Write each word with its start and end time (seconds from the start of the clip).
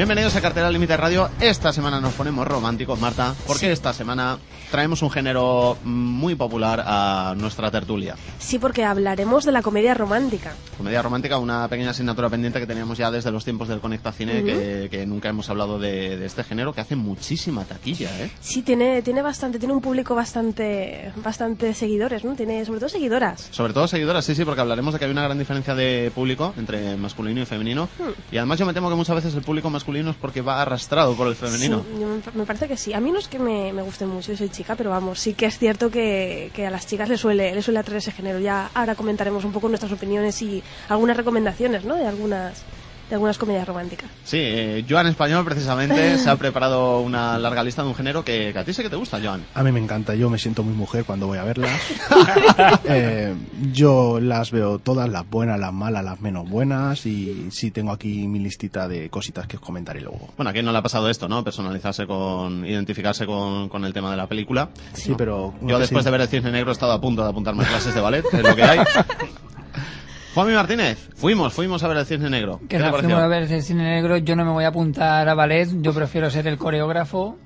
Bienvenidos 0.00 0.34
a 0.34 0.40
Cartera 0.40 0.70
Límite 0.70 0.96
Radio. 0.96 1.28
Esta 1.42 1.74
semana 1.74 2.00
nos 2.00 2.14
ponemos 2.14 2.48
románticos, 2.48 2.98
Marta, 2.98 3.34
porque 3.46 3.70
esta 3.70 3.92
semana 3.92 4.38
traemos 4.70 5.02
un 5.02 5.10
género 5.10 5.76
muy 5.84 6.36
popular 6.36 6.82
a 6.86 7.34
nuestra 7.36 7.70
tertulia. 7.70 8.16
Sí, 8.38 8.58
porque 8.58 8.82
hablaremos 8.82 9.44
de 9.44 9.52
la 9.52 9.60
comedia 9.60 9.92
romántica. 9.92 10.54
Comedia 10.78 11.02
romántica, 11.02 11.36
una 11.36 11.68
pequeña 11.68 11.90
asignatura 11.90 12.30
pendiente 12.30 12.58
que 12.60 12.66
teníamos 12.66 12.96
ya 12.96 13.10
desde 13.10 13.30
los 13.30 13.44
tiempos 13.44 13.68
del 13.68 13.80
Conecta 13.80 14.10
Cine, 14.10 14.42
que, 14.42 14.88
que, 14.90 15.04
nunca 15.04 15.28
hemos 15.28 15.50
hablado 15.50 15.78
de, 15.78 16.16
de, 16.16 16.24
este 16.24 16.44
género, 16.44 16.72
que 16.72 16.80
hace 16.80 16.96
muchísima 16.96 17.64
taquilla, 17.64 18.08
¿eh? 18.22 18.30
Sí, 18.40 18.62
tiene, 18.62 19.02
tiene 19.02 19.20
bastante, 19.20 19.58
tiene 19.58 19.74
un 19.74 19.82
público 19.82 20.14
bastante, 20.14 21.12
bastante 21.16 21.74
seguidores, 21.74 22.24
¿no? 22.24 22.34
Tiene 22.34 22.64
sobre 22.64 22.80
todo 22.80 22.88
seguidoras. 22.88 23.48
Sobre 23.50 23.74
todo 23.74 23.86
seguidoras, 23.86 24.24
sí, 24.24 24.34
sí, 24.34 24.46
porque 24.46 24.62
hablaremos 24.62 24.94
de 24.94 24.98
que 24.98 25.04
hay 25.04 25.10
una 25.10 25.24
gran 25.24 25.38
diferencia 25.38 25.74
de 25.74 26.10
público 26.14 26.54
entre 26.56 26.96
masculino 26.96 27.42
y 27.42 27.44
femenino. 27.44 27.86
Hmm. 27.98 28.12
Y 28.32 28.38
además 28.38 28.58
yo 28.58 28.64
me 28.64 28.72
temo 28.72 28.88
que 28.88 28.96
muchas 28.96 29.16
veces 29.16 29.34
el 29.34 29.42
público 29.42 29.68
masculino 29.68 29.89
porque 30.20 30.40
va 30.40 30.62
arrastrado 30.62 31.14
por 31.14 31.26
el 31.26 31.34
femenino. 31.34 31.84
Sí, 31.84 32.30
me 32.34 32.44
parece 32.44 32.68
que 32.68 32.76
sí. 32.76 32.92
A 32.92 33.00
mí 33.00 33.10
no 33.10 33.18
es 33.18 33.28
que 33.28 33.38
me, 33.38 33.72
guste 33.82 34.06
mucho, 34.06 34.32
yo 34.32 34.38
soy 34.38 34.48
chica, 34.48 34.76
pero 34.76 34.90
vamos, 34.90 35.18
sí 35.18 35.34
que 35.34 35.46
es 35.46 35.58
cierto 35.58 35.90
que, 35.90 36.50
que 36.54 36.66
a 36.66 36.70
las 36.70 36.86
chicas 36.86 37.08
les 37.08 37.20
suele, 37.20 37.54
les 37.54 37.64
suele 37.64 37.80
atraer 37.80 37.98
ese 37.98 38.12
género. 38.12 38.38
Ya 38.38 38.70
ahora 38.74 38.94
comentaremos 38.94 39.44
un 39.44 39.52
poco 39.52 39.68
nuestras 39.68 39.92
opiniones 39.92 40.40
y 40.42 40.62
algunas 40.88 41.16
recomendaciones, 41.16 41.84
¿no? 41.84 41.96
De 41.96 42.06
algunas 42.06 42.62
de 43.10 43.16
algunas 43.16 43.36
comedias 43.38 43.66
románticas. 43.66 44.08
Sí, 44.24 44.38
eh, 44.40 44.84
Joan 44.88 45.08
Español 45.08 45.44
precisamente 45.44 46.16
se 46.16 46.30
ha 46.30 46.36
preparado 46.38 47.00
una 47.00 47.36
larga 47.38 47.64
lista 47.64 47.82
de 47.82 47.88
un 47.88 47.94
género 47.96 48.24
que, 48.24 48.50
que, 48.52 48.58
a 48.58 48.64
ti 48.64 48.72
sé 48.72 48.84
que 48.84 48.88
te 48.88 48.94
gusta, 48.94 49.18
Joan. 49.22 49.44
A 49.52 49.64
mí 49.64 49.72
me 49.72 49.80
encanta, 49.80 50.14
yo 50.14 50.30
me 50.30 50.38
siento 50.38 50.62
muy 50.62 50.74
mujer 50.74 51.04
cuando 51.04 51.26
voy 51.26 51.38
a 51.38 51.42
verlas. 51.42 51.72
eh, 52.84 53.34
yo 53.72 54.20
las 54.20 54.52
veo 54.52 54.78
todas, 54.78 55.08
las 55.08 55.28
buenas, 55.28 55.58
las 55.58 55.72
malas, 55.72 56.04
las 56.04 56.20
menos 56.20 56.48
buenas 56.48 57.04
y 57.04 57.48
sí 57.50 57.72
tengo 57.72 57.90
aquí 57.90 58.28
mi 58.28 58.38
listita 58.38 58.86
de 58.86 59.10
cositas 59.10 59.48
que 59.48 59.56
os 59.56 59.62
comentaré 59.62 60.00
luego. 60.00 60.28
Bueno, 60.36 60.50
a 60.50 60.52
quién 60.52 60.64
no 60.64 60.70
le 60.70 60.78
ha 60.78 60.82
pasado 60.82 61.10
esto, 61.10 61.28
¿no? 61.28 61.42
Personalizarse 61.42 62.06
con, 62.06 62.64
identificarse 62.64 63.26
con, 63.26 63.68
con 63.68 63.84
el 63.84 63.92
tema 63.92 64.12
de 64.12 64.18
la 64.18 64.28
película. 64.28 64.70
Sí, 64.92 65.10
¿no? 65.10 65.16
pero... 65.16 65.54
Yo 65.62 65.80
después 65.80 66.04
sí. 66.04 66.06
de 66.06 66.10
ver 66.12 66.20
el 66.20 66.28
Cisne 66.28 66.52
Negro 66.52 66.70
he 66.70 66.72
estado 66.72 66.92
a 66.92 67.00
punto 67.00 67.24
de 67.24 67.30
apuntarme 67.30 67.64
a 67.64 67.66
clases 67.66 67.92
de 67.92 68.00
ballet, 68.00 68.24
es 68.32 68.42
lo 68.42 68.54
que 68.54 68.62
hay. 68.62 68.78
Juanmi 70.34 70.54
Martínez, 70.54 71.08
fuimos, 71.16 71.52
fuimos 71.52 71.82
a 71.82 71.88
ver 71.88 71.96
el 71.98 72.06
Cisne 72.06 72.30
Negro. 72.30 72.60
¿Qué, 72.68 72.78
¿Qué 72.78 72.84
te 72.84 72.90
fuimos 72.90 73.18
a 73.18 73.26
ver 73.26 73.42
el 73.42 73.48
Cisne 73.48 73.82
Negro, 73.82 74.16
yo 74.18 74.36
no 74.36 74.44
me 74.44 74.52
voy 74.52 74.64
a 74.64 74.68
apuntar 74.68 75.28
a 75.28 75.34
ballet, 75.34 75.68
yo 75.80 75.92
prefiero 75.92 76.30
ser 76.30 76.46
el 76.46 76.56
coreógrafo. 76.56 77.36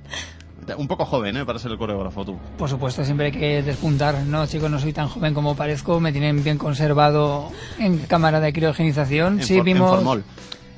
Un 0.77 0.89
poco 0.89 1.05
joven, 1.05 1.37
¿eh? 1.37 1.45
Para 1.45 1.59
ser 1.59 1.73
el 1.73 1.79
coreógrafo, 1.79 2.25
tú. 2.25 2.39
Por 2.57 2.69
supuesto, 2.69 3.05
siempre 3.05 3.27
hay 3.27 3.33
que 3.33 3.63
despuntar. 3.63 4.23
No, 4.23 4.47
chicos, 4.47 4.71
no 4.71 4.79
soy 4.79 4.93
tan 4.93 5.09
joven 5.09 5.35
como 5.35 5.55
parezco. 5.55 6.01
Me 6.01 6.11
tienen 6.11 6.43
bien 6.43 6.57
conservado 6.57 7.51
en 7.79 7.99
cámara 7.99 8.41
de 8.41 8.53
criogenización. 8.53 9.41
En 9.41 9.47
sí, 9.47 9.61
vimos... 9.61 10.17
En. 10.17 10.25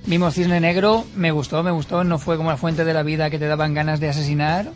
Vimos 0.07 0.35
Cisne 0.35 0.61
Negro, 0.61 1.05
me 1.17 1.33
gustó, 1.33 1.65
me 1.65 1.73
gustó. 1.73 2.05
No 2.05 2.19
fue 2.19 2.37
como 2.37 2.51
la 2.51 2.57
fuente 2.57 2.85
de 2.85 2.95
la 2.95 3.03
vida 3.03 3.29
que 3.29 3.41
te 3.41 3.47
daban 3.47 3.75
ganas 3.75 3.99
de 3.99 4.09
asesinar. 4.09 4.71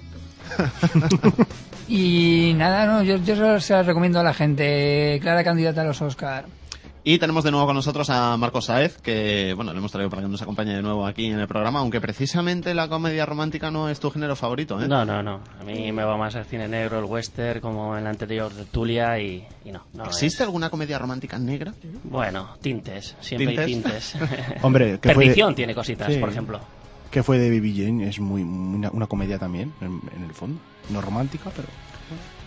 y 1.89 2.53
nada, 2.57 2.87
no, 2.87 3.05
yo, 3.05 3.17
yo 3.19 3.61
se 3.61 3.73
las 3.73 3.87
recomiendo 3.87 4.19
a 4.19 4.25
la 4.25 4.35
gente. 4.35 5.19
Clara 5.23 5.45
candidata 5.45 5.83
a 5.83 5.85
los 5.85 6.03
Oscar. 6.03 6.47
Y 7.03 7.19
tenemos 7.19 7.45
de 7.45 7.51
nuevo 7.51 7.67
con 7.67 7.75
nosotros 7.77 8.11
a 8.11 8.37
Marcos 8.37 8.67
Saez, 8.67 8.99
que 8.99 9.55
bueno, 9.57 9.73
le 9.73 9.79
hemos 9.79 9.91
traído 9.91 10.11
para 10.11 10.21
que 10.21 10.29
nos 10.29 10.43
acompañe 10.43 10.75
de 10.75 10.83
nuevo 10.83 11.07
aquí 11.07 11.27
en 11.27 11.41
el 11.41 11.49
programa, 11.49 11.79
aunque 11.81 11.99
precisamente 11.99 12.75
la 12.75 12.89
comedia 12.89 13.25
romántica 13.25 13.71
no 13.71 13.89
es 13.89 13.99
tu 14.01 14.11
género 14.11 14.37
favorito, 14.37 14.81
¿eh? 14.83 14.87
No, 14.87 15.07
no, 15.07 15.23
no. 15.23 15.41
A 15.59 15.65
mí 15.65 15.91
me 15.93 16.05
va 16.05 16.19
más 16.19 16.35
el 16.35 16.45
cine 16.45 16.69
negro, 16.69 16.99
el 16.99 17.07
western, 17.07 17.61
como 17.61 17.97
en 17.97 18.05
la 18.05 18.11
anterior 18.11 18.53
tertulia 18.53 19.19
y, 19.19 19.47
y 19.65 19.73
no, 19.73 19.87
no. 19.95 20.05
¿Existe 20.05 20.43
es... 20.43 20.49
alguna 20.49 20.69
comedia 20.69 20.99
romántica 20.99 21.39
negra? 21.39 21.73
Bueno, 22.05 22.57
tintes, 22.61 23.17
siempre 23.21 23.57
¿Tintes? 23.65 24.15
hay 24.15 24.21
tintes. 24.21 24.61
Hombre, 24.63 24.99
que 25.01 25.09
Perdición 25.09 25.51
de... 25.51 25.55
tiene 25.55 25.75
cositas, 25.75 26.13
sí. 26.13 26.19
por 26.19 26.29
ejemplo. 26.29 26.61
Que 27.11 27.23
fue 27.23 27.39
de 27.39 27.49
Baby 27.49 27.83
Jane, 27.83 28.09
es 28.09 28.21
muy 28.21 28.43
una, 28.43 28.91
una 28.91 29.07
comedia 29.07 29.39
también, 29.39 29.73
en, 29.81 30.01
en 30.15 30.25
el 30.25 30.35
fondo. 30.35 30.61
No 30.91 31.01
romántica, 31.01 31.51
pero 31.57 31.69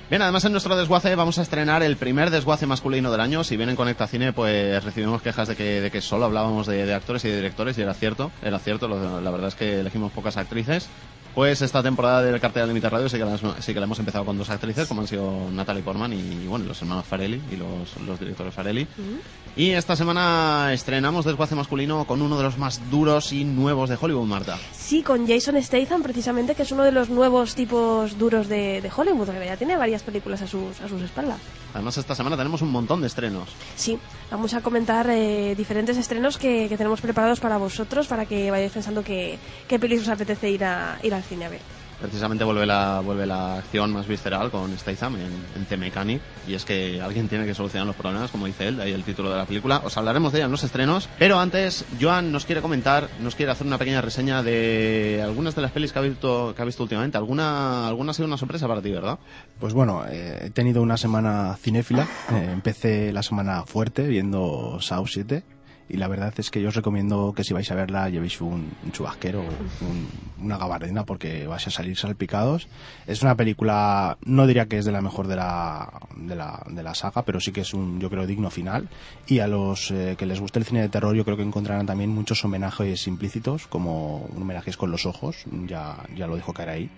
Bien, 0.10 0.22
además 0.22 0.46
en 0.46 0.52
nuestro 0.52 0.76
desguace 0.76 1.16
vamos 1.16 1.40
a 1.40 1.42
estrenar 1.42 1.82
el 1.82 1.98
primer 1.98 2.30
desguace 2.30 2.68
masculino 2.68 3.12
del 3.12 3.22
año. 3.22 3.44
Si 3.44 3.58
bien 3.58 3.70
en 3.70 3.76
Conecta 3.76 4.06
Cine, 4.06 4.34
pues 4.34 4.84
recibimos 4.84 5.22
quejas 5.22 5.48
de 5.48 5.56
que, 5.56 6.02
solo 6.02 6.26
hablábamos 6.26 6.68
de, 6.68 6.94
actores 6.94 7.26
y 7.26 7.30
de 7.30 7.38
directores, 7.38 7.78
y 7.78 7.82
era 7.82 7.94
cierto, 7.94 8.30
era 8.44 8.60
cierto, 8.60 8.88
la 8.88 9.32
verdad 9.32 9.48
es 9.48 9.56
que 9.56 9.80
elegimos 9.80 10.12
pocas 10.12 10.38
actrices. 10.38 10.88
Pues 11.36 11.64
esta 11.64 11.82
temporada 11.82 12.22
del 12.22 12.40
cartel 12.40 12.62
de 12.64 12.68
Límite 12.68 12.90
Radio 12.92 13.10
sí 13.10 13.18
que, 13.18 13.26
la, 13.26 13.38
sí 13.60 13.74
que 13.74 13.80
la 13.80 13.86
hemos 13.86 13.98
empezado 13.98 14.24
con 14.24 14.38
dos 14.38 14.52
actrices, 14.52 14.88
como 14.88 15.02
han 15.02 15.08
sido 15.08 15.50
Natalie 15.52 15.82
Portman 15.82 16.14
y, 16.14 16.46
bueno, 16.46 16.66
los 16.66 16.80
hermanos 16.82 17.06
Farelli 17.06 17.42
y 17.52 17.56
los, 17.56 17.98
los 18.06 18.20
directores 18.20 18.54
Farelli. 18.54 18.84
Uh 18.84 19.02
-huh. 19.02 19.20
Y 19.56 19.72
esta 19.72 19.96
semana 19.96 20.72
estrenamos 20.74 21.26
Desguace 21.26 21.56
Masculino 21.56 22.06
con 22.06 22.22
uno 22.22 22.38
de 22.38 22.44
los 22.44 22.60
más 22.60 22.80
duros 22.92 23.34
y 23.34 23.46
nuevos 23.46 23.90
de 23.90 23.98
Hollywood, 24.00 24.28
Marta. 24.28 24.60
Sí, 24.74 25.02
con 25.02 25.28
Jason 25.28 25.62
Statham, 25.62 26.04
precisamente, 26.04 26.54
que 26.54 26.64
es 26.64 26.72
uno 26.72 26.84
de 26.84 26.92
los 26.92 27.10
nuevos 27.10 27.56
tipos 27.56 28.18
duros 28.20 28.48
de, 28.48 28.82
de 28.82 28.92
Hollywood, 28.96 29.30
que 29.30 29.46
ya 29.46 29.58
tiene 29.58 29.76
varias 29.76 30.04
películas 30.04 30.44
a 30.44 30.48
sus, 30.48 30.82
a 30.82 30.88
sus 30.88 31.02
espaldas. 31.02 31.40
Además, 31.74 31.98
esta 31.98 32.16
semana 32.16 32.38
tenemos 32.38 32.62
un 32.62 32.72
montón 32.72 33.02
de 33.02 33.08
estrenos. 33.08 33.50
Sí, 33.76 33.98
vamos 34.30 34.54
a 34.54 34.62
comentar 34.62 35.10
eh, 35.10 35.56
diferentes 35.56 35.98
estrenos 35.98 36.38
que, 36.38 36.68
que, 36.70 36.78
tenemos 36.78 37.02
preparados 37.02 37.40
para 37.40 37.58
vosotros, 37.58 38.08
para 38.08 38.26
que 38.26 38.52
vayáis 38.52 38.72
pensando 38.72 39.04
que, 39.04 39.40
qué 39.68 39.80
pelis 39.80 40.02
os 40.02 40.10
apetece 40.10 40.52
ir, 40.52 40.64
a, 40.64 41.00
ir 41.02 41.14
al 41.14 41.24
cine 41.24 41.46
a 41.46 41.50
ver. 41.50 41.62
Precisamente 42.04 42.44
vuelve 42.44 42.66
la, 42.66 43.00
vuelve 43.00 43.26
la 43.26 43.60
acción 43.60 43.94
más 43.94 44.10
visceral 44.10 44.52
con 44.52 44.78
Statham 44.78 45.16
en, 45.16 45.32
en 45.56 45.66
The 45.70 45.78
Mechanic, 45.78 46.22
y 46.46 46.54
es 46.54 46.66
que 46.66 47.02
alguien 47.02 47.30
tiene 47.30 47.46
que 47.46 47.56
solucionar 47.56 47.88
los 47.88 47.96
problemas, 47.96 48.30
como 48.30 48.46
dice 48.46 48.68
él, 48.68 48.76
de 48.76 48.84
ahí 48.84 48.92
el 48.92 49.06
título 49.06 49.32
de 49.32 49.38
la 49.38 49.46
película. 49.46 49.82
Os 49.86 49.96
hablaremos 49.96 50.34
de 50.34 50.40
ella 50.40 50.48
en 50.48 50.52
los 50.52 50.66
estrenos, 50.66 51.08
pero 51.18 51.40
antes, 51.40 51.86
Joan 52.02 52.34
nos 52.34 52.46
quiere 52.46 52.62
comentar, 52.62 53.08
nos 53.22 53.36
quiere 53.36 53.54
hacer 53.54 53.66
una 53.66 53.78
pequeña 53.78 54.02
reseña 54.02 54.44
de 54.44 55.22
algunas 55.24 55.56
de 55.56 55.62
las 55.62 55.72
pelis 55.72 55.94
que 55.94 56.00
ha 56.00 56.02
visto, 56.02 56.54
que 56.54 56.62
ha 56.62 56.66
visto 56.66 56.84
últimamente. 56.84 57.18
¿Alguna, 57.18 57.88
alguna 57.88 58.12
ha 58.12 58.14
sido 58.14 58.28
una 58.28 58.38
sorpresa 58.38 58.68
para 58.68 58.82
ti, 58.82 58.92
verdad? 58.92 59.18
Pues 59.62 59.74
bueno, 59.74 60.04
eh, 60.06 60.48
he 60.48 60.50
tenido 60.50 60.82
una 60.82 60.98
semana 60.98 61.56
cinéfila. 61.56 62.06
Eh, 62.34 62.50
empecé 62.52 63.14
la 63.14 63.24
semana 63.24 63.64
fuerte 63.66 64.08
viendo 64.08 64.78
Saw 64.82 65.08
7 65.08 65.53
y 65.90 65.98
la 65.98 66.08
verdad 66.08 66.34
es 66.38 66.50
que 66.50 66.62
yo 66.62 66.70
os 66.70 66.76
recomiendo 66.76 67.34
que 67.36 67.44
si 67.44 67.54
vais 67.54 67.70
a 67.72 67.76
verla 67.76 68.10
llevéis 68.10 68.40
un, 68.42 68.72
chubasquero, 68.92 69.42
un, 69.42 70.08
una 70.44 70.58
gabardina 70.58 71.06
porque 71.06 71.46
vais 71.48 71.68
a 71.68 71.72
salir 71.72 71.98
salpicados. 71.98 72.68
Es 73.06 73.22
una 73.22 73.36
película, 73.36 74.18
no 74.26 74.48
diría 74.48 74.68
que 74.68 74.78
es 74.78 74.86
de 74.86 74.92
la 74.92 75.02
mejor 75.02 75.28
de 75.28 75.36
la, 75.36 75.92
de 76.16 76.36
la, 76.36 76.64
de 76.68 76.84
la 76.84 76.96
saga, 76.96 77.24
pero 77.24 77.40
sí 77.40 77.52
que 77.52 77.62
es 77.62 77.74
un, 77.74 78.00
yo 78.00 78.10
creo, 78.10 78.26
digno 78.26 78.50
final. 78.50 78.88
Y 79.28 79.40
a 79.40 79.48
los 79.48 79.92
eh, 79.92 80.16
que 80.18 80.26
les 80.26 80.40
guste 80.40 80.60
el 80.60 80.66
cine 80.66 80.82
de 80.82 80.90
terror 80.90 81.16
yo 81.16 81.26
creo 81.26 81.38
que 81.38 81.44
encontrarán 81.44 81.86
también 81.86 82.10
muchos 82.10 82.44
homenajes 82.46 83.08
implícitos, 83.08 83.68
como 83.68 84.26
homenajes 84.36 84.78
con 84.78 84.92
los 84.92 85.06
ojos, 85.06 85.46
ya, 85.68 85.98
ya 86.16 86.28
lo 86.28 86.36
dijo 86.36 86.54
caer 86.54 86.70
ahí. 86.70 86.90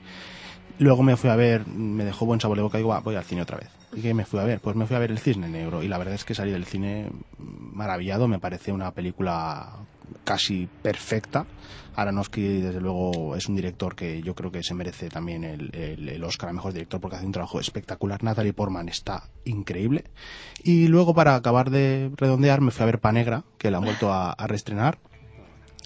Luego 0.78 1.04
me 1.04 1.16
fui 1.16 1.30
a 1.30 1.36
ver, 1.36 1.68
me 1.68 2.04
dejó 2.04 2.26
buen 2.26 2.42
sabor 2.42 2.58
de 2.58 2.64
boca 2.64 2.78
y 2.78 2.82
digo, 2.82 3.00
voy 3.02 3.16
al 3.16 3.24
cine 3.24 3.42
otra 3.42 3.58
vez. 3.58 3.70
¿Y 3.94 4.02
qué 4.02 4.14
me 4.14 4.26
fui 4.26 4.40
a 4.40 4.44
ver? 4.44 4.60
Pues 4.60 4.76
me 4.76 4.86
fui 4.86 4.96
a 4.96 5.00
ver 5.00 5.12
El 5.12 5.20
Cisne 5.20 5.48
Negro 5.48 5.82
y 5.82 5.88
la 5.88 5.98
verdad 5.98 6.16
es 6.16 6.26
que 6.26 6.36
salí 6.36 6.52
del 6.52 6.66
cine 6.66 7.10
maravillado, 7.38 8.28
me 8.28 8.40
parece 8.40 8.74
una 8.74 8.92
película 8.92 9.70
casi 10.26 10.68
perfecta. 10.82 11.46
Aronofsky, 11.96 12.60
desde 12.60 12.82
luego, 12.82 13.38
es 13.38 13.48
un 13.48 13.56
director 13.56 13.96
que 13.96 14.22
yo 14.22 14.36
creo 14.36 14.52
que 14.52 14.64
se 14.64 14.74
merece 14.74 15.08
también 15.08 15.46
el, 15.46 15.74
el, 15.74 16.10
el, 16.10 16.24
Oscar 16.26 16.50
a 16.50 16.54
Mejor 16.54 16.74
Director 16.74 17.00
porque 17.00 17.16
hace 17.16 17.26
un 17.26 17.32
trabajo 17.32 17.60
espectacular. 17.62 18.22
Natalie 18.22 18.52
Portman 18.52 18.90
está 18.90 19.30
increíble. 19.46 20.04
Y 20.62 20.88
luego, 20.88 21.14
para 21.14 21.36
acabar 21.36 21.70
de 21.70 22.12
redondear, 22.18 22.60
me 22.60 22.72
fui 22.72 22.84
a 22.84 22.88
ver 22.88 23.00
Panegra, 23.00 23.44
que 23.58 23.72
la 23.72 23.78
han 23.78 23.86
vuelto 23.86 24.12
a, 24.12 24.34
a 24.34 24.48
reestrenar. 24.48 24.98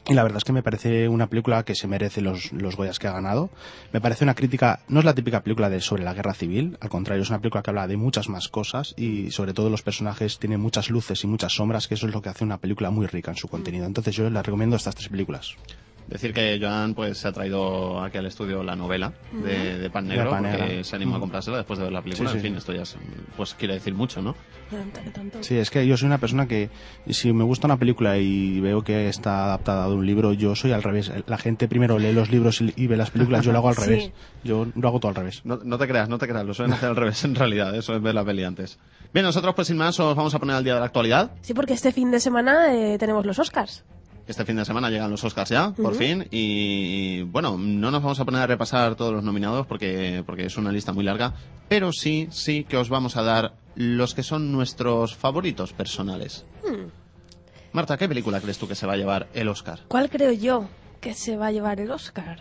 Y 0.07 0.13
la 0.13 0.23
verdad 0.23 0.37
es 0.37 0.43
que 0.43 0.53
me 0.53 0.63
parece 0.63 1.07
una 1.07 1.27
película 1.27 1.63
que 1.63 1.75
se 1.75 1.87
merece 1.87 2.21
los, 2.21 2.51
los 2.51 2.75
Goyas 2.75 2.99
que 2.99 3.07
ha 3.07 3.11
ganado. 3.11 3.49
Me 3.93 4.01
parece 4.01 4.23
una 4.23 4.33
crítica, 4.33 4.79
no 4.87 4.99
es 4.99 5.05
la 5.05 5.13
típica 5.13 5.41
película 5.41 5.69
de 5.69 5.81
sobre 5.81 6.03
la 6.03 6.13
guerra 6.13 6.33
civil, 6.33 6.77
al 6.81 6.89
contrario, 6.89 7.23
es 7.23 7.29
una 7.29 7.39
película 7.39 7.61
que 7.61 7.69
habla 7.69 7.87
de 7.87 7.97
muchas 7.97 8.29
más 8.29 8.47
cosas 8.47 8.93
y 8.97 9.31
sobre 9.31 9.53
todo 9.53 9.69
los 9.69 9.81
personajes 9.81 10.39
tienen 10.39 10.61
muchas 10.61 10.89
luces 10.89 11.23
y 11.23 11.27
muchas 11.27 11.53
sombras, 11.53 11.87
que 11.87 11.95
eso 11.95 12.07
es 12.07 12.13
lo 12.13 12.21
que 12.21 12.29
hace 12.29 12.43
una 12.43 12.57
película 12.57 12.89
muy 12.89 13.07
rica 13.07 13.31
en 13.31 13.37
su 13.37 13.47
contenido. 13.47 13.85
Entonces 13.85 14.15
yo 14.15 14.29
les 14.29 14.45
recomiendo 14.45 14.75
estas 14.75 14.95
tres 14.95 15.09
películas. 15.09 15.55
Decir 16.09 16.33
que 16.33 16.57
Joan 16.59 16.95
pues 16.95 17.19
se 17.19 17.27
ha 17.27 17.31
traído 17.31 18.01
aquí 18.01 18.17
al 18.17 18.25
estudio 18.25 18.63
la 18.63 18.75
novela 18.75 19.13
de, 19.31 19.77
de 19.77 19.89
Pan 19.91 20.07
Negro, 20.07 20.31
Pan 20.31 20.41
Negra. 20.43 20.65
porque 20.65 20.83
se 20.83 20.95
animó 20.95 21.17
a 21.17 21.19
comprársela 21.19 21.57
después 21.57 21.77
de 21.77 21.85
ver 21.85 21.93
la 21.93 22.01
película. 22.01 22.29
Sí, 22.29 22.33
sí, 22.33 22.37
en 22.39 22.43
fin, 22.43 22.53
sí. 22.53 22.57
esto 22.57 22.73
ya 22.73 22.81
es- 22.81 22.97
pues 23.37 23.53
quiere 23.53 23.75
decir 23.75 23.93
mucho, 23.93 24.19
¿no? 24.21 24.35
Sí, 25.41 25.57
es 25.57 25.69
que 25.69 25.85
yo 25.85 25.97
soy 25.97 26.07
una 26.07 26.17
persona 26.17 26.47
que 26.47 26.69
si 27.09 27.31
me 27.33 27.43
gusta 27.43 27.67
una 27.67 27.77
película 27.77 28.17
y 28.17 28.59
veo 28.59 28.83
que 28.83 29.07
está 29.07 29.45
adaptada 29.45 29.87
de 29.87 29.93
un 29.93 30.05
libro, 30.05 30.33
yo 30.33 30.55
soy 30.55 30.71
al 30.71 30.83
revés. 30.83 31.11
La 31.27 31.37
gente 31.37 31.67
primero 31.67 31.99
lee 31.99 32.11
los 32.13 32.29
libros 32.31 32.61
y, 32.61 32.73
y 32.75 32.87
ve 32.87 32.97
las 32.97 33.11
películas, 33.11 33.45
yo 33.45 33.51
lo 33.51 33.59
hago 33.59 33.69
al 33.69 33.75
Sí. 33.79 33.81
revés. 33.81 34.11
Yo 34.43 34.67
lo 34.75 34.87
hago 34.87 34.99
todo 34.99 35.09
al 35.09 35.15
revés. 35.15 35.41
No, 35.43 35.59
no 35.63 35.77
te 35.77 35.87
creas, 35.87 36.09
no 36.09 36.17
te 36.17 36.27
creas, 36.27 36.45
lo 36.45 36.53
suelen 36.53 36.73
hacer 36.73 36.89
al 36.89 36.95
revés 36.95 37.23
en 37.23 37.35
realidad, 37.35 37.75
eso 37.75 37.95
es 37.95 38.01
ver 38.01 38.15
la 38.15 38.25
peli 38.25 38.43
antes. 38.43 38.79
Bien, 39.13 39.25
nosotros 39.25 39.53
pues 39.55 39.67
sin 39.67 39.77
más 39.77 39.99
os 39.99 40.15
vamos 40.15 40.33
a 40.35 40.39
poner 40.39 40.55
al 40.55 40.63
día 40.63 40.73
de 40.73 40.79
la 40.79 40.85
actualidad. 40.87 41.31
Sí, 41.41 41.53
porque 41.53 41.73
este 41.73 41.91
fin 41.91 42.11
de 42.11 42.19
semana 42.19 42.73
eh, 42.75 42.97
tenemos 42.97 43.25
los 43.25 43.37
Oscars. 43.39 43.85
Este 44.29 44.45
fin 44.45 44.57
de 44.57 44.63
semana 44.63 44.91
llegan 44.91 45.09
los 45.09 45.23
Oscars 45.23 45.49
ya, 45.49 45.71
por 45.71 45.95
fin, 45.95 46.27
y 46.29 47.23
bueno, 47.23 47.57
no 47.57 47.89
nos 47.89 48.03
vamos 48.03 48.19
a 48.19 48.25
poner 48.25 48.43
a 48.43 48.45
repasar 48.45 48.93
todos 48.93 49.11
los 49.11 49.23
nominados 49.23 49.65
porque, 49.65 50.21
porque 50.23 50.45
es 50.45 50.55
una 50.55 50.71
lista 50.71 50.93
muy 50.93 51.03
larga, 51.03 51.33
pero 51.67 51.91
sí, 51.91 52.27
sí 52.29 52.63
que 52.63 52.77
os 52.77 52.89
vamos 52.89 53.17
a 53.17 53.23
dar 53.23 53.53
los 53.73 54.13
que 54.13 54.21
son 54.21 54.51
nuestros 54.51 55.15
favoritos 55.15 55.73
personales. 55.73 56.45
Marta, 57.73 57.97
¿qué 57.97 58.07
película 58.07 58.39
crees 58.39 58.59
tú 58.59 58.67
que 58.67 58.75
se 58.75 58.85
va 58.85 58.93
a 58.93 58.97
llevar 58.97 59.29
el 59.33 59.47
Oscar? 59.47 59.79
¿Cuál 59.87 60.11
creo 60.11 60.31
yo 60.31 60.69
que 61.01 61.15
se 61.15 61.35
va 61.35 61.47
a 61.47 61.51
llevar 61.51 61.79
el 61.79 61.89
Oscar? 61.89 62.37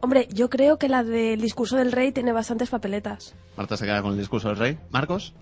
Hombre, 0.00 0.26
yo 0.32 0.50
creo 0.50 0.78
que 0.78 0.88
la 0.88 1.04
del 1.04 1.40
discurso 1.40 1.76
del 1.76 1.92
rey 1.92 2.10
tiene 2.10 2.32
bastantes 2.32 2.70
papeletas. 2.70 3.36
Marta 3.56 3.76
se 3.76 3.84
queda 3.84 4.02
con 4.02 4.14
el 4.14 4.18
discurso 4.18 4.48
del 4.48 4.56
rey. 4.56 4.78
¿Marcos? 4.90 5.32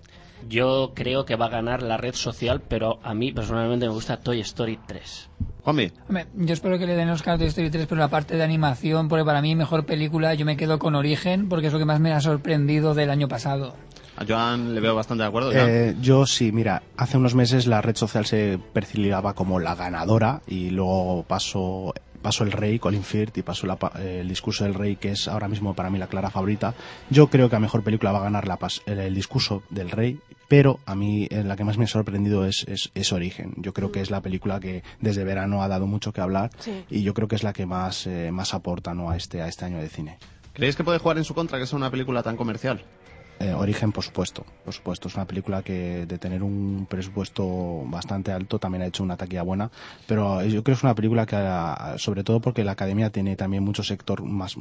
Yo 0.47 0.91
creo 0.95 1.25
que 1.25 1.35
va 1.35 1.47
a 1.47 1.49
ganar 1.49 1.81
la 1.81 1.97
red 1.97 2.13
social, 2.13 2.61
pero 2.67 2.99
a 3.03 3.13
mí 3.13 3.31
personalmente 3.31 3.87
me 3.87 3.93
gusta 3.93 4.17
Toy 4.17 4.39
Story 4.41 4.77
3. 4.85 5.29
Juanmi. 5.63 5.91
Hombre, 6.07 6.27
yo 6.35 6.53
espero 6.53 6.77
que 6.77 6.85
le 6.85 6.95
den 6.95 7.09
Oscar 7.09 7.35
a 7.35 7.37
Toy 7.39 7.47
Story 7.47 7.69
3, 7.71 7.87
pero 7.87 7.99
la 7.99 8.09
parte 8.09 8.37
de 8.37 8.43
animación, 8.43 9.07
porque 9.07 9.25
para 9.25 9.41
mí 9.41 9.55
mejor 9.55 9.85
película, 9.85 10.33
yo 10.35 10.45
me 10.45 10.57
quedo 10.57 10.77
con 10.77 10.93
Origen, 10.95 11.49
porque 11.49 11.67
es 11.67 11.73
lo 11.73 11.79
que 11.79 11.85
más 11.85 11.99
me 11.99 12.11
ha 12.13 12.21
sorprendido 12.21 12.93
del 12.93 13.09
año 13.09 13.27
pasado. 13.27 13.75
A 14.17 14.23
Joan 14.25 14.73
le 14.75 14.79
veo 14.79 14.95
bastante 14.95 15.23
de 15.23 15.27
acuerdo. 15.27 15.51
Eh, 15.51 15.95
yo 15.99 16.25
sí, 16.25 16.51
mira, 16.51 16.83
hace 16.95 17.17
unos 17.17 17.35
meses 17.35 17.67
la 17.67 17.81
red 17.81 17.95
social 17.97 18.25
se 18.25 18.59
perfilaba 18.71 19.33
como 19.33 19.59
la 19.59 19.75
ganadora 19.75 20.41
y 20.47 20.69
luego 20.69 21.23
pasó, 21.27 21.93
pasó 22.21 22.43
el 22.45 22.53
rey, 22.53 22.79
Colin 22.79 23.03
Firth, 23.03 23.37
y 23.39 23.41
pasó 23.41 23.67
la 23.67 23.75
pa- 23.75 23.91
eh, 23.99 24.19
el 24.21 24.29
discurso 24.29 24.63
del 24.63 24.73
rey, 24.73 24.95
que 24.95 25.11
es 25.11 25.27
ahora 25.27 25.49
mismo 25.49 25.73
para 25.73 25.89
mí 25.89 25.97
la 25.99 26.07
clara 26.07 26.29
favorita. 26.29 26.73
Yo 27.09 27.27
creo 27.27 27.49
que 27.49 27.57
a 27.57 27.59
mejor 27.59 27.83
película 27.83 28.13
va 28.13 28.19
a 28.19 28.23
ganar 28.23 28.47
la 28.47 28.57
el 28.85 29.13
discurso 29.15 29.63
del 29.69 29.91
rey, 29.91 30.17
pero 30.47 30.79
a 30.85 30.95
mí 30.95 31.27
eh, 31.29 31.43
la 31.43 31.55
que 31.55 31.63
más 31.63 31.77
me 31.77 31.85
ha 31.85 31.87
sorprendido 31.87 32.45
es, 32.45 32.65
es, 32.67 32.91
es 32.93 33.11
Origen. 33.13 33.53
Yo 33.57 33.73
creo 33.73 33.91
que 33.91 34.01
es 34.01 34.09
la 34.11 34.21
película 34.21 34.59
que 34.59 34.83
desde 35.01 35.23
verano 35.23 35.61
ha 35.63 35.67
dado 35.67 35.87
mucho 35.87 36.13
que 36.13 36.21
hablar 36.21 36.49
Sí. 36.59 36.83
y 36.89 37.03
yo 37.03 37.13
creo 37.13 37.27
que 37.27 37.35
es 37.35 37.43
la 37.43 37.53
que 37.53 37.65
más, 37.65 38.07
eh, 38.07 38.31
más 38.31 38.53
aporta 38.53 38.93
¿no? 38.93 39.09
a, 39.09 39.17
este, 39.17 39.41
a 39.41 39.47
este 39.47 39.65
año 39.65 39.77
de 39.79 39.89
cine. 39.89 40.17
¿Creéis 40.53 40.75
que 40.77 40.83
puede 40.85 40.99
jugar 40.99 41.17
en 41.17 41.25
su 41.25 41.33
contra 41.33 41.59
que 41.59 41.65
sea 41.65 41.77
una 41.77 41.91
película 41.91 42.23
tan 42.23 42.37
comercial? 42.37 42.81
Eh, 43.37 43.53
Origen, 43.53 43.91
por 43.91 44.03
supuesto, 44.05 44.45
por 44.63 44.73
supuesto. 44.73 45.09
Es 45.09 45.15
una 45.15 45.25
película 45.25 45.61
que 45.61 46.05
de 46.05 46.17
tener 46.17 46.41
un 46.41 46.87
presupuesto 46.89 47.83
bastante 47.85 48.31
alto 48.31 48.59
también 48.59 48.83
ha 48.83 48.85
hecho 48.85 49.03
una 49.03 49.17
taquilla 49.17 49.41
buena, 49.43 49.69
pero 50.07 50.41
yo 50.43 50.63
creo 50.63 50.63
que 50.63 50.71
es 50.71 50.83
una 50.83 50.95
película 50.95 51.25
que, 51.25 51.35
ah, 51.35 51.95
sobre 51.97 52.23
todo 52.23 52.39
porque 52.39 52.63
la 52.63 52.71
academia 52.71 53.09
tiene 53.09 53.35
también 53.35 53.61
mucho 53.61 53.83
sector 53.83 54.23
más, 54.23 54.55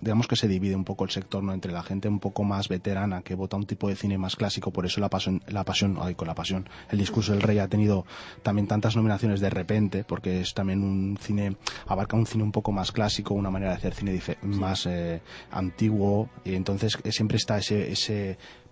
digamos 0.00 0.28
que 0.28 0.36
se 0.36 0.46
divide 0.46 0.76
un 0.76 0.84
poco 0.84 1.02
el 1.04 1.10
sector 1.10 1.42
no 1.42 1.52
entre 1.52 1.72
la 1.72 1.82
gente 1.82 2.08
un 2.08 2.20
poco 2.20 2.44
más 2.44 2.68
veterana 2.68 3.22
que 3.22 3.34
vota 3.34 3.56
un 3.56 3.66
tipo 3.66 3.88
de 3.88 3.96
cine 3.96 4.16
más 4.16 4.36
clásico, 4.36 4.70
por 4.70 4.86
eso 4.86 5.00
la 5.00 5.08
pasión, 5.08 5.42
la 5.48 5.64
pasión, 5.64 5.98
ay, 6.00 6.14
con 6.14 6.28
la 6.28 6.34
pasión, 6.36 6.68
el 6.90 6.98
discurso 6.98 7.32
del 7.32 7.42
rey 7.42 7.58
ha 7.58 7.66
tenido 7.66 8.06
también 8.44 8.68
tantas 8.68 8.94
nominaciones 8.94 9.40
de 9.40 9.50
repente, 9.50 10.04
porque 10.04 10.40
es 10.40 10.54
también 10.54 10.84
un 10.84 11.18
cine, 11.20 11.56
abarca 11.88 12.16
un 12.16 12.26
cine 12.26 12.44
un 12.44 12.52
poco 12.52 12.70
más 12.70 12.92
clásico, 12.92 13.34
una 13.34 13.50
manera 13.50 13.72
de 13.72 13.78
hacer 13.78 13.94
cine 13.94 14.14
dife- 14.14 14.40
más 14.42 14.86
eh, 14.86 15.20
antiguo, 15.50 16.28
y 16.44 16.54
entonces 16.54 16.96
eh, 17.02 17.10
siempre 17.10 17.36
está 17.36 17.58
ese, 17.58 17.90
ese 17.90 18.19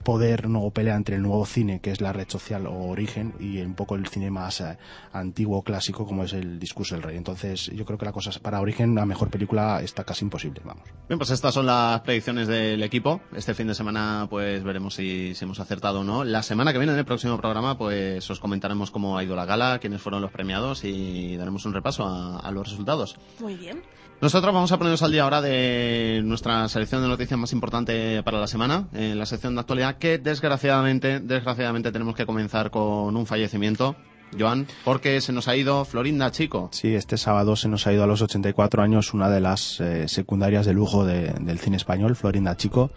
poder 0.05 0.49
no 0.49 0.71
pelea 0.71 0.95
entre 0.95 1.17
el 1.17 1.23
nuevo 1.23 1.45
cine 1.45 1.81
que 1.81 1.91
es 1.91 2.01
la 2.01 2.13
red 2.13 2.29
social 2.29 2.67
o 2.69 2.87
origen 2.89 3.35
y 3.41 3.61
un 3.61 3.75
poco 3.75 3.97
el 3.97 4.07
cine 4.07 4.31
más 4.31 4.61
eh, 4.61 4.79
antiguo 5.13 5.63
clásico 5.63 6.07
como 6.07 6.23
es 6.23 6.33
el 6.33 6.61
discurso 6.61 6.95
del 6.95 7.03
rey 7.03 7.17
entonces 7.17 7.67
yo 7.75 7.85
creo 7.85 7.99
que 7.99 8.05
la 8.05 8.13
cosa 8.13 8.31
es- 8.31 8.39
para 8.39 8.61
origen 8.61 8.95
la 8.95 9.05
mejor 9.05 9.29
película 9.29 9.83
está 9.83 10.05
casi 10.05 10.25
imposible 10.25 10.61
vamos 10.65 10.85
Bien, 11.09 11.19
pues 11.19 11.31
estas 11.31 11.53
son 11.53 11.67
las 11.67 12.01
predicciones 12.03 12.47
del 12.49 12.83
equipo. 12.83 13.21
Este 13.35 13.55
fin 13.55 13.67
de 13.67 13.75
semana, 13.75 14.27
pues 14.29 14.63
veremos 14.63 14.95
si, 14.95 15.35
si 15.35 15.45
hemos 15.47 15.59
acertado 15.59 16.01
o 16.01 16.05
no. 16.05 16.23
La 16.23 16.43
semana 16.43 16.71
que 16.73 16.79
viene, 16.79 16.93
en 16.93 16.99
el 16.99 17.05
próximo 17.07 17.39
programa, 17.39 17.79
pues 17.79 18.31
os 18.31 18.41
comentaremos 18.41 18.91
cómo 18.91 19.17
ha 19.17 19.25
ido 19.25 19.35
la 19.35 19.47
gala, 19.47 19.79
quiénes 19.79 20.03
fueron 20.03 20.21
los 20.21 20.31
premiados 20.31 20.85
y 20.85 21.37
daremos 21.39 21.65
un 21.65 21.73
repaso 21.73 22.05
a, 22.05 22.41
a 22.41 22.51
los 22.51 22.69
resultados. 22.69 23.17
Muy 23.41 23.55
bien. 23.57 23.81
Nosotros 24.21 24.53
vamos 24.53 24.73
a 24.73 24.79
ponernos 24.79 25.03
al 25.05 25.13
día 25.13 25.23
ahora 25.23 25.41
de 25.41 26.23
nuestra 26.25 26.69
selección 26.69 27.03
de 27.03 27.09
noticias 27.09 27.39
más 27.39 27.53
importante 27.53 28.21
para 28.25 28.41
la 28.41 28.49
semana, 28.49 28.89
en 28.93 29.17
la 29.17 29.27
sección 29.27 29.55
de 29.55 29.61
actualidad, 29.61 29.97
que 29.99 30.19
desgraciadamente, 30.19 31.21
desgraciadamente 31.21 31.93
tenemos 31.93 32.17
que 32.17 32.27
comenzar 32.27 32.71
con 32.71 33.17
un 33.17 33.27
fallecimiento. 33.27 33.95
Joan, 34.39 34.67
porque 34.85 35.23
se 35.23 35.33
nos 35.33 35.49
ha 35.49 35.57
ido 35.57 35.87
Florinda 35.87 36.31
Chico. 36.31 36.69
Sí, 36.73 36.95
este 36.95 37.17
sábado 37.17 37.57
se 37.57 37.67
nos 37.67 37.87
ha 37.87 37.95
ido 37.95 38.05
a 38.05 38.07
los 38.07 38.21
84 38.21 38.83
años 38.83 39.15
una 39.15 39.31
de 39.31 39.41
las 39.41 39.81
eh, 39.81 40.07
secundarias 40.07 40.67
de 40.67 40.75
lujo 40.75 41.07
de- 41.07 41.33
del 41.41 41.59
cine 41.59 41.79
español, 41.79 42.15
Florinda 42.15 42.55
Chico, 42.55 42.91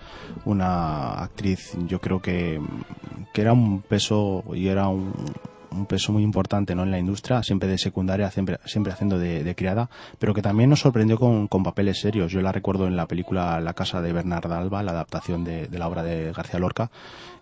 una 0.43 1.13
actriz, 1.23 1.71
yo 1.87 2.01
creo 2.01 2.21
que, 2.21 2.59
que 3.33 3.41
era 3.41 3.53
un 3.53 3.81
peso 3.81 4.43
y 4.53 4.67
era 4.67 4.89
un, 4.89 5.13
un 5.71 5.85
peso 5.85 6.11
muy 6.11 6.23
importante 6.23 6.75
¿no? 6.75 6.83
en 6.83 6.91
la 6.91 6.99
industria, 6.99 7.41
siempre 7.43 7.69
de 7.69 7.77
secundaria, 7.77 8.29
siempre, 8.31 8.59
siempre 8.65 8.93
haciendo 8.93 9.17
de, 9.17 9.55
criada, 9.55 9.89
pero 10.19 10.33
que 10.33 10.41
también 10.41 10.69
nos 10.69 10.81
sorprendió 10.81 11.17
con, 11.17 11.47
con 11.47 11.63
papeles 11.63 11.99
serios. 11.99 12.31
Yo 12.31 12.41
la 12.41 12.51
recuerdo 12.51 12.87
en 12.87 12.95
la 12.97 13.07
película 13.07 13.59
La 13.59 13.73
casa 13.73 14.01
de 14.01 14.13
Bernarda 14.13 14.57
Alba, 14.57 14.83
la 14.83 14.91
adaptación 14.91 15.43
de, 15.43 15.67
de 15.67 15.79
la 15.79 15.87
obra 15.87 16.03
de 16.03 16.31
García 16.33 16.59
Lorca, 16.59 16.91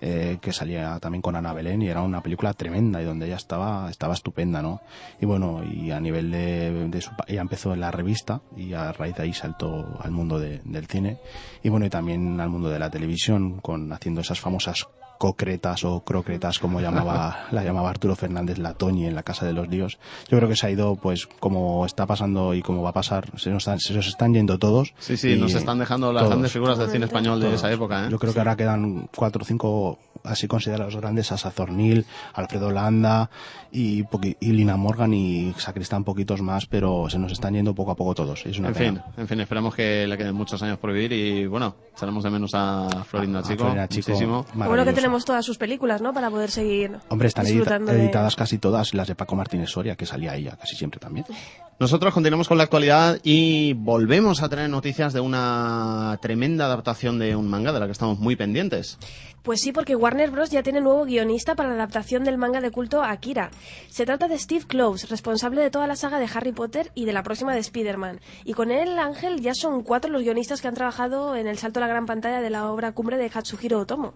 eh, 0.01 0.37
que 0.41 0.53
salía 0.53 0.99
también 0.99 1.21
con 1.21 1.35
Ana 1.35 1.53
Belén 1.53 1.81
y 1.81 1.87
era 1.89 2.01
una 2.01 2.21
película 2.21 2.53
tremenda 2.53 3.01
y 3.01 3.05
donde 3.05 3.25
ella 3.25 3.35
estaba, 3.35 3.89
estaba 3.89 4.13
estupenda, 4.13 4.61
¿no? 4.61 4.81
Y 5.19 5.25
bueno, 5.25 5.61
y 5.63 5.91
a 5.91 5.99
nivel 5.99 6.31
de, 6.31 6.87
de 6.89 7.01
su, 7.01 7.11
ella 7.27 7.41
empezó 7.41 7.73
en 7.73 7.81
la 7.81 7.91
revista 7.91 8.41
y 8.55 8.73
a 8.73 8.91
raíz 8.91 9.15
de 9.15 9.23
ahí 9.23 9.33
saltó 9.33 9.97
al 10.01 10.11
mundo 10.11 10.39
de- 10.39 10.61
del 10.63 10.85
cine 10.87 11.17
y 11.63 11.69
bueno, 11.69 11.85
y 11.85 11.89
también 11.89 12.39
al 12.39 12.49
mundo 12.49 12.69
de 12.69 12.79
la 12.79 12.89
televisión 12.89 13.59
con 13.59 13.91
haciendo 13.91 14.21
esas 14.21 14.39
famosas 14.39 14.87
cocretas 15.19 15.83
o 15.83 15.99
crocretas 15.99 16.57
como 16.57 16.81
llamaba 16.81 17.45
la 17.51 17.63
llamaba 17.63 17.89
Arturo 17.91 18.15
Fernández 18.15 18.57
la 18.57 18.73
Toñi 18.73 19.05
en 19.05 19.13
la 19.13 19.21
casa 19.21 19.45
de 19.45 19.53
los 19.53 19.67
líos 19.67 19.99
yo 20.29 20.37
creo 20.37 20.49
que 20.49 20.55
se 20.55 20.65
ha 20.65 20.71
ido 20.71 20.95
pues 20.95 21.27
como 21.27 21.85
está 21.85 22.07
pasando 22.07 22.55
y 22.55 22.63
como 22.63 22.81
va 22.81 22.89
a 22.89 22.93
pasar 22.93 23.29
se 23.37 23.51
nos 23.51 23.63
están, 23.63 23.79
se 23.79 23.93
nos 23.93 24.07
están 24.07 24.33
yendo 24.33 24.57
todos 24.57 24.93
Sí, 24.97 25.17
sí, 25.17 25.33
y 25.33 25.39
nos 25.39 25.53
están 25.53 25.77
dejando 25.77 26.11
las 26.13 26.21
todos. 26.21 26.31
grandes 26.31 26.51
figuras 26.53 26.77
del 26.79 26.89
cine 26.89 27.05
español 27.05 27.39
de 27.39 27.47
Todos. 27.47 27.59
esa 27.59 27.71
época, 27.71 28.05
¿eh? 28.05 28.09
Yo 28.09 28.17
creo 28.17 28.33
que 28.33 28.39
ahora 28.39 28.55
quedan 28.55 29.09
cuatro 29.15 29.41
o 29.43 29.45
cinco 29.45 29.99
así 30.29 30.47
considerados 30.47 30.95
grandes, 30.95 31.31
Asa 31.31 31.51
Zornil, 31.51 32.05
Alfredo 32.33 32.71
Landa 32.71 33.29
y, 33.71 34.03
y 34.39 34.51
Lina 34.53 34.77
Morgan 34.77 35.13
y 35.13 35.53
Sacristán 35.57 36.03
poquitos 36.03 36.41
más, 36.41 36.65
pero 36.65 37.09
se 37.09 37.19
nos 37.19 37.31
están 37.31 37.53
yendo 37.53 37.73
poco 37.75 37.91
a 37.91 37.95
poco 37.95 38.15
todos. 38.15 38.45
Es 38.45 38.59
una 38.59 38.69
En 38.69 38.73
pena. 38.73 39.03
fin, 39.13 39.13
en 39.21 39.27
fin, 39.27 39.39
esperamos 39.41 39.75
que 39.75 40.07
le 40.07 40.17
queden 40.17 40.35
muchos 40.35 40.61
años 40.63 40.77
por 40.79 40.91
vivir 40.93 41.11
y 41.13 41.45
bueno, 41.47 41.75
echaremos 41.95 42.23
de 42.23 42.29
menos 42.29 42.51
a 42.53 43.03
Florinda 43.05 43.39
A 43.39 43.43
Chico, 43.43 43.63
Florinda 43.63 43.87
Chico. 43.87 44.45
Bueno 44.53 44.85
que 44.85 44.93
tenemos 44.93 45.25
todas 45.25 45.45
sus 45.45 45.57
películas, 45.57 46.01
¿no? 46.01 46.13
Para 46.13 46.29
poder 46.29 46.49
seguir 46.51 46.97
Hombre, 47.09 47.27
están 47.27 47.45
edita- 47.45 47.53
disfrutando 47.55 47.91
de- 47.91 48.03
editadas 48.03 48.35
casi 48.35 48.57
todas 48.57 48.93
las 48.93 49.07
de 49.07 49.15
Paco 49.15 49.35
Martínez 49.35 49.69
Soria, 49.69 49.95
que 49.95 50.05
salía 50.05 50.35
ella 50.35 50.57
casi 50.59 50.75
siempre 50.75 50.99
también. 50.99 51.25
Nosotros 51.79 52.13
continuamos 52.13 52.49
con 52.49 52.57
la 52.57 52.65
actualidad 52.65 53.19
y 53.23 53.71
volvemos 53.71 54.43
a 54.43 54.49
tener 54.49 54.69
noticias 54.69 55.13
de 55.13 55.21
una 55.21 56.17
tremenda 56.21 56.65
adaptación 56.65 57.19
de 57.19 57.37
un 57.37 57.47
manga 57.47 57.71
de 57.71 57.79
la 57.79 57.85
que 57.85 57.93
estamos 57.93 58.19
muy 58.19 58.35
pendientes. 58.35 58.97
Pues 59.43 59.61
sí, 59.61 59.71
porque 59.71 59.95
Warner 59.95 60.31
Bros. 60.31 60.49
ya 60.49 60.63
tiene 60.63 60.81
nuevo 60.81 61.05
guionista 61.05 61.55
para 61.55 61.69
la 61.69 61.75
adaptación 61.75 62.23
del 62.23 62.37
manga 62.37 62.61
de 62.61 62.71
culto 62.71 63.03
Akira. 63.03 63.51
Se 63.87 64.05
trata 64.05 64.27
de 64.27 64.37
Steve 64.37 64.65
Close, 64.67 65.07
responsable 65.07 65.61
de 65.61 65.71
toda 65.71 65.87
la 65.87 65.95
saga 65.95 66.19
de 66.19 66.29
Harry 66.33 66.51
Potter 66.51 66.91
y 66.93 67.05
de 67.05 67.13
la 67.13 67.23
próxima 67.23 67.53
de 67.53 67.59
Spider-Man. 67.59 68.19
Y 68.43 68.53
con 68.53 68.71
él, 68.71 68.99
Ángel, 68.99 69.41
ya 69.41 69.53
son 69.53 69.83
cuatro 69.83 70.11
los 70.11 70.23
guionistas 70.23 70.61
que 70.61 70.67
han 70.67 70.75
trabajado 70.75 71.35
en 71.35 71.47
el 71.47 71.57
salto 71.57 71.79
a 71.79 71.81
la 71.81 71.87
gran 71.87 72.05
pantalla 72.05 72.41
de 72.41 72.49
la 72.49 72.69
obra 72.69 72.91
cumbre 72.91 73.17
de 73.17 73.29
Katsuhiro 73.29 73.79
Otomo. 73.79 74.13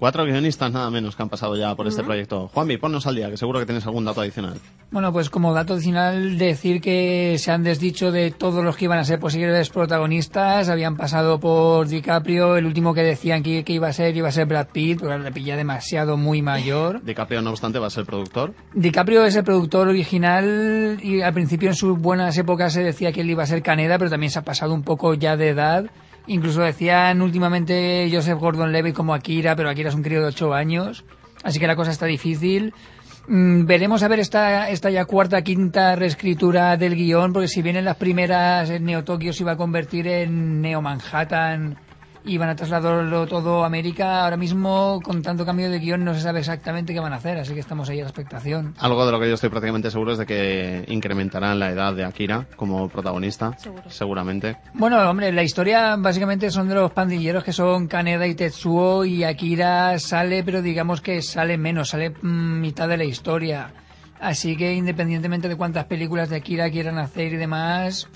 Cuatro 0.00 0.24
guionistas 0.24 0.72
nada 0.72 0.90
menos 0.90 1.14
que 1.14 1.22
han 1.22 1.28
pasado 1.28 1.56
ya 1.56 1.74
por 1.74 1.86
este 1.86 2.02
proyecto. 2.02 2.48
Juanmi, 2.54 2.78
ponnos 2.78 3.06
al 3.06 3.16
día, 3.16 3.28
que 3.28 3.36
seguro 3.36 3.58
que 3.58 3.66
tienes 3.66 3.84
algún 3.84 4.06
dato 4.06 4.22
adicional. 4.22 4.54
Bueno, 4.90 5.12
pues 5.12 5.28
como 5.28 5.52
dato 5.52 5.74
adicional, 5.74 6.38
decir 6.38 6.80
que 6.80 7.36
se 7.38 7.52
han 7.52 7.62
desdicho 7.62 8.10
de 8.10 8.30
todos 8.30 8.64
los 8.64 8.78
que 8.78 8.86
iban 8.86 8.98
a 8.98 9.04
ser 9.04 9.20
posibles 9.20 9.68
protagonistas. 9.68 10.70
Habían 10.70 10.96
pasado 10.96 11.38
por 11.38 11.86
DiCaprio, 11.86 12.56
el 12.56 12.64
último 12.64 12.94
que 12.94 13.02
decían 13.02 13.42
que, 13.42 13.62
que 13.62 13.74
iba 13.74 13.88
a 13.88 13.92
ser, 13.92 14.16
iba 14.16 14.28
a 14.28 14.32
ser 14.32 14.46
Brad 14.46 14.68
Pitt, 14.72 15.00
porque 15.00 15.18
le 15.18 15.32
pilla 15.32 15.54
demasiado 15.54 16.16
muy 16.16 16.40
mayor. 16.40 17.02
DiCaprio, 17.04 17.42
no 17.42 17.50
obstante, 17.50 17.78
va 17.78 17.88
a 17.88 17.90
ser 17.90 18.06
productor. 18.06 18.54
DiCaprio 18.72 19.26
es 19.26 19.36
el 19.36 19.44
productor 19.44 19.86
original 19.86 20.98
y 21.02 21.20
al 21.20 21.34
principio 21.34 21.68
en 21.68 21.74
sus 21.74 21.98
buenas 21.98 22.38
épocas 22.38 22.72
se 22.72 22.82
decía 22.82 23.12
que 23.12 23.20
él 23.20 23.28
iba 23.28 23.42
a 23.42 23.46
ser 23.46 23.62
Caneda, 23.62 23.98
pero 23.98 24.08
también 24.08 24.30
se 24.30 24.38
ha 24.38 24.44
pasado 24.44 24.72
un 24.72 24.82
poco 24.82 25.12
ya 25.12 25.36
de 25.36 25.50
edad. 25.50 25.90
Incluso 26.30 26.62
decían 26.62 27.22
últimamente 27.22 28.08
Joseph 28.12 28.38
Gordon-Levitt 28.38 28.94
como 28.94 29.14
Akira, 29.14 29.56
pero 29.56 29.68
Akira 29.68 29.88
es 29.88 29.96
un 29.96 30.04
crío 30.04 30.20
de 30.20 30.28
8 30.28 30.54
años, 30.54 31.04
así 31.42 31.58
que 31.58 31.66
la 31.66 31.74
cosa 31.74 31.90
está 31.90 32.06
difícil. 32.06 32.72
Mm, 33.26 33.66
veremos 33.66 34.04
a 34.04 34.08
ver 34.08 34.20
esta, 34.20 34.70
esta 34.70 34.90
ya 34.90 35.06
cuarta, 35.06 35.42
quinta 35.42 35.96
reescritura 35.96 36.76
del 36.76 36.94
guion, 36.94 37.32
porque 37.32 37.48
si 37.48 37.62
bien 37.62 37.74
en 37.74 37.84
las 37.84 37.96
primeras 37.96 38.70
en 38.70 38.84
Neo 38.84 39.02
Tokio 39.02 39.32
se 39.32 39.42
iba 39.42 39.52
a 39.52 39.56
convertir 39.56 40.06
en 40.06 40.60
Neo 40.60 40.80
Manhattan 40.80 41.76
y 42.24 42.36
van 42.38 42.50
a 42.50 42.56
trasladarlo 42.56 43.26
todo 43.26 43.62
a 43.62 43.66
América. 43.66 44.24
Ahora 44.24 44.36
mismo, 44.36 45.00
con 45.02 45.22
tanto 45.22 45.46
cambio 45.46 45.70
de 45.70 45.78
guion, 45.78 46.04
no 46.04 46.14
se 46.14 46.20
sabe 46.20 46.40
exactamente 46.40 46.92
qué 46.92 47.00
van 47.00 47.12
a 47.12 47.16
hacer, 47.16 47.38
así 47.38 47.54
que 47.54 47.60
estamos 47.60 47.88
ahí 47.88 48.00
a 48.00 48.02
la 48.04 48.08
expectación. 48.10 48.74
Algo 48.78 49.06
de 49.06 49.12
lo 49.12 49.20
que 49.20 49.28
yo 49.28 49.34
estoy 49.34 49.48
prácticamente 49.50 49.90
seguro 49.90 50.12
es 50.12 50.18
de 50.18 50.26
que 50.26 50.84
incrementarán 50.88 51.58
la 51.58 51.70
edad 51.70 51.94
de 51.94 52.04
Akira 52.04 52.46
como 52.56 52.88
protagonista, 52.88 53.56
Seguro. 53.58 53.82
seguramente. 53.88 54.56
Bueno, 54.74 54.98
hombre, 55.08 55.32
la 55.32 55.42
historia 55.42 55.96
básicamente 55.96 56.50
son 56.50 56.68
de 56.68 56.74
los 56.74 56.90
pandilleros 56.92 57.44
que 57.44 57.52
son 57.52 57.86
Kaneda 57.88 58.26
y 58.26 58.34
Tetsuo 58.34 59.04
y 59.04 59.24
Akira 59.24 59.98
sale, 59.98 60.44
pero 60.44 60.62
digamos 60.62 61.00
que 61.00 61.22
sale 61.22 61.56
menos, 61.58 61.88
sale 61.90 62.10
mm, 62.10 62.60
mitad 62.60 62.88
de 62.88 62.96
la 62.96 63.04
historia. 63.04 63.72
Así 64.20 64.54
que 64.56 64.74
independientemente 64.74 65.48
de 65.48 65.56
cuántas 65.56 65.86
películas 65.86 66.28
de 66.28 66.36
Akira 66.36 66.70
quieran 66.70 66.98
hacer 66.98 67.32
y 67.32 67.36
demás, 67.36 68.06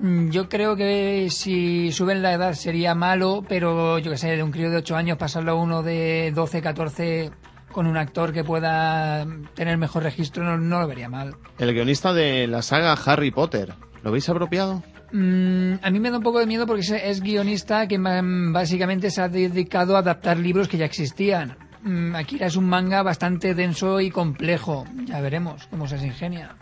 yo 0.00 0.48
creo 0.48 0.76
que 0.76 1.28
si 1.30 1.90
suben 1.92 2.22
la 2.22 2.32
edad 2.32 2.52
sería 2.54 2.94
malo, 2.94 3.44
pero 3.48 3.98
yo 3.98 4.10
que 4.10 4.18
sé, 4.18 4.36
de 4.36 4.42
un 4.42 4.50
crío 4.50 4.70
de 4.70 4.78
8 4.78 4.96
años 4.96 5.18
pasarlo 5.18 5.52
a 5.52 5.54
uno 5.54 5.82
de 5.82 6.32
12, 6.34 6.62
14 6.62 7.30
con 7.72 7.86
un 7.86 7.96
actor 7.96 8.32
que 8.32 8.44
pueda 8.44 9.26
tener 9.54 9.76
mejor 9.76 10.02
registro 10.02 10.44
no, 10.44 10.56
no 10.56 10.80
lo 10.80 10.88
vería 10.88 11.08
mal. 11.08 11.34
El 11.58 11.74
guionista 11.74 12.12
de 12.12 12.46
la 12.46 12.62
saga 12.62 12.92
Harry 12.92 13.30
Potter, 13.30 13.74
¿lo 14.02 14.12
veis 14.12 14.28
apropiado? 14.28 14.82
Mm, 15.12 15.74
a 15.82 15.90
mí 15.90 16.00
me 16.00 16.10
da 16.10 16.18
un 16.18 16.22
poco 16.22 16.40
de 16.40 16.46
miedo 16.46 16.66
porque 16.66 16.82
es, 16.82 16.90
es 16.90 17.20
guionista 17.20 17.86
que 17.86 17.98
mm, 17.98 18.52
básicamente 18.52 19.10
se 19.10 19.22
ha 19.22 19.28
dedicado 19.28 19.96
a 19.96 20.00
adaptar 20.00 20.38
libros 20.38 20.68
que 20.68 20.78
ya 20.78 20.84
existían. 20.84 21.56
Mm, 21.82 22.14
Akira 22.16 22.46
es 22.46 22.56
un 22.56 22.68
manga 22.68 23.02
bastante 23.02 23.54
denso 23.54 24.00
y 24.00 24.10
complejo. 24.10 24.84
Ya 25.04 25.20
veremos 25.20 25.66
cómo 25.68 25.86
se 25.86 25.96
ingenia. 26.04 26.56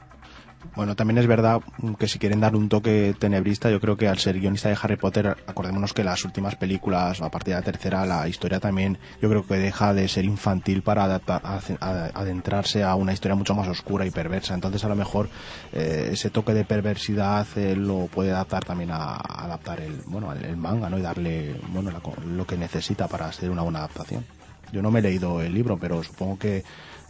Bueno, 0.73 0.97
también 0.97 1.19
es 1.19 1.27
verdad 1.29 1.61
que 2.01 2.09
si 2.09 2.19
quieren 2.19 2.41
dar 2.41 2.57
un 2.57 2.69
toque 2.69 3.15
tenebrista, 3.17 3.71
yo 3.71 3.81
creo 3.81 3.97
que 3.97 4.09
al 4.09 4.19
ser 4.19 4.41
guionista 4.41 4.69
de 4.69 4.77
Harry 4.83 4.97
Potter, 4.97 5.37
acordémonos 5.47 5.93
que 5.93 6.03
las 6.03 6.25
últimas 6.25 6.57
películas, 6.57 7.23
a 7.23 7.31
partir 7.31 7.55
de 7.55 7.61
la 7.61 7.65
tercera, 7.65 8.05
la 8.07 8.27
historia 8.29 8.59
también, 8.59 8.99
yo 9.23 9.29
creo 9.29 9.47
que 9.47 9.55
deja 9.55 9.95
de 9.95 10.09
ser 10.09 10.25
infantil 10.25 10.83
para 10.83 11.05
adapta- 11.05 11.41
a- 11.45 11.61
a- 11.81 12.11
adentrarse 12.15 12.83
a 12.83 12.97
una 12.97 13.13
historia 13.13 13.37
mucho 13.37 13.55
más 13.55 13.69
oscura 13.69 14.05
y 14.05 14.11
perversa. 14.11 14.55
Entonces, 14.55 14.85
a 14.85 14.89
lo 14.89 14.97
mejor 14.97 15.29
eh, 15.73 16.09
ese 16.13 16.31
toque 16.31 16.55
de 16.55 16.65
perversidad 16.65 17.47
eh, 17.57 17.77
lo 17.77 18.09
puede 18.09 18.33
adaptar 18.33 18.65
también 18.65 18.91
a, 18.91 19.15
adaptar 19.17 19.81
el, 19.81 20.03
bueno, 20.07 20.33
el, 20.33 20.57
manga, 20.57 20.91
¿no? 20.91 20.99
Y 20.99 21.03
darle, 21.03 21.57
bueno, 21.69 21.91
la 21.93 22.01
lo 22.27 22.47
que 22.47 22.57
necesita 22.57 23.07
para 23.07 23.27
hacer 23.27 23.51
una 23.51 23.63
buena 23.63 23.79
adaptación. 23.81 24.25
Yo 24.73 24.83
no 24.83 24.91
me 24.91 24.99
he 24.99 25.03
leído 25.03 25.41
el 25.41 25.55
libro, 25.55 25.79
pero 25.79 26.03
supongo 26.03 26.37
que 26.39 26.65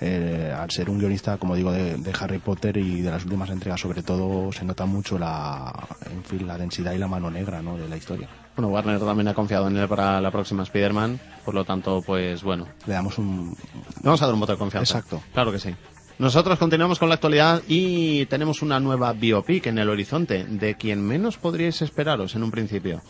eh, 0.07 0.53
al 0.53 0.71
ser 0.71 0.91
un 0.91 0.99
guionista, 0.99 1.37
como 1.39 1.55
digo, 1.57 1.73
de, 1.73 1.97
de 1.97 2.13
Harry 2.21 2.39
Potter 2.39 2.77
y 2.77 3.01
de 3.01 3.11
las 3.11 3.25
últimas 3.25 3.49
entregas, 3.51 3.81
sobre 3.81 4.03
todo, 4.03 4.53
se 4.53 4.65
nota 4.65 4.85
mucho 4.87 5.19
la, 5.19 5.73
en 6.11 6.23
fin, 6.25 6.47
la 6.47 6.59
densidad 6.59 6.93
y 6.93 6.99
la 6.99 7.09
mano 7.09 7.31
negra, 7.31 7.63
¿no? 7.63 7.77
De 7.77 7.89
la 7.89 7.97
historia. 7.97 8.29
Bueno, 8.57 8.69
Warner 8.69 9.01
también 9.01 9.29
ha 9.29 9.35
confiado 9.35 9.67
en 9.69 9.77
él 9.77 9.89
para 9.89 10.21
la 10.21 10.31
próxima 10.31 10.63
Spider-Man, 10.63 11.19
por 11.45 11.55
lo 11.55 11.65
tanto, 11.65 12.03
pues 12.03 12.43
bueno, 12.43 12.69
Le 12.87 12.93
damos 12.95 13.19
un, 13.19 13.57
vamos 14.03 14.23
a 14.23 14.27
dar 14.27 14.35
un 14.35 14.41
voto 14.41 14.53
de 14.53 14.59
confianza. 14.59 14.99
Exacto. 14.99 15.23
Claro 15.33 15.51
que 15.51 15.59
sí. 15.59 15.75
Nosotros 16.19 16.59
continuamos 16.61 17.01
con 17.01 17.09
la 17.09 17.17
actualidad 17.17 17.63
y 17.67 18.27
tenemos 18.27 18.63
una 18.63 18.79
nueva 18.79 19.13
biopic 19.13 19.67
en 19.67 19.79
el 19.79 19.89
horizonte, 19.89 20.45
de 20.45 20.77
quien 20.77 21.03
menos 21.05 21.39
podríais 21.39 21.83
esperaros 21.83 22.37
en 22.37 22.45
un 22.45 22.53
principio. 22.53 23.03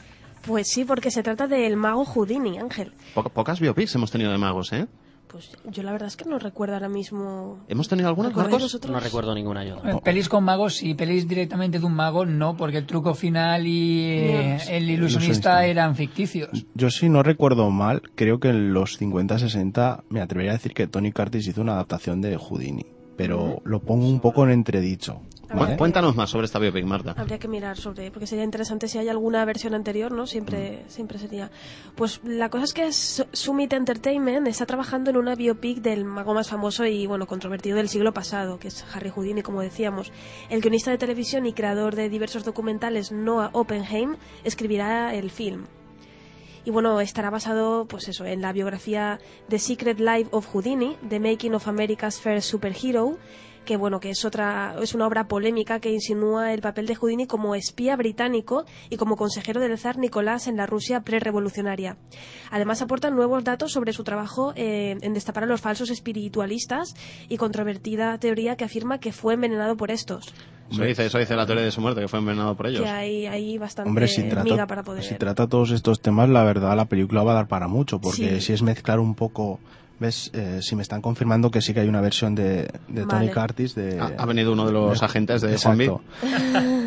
Pues 0.47 0.69
sí, 0.71 0.85
porque 0.85 1.11
se 1.11 1.23
trata 1.23 1.47
del 1.47 1.77
mago 1.77 2.05
Houdini, 2.07 2.59
Ángel. 2.59 2.93
Po- 3.15 3.29
pocas 3.29 3.61
biopics 3.61 3.95
hemos 3.95 4.11
tenido 4.11 4.31
de 4.33 4.39
magos, 4.39 4.73
¿eh? 4.73 4.87
Pues 5.35 5.51
yo 5.69 5.83
la 5.83 5.91
verdad 5.91 6.07
es 6.07 6.17
que 6.17 6.27
no 6.27 6.39
recuerdo 6.39 6.75
ahora 6.75 6.89
mismo. 6.89 7.59
¿Hemos 7.67 7.89
tenido 7.89 8.09
¿Recordáis 8.11 8.37
Marcos? 8.37 8.63
vosotros? 8.63 8.93
No 8.93 9.01
recuerdo 9.01 9.35
ninguna 9.35 9.65
yo. 9.65 9.81
Pelis 10.05 10.29
con 10.29 10.45
magos 10.45 10.77
sí, 10.77 10.95
pelis 10.95 11.27
directamente 11.27 11.81
de 11.81 11.85
un 11.85 11.93
mago 11.93 12.25
no, 12.25 12.57
porque 12.57 12.79
el 12.79 12.87
truco 12.87 13.15
final 13.15 13.67
y 13.67 14.01
eh, 14.03 14.59
el 14.69 14.89
ilusionista 14.89 14.95
Ilusionista. 14.95 15.67
eran 15.67 15.97
ficticios. 15.97 16.67
Yo 16.75 16.89
si 16.89 17.09
no 17.09 17.25
recuerdo 17.25 17.69
mal, 17.73 18.03
creo 18.15 18.39
que 18.39 18.51
en 18.51 18.73
los 18.73 19.01
50-60 19.01 20.05
me 20.09 20.21
atrevería 20.21 20.53
a 20.53 20.55
decir 20.55 20.73
que 20.73 20.87
Tony 20.87 21.11
Curtis 21.11 21.49
hizo 21.49 21.63
una 21.63 21.73
adaptación 21.73 22.21
de 22.21 22.37
Houdini, 22.37 22.87
pero 23.17 23.61
lo 23.65 23.81
pongo 23.81 24.07
un 24.07 24.21
poco 24.21 24.45
en 24.45 24.53
entredicho. 24.53 25.21
Cuéntanos 25.79 26.17
más 26.17 26.31
sobre 26.31 26.47
esta 26.47 26.59
biopic, 26.59 26.85
Marta. 26.85 27.15
Habría 27.17 27.39
que 27.39 27.49
mirar 27.49 27.77
sobre, 27.77 28.11
porque 28.11 28.27
sería 28.27 28.45
interesante 28.45 28.89
si 28.89 28.99
hay 28.99 29.09
alguna 29.09 29.45
versión 29.45 29.75
anterior, 29.75 30.13
¿no? 30.13 30.27
Siempre, 30.27 30.83
Mm. 30.87 30.91
siempre 30.91 31.19
sería. 31.19 31.51
Pues 31.95 32.21
la 32.25 32.49
cosa 32.51 32.65
es 32.65 32.73
que 32.75 32.93
Su- 32.93 33.27
Summit 33.33 33.73
Entertainment 33.73 34.47
está 34.49 34.67
trabajando 34.67 35.11
en 35.11 35.17
una 35.17 35.35
biopic 35.35 35.79
del 35.79 36.05
mago 36.05 36.35
más 36.35 36.49
famoso 36.49 36.85
y, 36.87 37.07
bueno, 37.07 37.27
controvertido 37.27 37.77
del 37.77 37.89
siglo 37.89 38.13
pasado, 38.13 38.59
que 38.59 38.69
es 38.69 38.85
Harry 38.95 39.11
Houdini, 39.11 39.43
como 39.43 39.61
decíamos. 39.61 40.13
El 40.51 40.61
guionista 40.61 40.91
de 40.91 40.99
televisión 40.99 41.47
y 41.47 41.53
creador 41.53 41.95
de 41.95 42.09
diversos 42.09 42.45
documentales, 42.45 43.13
Noah 43.13 43.51
Oppenheim, 43.53 44.17
escribirá 44.45 45.15
el 45.15 45.31
film. 45.31 45.65
Y 46.67 46.71
bueno, 46.71 47.01
estará 47.01 47.29
basado, 47.29 47.87
pues 47.87 48.09
eso, 48.09 48.25
en 48.25 48.41
la 48.41 48.53
biografía 48.53 49.19
The 49.51 49.59
Secret 49.59 50.01
Life 50.01 50.29
of 50.33 50.47
Houdini, 50.47 50.97
The 51.07 51.21
Making 51.21 51.55
of 51.55 51.69
America's 51.69 52.19
First 52.21 52.49
Superhero, 52.49 53.19
que 53.65 53.77
bueno, 53.77 54.01
que 54.01 54.11
es 54.11 54.25
otra, 54.25 54.77
es 54.83 54.95
una 54.95 55.07
obra 55.07 55.27
polémica 55.29 55.81
que 55.81 55.91
insinúa 55.93 56.53
el 56.53 56.61
papel 56.61 56.87
de 56.87 56.95
Houdini 56.95 57.27
como 57.27 57.55
espía 57.55 57.97
británico 57.97 58.65
y 58.91 58.97
como 58.97 59.17
consejero 59.17 59.61
del 59.61 59.77
zar 59.79 59.99
Nicolás 59.99 60.47
en 60.47 60.57
la 60.57 60.67
Rusia 60.67 61.01
prerevolucionaria. 61.01 61.97
Además 62.51 62.83
aporta 62.83 63.11
nuevos 63.11 63.43
datos 63.45 63.73
sobre 63.73 63.93
su 63.93 64.05
trabajo 64.05 64.53
eh, 64.57 64.97
en 65.01 65.13
destapar 65.15 65.45
a 65.45 65.47
los 65.47 65.61
falsos 65.61 65.91
espiritualistas 65.91 66.95
y 67.29 67.37
controvertida 67.37 68.17
teoría 68.19 68.57
que 68.57 68.65
afirma 68.65 68.99
que 68.99 69.13
fue 69.13 69.35
envenenado 69.35 69.77
por 69.77 69.91
estos. 69.91 70.35
Eso 70.71 70.83
dice, 70.83 71.05
eso 71.07 71.19
dice 71.19 71.37
la 71.37 71.45
teoría 71.45 71.65
de 71.65 71.71
su 71.71 71.81
muerte, 71.83 72.01
que 72.01 72.09
fue 72.09 72.19
envenenado 72.21 72.57
por 72.57 72.67
ellos. 72.67 72.83
Que 72.83 72.89
hay, 72.89 73.27
hay 73.27 73.59
bastante 73.59 73.89
Hombre, 73.89 74.09
si 74.09 74.23
miga 74.23 74.43
trata, 74.43 74.67
para 74.67 74.83
poder. 74.83 75.03
si 75.05 75.15
trata 75.17 75.47
todos 75.47 75.71
estos 75.71 76.01
temas, 76.01 76.29
la 76.31 76.43
verdad 76.43 76.75
la 76.75 76.87
película 76.87 77.23
va 77.23 77.33
a 77.33 77.35
dar 77.35 77.49
para 77.49 77.69
mucho, 77.69 78.01
porque 78.01 78.37
Sí. 78.37 78.41
si 78.41 78.53
es 78.55 78.63
mezclar 78.63 78.99
un 78.99 79.15
poco, 79.15 79.61
ves, 80.01 80.31
Eh, 80.35 80.59
si 80.63 80.75
me 80.77 80.83
están 80.83 81.01
confirmando 81.01 81.51
que 81.51 81.61
sí 81.61 81.73
que 81.75 81.81
hay 81.81 81.89
una 81.89 82.01
versión 82.01 82.35
de, 82.35 82.69
de 82.89 83.07
Tony. 83.07 83.29
Curtis 83.31 83.75
de... 83.75 84.01
Ha, 84.01 84.13
ha 84.19 84.27
venido 84.27 84.53
uno 84.53 84.67
de 84.67 84.73
los 84.73 85.03
agentes 85.03 85.41
de. 85.43 85.53
Exacto. 85.53 86.01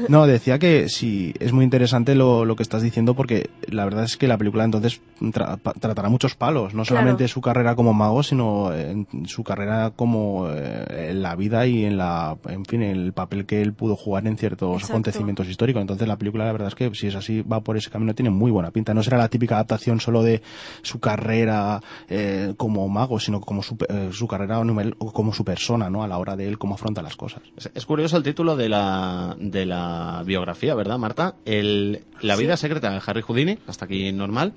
No, 0.09 0.25
decía 0.25 0.57
que 0.59 0.87
sí, 0.89 1.33
es 1.39 1.51
muy 1.51 1.63
interesante 1.65 2.15
lo, 2.15 2.45
lo 2.45 2.55
que 2.55 2.63
estás 2.63 2.81
diciendo 2.81 3.13
porque 3.13 3.49
la 3.67 3.83
verdad 3.83 4.05
es 4.05 4.15
que 4.15 4.27
la 4.27 4.37
película 4.37 4.63
entonces 4.63 5.01
tra- 5.19 5.57
pa- 5.57 5.73
tratará 5.73 6.07
muchos 6.09 6.35
palos, 6.35 6.73
no 6.73 6.83
Claro. 6.83 7.01
solamente 7.01 7.27
su 7.27 7.41
carrera 7.41 7.75
como 7.75 7.93
mago, 7.93 8.23
sino 8.23 8.73
en 8.73 9.05
su 9.25 9.43
carrera 9.43 9.91
como 9.95 10.47
eh, 10.49 11.09
en 11.11 11.21
la 11.21 11.35
vida 11.35 11.65
y 11.67 11.83
en 11.85 11.97
la, 11.97 12.37
en 12.47 12.63
fin, 12.65 12.81
el 12.83 13.11
papel 13.13 13.45
que 13.45 13.61
él 13.61 13.73
pudo 13.73 13.95
jugar 13.97 14.25
en 14.27 14.37
ciertos 14.37 14.75
Exacto. 14.75 14.93
acontecimientos 14.93 15.47
históricos. 15.49 15.81
Entonces 15.81 16.07
la 16.07 16.15
película 16.17 16.45
la 16.45 16.51
verdad 16.53 16.69
es 16.69 16.75
que 16.75 16.89
si 16.95 17.07
es 17.07 17.15
así, 17.15 17.41
va 17.41 17.59
por 17.61 17.75
ese 17.77 17.89
camino, 17.89 18.13
tiene 18.15 18.29
muy 18.29 18.51
buena 18.51 18.71
pinta. 18.71 18.93
No 18.93 19.03
será 19.03 19.17
la 19.17 19.27
típica 19.27 19.55
adaptación 19.55 19.99
solo 19.99 20.23
de 20.23 20.41
su 20.83 20.99
carrera 20.99 21.81
eh, 22.09 22.53
como 22.55 22.87
mago, 22.87 22.96
sino 23.19 23.39
como 23.41 23.61
su, 23.63 23.77
eh, 23.89 24.09
su 24.11 24.27
carrera 24.27 24.59
o 24.59 25.11
como 25.13 25.33
su 25.33 25.43
persona, 25.45 25.89
¿no? 25.89 26.03
A 26.03 26.07
la 26.07 26.17
hora 26.17 26.35
de 26.35 26.47
él 26.47 26.57
cómo 26.57 26.75
afronta 26.75 27.01
las 27.01 27.15
cosas. 27.15 27.41
Es, 27.55 27.69
es 27.73 27.85
curioso 27.85 28.17
el 28.17 28.23
título 28.23 28.55
de 28.55 28.69
la, 28.69 29.35
de 29.39 29.65
la 29.65 30.23
biografía, 30.25 30.75
¿verdad, 30.75 30.97
Marta? 30.97 31.35
El, 31.45 32.03
la 32.21 32.35
Sí. 32.35 32.43
vida 32.43 32.57
secreta 32.57 32.89
de 32.91 33.01
Harry 33.05 33.21
Houdini, 33.21 33.57
hasta 33.67 33.85
aquí 33.85 34.11
normal. 34.11 34.53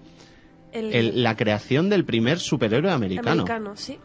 El, 0.72 0.92
El- 0.94 1.22
la 1.22 1.36
creación 1.36 1.88
del 1.90 2.04
primer 2.04 2.38
superhéroe 2.38 2.92
americano. 2.92 3.42
americano, 3.42 3.72
sí. 3.76 3.98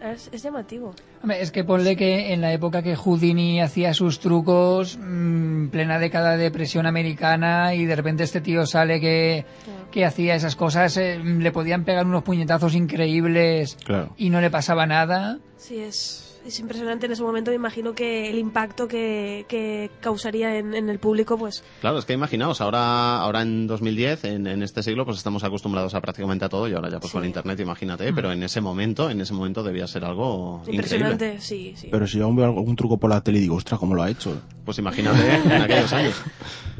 Es, 0.00 0.30
es 0.32 0.42
llamativo. 0.42 0.94
Hombre, 1.22 1.42
es 1.42 1.50
que 1.50 1.62
ponle 1.62 1.94
que 1.94 2.32
en 2.32 2.40
la 2.40 2.52
época 2.52 2.82
que 2.82 2.96
Houdini 2.96 3.60
hacía 3.60 3.92
sus 3.92 4.18
trucos, 4.18 4.98
mm, 4.98 5.68
plena 5.68 5.98
década 5.98 6.36
de 6.38 6.50
presión 6.50 6.86
americana, 6.86 7.74
y 7.74 7.84
de 7.84 7.96
repente 7.96 8.22
este 8.24 8.40
tío 8.40 8.64
sale 8.64 8.98
que, 9.00 9.44
que 9.90 10.04
hacía 10.06 10.34
esas 10.34 10.56
cosas, 10.56 10.96
eh, 10.96 11.18
le 11.22 11.52
podían 11.52 11.84
pegar 11.84 12.06
unos 12.06 12.22
puñetazos 12.22 12.74
increíbles 12.74 13.76
Claro. 13.84 14.14
y 14.16 14.30
no 14.30 14.40
le 14.40 14.50
pasaba 14.50 14.86
nada. 14.86 15.38
Sí, 15.58 15.78
es, 15.80 16.29
es 16.46 16.58
impresionante 16.60 17.06
en 17.06 17.12
ese 17.12 17.22
momento. 17.22 17.50
Me 17.50 17.56
imagino 17.56 17.92
que 17.94 18.30
el 18.30 18.38
impacto 18.38 18.88
que, 18.88 19.44
que 19.48 19.90
causaría 20.00 20.56
en, 20.58 20.74
en 20.74 20.88
el 20.88 20.98
público, 20.98 21.36
pues 21.38 21.62
Claro, 21.80 21.98
es 21.98 22.04
que 22.04 22.12
imaginaos, 22.12 22.60
ahora, 22.60 23.18
ahora 23.20 23.42
en 23.42 23.66
2010, 23.66 24.24
en, 24.24 24.46
en 24.46 24.62
este 24.62 24.82
siglo, 24.82 25.04
pues 25.04 25.18
estamos 25.18 25.44
acostumbrados 25.44 25.94
a 25.94 26.00
prácticamente 26.00 26.44
a 26.44 26.48
todo 26.48 26.68
y 26.68 26.72
ahora 26.74 26.88
ya 26.90 26.98
pues 27.00 27.10
Sí. 27.10 27.18
con 27.18 27.24
internet, 27.26 27.58
imagínate, 27.60 28.12
pero 28.12 28.32
en 28.32 28.42
ese 28.42 28.60
momento, 28.60 29.10
en 29.10 29.20
ese 29.20 29.34
momento 29.34 29.62
debía 29.62 29.86
ser 29.86 30.04
algo 30.04 30.60
increíble. 30.66 30.76
impresionante, 30.76 31.40
sí, 31.40 31.74
sí. 31.76 31.88
Pero 31.90 32.06
si 32.06 32.18
yo 32.18 32.24
aún 32.24 32.36
veo 32.36 32.46
algún 32.46 32.76
truco 32.76 32.98
por 32.98 33.10
la 33.10 33.20
tele 33.20 33.38
y 33.38 33.42
digo, 33.42 33.56
ostras, 33.56 33.78
¿cómo 33.80 33.94
lo 33.94 34.02
ha 34.02 34.10
hecho? 34.10 34.40
Pues 34.64 34.78
imagínate 34.78 35.34
en 35.34 35.52
aquellos 35.62 35.92
años. 35.92 36.14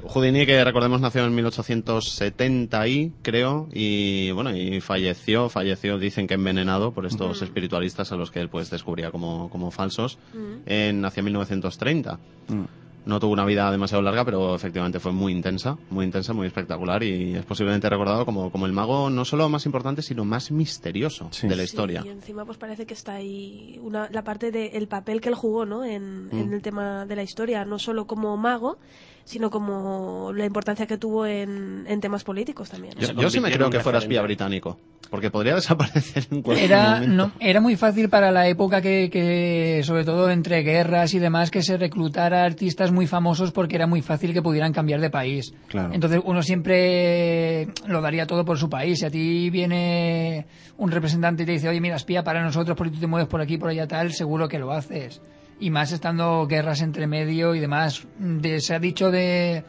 Houdini, 0.05 0.47
que 0.47 0.65
recordemos, 0.65 1.01
nació 1.01 1.25
en 1.25 1.35
1870 1.35 2.89
y 2.89 3.13
creo, 3.23 3.69
y 3.73 4.31
bueno, 4.31 4.55
y 4.57 4.81
falleció, 4.81 5.49
falleció, 5.49 5.99
dicen 5.99 6.27
que 6.27 6.35
envenenado 6.35 6.93
por 6.93 7.07
estos 7.07 7.43
espiritualistas 7.43 8.11
a 8.13 8.17
los 8.17 8.31
que 8.31 8.41
él 8.41 8.49
pues 8.49 8.71
descubría 8.71 9.11
como, 9.11 9.50
como 9.51 9.71
falsos, 9.71 10.19
en 10.67 11.05
hacia 11.05 11.23
1930. 11.23 12.19
Mm. 12.49 12.65
no 13.07 13.19
tuvo 13.19 13.33
una 13.33 13.47
vida 13.47 13.71
demasiado 13.71 14.03
larga, 14.03 14.25
pero 14.27 14.55
efectivamente 14.55 15.01
fue 15.01 15.11
muy 15.11 15.33
intensa, 15.33 15.77
muy 15.89 16.05
intensa, 16.05 16.35
muy 16.35 16.47
espectacular 16.47 17.03
y 17.03 17.35
es 17.35 17.45
posiblemente 17.47 17.89
recordado 17.89 18.27
como, 18.27 18.53
como 18.53 18.67
el 18.67 18.73
mago 18.73 19.09
no 19.09 19.25
solo 19.25 19.49
más 19.49 19.65
importante, 19.65 20.03
sino 20.03 20.25
más 20.27 20.51
misterioso 20.51 21.29
Sí. 21.33 21.49
de 21.49 21.57
la 21.57 21.63
Sí, 21.63 21.71
historia. 21.71 22.03
y 22.05 22.11
encima 22.11 22.45
pues 22.45 22.59
parece 22.59 22.85
que 22.85 22.93
está 22.95 23.15
ahí 23.15 23.81
una, 23.83 24.09
la 24.13 24.23
parte 24.23 24.53
del 24.53 24.87
papel 24.87 25.21
que 25.23 25.31
él 25.31 25.35
jugó, 25.35 25.65
¿no? 25.65 25.83
En, 25.83 26.27
Mm. 26.27 26.31
en 26.39 26.53
el 26.53 26.61
tema 26.63 27.07
de 27.07 27.17
la 27.17 27.23
historia, 27.23 27.65
no 27.65 27.79
solo 27.79 28.07
como 28.07 28.37
mago, 28.37 28.77
sino 29.25 29.51
como 29.51 30.33
la 30.35 30.45
importancia 30.45 30.87
que 30.87 30.99
tuvo 30.99 31.27
en, 31.27 31.85
en 31.87 32.01
temas 32.01 32.25
políticos 32.25 32.71
también. 32.71 32.95
Yo, 32.99 33.31
sí 33.31 33.41
me 33.41 33.51
creo 33.51 33.71
que 33.71 33.81
fuera 33.81 33.99
espía 33.99 34.23
británico, 34.23 34.79
porque 35.11 35.31
podría 35.31 35.55
desaparecer 35.57 36.27
en 36.31 36.43
cualquier 36.43 36.71
Era, 36.71 36.95
momento. 36.95 37.15
no, 37.15 37.33
era 37.41 37.61
muy 37.61 37.77
fácil 37.77 38.09
para 38.09 38.31
la 38.31 38.49
época 38.49 38.81
que, 38.81 39.09
que, 39.11 39.83
sobre 39.85 40.05
todo 40.05 40.31
entre 40.31 40.63
guerras 40.63 41.15
y 41.15 41.19
demás, 41.19 41.51
que 41.51 41.63
se 41.63 41.77
reclutara 41.77 42.45
artistas 42.45 42.91
muy 42.93 43.07
famosos 43.07 43.53
porque 43.53 43.77
era 43.77 43.87
muy 43.87 44.03
fácil 44.03 44.33
que 44.33 44.43
pudieran 44.43 44.73
cambiar 44.73 45.01
de 45.01 45.11
país. 45.11 45.55
Claro. 45.69 45.93
Entonces 45.95 46.21
uno 46.25 46.43
siempre 46.43 47.69
lo 47.87 48.01
daría 48.01 48.27
todo 48.27 48.45
por 48.45 48.59
su 48.59 48.69
país. 48.69 48.99
Si 49.01 49.05
a 49.07 49.11
ti 49.11 49.51
viene 49.51 50.47
un 50.79 50.91
representante 50.91 51.43
y 51.43 51.47
te 51.47 51.53
dice, 51.53 51.69
oye, 51.69 51.81
mira, 51.81 51.97
espía 51.97 52.23
para 52.25 52.43
nosotros 52.43 52.77
porque 52.77 52.93
tú 52.95 53.01
te 53.01 53.07
mueves 53.07 53.29
por 53.29 53.41
aquí, 53.41 53.59
por 53.59 53.69
allá 53.71 53.87
tal, 53.87 54.13
seguro 54.13 54.49
que 54.49 54.59
lo 54.59 54.73
haces. 54.73 55.21
Y 55.61 55.71
más 55.71 55.93
estando 55.93 56.47
guerras 56.47 56.81
entre 56.81 57.07
medio 57.07 57.55
y 57.55 57.61
demás. 57.61 58.07
De- 58.19 58.61
se 58.61 58.75
ha 58.75 58.79
dicho 58.81 59.11
de, 59.11 59.63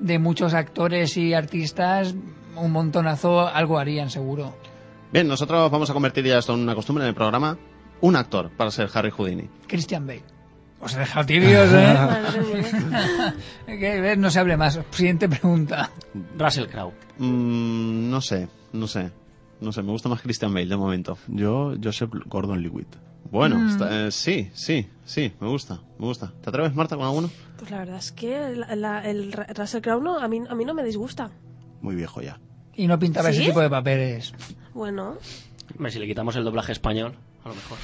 de 0.00 0.18
muchos 0.18 0.54
actores 0.54 1.16
y 1.16 1.32
artistas, 1.34 2.14
un 2.56 2.72
montonazo 2.72 3.46
algo 3.46 3.78
harían 3.78 4.10
seguro. 4.10 4.54
Bien, 5.12 5.28
nosotros 5.28 5.70
vamos 5.70 5.88
a 5.88 5.92
convertir 5.94 6.24
ya 6.24 6.38
esto 6.38 6.52
en 6.54 6.60
una 6.60 6.74
costumbre 6.74 7.04
en 7.04 7.08
el 7.10 7.14
programa. 7.14 7.56
Un 8.00 8.16
actor 8.16 8.50
para 8.56 8.70
ser 8.70 8.90
Harry 8.92 9.10
Houdini. 9.10 9.48
Christian 9.68 10.06
Bale. 10.06 10.22
Os 10.80 10.94
he 10.94 10.98
dejado 10.98 11.24
tibios, 11.24 11.70
¿eh? 11.72 11.96
Que, 13.66 14.16
no 14.16 14.30
se 14.30 14.40
hable 14.40 14.56
más. 14.56 14.78
Siguiente 14.90 15.28
pregunta. 15.28 15.90
Russell 16.38 16.66
Crowe. 16.66 16.92
Mm, 17.18 18.10
no 18.10 18.20
sé, 18.20 18.48
no 18.72 18.86
sé. 18.86 19.10
No 19.60 19.72
sé, 19.72 19.82
me 19.82 19.90
gusta 19.92 20.08
más 20.10 20.20
Christian 20.20 20.52
Bale 20.52 20.66
de 20.66 20.76
momento. 20.76 21.16
Yo, 21.28 21.72
Joseph 21.82 22.10
Gordon-Lewitt. 22.26 22.94
Bueno, 23.30 23.58
Mm. 23.58 23.68
está- 23.68 24.06
eh, 24.06 24.10
sí, 24.10 24.50
sí, 24.54 24.86
sí, 25.04 25.32
me 25.40 25.48
gusta, 25.48 25.80
me 25.98 26.06
gusta. 26.06 26.32
¿Te 26.42 26.50
atreves, 26.50 26.74
Marta, 26.74 26.96
con 26.96 27.04
alguno? 27.06 27.30
Pues 27.58 27.70
la 27.70 27.78
verdad 27.78 27.96
es 27.98 28.12
que 28.12 28.54
la- 28.56 28.76
la- 28.76 29.04
el 29.08 29.32
Russell 29.32 29.80
Crowe 29.82 30.02
no, 30.02 30.18
a, 30.18 30.28
mí, 30.28 30.40
a 30.48 30.54
mí 30.54 30.64
no 30.64 30.74
me 30.74 30.84
disgusta. 30.84 31.30
Muy 31.80 31.94
viejo 31.94 32.20
ya. 32.22 32.38
Y 32.74 32.86
no 32.86 32.98
pintaba 32.98 33.30
¿Sí? 33.32 33.36
ese 33.38 33.46
tipo 33.48 33.60
de 33.60 33.70
papeles. 33.70 34.32
Bueno, 34.74 35.16
Hombre, 35.76 35.90
si 35.90 35.98
le 35.98 36.06
quitamos 36.06 36.36
el 36.36 36.44
doblaje 36.44 36.72
español, 36.72 37.14
a 37.44 37.48
lo 37.48 37.54
mejor. 37.54 37.78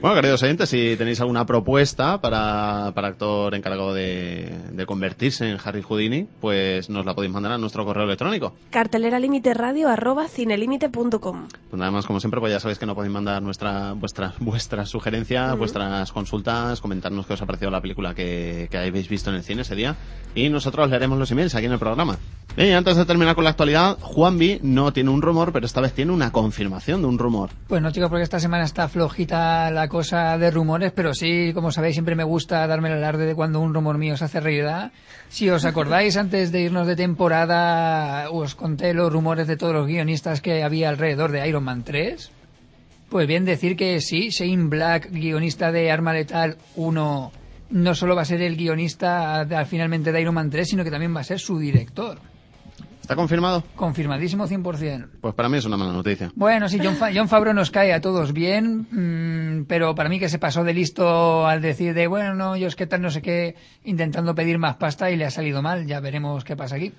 Bueno, 0.00 0.16
queridos 0.16 0.42
oyentes, 0.42 0.68
si 0.68 0.94
tenéis 0.96 1.20
alguna 1.20 1.44
propuesta 1.46 2.20
para, 2.20 2.92
para 2.94 3.08
actor 3.08 3.54
encargado 3.54 3.92
de, 3.94 4.54
de 4.72 4.86
convertirse 4.86 5.48
en 5.48 5.58
Harry 5.64 5.82
Houdini, 5.82 6.26
pues 6.40 6.88
nos 6.90 7.04
la 7.04 7.14
podéis 7.14 7.32
mandar 7.32 7.52
a 7.52 7.58
nuestro 7.58 7.84
correo 7.84 8.04
electrónico. 8.04 8.54
cartelera 8.70 9.18
límite 9.18 9.54
radio 9.54 9.88
arroba 9.88 10.28
cinelimite.com. 10.28 11.48
Pues 11.70 11.78
nada 11.78 11.90
más, 11.90 12.06
como 12.06 12.20
siempre, 12.20 12.40
pues 12.40 12.52
ya 12.52 12.60
sabéis 12.60 12.78
que 12.78 12.86
no 12.86 12.94
podéis 12.94 13.12
mandar 13.12 13.42
nuestra, 13.42 13.92
vuestra, 13.94 14.34
vuestras 14.38 14.88
sugerencias, 14.88 15.56
vuestras 15.56 16.12
consultas, 16.12 16.80
comentarnos 16.80 17.26
qué 17.26 17.32
os 17.34 17.42
ha 17.42 17.46
parecido 17.46 17.70
la 17.70 17.80
película 17.80 18.14
que, 18.14 18.68
que 18.70 18.78
habéis 18.78 19.08
visto 19.08 19.30
en 19.30 19.36
el 19.36 19.42
cine 19.42 19.62
ese 19.62 19.74
día. 19.74 19.96
Y 20.34 20.48
nosotros 20.48 20.88
leeremos 20.88 21.18
los 21.18 21.30
emails 21.30 21.54
aquí 21.54 21.66
en 21.66 21.72
el 21.72 21.78
programa. 21.78 22.16
Bien, 22.56 22.68
y 22.70 22.72
antes 22.72 22.96
de 22.96 23.04
terminar 23.04 23.34
con 23.34 23.44
la 23.44 23.50
actualidad, 23.50 23.96
Juanvi 24.00 24.60
no 24.62 24.92
tiene 24.92 25.10
un 25.10 25.22
rumor, 25.22 25.52
pero 25.52 25.66
esta 25.66 25.80
vez 25.80 25.92
tiene 25.92 26.12
una 26.12 26.32
confirmación 26.32 27.00
de 27.00 27.06
un 27.08 27.18
rumor. 27.18 27.50
pues 27.68 27.80
no, 27.80 27.90
chicos, 27.92 28.08
porque 28.08 28.24
esta 28.24 28.40
semana 28.40 28.64
está 28.64 28.88
flojita 28.90 29.70
la 29.70 29.88
cosa 29.88 30.36
de 30.36 30.50
rumores, 30.50 30.92
pero 30.92 31.14
sí, 31.14 31.52
como 31.54 31.72
sabéis, 31.72 31.94
siempre 31.94 32.14
me 32.14 32.24
gusta 32.24 32.66
darme 32.66 32.88
el 32.88 32.96
alarde 32.96 33.24
de 33.24 33.34
cuando 33.34 33.60
un 33.60 33.72
rumor 33.72 33.96
mío 33.96 34.16
se 34.16 34.24
hace 34.24 34.40
realidad. 34.40 34.92
Si 35.28 35.48
os 35.48 35.64
acordáis, 35.64 36.16
antes 36.16 36.52
de 36.52 36.60
irnos 36.60 36.86
de 36.86 36.96
temporada, 36.96 38.30
os 38.30 38.54
conté 38.54 38.92
los 38.92 39.12
rumores 39.12 39.46
de 39.46 39.56
todos 39.56 39.72
los 39.72 39.86
guionistas 39.86 40.40
que 40.40 40.62
había 40.62 40.88
alrededor 40.88 41.30
de 41.30 41.48
Iron 41.48 41.64
Man 41.64 41.84
3. 41.84 42.30
Pues 43.08 43.26
bien 43.26 43.44
decir 43.44 43.76
que 43.76 44.00
sí, 44.00 44.28
Shane 44.30 44.68
Black, 44.68 45.10
guionista 45.10 45.72
de 45.72 45.90
Arma 45.90 46.12
Letal 46.12 46.58
1, 46.76 47.32
no 47.70 47.94
solo 47.94 48.14
va 48.14 48.22
a 48.22 48.24
ser 48.24 48.42
el 48.42 48.56
guionista 48.56 49.46
finalmente 49.66 50.12
de 50.12 50.20
Iron 50.20 50.34
Man 50.34 50.50
3, 50.50 50.68
sino 50.68 50.84
que 50.84 50.90
también 50.90 51.14
va 51.14 51.20
a 51.20 51.24
ser 51.24 51.38
su 51.38 51.58
director. 51.58 52.18
¿Está 53.10 53.16
confirmado? 53.16 53.64
Confirmadísimo 53.74 54.46
100%. 54.46 55.08
Pues 55.20 55.34
para 55.34 55.48
mí 55.48 55.58
es 55.58 55.64
una 55.64 55.76
mala 55.76 55.92
noticia. 55.92 56.30
Bueno, 56.36 56.68
sí, 56.68 56.78
John, 56.80 56.94
Fa- 56.94 57.10
John 57.12 57.28
Favreau 57.28 57.52
nos 57.52 57.72
cae 57.72 57.92
a 57.92 58.00
todos 58.00 58.32
bien, 58.32 58.86
mm, 58.88 59.64
pero 59.64 59.96
para 59.96 60.08
mí 60.08 60.20
que 60.20 60.28
se 60.28 60.38
pasó 60.38 60.62
de 60.62 60.72
listo 60.72 61.44
al 61.44 61.60
decir 61.60 61.92
de, 61.92 62.06
bueno, 62.06 62.36
no, 62.36 62.56
yo 62.56 62.68
es 62.68 62.76
que 62.76 62.86
tal, 62.86 63.02
no 63.02 63.10
sé 63.10 63.20
qué, 63.20 63.56
intentando 63.82 64.36
pedir 64.36 64.58
más 64.58 64.76
pasta 64.76 65.10
y 65.10 65.16
le 65.16 65.24
ha 65.24 65.32
salido 65.32 65.60
mal. 65.60 65.86
Ya 65.88 65.98
veremos 65.98 66.44
qué 66.44 66.54
pasa 66.54 66.76
aquí. 66.76 66.92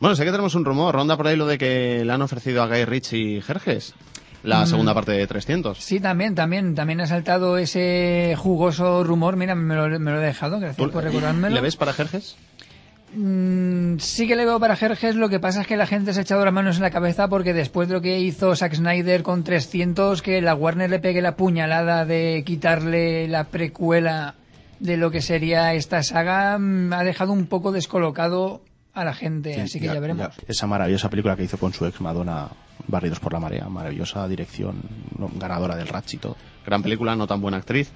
Bueno, 0.00 0.14
sé 0.16 0.26
que 0.26 0.30
tenemos 0.32 0.54
un 0.54 0.66
rumor, 0.66 0.94
ronda 0.94 1.16
por 1.16 1.26
ahí 1.28 1.36
lo 1.36 1.46
de 1.46 1.56
que 1.56 2.04
le 2.04 2.12
han 2.12 2.20
ofrecido 2.20 2.62
a 2.62 2.66
Guy 2.66 2.84
Ritchie 2.84 3.40
Jerjes, 3.40 3.94
la 4.42 4.66
segunda 4.66 4.92
parte 4.92 5.12
de 5.12 5.26
300. 5.26 5.78
Sí, 5.78 5.98
también, 5.98 6.34
también, 6.34 6.74
también 6.74 7.00
ha 7.00 7.06
saltado 7.06 7.56
ese 7.56 8.34
jugoso 8.36 9.02
rumor. 9.02 9.36
Mira, 9.36 9.54
me 9.54 9.74
lo, 9.76 9.98
me 9.98 10.10
lo 10.12 10.20
he 10.20 10.26
dejado, 10.26 10.60
gracias 10.60 10.76
¿Tú 10.76 10.92
por 10.92 11.02
recordármelo. 11.04 11.54
¿Le 11.54 11.60
ves 11.62 11.76
para 11.76 11.94
Jerjes? 11.94 12.36
Mm, 13.16 13.77
sí 13.98 14.26
que 14.26 14.36
le 14.36 14.44
veo 14.44 14.58
para 14.60 14.76
Jerjes, 14.76 15.14
lo 15.16 15.28
que 15.28 15.40
pasa 15.40 15.62
es 15.62 15.66
que 15.66 15.76
la 15.76 15.86
gente 15.86 16.12
se 16.12 16.20
ha 16.20 16.22
echado 16.22 16.44
las 16.44 16.54
manos 16.54 16.76
en 16.76 16.82
la 16.82 16.90
cabeza 16.90 17.28
porque 17.28 17.52
después 17.52 17.88
de 17.88 17.94
lo 17.94 18.00
que 18.00 18.18
hizo 18.20 18.54
Zack 18.54 18.74
Snyder 18.74 19.22
con 19.22 19.44
300, 19.44 20.22
que 20.22 20.40
la 20.40 20.54
Warner 20.54 20.90
le 20.90 20.98
pegue 20.98 21.22
la 21.22 21.36
puñalada 21.36 22.04
de 22.04 22.42
quitarle 22.46 23.28
la 23.28 23.44
precuela 23.44 24.34
de 24.80 24.96
lo 24.96 25.10
que 25.10 25.20
sería 25.20 25.74
esta 25.74 26.02
saga, 26.02 26.58
mm, 26.58 26.92
ha 26.92 27.04
dejado 27.04 27.32
un 27.32 27.46
poco 27.46 27.72
descolocado 27.72 28.62
a 28.94 29.04
la 29.04 29.14
gente, 29.14 29.54
Sí, 29.54 29.60
así 29.60 29.80
que 29.80 29.86
ya, 29.86 30.00
veremos. 30.00 30.28
Esa 30.46 30.66
maravillosa 30.66 31.08
película 31.08 31.36
que 31.36 31.44
hizo 31.44 31.58
con 31.58 31.72
su 31.72 31.86
ex 31.86 32.00
Madonna, 32.00 32.48
Barridos 32.86 33.20
por 33.20 33.32
la 33.32 33.40
Marea, 33.40 33.68
maravillosa 33.68 34.26
dirección, 34.26 34.82
ganadora 35.36 35.76
del 35.76 35.88
Ratch 35.88 36.14
y 36.14 36.16
todo. 36.18 36.36
Gran 36.68 36.82
película, 36.82 37.16
no 37.16 37.26
tan 37.26 37.40
buena 37.40 37.56
actriz. 37.56 37.90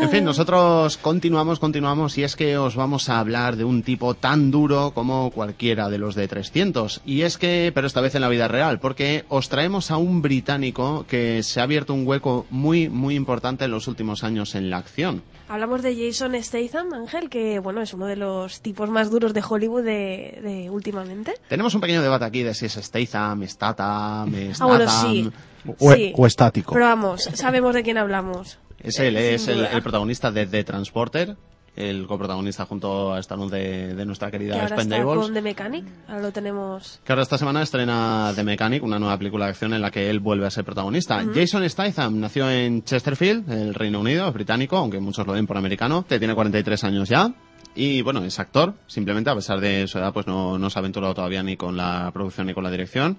En 0.00 0.08
fin, 0.08 0.24
nosotros 0.24 0.96
continuamos, 0.96 1.58
continuamos, 1.58 2.16
y 2.16 2.24
es 2.24 2.34
que 2.34 2.56
os 2.56 2.76
vamos 2.76 3.10
a 3.10 3.18
hablar 3.18 3.56
de 3.56 3.64
un 3.64 3.82
tipo 3.82 4.14
tan 4.14 4.50
duro 4.50 4.92
como 4.94 5.30
cualquiera 5.30 5.90
de 5.90 5.98
los 5.98 6.14
de 6.14 6.26
300. 6.26 7.02
Y 7.04 7.22
es 7.22 7.36
que, 7.36 7.72
pero 7.74 7.86
esta 7.86 8.00
vez 8.00 8.14
en 8.14 8.22
la 8.22 8.30
vida 8.30 8.48
real, 8.48 8.80
porque 8.80 9.26
os 9.28 9.50
traemos 9.50 9.90
a 9.90 9.98
un 9.98 10.22
británico 10.22 11.04
que 11.06 11.42
se 11.42 11.60
ha 11.60 11.64
abierto 11.64 11.92
un 11.92 12.06
hueco 12.06 12.46
muy, 12.48 12.88
muy 12.88 13.16
importante 13.16 13.66
en 13.66 13.70
los 13.70 13.86
últimos 13.86 14.24
años 14.24 14.54
en 14.54 14.70
la 14.70 14.78
acción. 14.78 15.22
Hablamos 15.50 15.82
de 15.82 15.94
Jason 15.94 16.34
Statham, 16.42 16.94
Ángel, 16.94 17.28
que 17.28 17.58
bueno, 17.58 17.82
es 17.82 17.92
uno 17.92 18.06
de 18.06 18.16
los 18.16 18.62
tipos 18.62 18.88
más 18.88 19.10
duros 19.10 19.34
de 19.34 19.42
Hollywood 19.46 19.82
de, 19.82 20.40
de 20.42 20.70
últimamente. 20.70 21.34
Tenemos 21.50 21.74
un 21.74 21.82
pequeño 21.82 22.00
debate 22.00 22.24
aquí 22.24 22.42
de 22.42 22.54
si 22.54 22.64
es 22.64 22.72
Statham, 22.72 23.46
Statham, 23.46 24.32
Statham. 24.32 24.54
Ah, 24.58 24.66
bueno, 24.66 24.90
sí. 24.90 25.30
O, 25.78 25.92
Sí. 25.92 26.12
o 26.16 26.26
estático. 26.26 26.72
Pero 26.72 26.86
vamos, 26.86 27.22
sabemos 27.34 27.74
de 27.74 27.82
quién 27.82 27.98
hablamos. 27.98 28.58
Es 28.80 28.98
él, 28.98 29.16
Eh, 29.16 29.34
es 29.34 29.48
el, 29.48 29.64
el 29.64 29.82
protagonista 29.82 30.30
de 30.30 30.46
The 30.46 30.62
Transporter, 30.64 31.36
el 31.74 32.06
coprotagonista 32.06 32.66
junto 32.66 33.12
a 33.14 33.18
Stallone 33.18 33.50
de, 33.50 33.94
de 33.94 34.04
nuestra 34.06 34.30
Que 34.30 34.38
querida 34.38 34.54
ahora 34.54 34.66
está 34.66 34.74
Expendables. 34.82 35.24
con 35.24 35.34
The 35.34 35.42
Mechanic. 35.42 35.84
Ahora 36.06 36.20
lo 36.22 36.30
tenemos. 36.32 37.00
Que 37.02 37.12
ahora 37.12 37.22
esta 37.22 37.38
semana 37.38 37.62
estrena 37.62 38.32
The 38.34 38.44
Mechanic, 38.44 38.82
una 38.84 38.98
nueva 38.98 39.16
película 39.18 39.46
de 39.46 39.50
acción 39.52 39.72
en 39.74 39.80
la 39.80 39.90
que 39.90 40.08
él 40.10 40.20
vuelve 40.20 40.46
a 40.46 40.50
ser 40.50 40.64
protagonista. 40.64 41.24
Jason 41.34 41.68
Statham 41.68 42.20
nació 42.20 42.48
en 42.50 42.84
Chesterfield, 42.84 43.50
el 43.50 43.74
Reino 43.74 44.00
Unido, 44.00 44.28
es 44.28 44.34
británico, 44.34 44.76
aunque 44.76 45.00
muchos 45.00 45.26
lo 45.26 45.32
ven 45.32 45.46
por 45.46 45.56
americano. 45.56 46.04
Que 46.08 46.18
tiene 46.18 46.34
43 46.34 46.84
años 46.84 47.08
ya. 47.08 47.32
Y 47.74 48.02
bueno, 48.02 48.22
es 48.22 48.38
actor, 48.38 48.74
simplemente 48.86 49.30
a 49.30 49.34
pesar 49.34 49.58
de 49.60 49.88
su 49.88 49.98
edad, 49.98 50.12
pues 50.12 50.28
no, 50.28 50.58
no 50.58 50.70
se 50.70 50.78
ha 50.78 50.80
aventurado 50.80 51.12
todavía 51.12 51.42
ni 51.42 51.56
con 51.56 51.76
la 51.76 52.08
producción 52.12 52.46
ni 52.46 52.54
con 52.54 52.62
la 52.62 52.70
dirección. 52.70 53.18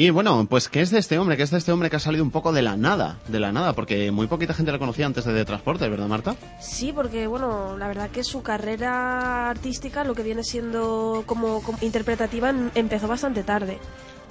Y 0.00 0.10
bueno, 0.10 0.46
pues 0.48 0.68
¿qué 0.68 0.80
es 0.80 0.90
de 0.90 1.00
este 1.00 1.18
hombre? 1.18 1.36
¿Qué 1.36 1.42
es 1.42 1.50
de 1.50 1.58
este 1.58 1.72
hombre 1.72 1.90
que 1.90 1.96
ha 1.96 1.98
salido 1.98 2.22
un 2.22 2.30
poco 2.30 2.52
de 2.52 2.62
la 2.62 2.76
nada? 2.76 3.18
De 3.26 3.40
la 3.40 3.50
nada, 3.50 3.72
porque 3.72 4.12
muy 4.12 4.28
poquita 4.28 4.54
gente 4.54 4.70
le 4.70 4.78
conocía 4.78 5.06
antes 5.06 5.24
de 5.24 5.34
The 5.34 5.44
Transporter, 5.44 5.90
¿verdad, 5.90 6.06
Marta? 6.06 6.36
Sí, 6.60 6.92
porque 6.92 7.26
bueno, 7.26 7.76
la 7.76 7.88
verdad 7.88 8.08
que 8.08 8.22
su 8.22 8.40
carrera 8.40 9.50
artística, 9.50 10.04
lo 10.04 10.14
que 10.14 10.22
viene 10.22 10.44
siendo 10.44 11.24
como, 11.26 11.64
como 11.64 11.78
interpretativa, 11.80 12.54
empezó 12.76 13.08
bastante 13.08 13.42
tarde. 13.42 13.80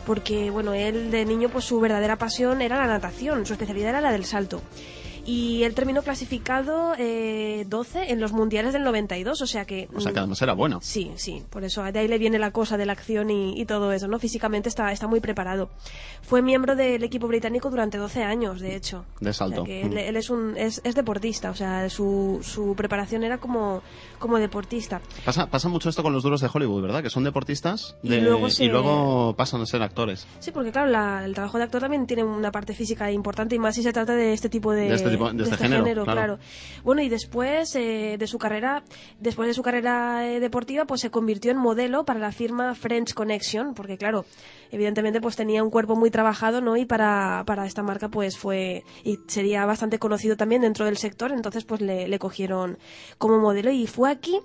Porque 0.05 0.51
bueno, 0.51 0.73
él 0.73 1.11
de 1.11 1.25
niño, 1.25 1.49
pues 1.49 1.65
su 1.65 1.81
verdadera 1.81 2.15
pasión 2.15 2.61
era 2.61 2.77
la 2.77 2.87
natación, 2.87 3.45
su 3.45 3.51
especialidad 3.51 3.89
era 3.89 3.99
la 3.99 4.13
del 4.13 4.23
salto. 4.23 4.61
Y 5.27 5.63
él 5.63 5.75
terminó 5.75 6.01
clasificado 6.03 6.93
eh, 6.97 7.65
12 7.67 8.11
en 8.13 8.21
los 8.21 8.31
mundiales 8.31 8.71
del 8.71 8.83
92, 8.83 9.41
o 9.41 9.45
sea 9.45 9.65
que... 9.65 9.89
O 9.93 9.99
sea, 9.99 10.11
mm, 10.11 10.13
que 10.13 10.19
además 10.21 10.41
era 10.41 10.53
bueno. 10.53 10.79
Sí, 10.81 11.11
sí, 11.17 11.43
por 11.49 11.65
eso 11.65 11.83
de 11.83 11.99
ahí 11.99 12.07
le 12.07 12.17
viene 12.17 12.39
la 12.39 12.51
cosa 12.51 12.77
de 12.77 12.85
la 12.85 12.93
acción 12.93 13.29
y, 13.29 13.59
y 13.59 13.65
todo 13.65 13.91
eso, 13.91 14.07
¿no? 14.07 14.19
Físicamente 14.19 14.69
está, 14.69 14.89
está 14.93 15.05
muy 15.07 15.19
preparado. 15.19 15.69
Fue 16.21 16.41
miembro 16.41 16.77
del 16.77 17.03
equipo 17.03 17.27
británico 17.27 17.69
durante 17.69 17.97
12 17.97 18.23
años, 18.23 18.61
de 18.61 18.75
hecho. 18.77 19.03
De 19.19 19.31
O 19.31 19.33
salto. 19.33 19.57
sea 19.57 19.65
que 19.65 19.81
él, 19.81 19.97
él 19.97 20.15
es, 20.15 20.29
un, 20.29 20.55
es, 20.55 20.79
es 20.85 20.95
deportista, 20.95 21.51
o 21.51 21.55
sea, 21.55 21.89
su, 21.89 22.39
su 22.41 22.73
preparación 22.75 23.23
era 23.25 23.37
como, 23.37 23.81
como 24.19 24.37
deportista. 24.37 25.01
Pasa, 25.25 25.47
pasa 25.49 25.67
mucho 25.67 25.89
esto 25.89 26.03
con 26.03 26.13
los 26.13 26.23
duros 26.23 26.39
de 26.39 26.49
Hollywood, 26.53 26.81
¿verdad? 26.83 27.03
Que 27.03 27.09
son 27.09 27.25
deportistas 27.25 27.97
Y 28.01 28.07
de- 28.09 28.21
luego 28.21 28.49
se- 28.49 28.63
y 28.63 28.69
luego 28.69 29.35
pasan 29.35 29.59
a 29.61 29.65
ser 29.65 29.81
actores. 29.81 30.25
Sí, 30.39 30.51
porque 30.51 30.71
claro, 30.71 30.89
la- 30.89 31.25
el 31.25 31.33
trabajo 31.33 31.57
de 31.57 31.65
actor 31.65 31.81
también 31.81 32.07
tiene 32.07 32.23
una 32.23 32.51
parte 32.53 32.73
física 32.73 33.11
importante 33.11 33.55
y 33.55 33.59
más 33.59 33.75
si 33.75 33.83
se 33.83 33.91
trata 33.91 34.13
de 34.13 34.31
este 34.31 34.47
tipo 34.47 34.71
de, 34.71 34.87
De 34.87 34.95
este 34.95 35.09
tipo 35.09 35.16
tipo- 35.17 35.33
de 35.33 35.43
este 35.43 35.57
género, 35.57 36.03
claro. 36.05 36.39
Bueno, 36.83 37.01
y 37.01 37.09
después 37.09 37.75
eh, 37.75 38.15
de 38.17 38.27
su 38.27 38.37
carrera, 38.37 38.83
después 39.19 39.47
de 39.47 39.53
su 39.53 39.61
carrera 39.61 40.25
eh, 40.27 40.39
deportiva, 40.39 40.85
pues 40.85 41.01
se 41.01 41.09
convirtió 41.11 41.51
en 41.51 41.57
modelo 41.57 42.05
para 42.05 42.19
la 42.19 42.31
firma 42.31 42.75
French 42.75 43.13
Connection, 43.13 43.73
porque 43.73 43.97
claro, 43.97 44.25
evidentemente 44.71 45.19
pues 45.21 45.35
tenía 45.35 45.63
un 45.63 45.69
cuerpo 45.69 45.95
muy 45.95 46.11
trabajado, 46.11 46.61
¿no? 46.61 46.77
Y 46.77 46.85
para, 46.85 47.43
para 47.45 47.65
esta 47.65 47.83
marca 47.83 48.09
pues 48.09 48.37
fue 48.37 48.83
y 49.03 49.17
sería 49.27 49.65
bastante 49.65 49.99
conocido 49.99 50.37
también 50.37 50.61
dentro 50.61 50.85
del 50.85 50.97
sector, 50.97 51.31
entonces 51.31 51.65
pues 51.65 51.81
le, 51.81 52.07
le 52.07 52.19
cogieron 52.19 52.77
como 53.17 53.39
modelo 53.39 53.71
y 53.71 53.87
fue 53.87 54.09
aquí 54.11 54.39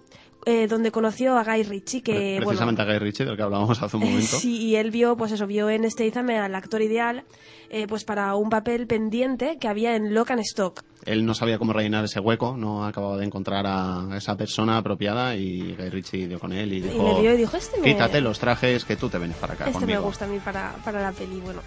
eh, 0.44 0.66
donde 0.66 0.90
conoció 0.90 1.36
a 1.38 1.44
Guy 1.44 1.62
Ritchie, 1.62 2.02
que 2.02 2.32
bueno, 2.34 2.46
Precisamente 2.48 2.82
a 2.82 2.84
Guy 2.84 2.98
Ritchie, 2.98 3.24
del 3.24 3.36
que 3.36 3.42
hablábamos 3.42 3.80
hace 3.82 3.96
un 3.96 4.02
momento. 4.10 4.38
Sí, 4.38 4.56
y 4.62 4.76
él 4.76 4.90
vio, 4.90 5.16
pues 5.16 5.32
eso, 5.32 5.46
vio 5.46 5.70
en 5.70 5.88
Statham 5.90 6.30
al 6.30 6.54
actor 6.54 6.82
ideal, 6.82 7.24
eh, 7.70 7.86
pues 7.86 8.04
para 8.04 8.34
un 8.34 8.50
papel 8.50 8.86
pendiente 8.86 9.56
que 9.60 9.68
había 9.68 9.94
en 9.96 10.14
Lock 10.14 10.32
and 10.32 10.40
Stock. 10.40 10.82
Él 11.04 11.24
no 11.26 11.34
sabía 11.34 11.58
cómo 11.58 11.72
rellenar 11.72 12.04
ese 12.04 12.20
hueco, 12.20 12.56
no 12.56 12.84
acababa 12.84 13.16
de 13.16 13.24
encontrar 13.24 13.64
a 13.66 14.06
esa 14.16 14.36
persona 14.36 14.76
apropiada 14.78 15.34
y 15.36 15.74
Guy 15.74 15.88
Ritchie 15.90 16.28
dio 16.28 16.38
con 16.38 16.52
él 16.52 16.72
y 16.72 16.76
Y 16.76 16.80
dijo, 16.80 17.20
vio 17.20 17.34
y 17.34 17.36
dijo, 17.36 17.56
este 17.56 17.80
me, 17.80 17.92
quítate 17.92 18.20
los 18.20 18.38
trajes 18.38 18.84
que 18.84 18.96
tú 18.96 19.08
te 19.08 19.18
vienes 19.18 19.36
para 19.36 19.54
acá 19.54 19.64
este 19.66 19.78
me 19.80 19.86
conmigo. 19.86 20.02
gusta 20.02 20.26
a 20.26 20.28
mí 20.28 20.38
para, 20.38 20.74
para 20.84 21.00
la 21.02 21.12
peli. 21.12 21.40
Bueno, 21.40 21.60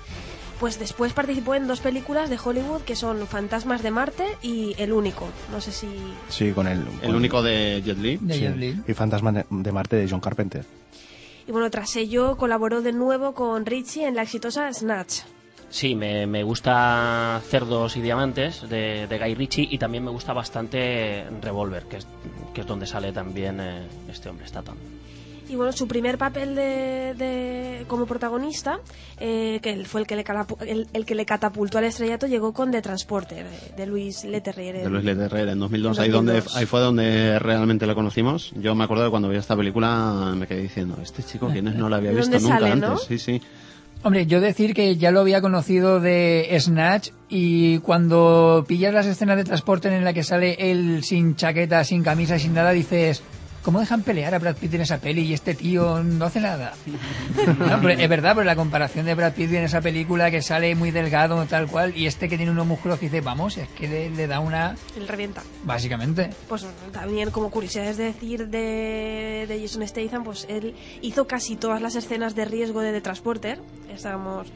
pues 0.60 0.80
después 0.80 1.13
participó 1.13 1.56
en 1.56 1.68
dos 1.68 1.80
películas 1.82 2.30
de 2.30 2.38
Hollywood 2.44 2.82
que 2.82 2.96
son 2.96 3.28
Fantasmas 3.28 3.84
de 3.84 3.91
Marte 3.91 4.26
y 4.41 4.76
El 4.78 4.94
Único. 4.94 5.28
No 5.52 5.60
sé 5.62 5.72
si... 5.72 5.88
Sí, 6.30 6.52
con 6.52 6.68
el... 6.68 6.80
El 7.02 7.08
con- 7.08 7.15
único 7.15 7.44
de 7.44 7.82
Jet 7.84 7.98
Li. 7.98 8.18
De 8.18 8.34
sí. 8.34 8.39
Jet 8.41 8.56
Li. 8.58 8.82
Y 8.88 8.94
Fantasma 8.94 9.32
de, 9.50 9.72
Marte 9.72 9.96
de 9.98 10.10
John 10.10 10.22
Carpenter. 10.22 10.63
Y 11.48 11.52
bueno, 11.52 11.70
tras 11.70 11.96
ello 11.96 12.38
colaboró 12.38 12.82
de 12.82 12.91
nuevo 12.94 13.34
con 13.34 13.65
Ritchie 13.65 14.08
en 14.08 14.15
la 14.15 14.24
exitosa 14.24 14.72
Snatch. 14.74 15.20
Sí, 15.70 15.94
me, 15.94 16.26
me 16.26 16.44
gusta 16.44 17.41
Cerdos 17.50 17.98
y 17.98 18.02
Diamantes 18.02 18.68
de, 18.70 19.08
de 19.08 19.20
Guy 19.20 19.36
Ritchie 19.36 19.68
y 19.70 19.78
también 19.78 20.04
me 20.06 20.12
gusta 20.12 20.32
bastante 20.32 21.26
Revolver, 21.41 21.84
que 21.84 21.98
es, 21.98 22.08
que 22.54 22.62
es 22.62 22.68
donde 22.68 22.86
sale 22.88 23.12
también 23.12 23.60
eh, 23.60 23.88
este 24.10 24.30
hombre, 24.30 24.48
Statham. 24.48 24.78
Y 25.48 25.56
bueno, 25.56 25.72
su 25.72 25.88
primer 25.88 26.18
papel 26.18 26.56
de, 26.56 27.14
de- 27.18 27.86
como 27.88 28.06
protagonista, 28.08 28.80
eh, 29.20 29.60
que 29.62 29.86
fue 29.86 30.02
el 30.02 30.08
que, 30.08 30.16
le 30.16 30.24
calapu- 30.26 30.58
el, 30.66 30.88
el 30.92 31.06
que 31.06 31.14
le 31.14 31.26
catapultó 31.26 31.78
al 31.78 31.84
estrellato, 31.84 32.26
llegó 32.26 32.52
con 32.52 32.72
The 32.72 32.82
Transporter, 32.82 33.46
de, 33.46 33.76
de 33.78 33.86
Luis 33.86 34.24
Leterrier. 34.26 34.78
De 34.84 34.90
Luis 34.90 35.04
Leterrier 35.06 35.50
en 35.50 35.60
2002, 35.60 35.98
En 35.98 36.04
ahí, 36.04 36.10
donde, 36.10 36.34
2002. 36.34 36.56
ahí 36.58 36.66
fue 36.66 36.80
donde 36.82 37.38
realmente 37.40 37.86
lo 37.86 37.94
conocimos. 37.94 38.52
Yo 38.56 38.74
me 38.74 38.84
acuerdo 38.86 39.04
de 39.04 39.10
cuando 39.12 39.30
vi 39.30 39.38
esta 39.38 39.56
película 39.56 40.34
me 40.36 40.48
quedé 40.48 40.62
diciendo, 40.64 40.98
este 41.04 41.22
chico, 41.22 41.48
¿quién 41.52 41.68
es? 41.68 41.76
No 41.76 41.90
lo 41.90 41.96
había 41.96 42.10
¿De 42.10 42.18
visto 42.18 42.40
nunca 42.40 42.60
sale, 42.60 42.76
no? 42.78 42.88
antes. 42.88 43.06
Sí, 43.08 43.20
sí. 43.20 43.42
Hombre, 44.04 44.26
yo 44.28 44.40
decir 44.40 44.74
que 44.76 44.98
ya 44.98 45.10
lo 45.12 45.22
había 45.22 45.42
conocido 45.42 46.00
de 46.00 46.56
Snatch 46.60 47.10
y 47.30 47.80
cuando 47.80 48.64
pillas 48.68 48.94
las 48.94 49.08
escenas 49.08 49.38
de 49.38 49.44
transporte 49.44 49.88
en 49.88 50.04
la 50.04 50.14
que 50.14 50.22
sale 50.24 50.56
él 50.60 51.04
sin 51.04 51.36
chaqueta, 51.36 51.84
sin 51.84 52.04
camisa, 52.04 52.38
sin 52.38 52.54
nada, 52.54 52.70
dices, 52.72 53.24
¿cómo 53.65 53.80
dejan 53.80 54.04
pelear 54.04 54.36
a 54.36 54.39
Brad 54.39 54.58
Pitt 54.58 54.75
en 54.75 54.82
esa 54.82 54.99
peli 54.99 55.23
y 55.23 55.34
este 55.34 55.56
tío 55.56 56.04
no 56.04 56.25
hace 56.25 56.39
nada? 56.39 56.73
No, 57.58 57.82
pero 57.82 57.89
es 57.99 58.08
verdad, 58.10 58.34
pero 58.36 58.43
la 58.45 58.56
comparación 58.56 59.08
de 59.08 59.15
Brad 59.15 59.34
Pitt 59.34 59.51
en 59.54 59.63
esa 59.63 59.82
película 59.82 60.30
que 60.30 60.43
sale 60.43 60.75
muy 60.75 60.91
delgado, 60.91 61.43
tal 61.47 61.65
cual, 61.67 61.97
y 61.97 62.06
este 62.06 62.30
que 62.30 62.38
tiene 62.38 62.51
unos 62.51 62.67
músculos 62.67 62.99
que 62.99 63.08
dice, 63.08 63.21
vamos, 63.21 63.58
es 63.58 63.67
que 63.69 63.88
le, 63.88 64.10
le 64.12 64.28
da 64.28 64.39
una... 64.39 64.75
El 64.95 65.08
revienta. 65.08 65.41
Básicamente. 65.63 66.30
Pues 66.47 66.63
también 66.91 67.32
como 67.32 67.49
curiosidad 67.49 67.88
es 67.88 67.97
decir 67.97 68.47
de, 68.49 69.45
de 69.47 69.60
Jason 69.60 69.88
Statham, 69.88 70.23
pues 70.23 70.45
él 70.47 70.75
hizo 71.01 71.25
casi 71.25 71.56
todas 71.56 71.82
las 71.82 71.95
escenas 71.95 72.36
de 72.36 72.45
riesgo 72.45 72.82
de 72.82 72.91
The 72.91 73.01
Transporter, 73.01 73.60
estábamos 73.91 74.47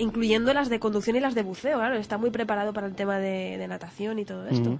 incluyendo 0.00 0.52
las 0.52 0.68
de 0.68 0.80
conducción 0.80 1.16
y 1.16 1.20
las 1.20 1.34
de 1.36 1.42
buceo, 1.42 1.78
claro, 1.78 1.96
está 1.96 2.18
muy 2.18 2.30
preparado 2.30 2.72
para 2.72 2.88
el 2.88 2.94
tema 2.94 3.18
de, 3.18 3.56
de 3.56 3.68
natación 3.68 4.18
y 4.18 4.24
todo 4.24 4.46
esto. 4.48 4.70
Ujú. 4.70 4.78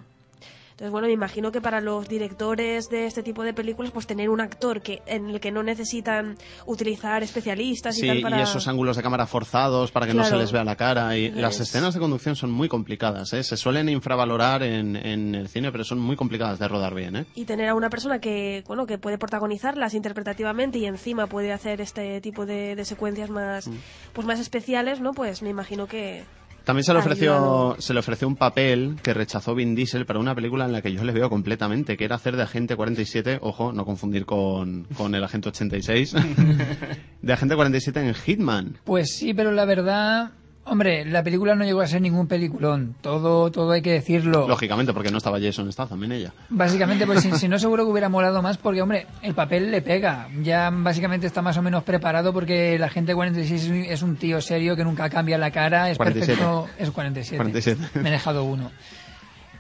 Entonces, 0.80 0.92
bueno, 0.92 1.08
me 1.08 1.12
imagino 1.12 1.52
que 1.52 1.60
para 1.60 1.82
los 1.82 2.08
directores 2.08 2.88
de 2.88 3.04
este 3.04 3.22
tipo 3.22 3.42
de 3.44 3.52
películas, 3.52 3.92
pues 3.92 4.06
tener 4.06 4.30
un 4.30 4.40
actor 4.40 4.80
que 4.80 5.02
en 5.04 5.28
el 5.28 5.38
que 5.38 5.52
no 5.52 5.62
necesitan 5.62 6.38
utilizar 6.64 7.22
especialistas 7.22 7.98
y 7.98 8.00
Sí, 8.00 8.06
tal 8.06 8.22
para... 8.22 8.38
y 8.38 8.42
esos 8.42 8.66
ángulos 8.66 8.96
de 8.96 9.02
cámara 9.02 9.26
forzados 9.26 9.90
para 9.92 10.06
que 10.06 10.14
no 10.14 10.24
se 10.24 10.36
les 10.36 10.52
vea 10.52 10.64
la 10.64 10.76
cara. 10.76 11.18
Y 11.18 11.30
las 11.32 11.56
Es- 11.56 11.68
escenas 11.68 11.92
de 11.92 12.00
conducción 12.00 12.34
son 12.34 12.50
muy 12.50 12.66
complicadas, 12.70 13.30
¿eh? 13.34 13.42
Se 13.44 13.58
suelen 13.58 13.90
infravalorar 13.90 14.62
en, 14.62 14.96
en 14.96 15.34
el 15.34 15.48
cine, 15.48 15.70
pero 15.70 15.84
son 15.84 15.98
muy 15.98 16.16
complicadas 16.16 16.58
de 16.58 16.66
rodar 16.66 16.94
bien, 16.94 17.14
¿eh? 17.14 17.26
y 17.34 17.44
tener 17.44 17.68
a 17.68 17.74
una 17.74 17.90
persona 17.90 18.18
que 18.18 18.64
bueno 18.66 18.86
que 18.86 18.96
puede 18.96 19.18
protagonizarlas 19.18 19.92
interpretativamente 19.92 20.78
y 20.78 20.86
encima 20.86 21.26
puede 21.26 21.52
hacer 21.52 21.82
este 21.82 22.22
tipo 22.22 22.46
de, 22.46 22.74
de 22.74 22.84
secuencias 22.86 23.28
más 23.28 23.68
Mm. 23.68 23.74
pues 24.14 24.26
más 24.26 24.40
especiales 24.40 25.00
no 25.00 25.12
pues 25.12 25.42
me 25.42 25.50
imagino 25.50 25.86
que 25.86 26.24
También 26.64 26.84
se 26.84 26.92
le 26.92 26.98
ofreció, 27.00 27.32
Ayudado. 27.34 27.76
se 27.80 27.94
le 27.94 28.00
ofreció 28.00 28.28
un 28.28 28.36
papel 28.36 28.96
que 29.02 29.14
rechazó 29.14 29.54
Vin 29.54 29.74
Diesel 29.74 30.06
para 30.06 30.18
una 30.18 30.34
película 30.34 30.66
en 30.66 30.72
la 30.72 30.82
que 30.82 30.92
yo 30.92 31.04
le 31.04 31.12
veo 31.12 31.28
completamente, 31.30 31.96
que 31.96 32.04
era 32.04 32.16
hacer 32.16 32.36
de 32.36 32.42
agente 32.42 32.76
47, 32.76 33.38
ojo, 33.42 33.72
no 33.72 33.84
confundir 33.84 34.26
con, 34.26 34.84
con 34.96 35.14
el 35.14 35.24
agente 35.24 35.48
86, 35.48 36.14
de 37.22 37.32
agente 37.32 37.54
47 37.56 38.00
en 38.00 38.14
Hitman. 38.14 38.78
Pues 38.84 39.14
sí, 39.16 39.34
pero 39.34 39.52
la 39.52 39.64
verdad, 39.64 40.32
hombre, 40.70 41.04
la 41.04 41.22
película 41.22 41.54
no 41.54 41.64
llegó 41.64 41.80
a 41.80 41.86
ser 41.86 42.00
ningún 42.00 42.26
peliculón. 42.26 42.94
Todo, 43.00 43.50
todo 43.50 43.72
hay 43.72 43.82
que 43.82 43.92
decirlo. 43.92 44.46
Lógicamente, 44.48 44.92
porque 44.92 45.10
no 45.10 45.18
estaba 45.18 45.38
Jason 45.40 45.70
Statham 45.72 46.02
en 46.04 46.12
ella. 46.12 46.32
Básicamente, 46.48 47.06
pues 47.06 47.20
si, 47.20 47.32
si 47.38 47.48
no 47.48 47.58
seguro 47.58 47.84
que 47.84 47.90
hubiera 47.90 48.08
molado 48.08 48.40
más 48.42 48.56
porque, 48.56 48.80
hombre, 48.82 49.06
el 49.22 49.34
papel 49.34 49.70
le 49.70 49.82
pega. 49.82 50.28
Ya 50.42 50.70
básicamente 50.72 51.26
está 51.26 51.42
más 51.42 51.56
o 51.58 51.62
menos 51.62 51.82
preparado 51.84 52.32
porque 52.32 52.78
la 52.78 52.88
gente 52.88 53.14
46 53.14 53.62
es 53.64 53.68
un- 53.70 53.76
es 53.84 54.02
un 54.02 54.16
tío 54.16 54.40
serio 54.40 54.76
que 54.76 54.84
nunca 54.84 55.10
cambia 55.10 55.36
la 55.38 55.50
cara, 55.50 55.90
es 55.90 55.96
47. 55.98 56.38
perfecto. 56.42 56.66
Es 56.78 56.90
47. 56.90 57.36
47. 57.36 58.00
Me 58.00 58.08
he 58.08 58.12
dejado 58.12 58.44
uno. 58.44 58.70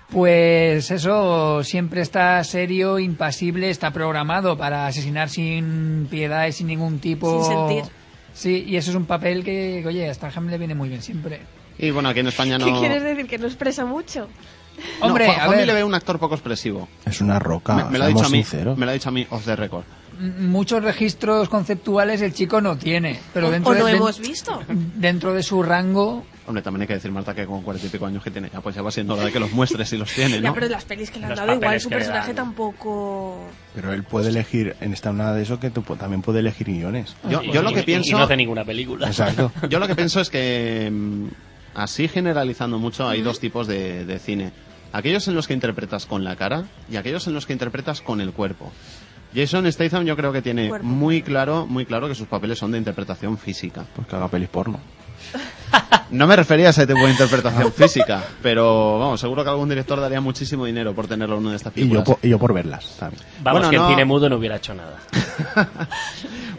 Pues 0.08 0.90
eso, 0.90 1.62
siempre 1.62 2.00
está 2.00 2.42
serio, 2.42 2.98
impasible, 2.98 3.70
está 3.70 3.92
programado 3.92 4.56
para 4.58 4.88
asesinar 4.88 5.28
sin 5.28 6.08
piedad 6.10 6.46
y 6.48 6.52
sin 6.52 6.66
ningún 6.66 6.98
tipo... 6.98 7.44
Sin 7.44 7.56
sentir. 7.56 7.84
Sí, 8.40 8.64
y 8.66 8.76
eso 8.76 8.88
es 8.90 8.96
un 8.96 9.04
papel 9.04 9.44
que, 9.44 9.84
oye, 9.86 10.08
a 10.08 10.14
Statham 10.14 10.48
le 10.48 10.56
viene 10.56 10.74
muy 10.74 10.88
bien 10.88 11.02
siempre. 11.02 11.40
Y 11.78 11.90
bueno, 11.90 12.08
aquí 12.08 12.20
en 12.20 12.28
España 12.28 12.56
no... 12.56 12.64
qué 12.64 12.72
quieres 12.80 13.02
decir 13.02 13.26
que 13.26 13.36
no 13.36 13.46
expresa 13.46 13.84
mucho 13.84 14.28
No, 15.00 15.06
Hombre, 15.08 15.26
Juan- 15.26 15.40
a 15.40 15.48
ver, 15.48 15.66
le 15.66 15.74
ve 15.74 15.84
un 15.84 15.94
actor 15.94 16.18
poco 16.18 16.36
expresivo. 16.36 16.88
Es 17.04 17.20
una 17.20 17.38
roca, 17.38 17.74
me, 17.74 17.84
me 17.90 17.98
lo 17.98 18.04
ha 18.04 18.08
dicho 18.08 18.24
a 18.24 18.30
mí, 18.30 18.38
sinceros. 18.38 18.78
me 18.78 18.86
lo 18.86 18.92
ha 18.92 18.94
dicho 18.94 19.10
a 19.10 19.12
mí 19.12 19.26
off 19.28 19.44
the 19.44 19.56
record. 19.56 19.84
muchos 20.18 20.82
registros 20.82 21.50
conceptuales 21.50 22.22
el 22.22 22.32
chico 22.32 22.62
no 22.62 22.78
tiene, 22.78 23.20
pero 23.34 23.50
dentro 23.50 23.72
o 23.72 23.74
no 23.74 23.84
de, 23.84 23.92
hemos 23.92 24.18
visto 24.20 24.62
dentro 24.94 25.34
de 25.34 25.42
su 25.42 25.62
rango 25.62 26.24
Hombre, 26.50 26.62
también 26.62 26.82
hay 26.82 26.88
que 26.88 26.94
decir, 26.94 27.12
Marta, 27.12 27.32
que 27.32 27.46
con 27.46 27.62
cuarenta 27.62 27.86
y 27.86 27.90
pico 27.90 28.06
años 28.06 28.24
que 28.24 28.30
tiene, 28.32 28.50
ya 28.52 28.60
pues 28.60 28.74
ya 28.74 28.82
va 28.82 28.90
siendo 28.90 29.14
hora 29.14 29.24
de 29.24 29.30
que 29.30 29.38
los 29.38 29.52
muestres 29.52 29.88
si 29.88 29.96
los 29.96 30.12
tiene, 30.12 30.34
ya 30.40 30.48
¿no? 30.48 30.54
pero 30.54 30.68
las 30.68 30.84
pelis 30.84 31.08
que 31.08 31.20
le 31.20 31.26
han 31.26 31.30
Los 31.30 31.38
dado 31.38 31.54
igual 31.54 31.80
su 31.80 31.88
personaje 31.88 32.34
tampoco 32.34 33.38
Pero 33.72 33.92
él 33.92 34.02
puede 34.02 34.30
elegir, 34.30 34.74
en 34.80 34.92
esta 34.92 35.10
una 35.10 35.32
de 35.32 35.42
eso, 35.42 35.60
que 35.60 35.70
tú 35.70 35.82
también 35.96 36.22
puede 36.22 36.40
elegir 36.40 36.66
guiones. 36.66 37.14
Yo, 37.30 37.40
yo 37.42 37.62
lo 37.62 37.72
que 37.72 37.84
pienso... 37.84 38.10
Y 38.10 38.12
no 38.14 38.24
hace 38.24 38.36
ninguna 38.36 38.64
película. 38.64 39.06
Exacto. 39.06 39.52
Yo 39.70 39.78
lo 39.78 39.86
que 39.86 39.94
pienso 39.94 40.20
es 40.20 40.28
que, 40.28 40.90
mm, 40.90 41.28
así 41.74 42.08
generalizando 42.08 42.80
mucho, 42.80 43.08
hay 43.08 43.22
dos 43.22 43.38
tipos 43.38 43.68
de, 43.68 44.04
de 44.04 44.18
cine. 44.18 44.50
Aquellos 44.92 45.28
en 45.28 45.36
los 45.36 45.46
que 45.46 45.54
interpretas 45.54 46.04
con 46.06 46.24
la 46.24 46.34
cara 46.34 46.64
y 46.90 46.96
aquellos 46.96 47.28
en 47.28 47.34
los 47.34 47.46
que 47.46 47.52
interpretas 47.52 48.00
con 48.00 48.20
el 48.20 48.32
cuerpo. 48.32 48.72
Jason 49.34 49.70
Statham 49.70 50.04
yo 50.04 50.16
creo 50.16 50.32
que 50.32 50.42
tiene 50.42 50.68
muy 50.82 51.22
claro, 51.22 51.66
muy 51.66 51.86
claro 51.86 52.08
que 52.08 52.16
sus 52.16 52.26
papeles 52.26 52.58
son 52.58 52.72
de 52.72 52.78
interpretación 52.78 53.38
física. 53.38 53.84
Pues 53.94 54.08
que 54.08 54.16
haga 54.16 54.26
pelis 54.26 54.48
porno. 54.48 54.80
No 56.10 56.26
me 56.26 56.34
refería 56.34 56.66
a 56.66 56.70
ese 56.70 56.86
tipo 56.86 57.04
de 57.04 57.12
interpretación 57.12 57.72
física, 57.72 58.24
pero 58.42 58.98
vamos, 58.98 59.20
seguro 59.20 59.44
que 59.44 59.50
algún 59.50 59.68
director 59.68 60.00
daría 60.00 60.20
muchísimo 60.20 60.64
dinero 60.66 60.92
por 60.92 61.06
tenerlo 61.06 61.36
en 61.36 61.42
una 61.42 61.50
de 61.50 61.56
estas 61.56 61.72
Y 61.76 61.82
yo, 61.82 61.88
películas. 61.88 62.04
po- 62.04 62.18
y 62.26 62.28
yo 62.30 62.38
por 62.38 62.52
verlas 62.52 62.96
también. 62.98 63.22
Vamos, 63.42 63.60
Bueno, 63.60 63.70
que 63.70 63.76
no- 63.76 63.84
en 63.84 63.90
cine 63.90 64.04
mudo 64.04 64.28
no 64.28 64.36
hubiera 64.36 64.56
hecho 64.56 64.74
nada. 64.74 64.96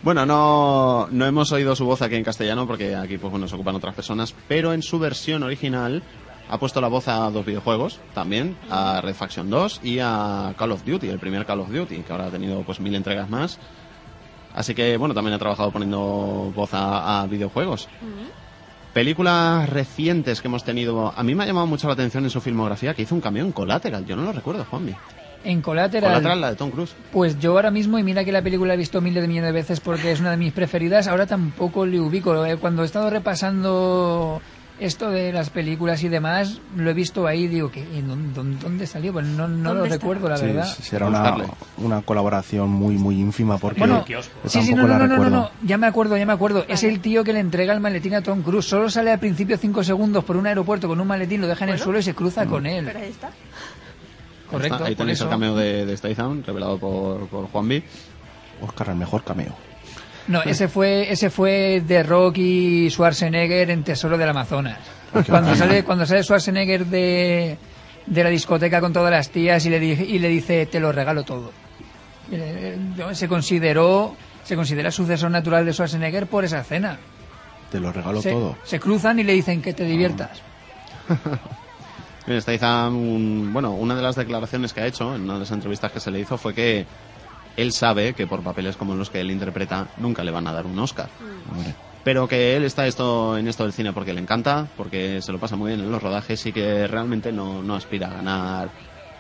Bueno, 0.03 0.25
no, 0.25 1.07
no 1.11 1.25
hemos 1.27 1.51
oído 1.51 1.75
su 1.75 1.85
voz 1.85 2.01
aquí 2.01 2.15
en 2.15 2.23
castellano 2.23 2.65
porque 2.65 2.95
aquí 2.95 3.17
pues 3.19 3.29
bueno, 3.29 3.47
se 3.47 3.53
ocupan 3.53 3.75
otras 3.75 3.93
personas, 3.93 4.33
pero 4.47 4.73
en 4.73 4.81
su 4.81 4.97
versión 4.97 5.43
original 5.43 6.01
ha 6.49 6.57
puesto 6.57 6.81
la 6.81 6.87
voz 6.87 7.07
a 7.07 7.29
dos 7.29 7.45
videojuegos 7.45 7.99
también, 8.15 8.57
a 8.69 8.99
Red 9.01 9.13
Faction 9.13 9.49
2 9.51 9.81
y 9.83 9.99
a 10.01 10.55
Call 10.57 10.71
of 10.71 10.83
Duty, 10.83 11.07
el 11.07 11.19
primer 11.19 11.45
Call 11.45 11.59
of 11.59 11.69
Duty, 11.69 11.97
que 11.97 12.11
ahora 12.11 12.25
ha 12.27 12.31
tenido 12.31 12.61
pues 12.63 12.79
mil 12.79 12.95
entregas 12.95 13.29
más. 13.29 13.59
Así 14.55 14.73
que 14.73 14.97
bueno, 14.97 15.13
también 15.13 15.35
ha 15.35 15.39
trabajado 15.39 15.69
poniendo 15.71 16.51
voz 16.55 16.73
a, 16.73 17.21
a 17.21 17.27
videojuegos. 17.27 17.87
Películas 18.93 19.69
recientes 19.69 20.41
que 20.41 20.47
hemos 20.49 20.65
tenido, 20.65 21.13
a 21.15 21.23
mí 21.23 21.33
me 21.33 21.43
ha 21.43 21.47
llamado 21.47 21.65
mucho 21.65 21.87
la 21.87 21.93
atención 21.93 22.25
en 22.25 22.29
su 22.29 22.41
filmografía 22.41 22.93
que 22.93 23.03
hizo 23.03 23.15
un 23.15 23.21
cambio 23.21 23.43
en 23.43 23.53
Collateral, 23.53 24.05
yo 24.05 24.17
no 24.17 24.23
lo 24.23 24.33
recuerdo, 24.33 24.65
Juanmi. 24.65 24.93
en 25.45 25.61
Collateral, 25.61 26.09
Collateral, 26.11 26.41
la 26.41 26.49
de 26.51 26.55
Tom 26.57 26.69
Cruise. 26.71 26.93
pues 27.11 27.39
yo 27.39 27.51
ahora 27.53 27.71
mismo, 27.71 27.97
y 27.99 28.03
mira 28.03 28.25
que 28.25 28.33
la 28.33 28.41
película 28.41 28.73
he 28.73 28.77
visto 28.77 28.99
miles 28.99 29.21
de 29.21 29.27
millones 29.29 29.47
de 29.47 29.53
veces 29.53 29.79
porque 29.79 30.11
es 30.11 30.19
una 30.19 30.31
de 30.31 30.37
mis 30.37 30.51
preferidas, 30.51 31.07
ahora 31.07 31.25
tampoco 31.25 31.85
le 31.85 32.01
ubico. 32.01 32.45
Eh, 32.45 32.57
Cuando 32.57 32.83
he 32.83 32.85
estado 32.85 33.09
repasando 33.09 34.41
esto 34.81 35.11
de 35.11 35.31
las 35.31 35.49
películas 35.51 36.03
y 36.03 36.09
demás, 36.09 36.59
lo 36.75 36.89
he 36.89 36.93
visto 36.93 37.27
ahí, 37.27 37.47
digo, 37.47 37.71
que 37.71 37.85
¿dónde, 38.01 38.57
dónde 38.59 38.87
salió? 38.87 39.13
Pues 39.13 39.25
no, 39.27 39.47
no 39.47 39.73
lo 39.75 39.85
recuerdo, 39.85 40.27
la 40.27 40.37
Sí, 40.37 40.47
verdad. 40.47 40.65
será 40.65 41.07
una, 41.07 41.35
una 41.77 42.01
colaboración 42.01 42.69
muy, 42.69 42.95
muy 42.97 43.19
ínfima 43.19 43.57
porque 43.59 43.79
Bueno, 43.79 44.03
Sí, 44.45 44.61
sí, 44.63 44.73
no, 44.73 44.87
no, 44.87 44.97
no, 44.97 45.07
no, 45.07 45.29
no, 45.29 45.51
ya 45.63 45.77
me 45.77 45.85
acuerdo, 45.87 46.17
ya 46.17 46.25
me 46.25 46.33
acuerdo. 46.33 46.65
Es 46.67 46.83
el 46.83 46.99
tío 46.99 47.23
que 47.23 47.31
le 47.31 47.39
entrega 47.39 47.73
el 47.73 47.79
maletín 47.79 48.15
a 48.15 48.21
Tom 48.23 48.41
Cruise. 48.41 48.65
Solo 48.67 48.89
sale 48.89 49.11
al 49.11 49.19
principio 49.19 49.55
cinco 49.57 49.83
segundos 49.83 50.23
por 50.23 50.35
un 50.35 50.47
aeropuerto 50.47 50.87
con 50.87 50.99
un 50.99 51.07
maletín, 51.07 51.41
lo 51.41 51.47
deja 51.47 51.63
en 51.65 51.71
el 51.71 51.79
suelo 51.79 51.99
y 51.99 52.03
se 52.03 52.15
cruza 52.15 52.45
con 52.47 52.63
Pero 52.63 52.89
él. 52.89 52.97
ahí 52.97 53.09
está. 53.09 53.29
Correcto. 54.49 54.83
Ahí 54.83 54.95
tenéis 54.95 55.19
eso. 55.19 55.25
el 55.25 55.29
cameo 55.29 55.55
de, 55.55 55.85
de 55.85 55.95
Statham, 55.95 56.43
revelado 56.45 56.77
por, 56.77 57.27
por 57.27 57.45
Juan 57.51 57.67
B. 57.67 57.83
Oscar, 58.61 58.89
el 58.89 58.95
mejor 58.95 59.23
cameo. 59.23 59.53
No, 60.31 60.41
ese 60.43 60.67
fue, 60.67 61.11
ese 61.11 61.29
fue 61.29 61.81
de 61.85 62.03
Rock 62.03 62.37
y 62.37 62.89
Schwarzenegger 62.89 63.69
en 63.69 63.83
Tesoro 63.83 64.17
del 64.17 64.29
Amazonas. 64.29 64.77
Ah, 65.13 65.23
Cuando 65.27 65.55
sale, 65.55 65.83
cuando 65.83 66.05
sale 66.05 66.23
Schwarzenegger 66.23 66.85
de, 66.85 67.57
de 68.05 68.23
la 68.23 68.29
discoteca 68.29 68.79
con 68.79 68.93
todas 68.93 69.11
las 69.11 69.29
tías 69.29 69.65
y 69.65 69.69
le, 69.69 69.83
y 69.85 70.19
le 70.19 70.29
dice, 70.29 70.65
te 70.65 70.79
lo 70.79 70.91
regalo 70.91 71.23
todo. 71.23 71.51
Eh, 72.31 72.77
se 73.13 73.27
consideró, 73.27 74.15
se 74.45 74.55
considera 74.55 74.89
sucesor 74.91 75.29
natural 75.31 75.65
de 75.65 75.73
Schwarzenegger 75.73 76.27
por 76.27 76.45
esa 76.45 76.61
escena. 76.61 76.97
Te 77.69 77.79
lo 77.79 77.91
regalo 77.91 78.21
Se, 78.21 78.31
todo. 78.31 78.57
se 78.63 78.79
cruzan 78.79 79.19
y 79.19 79.23
le 79.23 79.33
dicen 79.33 79.61
que 79.61 79.73
te 79.73 79.83
diviertas. 79.85 80.41
Bien, 82.27 82.41
Statham, 82.41 82.95
un- 82.95 83.49
bueno, 83.51 83.71
una 83.73 83.95
de 83.95 84.01
las 84.01 84.15
declaraciones 84.15 84.73
que 84.73 84.81
ha 84.81 84.85
hecho 84.87 85.15
en 85.15 85.23
una 85.23 85.33
de 85.33 85.39
las 85.39 85.51
entrevistas 85.51 85.91
que 85.91 85.99
se 85.99 86.11
le 86.11 86.19
hizo 86.19 86.37
fue 86.37 86.53
que 86.53 86.85
él 87.61 87.71
sabe 87.71 88.13
que 88.13 88.27
por 88.27 88.43
papeles 88.43 88.75
como 88.77 88.95
los 88.95 89.09
que 89.09 89.19
él 89.19 89.31
interpreta 89.31 89.87
nunca 89.97 90.23
le 90.23 90.31
van 90.31 90.47
a 90.47 90.53
dar 90.53 90.65
un 90.65 90.79
Oscar. 90.79 91.09
Hombre. 91.49 91.75
Pero 92.03 92.27
que 92.27 92.55
él 92.55 92.63
está 92.63 92.87
esto, 92.87 93.37
en 93.37 93.47
esto 93.47 93.63
del 93.63 93.73
cine 93.73 93.93
porque 93.93 94.13
le 94.13 94.21
encanta, 94.21 94.67
porque 94.75 95.19
se 95.21 95.31
lo 95.31 95.39
pasa 95.39 95.55
muy 95.55 95.69
bien 95.69 95.81
en 95.81 95.91
los 95.91 96.01
rodajes 96.01 96.43
y 96.45 96.51
que 96.51 96.87
realmente 96.87 97.31
no, 97.31 97.61
no 97.61 97.75
aspira 97.75 98.07
a 98.07 98.13
ganar 98.13 98.71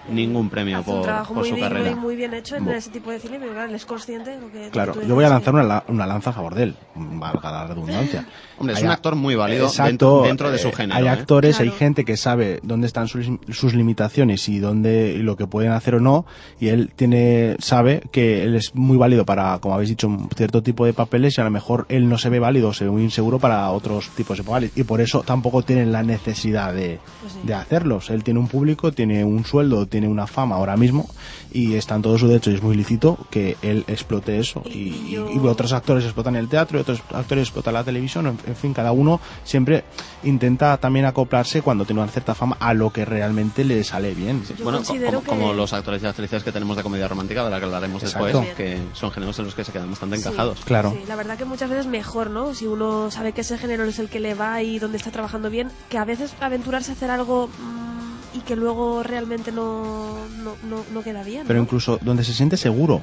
ningún 0.09 0.49
premio 0.49 0.79
Hace 0.79 0.89
un 0.89 0.95
por, 0.97 1.05
trabajo 1.05 1.33
por 1.33 1.37
muy 1.43 1.49
su 1.49 1.55
digno 1.55 1.69
carrera. 1.69 1.91
y 1.91 1.95
muy 1.95 2.15
bien 2.15 2.33
hecho 2.33 2.55
en 2.55 2.67
ese 2.69 2.89
tipo 2.89 3.11
de 3.11 3.19
cine, 3.19 3.37
pero 3.39 3.51
claro, 3.53 3.69
él 3.69 3.75
es 3.75 3.85
consciente 3.85 4.31
de 4.31 4.39
lo 4.41 4.51
que. 4.51 4.69
Claro, 4.69 4.93
yo 5.01 5.15
voy 5.15 5.25
a 5.25 5.29
lanzar 5.29 5.53
una, 5.53 5.63
la- 5.63 5.83
una 5.87 6.05
lanza 6.05 6.31
a 6.31 6.33
favor 6.33 6.55
de 6.55 6.63
él, 6.63 6.75
valga 6.95 7.51
la 7.51 7.67
redundancia. 7.67 8.25
Hombre, 8.57 8.75
es 8.75 8.83
un 8.83 8.89
actor 8.89 9.15
muy 9.15 9.33
válido 9.35 9.65
Exacto, 9.67 9.87
dentro, 9.91 10.21
dentro 10.23 10.51
de 10.51 10.57
su 10.59 10.67
eh, 10.67 10.73
género. 10.73 10.99
Hay 10.99 11.05
¿eh? 11.05 11.09
actores, 11.09 11.59
hay 11.59 11.71
gente 11.71 12.05
que 12.05 12.15
sabe 12.17 12.59
dónde 12.63 12.87
están 12.87 13.07
sus, 13.07 13.25
sus 13.49 13.73
limitaciones 13.73 14.47
y 14.49 14.59
dónde 14.59 15.15
y 15.17 15.23
lo 15.23 15.35
que 15.35 15.47
pueden 15.47 15.71
hacer 15.71 15.95
o 15.95 15.99
no, 15.99 16.25
y 16.59 16.67
él 16.67 16.91
tiene 16.95 17.55
sabe 17.59 18.01
que 18.11 18.43
él 18.43 18.55
es 18.55 18.75
muy 18.75 18.97
válido 18.97 19.25
para, 19.25 19.57
como 19.59 19.73
habéis 19.75 19.89
dicho, 19.89 20.07
un 20.07 20.29
cierto 20.35 20.61
tipo 20.61 20.85
de 20.85 20.93
papeles 20.93 21.37
y 21.37 21.41
a 21.41 21.43
lo 21.43 21.49
mejor 21.51 21.85
él 21.89 22.07
no 22.07 22.17
se 22.17 22.29
ve 22.29 22.39
válido 22.39 22.69
o 22.69 22.73
se 22.73 22.85
ve 22.85 22.91
muy 22.91 23.03
inseguro 23.03 23.39
para 23.39 23.69
otros 23.71 24.09
tipos 24.09 24.37
de 24.37 24.43
papeles 24.43 24.71
y 24.75 24.83
por 24.83 25.01
eso 25.01 25.23
tampoco 25.23 25.63
tiene 25.63 25.85
la 25.87 26.03
necesidad 26.03 26.73
de, 26.73 26.99
Pues 27.21 27.33
sí. 27.33 27.39
de 27.43 27.53
hacerlos. 27.55 28.09
Él 28.11 28.23
tiene 28.23 28.39
un 28.39 28.47
público, 28.47 28.91
tiene 28.91 29.23
un 29.23 29.43
sueldo, 29.45 29.87
tiene 29.91 30.07
una 30.07 30.25
fama 30.25 30.55
ahora 30.55 30.75
mismo 30.77 31.07
y 31.51 31.75
está 31.75 31.95
en 31.95 32.01
todo 32.01 32.17
su 32.17 32.27
derecho 32.27 32.49
y 32.49 32.55
es 32.55 32.63
muy 32.63 32.75
lícito 32.75 33.17
que 33.29 33.57
él 33.61 33.83
explote 33.87 34.39
eso 34.39 34.63
y, 34.73 34.79
Y 34.79 35.15
y- 35.35 35.47
otros 35.47 35.73
actores 35.73 36.05
explotan 36.05 36.35
el 36.37 36.47
teatro 36.47 36.79
y 36.79 36.81
otros 36.81 37.03
actores 37.13 37.43
explotan 37.43 37.73
la 37.75 37.83
televisión, 37.83 38.25
en, 38.25 38.37
en 38.47 38.55
fin, 38.55 38.73
cada 38.73 38.93
uno 38.93 39.19
siempre 39.43 39.83
intenta 40.23 40.77
también 40.77 41.05
acoplarse 41.05 41.61
cuando 41.61 41.83
tiene 41.85 42.01
una 42.01 42.09
cierta 42.11 42.33
fama 42.33 42.55
a 42.59 42.73
lo 42.73 42.89
que 42.91 43.03
realmente 43.05 43.63
le 43.65 43.83
sale 43.83 44.13
bien. 44.13 44.43
Yo 44.57 44.63
bueno, 44.63 44.81
co- 44.81 44.95
como, 44.95 45.23
como 45.23 45.49
que- 45.51 45.57
los 45.57 45.73
actores 45.73 46.01
y 46.01 46.05
actrices 46.05 46.43
que 46.43 46.51
tenemos 46.51 46.77
de 46.77 46.83
comedia 46.83 47.07
romántica, 47.07 47.43
de 47.43 47.49
la 47.51 47.59
que 47.59 47.65
hablaremos 47.65 48.01
Exacto. 48.01 48.27
después, 48.41 48.55
que 48.55 48.79
son 48.93 49.11
géneros 49.11 49.37
en 49.39 49.45
los 49.45 49.53
que 49.55 49.63
se 49.65 49.71
quedan 49.73 49.89
bastante 49.89 50.15
Sí, 50.17 50.21
encajados. 50.23 50.61
Claro. 50.61 50.91
Sí, 50.91 51.05
la 51.07 51.15
verdad 51.17 51.37
que 51.37 51.45
muchas 51.45 51.69
veces 51.69 51.87
mejor, 51.87 52.29
¿no? 52.29 52.53
Si 52.53 52.65
uno 52.65 53.11
sabe 53.11 53.33
que 53.33 53.41
ese 53.41 53.57
género 53.57 53.83
es 53.83 53.99
el 53.99 54.07
que 54.09 54.19
le 54.21 54.35
va 54.35 54.61
y 54.63 54.79
donde 54.79 54.97
está 54.97 55.11
trabajando 55.11 55.49
bien, 55.49 55.69
que 55.89 55.97
a 55.97 56.05
veces 56.05 56.33
aventurarse 56.39 56.91
a 56.91 56.93
hacer 56.93 57.11
algo 57.11 57.47
mm, 57.47 58.10
y 58.33 58.39
que 58.39 58.55
luego 58.55 59.03
realmente 59.03 59.51
no, 59.51 60.15
no, 60.43 60.55
no, 60.63 60.83
no 60.93 61.03
queda 61.03 61.23
bien. 61.23 61.43
Pero 61.47 61.57
¿no? 61.57 61.63
incluso 61.63 61.99
donde 62.01 62.23
se 62.23 62.33
siente 62.33 62.57
seguro. 62.57 63.01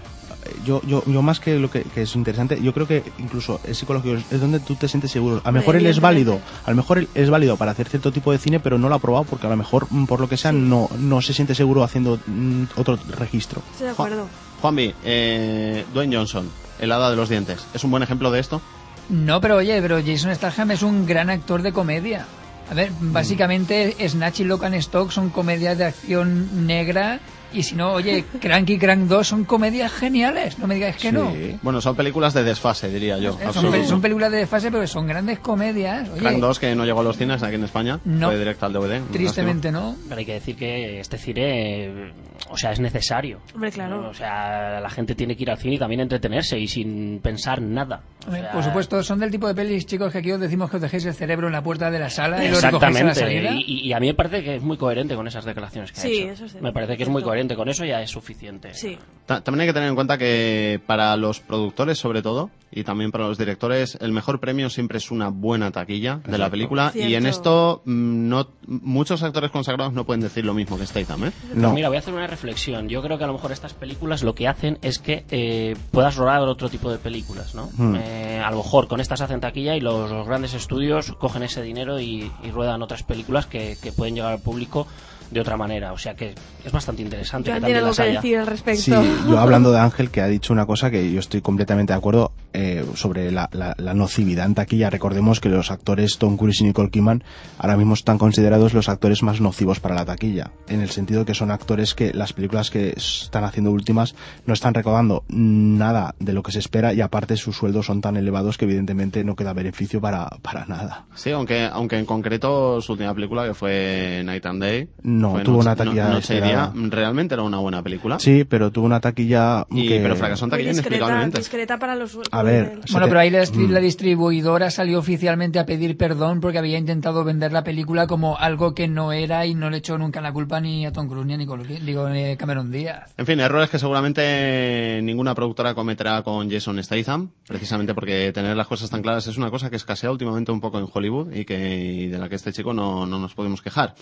Yo, 0.65 0.81
yo, 0.87 1.03
yo 1.07 1.21
más 1.21 1.41
que 1.41 1.59
lo 1.59 1.71
que, 1.71 1.83
que 1.83 2.03
es 2.03 2.15
interesante, 2.15 2.61
yo 2.63 2.73
creo 2.73 2.87
que 2.87 3.03
incluso 3.19 3.61
es 3.65 3.77
psicológico, 3.77 4.17
es 4.31 4.41
donde 4.41 4.61
tú 4.61 4.77
te 4.77 4.89
sientes 4.89 5.11
seguro. 5.11 5.41
A 5.45 5.49
lo 5.49 5.59
mejor 5.59 5.77
él 5.77 5.87
es 5.87 6.01
válido, 6.01 6.41
a 6.65 6.71
lo 6.71 6.77
mejor 6.77 6.99
él 6.99 7.09
es 7.15 7.29
válido 7.29 7.57
para 7.57 7.73
hacer 7.73 7.89
cierto 7.89 8.13
tipo 8.13 8.33
de 8.33 8.39
cine, 8.39 8.61
pero 8.61 8.79
no 8.79 8.89
lo 8.89 8.95
ha 8.95 8.99
probado 8.99 9.25
porque 9.25 9.47
a 9.47 9.51
lo 9.51 9.57
mejor, 9.57 9.87
mm, 9.91 10.07
por 10.07 10.21
lo 10.21 10.29
que 10.29 10.37
sea, 10.37 10.53
no, 10.53 10.89
no 10.99 11.21
se 11.21 11.35
siente 11.35 11.55
seguro 11.55 11.83
haciendo 11.83 12.19
mm, 12.27 12.65
otro 12.77 12.99
registro. 13.19 13.63
Estoy 13.73 13.87
de 13.87 13.93
acuerdo. 13.93 14.27
Juanvi, 14.63 14.95
eh, 15.05 15.85
Dwayne 15.93 16.17
Johnson, 16.17 16.49
el 16.79 16.93
hada 16.93 17.11
de 17.11 17.17
los 17.17 17.29
dientes, 17.29 17.67
¿es 17.75 17.85
un 17.85 17.91
buen 17.91 18.03
ejemplo 18.03 18.31
de 18.31 18.41
esto? 18.41 18.63
No, 19.09 19.41
pero 19.41 19.57
oye, 19.57 19.81
pero 19.81 20.01
Jason 20.05 20.35
Statham 20.35 20.71
es 20.71 20.83
un 20.83 21.07
gran 21.07 21.31
actor 21.31 21.63
de 21.63 21.73
comedia. 21.73 22.27
A 22.71 22.75
ver, 22.75 22.91
básicamente 23.01 23.97
Snatch 24.09 24.41
y 24.41 24.45
Lock 24.45 24.65
and 24.65 24.75
Stock 24.77 25.11
son 25.11 25.31
comedias 25.31 25.79
de 25.79 25.85
acción 25.87 26.67
negra 26.67 27.19
y 27.51 27.63
si 27.63 27.75
no, 27.77 27.93
oye, 27.95 28.25
Crank 28.41 28.69
y 28.69 28.79
Crank 28.79 29.05
2 29.09 29.27
son 29.27 29.45
comedias 29.45 29.91
geniales, 29.91 30.59
no 30.59 30.67
me 30.67 30.75
digáis 30.75 30.97
que 30.97 31.11
no. 31.11 31.33
Bueno, 31.63 31.81
son 31.81 31.97
películas 31.97 32.35
de 32.35 32.43
desfase, 32.45 32.91
diría 32.91 33.17
yo. 33.19 33.31
Eh, 33.31 33.37
Son, 33.39 33.47
absoluto. 33.49 33.73
pe- 33.79 33.87
son 33.87 34.01
películas 34.03 34.31
de 34.31 34.39
desfase, 34.39 34.71
pero 34.71 34.87
son 34.87 35.07
grandes 35.07 35.39
comedias. 35.39 36.11
Oye, 36.11 36.21
Crank 36.21 36.39
2, 36.41 36.59
que 36.59 36.75
no 36.75 36.85
llegó 36.85 37.01
a 37.01 37.05
los 37.05 37.17
cines 37.17 37.43
aquí 37.43 37.55
en 37.55 37.65
España, 37.65 38.01
No. 38.05 38.27
fue 38.29 38.39
directo 38.39 38.67
al 38.67 38.75
DVD. 38.75 39.01
tristemente 39.13 39.73
no. 39.73 39.97
Pero 40.07 40.19
hay 40.19 40.27
que 40.27 40.35
decir 40.35 40.57
que 40.57 41.01
este 41.01 41.17
cine, 41.17 42.13
o 42.51 42.57
sea, 42.57 42.73
es 42.73 42.81
necesario. 42.81 43.41
Hombre, 43.55 43.71
claro. 43.71 44.09
O 44.09 44.15
sea, 44.15 44.81
la 44.81 44.91
gente 44.91 45.15
tiene 45.15 45.37
que 45.37 45.43
ir 45.43 45.51
al 45.51 45.59
cine 45.59 45.75
y 45.75 45.79
también 45.79 46.01
entretenerse 46.01 46.59
y 46.59 46.67
sin 46.67 47.21
pensar 47.23 47.61
nada. 47.63 48.03
O 48.23 48.27
Hombre, 48.27 48.43
sea, 48.43 48.53
Por 48.53 48.63
supuesto, 48.65 49.03
son 49.03 49.19
del 49.21 49.31
tipo 49.31 49.47
de 49.49 49.55
pelis, 49.55 49.87
chicos, 49.87 50.13
que 50.13 50.19
aquí 50.19 50.33
os 50.33 50.41
decimos 50.41 50.71
que 50.71 50.77
os 50.77 50.83
dejéis 50.83 51.05
el 51.07 51.15
cerebro 51.15 51.47
en 51.47 51.53
la 51.53 51.63
puerta 51.63 51.91
de 51.91 51.99
la 51.99 52.11
sala 52.11 52.45
y 52.45 52.49
lo 52.49 52.61
recogéis 52.61 52.65
a 52.65 53.05
la 53.05 53.11
Exactamente. 53.11 53.21
salida. 53.21 53.51
Y, 53.67 53.89
y 53.89 53.93
a 53.93 54.01
mí 54.01 54.07
me 54.09 54.15
parece 54.15 54.43
que 54.43 54.57
es 54.57 54.63
muy 54.63 54.77
coherente 54.77 55.15
con 55.15 55.27
esas 55.27 55.45
declaraciones 55.45 55.93
que 55.93 56.01
ha 56.01 56.03
Sí, 56.03 56.19
hecho. 56.23 56.33
eso 56.33 56.49
sí. 56.49 56.59
Me 56.61 56.73
parece 56.73 56.97
que 56.97 57.03
es 57.05 57.09
muy 57.09 57.23
coherente 57.23 57.57
con 57.57 57.69
eso, 57.69 57.85
ya 57.85 58.03
es 58.03 58.11
suficiente. 58.11 58.75
Sí. 58.75 58.99
Ta- 59.27 59.43
También 59.43 59.63
hay 59.63 59.67
que 59.69 59.73
tener 59.75 59.89
en 59.89 59.95
cuenta 59.95 60.19
que 60.19 60.81
para 60.87 61.17
los 61.17 61.41
productores, 61.41 61.99
sobre 61.99 62.23
todo, 62.23 62.51
y 62.71 62.85
también 62.85 63.11
para 63.11 63.27
los 63.27 63.39
directores, 63.39 63.97
el 64.01 64.13
mejor 64.13 64.41
premio 64.41 64.69
siempre 64.69 64.99
es 64.99 65.11
una 65.11 65.29
buena 65.29 65.71
taquilla 65.71 66.21
de 66.27 66.37
la 66.39 66.51
película. 66.51 66.93
Y 66.95 67.15
en 67.15 67.27
esto, 67.27 67.83
mm, 67.87 68.29
no, 68.29 68.49
muchos 68.67 69.23
actores 69.23 69.51
consagrados 69.51 69.93
no 69.95 70.05
pueden 70.05 70.21
decir 70.21 70.45
lo 70.45 70.53
mismo 70.55 70.77
que 70.79 70.87
Statham, 70.87 71.25
¿eh? 71.27 71.33
Pues 71.47 71.57
No. 71.57 71.73
mira, 71.73 71.89
voy 71.89 71.97
a 71.97 72.01
hacer 72.01 72.13
una 72.15 72.27
reflexión. 72.39 72.89
Yo 72.89 73.03
creo 73.03 73.19
que 73.19 73.25
a 73.25 73.27
lo 73.27 73.33
mejor 73.33 73.51
estas 73.51 73.75
películas 73.75 74.23
lo 74.23 74.35
que 74.35 74.47
hacen 74.47 74.79
es 74.81 75.01
que 75.01 75.25
eh, 75.31 75.77
puedas 75.91 76.15
rodar 76.17 76.41
otro 76.43 76.69
tipo 76.69 76.91
de 76.91 76.99
películas, 76.99 77.55
¿no? 77.55 77.69
Hmm. 77.77 77.97
Eh, 77.97 78.41
a 78.45 78.51
lo 78.51 78.59
mejor 78.59 78.87
con 78.87 79.01
estas 79.01 79.21
hacen 79.21 79.41
taquilla 79.41 79.75
y 79.75 79.81
los, 79.81 80.11
los 80.11 80.27
grandes 80.27 80.55
estudios 80.55 81.13
cogen 81.19 81.43
ese 81.43 81.63
dinero 81.63 81.99
y, 82.01 82.31
y 82.45 82.51
ruedan 82.51 82.83
otras 82.83 83.03
películas 83.03 83.47
que, 83.47 83.77
que 83.83 83.91
pueden 83.93 84.15
llegar 84.15 84.33
al 84.33 84.41
público 84.41 84.87
de 85.31 85.41
otra 85.41 85.57
manera. 85.57 85.93
O 85.93 85.99
sea 85.99 86.15
que 86.15 86.35
es 86.65 86.73
bastante 86.73 87.03
interesante 87.03 87.51
que 87.53 87.61
tiene 87.61 87.61
también 87.61 87.77
algo 87.79 87.89
las 87.89 87.97
que 87.97 88.03
haya. 88.03 88.21
decir 88.21 88.39
al 88.39 88.47
respecto. 88.47 88.83
Sí, 88.83 89.15
yo 89.29 89.39
hablando 89.39 89.73
de 89.73 89.79
Ángel, 89.79 90.11
que 90.11 90.21
ha 90.21 90.27
dicho 90.27 90.53
una 90.53 90.67
cosa 90.67 90.91
que 90.91 91.11
yo 91.11 91.21
estoy 91.21 91.41
completamente 91.41 91.93
de 91.93 91.99
acuerdo 91.99 92.33
eh, 92.53 92.85
sobre 92.95 93.31
la, 93.31 93.49
la, 93.53 93.75
la 93.79 93.95
nocividad 93.95 94.47
en 94.47 94.55
taquilla. 94.55 94.91
Recordemos 94.91 95.41
que 95.41 95.49
los 95.49 95.71
actores 95.71 96.19
Tom 96.19 96.37
Cruise 96.37 96.61
y 96.61 96.65
Nicole 96.65 96.91
Kidman 96.91 97.23
ahora 97.59 97.77
mismo 97.77 97.95
están 97.95 98.19
considerados 98.19 98.75
los 98.75 98.89
actores 98.89 99.23
más 99.23 99.41
nocivos 99.41 99.81
para 99.81 99.95
la 99.95 100.05
taquilla, 100.05 100.51
en 100.69 100.81
el 100.81 100.91
sentido 100.91 101.25
que 101.25 101.35
son 101.35 101.51
actores 101.51 101.95
que 101.95 102.13
las 102.13 102.33
películas 102.33 102.71
que 102.71 102.95
están 102.97 103.45
haciendo 103.45 103.71
últimas 103.71 104.15
no 104.47 104.55
están 104.55 104.75
recaudando 104.75 105.25
nada 105.29 106.15
de 106.19 106.33
lo 106.33 106.43
que 106.43 106.53
se 106.53 106.59
espera 106.59 106.93
y 106.93 107.01
aparte 107.01 107.37
sus 107.37 107.57
sueldos 107.57 107.87
son 107.87 108.01
tan 108.01 108.17
elevados 108.17 108.59
que 108.59 108.65
evidentemente 108.65 109.25
no 109.25 109.37
queda 109.37 109.53
beneficio 109.53 110.01
para, 110.01 110.29
para 110.43 110.67
nada. 110.67 111.07
Sí, 111.15 111.31
aunque, 111.31 111.69
aunque 111.71 111.99
en 111.99 112.07
concreto 112.07 112.81
su 112.81 112.93
última 112.93 113.15
película, 113.15 113.47
que 113.47 113.55
fue 113.55 114.23
Night 114.25 114.47
and 114.47 114.63
Day, 114.63 114.89
No, 115.19 115.43
tuvo 115.43 115.59
una 115.59 115.75
taquilla 115.77 116.09
no- 116.11 116.19
esperada. 116.19 116.73
realmente 116.75 117.35
era 117.35 117.43
una 117.43 117.59
buena 117.59 117.83
película. 117.83 118.19
Sí, 118.19 118.45
pero 118.45 118.71
tuvo 118.71 118.87
una 118.87 119.01
taquilla 119.01 119.67
Y- 119.71 119.89
que... 119.89 120.01
pero 120.01 120.17
fracasó 120.17 120.45
en 120.45 120.51
taquilla 120.51 120.71
discreta, 120.71 120.89
inexplicablemente. 120.97 121.39
discreta 121.39 121.79
para 121.79 121.95
los 121.97 122.19
A 122.31 122.43
ver, 122.43 122.81
Bueno, 122.93 123.07
pero 123.09 123.21
ahí 123.21 123.31
la, 123.31 123.45
Mm. 123.45 123.71
la 123.71 123.81
distribuidora 123.81 124.71
salió 124.71 124.99
oficialmente 124.99 125.59
a 125.59 125.67
pedir 125.67 125.97
perdón 125.97 126.41
porque 126.41 126.59
había 126.59 126.79
intentado 126.79 127.25
vender 127.25 127.53
la 127.53 127.65
película 127.65 128.07
como 128.07 128.37
algo 128.39 128.75
que 128.75 128.89
no 128.89 129.13
era 129.13 129.47
y 129.47 129.55
no 129.55 129.71
le 129.71 129.79
echó 129.79 129.99
nunca 129.99 130.21
la 130.21 130.33
culpa 130.33 130.61
ni 130.61 130.87
a 130.87 130.93
Tom 130.93 131.09
Cruise 131.09 131.27
ni 131.27 131.35
a 131.35 131.37
Nicole, 131.37 131.65
digo, 131.81 132.09
ni 132.09 132.25
a 132.33 132.37
Cameron 132.37 132.71
Díaz. 132.71 133.13
En 133.17 133.27
fin, 133.27 133.41
errores 133.41 133.71
que 133.71 133.79
seguramente 133.79 135.01
ninguna 135.03 135.35
productora 135.35 135.75
cometerá 135.75 136.23
con 136.23 136.51
Jason 136.51 136.83
Statham, 136.83 137.31
precisamente 137.47 137.95
porque 137.95 138.33
tener 138.33 138.57
las 138.57 138.67
cosas 138.67 138.91
tan 138.91 139.03
claras 139.03 139.27
es 139.27 139.37
una 139.37 139.51
cosa 139.51 139.71
que 139.71 139.77
escasea 139.77 140.11
últimamente 140.11 140.53
un 140.53 140.61
poco 140.61 140.79
en 140.79 140.87
Hollywood 140.93 141.33
y 141.35 141.45
que 141.45 141.79
y 141.79 142.07
de 142.09 142.19
la 142.19 142.29
que 142.29 142.35
este 142.35 142.53
chico 142.53 142.73
no, 142.75 143.07
no 143.07 143.19
nos 143.19 143.35
podemos 143.35 143.63
quejar. 143.63 143.95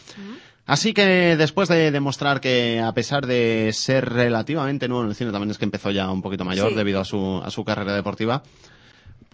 Así 0.66 0.92
que 0.92 1.37
después 1.37 1.68
de 1.68 1.90
demostrar 1.92 2.40
que 2.40 2.81
a 2.81 2.92
pesar 2.92 3.26
de 3.26 3.70
ser 3.72 4.09
relativamente 4.09 4.88
nuevo 4.88 5.05
en 5.05 5.11
el 5.11 5.14
cine, 5.14 5.31
también 5.31 5.50
es 5.52 5.59
que 5.59 5.64
empezó 5.64 5.92
ya 5.92 6.11
un 6.11 6.22
poquito 6.22 6.44
mayor 6.44 6.70
Sí. 6.70 6.74
debido 6.74 7.00
a 7.00 7.05
su, 7.05 7.40
a 7.44 7.50
su 7.50 7.64
carrera 7.64 7.94
deportiva, 7.94 8.42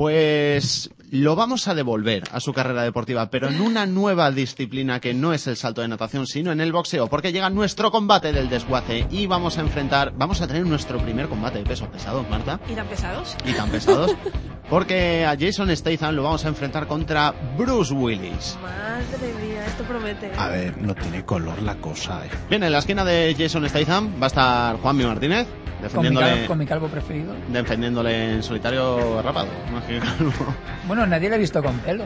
Pues 0.02 0.90
lo 1.12 1.36
vamos 1.36 1.68
a 1.68 1.76
devolver 1.76 2.24
a 2.32 2.40
su 2.40 2.52
carrera 2.52 2.82
deportiva, 2.82 3.30
pero 3.30 3.48
en 3.48 3.60
una 3.60 3.86
nueva 3.86 4.32
disciplina 4.32 4.98
que 4.98 5.14
no 5.14 5.32
es 5.32 5.46
el 5.46 5.56
salto 5.56 5.80
de 5.80 5.86
natación, 5.86 6.26
sino 6.26 6.50
en 6.50 6.60
el 6.60 6.72
boxeo, 6.72 7.06
porque 7.06 7.30
llega 7.30 7.50
nuestro 7.50 7.92
combate 7.92 8.32
del 8.32 8.48
desguace 8.48 9.06
y 9.12 9.28
vamos 9.28 9.58
a 9.58 9.60
enfrentar, 9.60 10.12
vamos 10.16 10.40
a 10.40 10.48
tener 10.48 10.66
nuestro 10.66 10.98
primer 10.98 11.28
combate 11.28 11.58
de 11.58 11.64
pesos 11.66 11.86
pesados, 11.86 12.28
Marta. 12.28 12.58
¿Y 12.68 12.74
tan 12.74 12.88
pesados? 12.88 13.36
Y 13.44 13.52
tan 13.52 13.70
pesados. 13.70 14.10
Porque 14.68 15.24
a 15.24 15.36
Jason 15.38 15.70
Statham 15.76 16.16
lo 16.16 16.24
vamos 16.24 16.44
a 16.46 16.48
enfrentar 16.48 16.88
contra 16.88 17.32
Bruce 17.56 17.94
Willis. 17.94 18.58
Madre 18.60 19.34
mía, 19.40 19.64
esto 19.64 19.84
promete. 19.84 20.26
¿eh? 20.26 20.32
A 20.36 20.48
ver, 20.48 20.78
no 20.78 20.96
tiene 20.96 21.24
color 21.24 21.62
la 21.62 21.76
cosa, 21.76 22.26
eh. 22.26 22.30
Bien, 22.50 22.64
en 22.64 22.72
la 22.72 22.78
esquina 22.78 23.04
de 23.04 23.36
Jason 23.38 23.68
Statham 23.68 24.20
va 24.20 24.26
a 24.26 24.28
estar 24.28 24.76
Juanmi 24.78 25.04
Martínez, 25.04 25.46
Con 25.90 26.02
mi, 26.02 26.08
defendiéndole, 26.08 26.26
calvo, 26.30 26.46
con 26.46 26.58
mi 26.58 26.66
calvo 26.66 26.86
preferido. 26.88 27.34
defendiéndole 27.48 28.34
en 28.34 28.42
solitario 28.42 29.20
rapado. 29.22 29.48
más 29.72 29.84
que 29.84 29.98
calvo. 29.98 30.32
Bueno, 30.86 31.06
nadie 31.06 31.28
lo 31.28 31.34
ha 31.34 31.38
visto 31.38 31.62
con 31.62 31.76
pelo. 31.78 32.04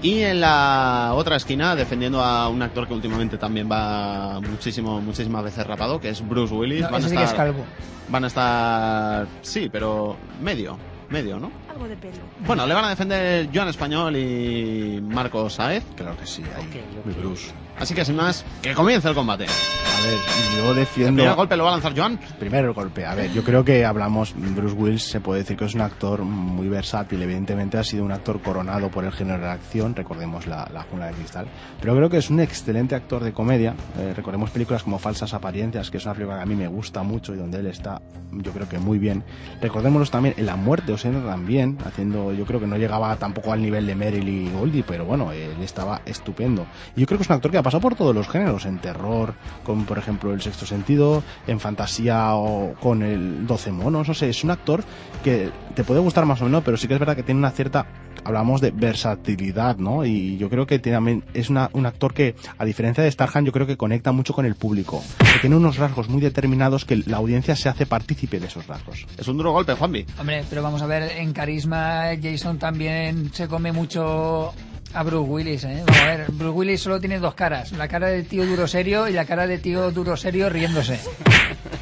Y 0.00 0.20
en 0.20 0.40
la 0.40 1.10
otra 1.14 1.36
esquina, 1.36 1.74
defendiendo 1.74 2.22
a 2.22 2.48
un 2.48 2.62
actor 2.62 2.86
que 2.86 2.94
últimamente 2.94 3.36
también 3.36 3.68
va 3.70 4.40
muchísimo, 4.40 5.00
muchísimas 5.00 5.42
veces 5.42 5.66
rapado, 5.66 6.00
que 6.00 6.10
es 6.10 6.26
Bruce 6.26 6.54
Willis. 6.54 6.82
No, 6.82 6.90
van, 6.90 6.94
a 6.94 6.98
ese 6.98 7.08
sí 7.08 7.16
que 7.16 7.22
es 7.24 7.30
estar, 7.30 7.46
calvo. 7.48 7.64
van 8.08 8.24
a 8.24 8.26
estar. 8.28 9.26
Sí, 9.42 9.68
pero 9.70 10.16
medio. 10.40 10.78
Medio, 11.10 11.40
¿no? 11.40 11.50
Algo 11.78 11.88
de 11.88 11.96
pelo. 11.96 12.18
Bueno, 12.44 12.66
le 12.66 12.74
van 12.74 12.84
a 12.86 12.88
defender 12.90 13.48
Joan 13.54 13.68
Español 13.68 14.16
y 14.16 15.00
Marcos 15.00 15.54
Saez. 15.54 15.84
Claro 15.94 16.16
que 16.16 16.26
sí, 16.26 16.42
ahí. 16.56 16.64
Ok, 16.64 16.98
ok. 17.00 17.06
Mi 17.06 17.12
Bruce. 17.14 17.52
Así 17.78 17.94
que 17.94 18.04
sin 18.04 18.16
más, 18.16 18.44
que 18.60 18.74
comience 18.74 19.08
el 19.08 19.14
combate. 19.14 19.44
A 19.44 20.00
ver, 20.00 20.18
yo 20.56 20.70
El 20.70 20.76
defiendo... 20.76 21.14
primer 21.22 21.36
golpe 21.36 21.56
lo 21.56 21.62
va 21.62 21.70
a 21.70 21.72
lanzar 21.74 21.96
Joan. 21.96 22.18
Primero 22.40 22.68
el 22.68 22.74
golpe. 22.74 23.06
A 23.06 23.14
ver, 23.14 23.32
yo 23.32 23.44
creo 23.44 23.64
que 23.64 23.84
hablamos, 23.84 24.34
Bruce 24.36 24.74
Willis 24.74 25.02
se 25.04 25.20
puede 25.20 25.40
decir 25.42 25.56
que 25.56 25.64
es 25.64 25.74
un 25.76 25.82
actor 25.82 26.22
muy 26.22 26.68
versátil. 26.68 27.22
Evidentemente 27.22 27.78
ha 27.78 27.84
sido 27.84 28.04
un 28.04 28.10
actor 28.10 28.40
coronado 28.42 28.90
por 28.90 29.04
el 29.04 29.12
género 29.12 29.40
de 29.44 29.50
acción, 29.50 29.94
recordemos 29.94 30.48
la, 30.48 30.68
la 30.72 30.82
Jungla 30.82 31.06
de 31.06 31.12
Cristal. 31.12 31.46
Pero 31.80 31.94
creo 31.94 32.10
que 32.10 32.16
es 32.16 32.30
un 32.30 32.40
excelente 32.40 32.96
actor 32.96 33.22
de 33.22 33.32
comedia. 33.32 33.74
Eh, 33.96 34.12
recordemos 34.16 34.50
películas 34.50 34.82
como 34.82 34.98
Falsas 34.98 35.32
Apariencias, 35.32 35.88
que 35.92 35.98
es 35.98 36.04
una 36.04 36.14
película 36.14 36.38
que 36.38 36.42
a 36.42 36.46
mí 36.46 36.56
me 36.56 36.66
gusta 36.66 37.04
mucho 37.04 37.32
y 37.32 37.36
donde 37.36 37.58
él 37.60 37.66
está, 37.68 38.02
yo 38.32 38.50
creo 38.50 38.68
que 38.68 38.78
muy 38.78 38.98
bien. 38.98 39.22
Recordémonos 39.60 40.10
también 40.10 40.34
en 40.36 40.46
La 40.46 40.56
Muerte 40.56 40.92
o 40.92 40.98
siendo 40.98 41.20
también, 41.28 41.67
haciendo, 41.84 42.32
yo 42.32 42.44
creo 42.44 42.60
que 42.60 42.66
no 42.66 42.76
llegaba 42.76 43.16
tampoco 43.16 43.52
al 43.52 43.62
nivel 43.62 43.86
de 43.86 43.94
Meryl 43.94 44.28
y 44.28 44.50
Goldie, 44.50 44.84
pero 44.86 45.04
bueno, 45.04 45.32
él 45.32 45.56
estaba 45.62 46.02
estupendo. 46.04 46.66
Y 46.96 47.00
yo 47.00 47.06
creo 47.06 47.18
que 47.18 47.22
es 47.22 47.30
un 47.30 47.36
actor 47.36 47.50
que 47.50 47.58
ha 47.58 47.62
pasado 47.62 47.80
por 47.80 47.94
todos 47.94 48.14
los 48.14 48.28
géneros, 48.28 48.66
en 48.66 48.78
terror, 48.78 49.34
con 49.64 49.84
por 49.84 49.98
ejemplo 49.98 50.32
El 50.32 50.40
Sexto 50.40 50.66
Sentido, 50.66 51.22
en 51.46 51.60
fantasía 51.60 52.34
o 52.34 52.74
con 52.80 53.02
el 53.02 53.46
12 53.46 53.72
monos, 53.72 54.08
no 54.08 54.14
sé, 54.14 54.28
es 54.28 54.44
un 54.44 54.50
actor 54.50 54.82
que 55.22 55.50
te 55.74 55.84
puede 55.84 56.00
gustar 56.00 56.26
más 56.26 56.40
o 56.42 56.44
menos, 56.44 56.62
pero 56.64 56.76
sí 56.76 56.88
que 56.88 56.94
es 56.94 57.00
verdad 57.00 57.16
que 57.16 57.22
tiene 57.22 57.38
una 57.38 57.50
cierta, 57.50 57.86
hablamos 58.24 58.60
de 58.60 58.70
versatilidad, 58.70 59.76
¿no? 59.78 60.04
Y 60.04 60.36
yo 60.38 60.48
creo 60.50 60.66
que 60.66 60.78
tiene, 60.78 61.22
es 61.34 61.50
una- 61.50 61.70
un 61.72 61.86
actor 61.86 62.12
que, 62.14 62.34
a 62.58 62.64
diferencia 62.64 63.02
de 63.04 63.10
Starham, 63.10 63.44
yo 63.44 63.52
creo 63.52 63.66
que 63.66 63.76
conecta 63.76 64.12
mucho 64.12 64.32
con 64.34 64.44
el 64.46 64.54
público, 64.54 65.02
que 65.18 65.38
tiene 65.40 65.56
unos 65.56 65.76
rasgos 65.76 66.08
muy 66.08 66.20
determinados 66.20 66.84
que 66.84 66.96
la 67.06 67.16
audiencia 67.18 67.56
se 67.56 67.68
hace 67.68 67.86
partícipe 67.86 68.38
de 68.40 68.46
esos 68.46 68.66
rasgos. 68.66 69.06
Es 69.16 69.28
un 69.28 69.36
duro 69.36 69.52
golpe, 69.52 69.74
Juanvi. 69.74 70.04
Hombre, 70.18 70.44
pero 70.48 70.62
vamos 70.62 70.82
a 70.82 70.86
ver, 70.86 71.12
en 71.18 71.32
carisma 71.32 72.04
Jason 72.22 72.58
también 72.58 73.30
se 73.32 73.48
come 73.48 73.72
mucho 73.72 74.52
a 74.94 75.02
Bruce 75.02 75.30
Willis, 75.30 75.64
¿eh? 75.64 75.82
A 75.86 76.06
ver, 76.06 76.26
Bruce 76.30 76.56
Willis 76.56 76.80
solo 76.80 77.00
tiene 77.00 77.18
dos 77.18 77.34
caras, 77.34 77.72
la 77.72 77.88
cara 77.88 78.08
de 78.08 78.22
tío 78.22 78.46
duro 78.46 78.66
serio 78.66 79.08
y 79.08 79.12
la 79.12 79.24
cara 79.24 79.46
de 79.46 79.58
tío 79.58 79.90
duro 79.90 80.16
serio 80.16 80.48
riéndose. 80.48 80.98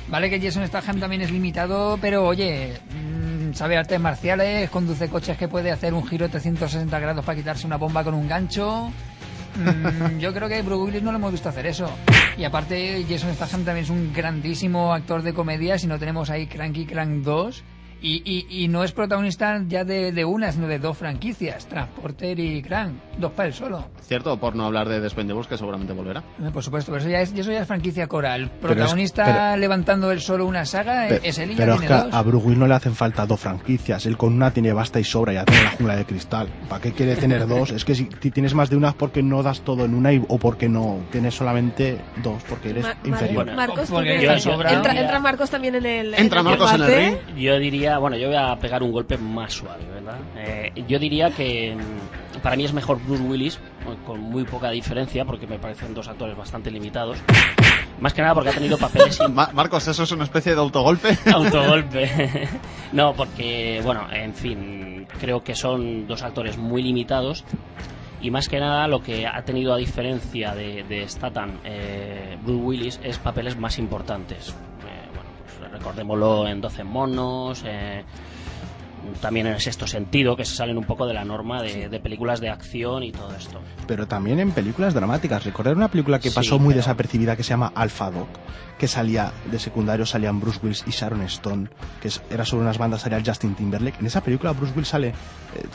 Vale 0.09 0.31
que 0.31 0.41
Jason 0.41 0.67
Statham 0.67 1.01
también 1.01 1.23
es 1.23 1.31
limitado, 1.31 1.99
pero 2.01 2.25
oye, 2.25 2.75
mm, 2.91 3.55
sabe 3.55 3.77
artes 3.77 4.01
marciales, 4.01 4.71
conduce 4.71 5.09
coches 5.09 5.37
que 5.37 5.49
puede 5.49 5.71
hacer 5.71 5.95
un 5.95 6.07
giro 6.07 6.27
de 6.27 6.33
360 6.33 6.99
grados 6.99 7.25
para 7.25 7.37
quitarse 7.37 7.67
una 7.67 7.77
bomba 7.77 8.05
con 8.05 8.15
un 8.15 8.29
gancho. 8.29 8.91
Mm, 9.57 10.19
yo 10.19 10.33
creo 10.35 10.49
que 10.49 10.63
Bruce 10.63 10.85
Willis 10.85 11.03
no 11.03 11.13
lo 11.13 11.19
hemos 11.19 11.33
visto 11.33 11.49
hacer 11.49 11.67
eso. 11.67 11.91
Y 12.37 12.45
aparte, 12.45 13.05
Jason 13.09 13.35
Statham 13.35 13.65
también 13.65 13.85
es 13.85 13.91
un 13.91 14.13
grandísimo 14.13 14.93
actor 14.93 15.23
de 15.23 15.33
comedia. 15.33 15.79
Si 15.79 15.87
no 15.87 15.99
tenemos 15.99 16.29
ahí 16.31 16.47
Cranky 16.47 16.85
Crank 16.87 17.23
2. 17.25 17.65
Y, 18.03 18.23
y, 18.25 18.65
y 18.65 18.69
no 18.69 18.85
es 18.85 18.93
protagonista 18.93 19.61
ya 19.67 19.83
de, 19.85 20.13
de 20.13 20.25
una, 20.25 20.53
sino 20.53 20.69
de 20.69 20.79
dos 20.79 20.97
franquicias: 20.99 21.67
Transporter 21.67 22.39
y 22.39 22.63
Crank. 22.63 22.93
Dos 23.19 23.33
para 23.33 23.49
él 23.49 23.55
solo. 23.55 23.87
Cierto, 24.03 24.39
por 24.39 24.55
no 24.55 24.67
hablar 24.67 24.89
de 24.89 25.01
Despendables, 25.01 25.47
que 25.47 25.57
seguramente 25.57 25.93
volverá. 25.95 26.21
Eh, 26.41 26.51
Por 26.53 26.63
supuesto, 26.63 26.93
pero 26.93 27.01
eso 27.01 27.11
ya 27.11 27.21
es, 27.23 27.33
eso 27.33 27.51
ya 27.51 27.63
es 27.63 27.67
franquicia 27.67 28.07
coral. 28.07 28.51
Pero 28.61 28.73
es- 28.73 28.77
Protagonista 28.77 29.25
pero- 29.25 29.57
levantando 29.57 30.11
él 30.13 30.21
solo 30.21 30.45
una 30.47 30.65
saga, 30.67 31.09
Pe- 31.09 31.21
es 31.25 31.39
él 31.39 31.53
y 31.53 31.55
ya 31.55 31.59
pero 31.65 31.75
es 31.75 31.81
tiene 31.81 31.97
que 31.97 32.03
dos. 32.05 32.15
a 32.15 32.23
Bruce 32.23 32.47
Willis 32.47 32.59
no 32.61 32.67
le 32.67 32.75
hacen 32.75 32.95
falta 32.95 33.25
dos 33.27 33.41
franquicias. 33.41 34.05
Él 34.07 34.17
con 34.19 34.35
una 34.35 34.51
tiene 34.53 34.73
basta 34.75 35.01
y 35.01 35.05
sobra, 35.05 35.33
ya 35.33 35.45
tiene 35.47 35.63
la 35.65 35.71
jungla 35.71 35.97
de 35.97 36.05
cristal. 36.05 36.49
¿Para 36.69 36.83
qué 36.83 36.93
quiere 36.93 37.17
tener 37.17 37.47
dos? 37.49 37.71
Es 37.71 37.85
que 37.85 37.95
si 37.95 38.05
ti- 38.05 38.31
tienes 38.31 38.53
más 38.55 38.69
de 38.71 38.77
una 38.77 38.91
es 38.91 38.95
porque 38.95 39.23
no 39.23 39.43
das 39.43 39.63
todo 39.63 39.87
en 39.87 39.95
una 39.95 40.13
y- 40.13 40.23
o 40.29 40.39
porque 40.39 40.69
no 40.69 41.01
tienes 41.11 41.35
solamente 41.35 41.99
dos, 42.23 42.43
porque 42.49 42.71
eres 42.71 42.83
Ma- 42.85 42.89
Mar- 42.95 43.07
inferior. 43.07 43.45
Bueno, 43.47 43.57
Marcos, 43.57 43.89
¿tú 43.89 43.95
porque 43.95 44.15
entra, 44.75 45.01
entra 45.01 45.19
Marcos 45.19 45.51
también 45.51 45.75
en 45.77 45.87
el. 45.87 46.15
Entra 46.15 46.41
en 46.41 46.45
Marcos 46.45 46.73
en 46.75 46.83
el 46.83 46.87
ring. 46.95 47.37
Yo 47.39 47.59
diría, 47.59 47.86
bueno, 47.99 48.17
yo 48.17 48.29
voy 48.29 48.37
a 48.37 48.57
pegar 48.57 48.83
un 48.83 48.93
golpe 48.93 49.17
más 49.19 49.53
suave, 49.53 49.85
¿verdad? 49.87 50.19
Eh, 50.37 50.73
yo 50.89 50.99
diría 50.99 51.31
que 51.31 51.75
mm, 51.75 52.41
para 52.41 52.57
mí 52.57 52.65
es 52.65 52.73
mejor 52.73 53.01
Bruce 53.05 53.23
Willis, 53.23 53.61
con 54.05 54.21
muy 54.21 54.45
poca 54.45 54.71
diferencia, 54.71 55.25
porque 55.25 55.47
me 55.47 55.59
parecen 55.59 55.95
dos 55.95 56.09
actores 56.09 56.37
bastante 56.37 56.71
limitados. 56.71 57.19
Más 58.01 58.13
que 58.13 58.23
nada 58.23 58.35
porque 58.35 58.51
ha 58.51 58.53
tenido 58.53 58.77
papeles 58.77 59.17
sin 59.25 59.35
Marcos, 59.35 59.89
¿eso 59.89 60.03
es 60.03 60.13
una 60.13 60.25
especie 60.25 60.55
de 60.55 60.61
autogolpe? 60.61 61.17
autogolpe. 61.33 62.49
no, 62.93 63.15
porque, 63.15 63.81
bueno, 63.85 64.07
en 64.13 64.35
fin, 64.35 65.07
creo 65.21 65.43
que 65.43 65.55
son 65.55 66.07
dos 66.07 66.23
actores 66.23 66.59
muy 66.59 66.83
limitados. 66.83 67.45
Y 68.21 68.31
más 68.31 68.49
que 68.49 68.59
nada, 68.59 68.89
lo 68.89 69.03
que 69.03 69.27
ha 69.27 69.43
tenido 69.43 69.75
a 69.75 69.77
diferencia 69.77 70.55
de, 70.55 70.83
de 70.85 71.07
Statham, 71.09 71.59
eh, 71.65 72.37
Bruce 72.43 72.65
Willis, 72.65 73.01
es 73.03 73.19
papeles 73.19 73.57
más 73.57 73.79
importantes. 73.79 74.55
Recordémoslo 75.87 76.49
en 76.49 76.61
12 76.61 76.83
monos, 76.83 77.63
eh, 77.65 78.03
también 79.21 79.47
en 79.47 79.55
el 79.55 79.61
sexto 79.61 79.87
sentido, 79.87 80.37
que 80.37 80.45
se 80.45 80.55
salen 80.57 80.77
un 80.79 80.85
poco 80.85 81.07
de 81.07 81.15
la 81.15 81.25
norma 81.25 81.63
de, 81.63 81.89
de 81.89 82.01
películas 82.01 82.41
de 82.41 82.49
acción 82.51 83.03
y 83.03 83.13
todo 83.13 83.35
esto. 83.35 83.61
Pero 83.87 84.07
también 84.07 84.39
en 84.41 84.53
películas 84.53 84.95
dramáticas. 84.95 85.45
Recordar 85.45 85.75
una 85.77 85.89
película 85.89 86.19
que 86.19 86.31
Sí, 86.31 86.35
pasó 86.35 86.59
muy 86.59 86.69
pero- 86.75 86.79
desapercibida 86.79 87.37
que 87.37 87.43
se 87.43 87.51
llama 87.51 87.73
Alpha 87.75 88.11
Dog, 88.11 88.29
que 88.79 88.89
salía 88.89 89.33
de 89.51 89.59
secundario, 89.59 90.05
salían 90.07 90.41
Bruce 90.41 90.59
Willis 90.63 90.85
y 90.87 90.91
Sharon 90.91 91.23
Stone, 91.23 91.69
que 92.01 92.11
era 92.31 92.45
sobre 92.45 92.63
unas 92.65 92.79
bandas, 92.79 93.01
salía 93.03 93.23
Justin 93.25 93.55
Timberlake. 93.55 94.01
En 94.01 94.07
esa 94.07 94.23
película 94.23 94.53
Bruce 94.53 94.73
Willis 94.75 94.89
sale 94.89 95.09
eh, 95.09 95.13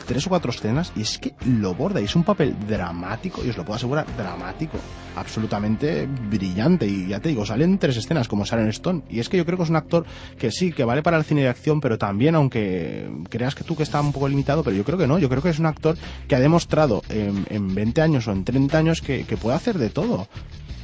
tres 0.06 0.26
o 0.26 0.28
cuatro 0.30 0.50
escenas 0.52 0.92
y 0.94 1.02
es 1.02 1.18
que 1.18 1.34
lo 1.46 1.74
borda 1.74 2.00
y 2.00 2.04
es 2.04 2.14
un 2.14 2.22
papel 2.24 2.54
dramático, 2.68 3.42
y 3.44 3.50
os 3.50 3.56
lo 3.56 3.64
puedo 3.64 3.76
asegurar, 3.76 4.06
dramático, 4.16 4.78
absolutamente 5.16 6.06
brillante. 6.06 6.86
Y 6.86 7.08
ya 7.08 7.20
te 7.20 7.30
digo, 7.30 7.44
salen 7.46 7.78
tres 7.78 7.96
escenas 7.96 8.28
como 8.28 8.44
Sharon 8.44 8.68
Stone. 8.68 9.02
Y 9.10 9.20
es 9.20 9.28
que 9.28 9.36
yo 9.36 9.44
creo 9.44 9.56
que 9.56 9.64
es 9.64 9.70
un 9.70 9.76
actor 9.76 10.04
que 10.38 10.50
sí, 10.50 10.72
que 10.72 10.84
vale 10.84 11.02
para 11.02 11.16
el 11.16 11.24
cine 11.24 11.42
de 11.42 11.48
acción, 11.48 11.80
pero 11.80 11.98
también, 11.98 12.34
aunque 12.34 13.10
creas 13.28 13.54
que 13.54 13.64
tú 13.64 13.76
que 13.76 13.82
está 13.82 14.00
un 14.00 14.12
poco 14.12 14.28
limitado, 14.28 14.62
pero 14.62 14.76
yo 14.76 14.84
creo 14.84 14.98
que 14.98 15.06
no, 15.06 15.18
yo 15.18 15.28
creo 15.28 15.42
que 15.42 15.50
es 15.50 15.58
un 15.58 15.66
actor 15.66 15.96
que 16.28 16.34
ha 16.34 16.40
demostrado 16.40 17.02
en, 17.08 17.46
en 17.50 17.74
20 17.74 18.02
años 18.02 18.28
o 18.28 18.32
en 18.32 18.44
30 18.44 18.78
años 18.78 19.00
que, 19.00 19.24
que 19.24 19.36
puede 19.36 19.56
hacer 19.56 19.78
de 19.78 19.90
todo. 19.90 20.28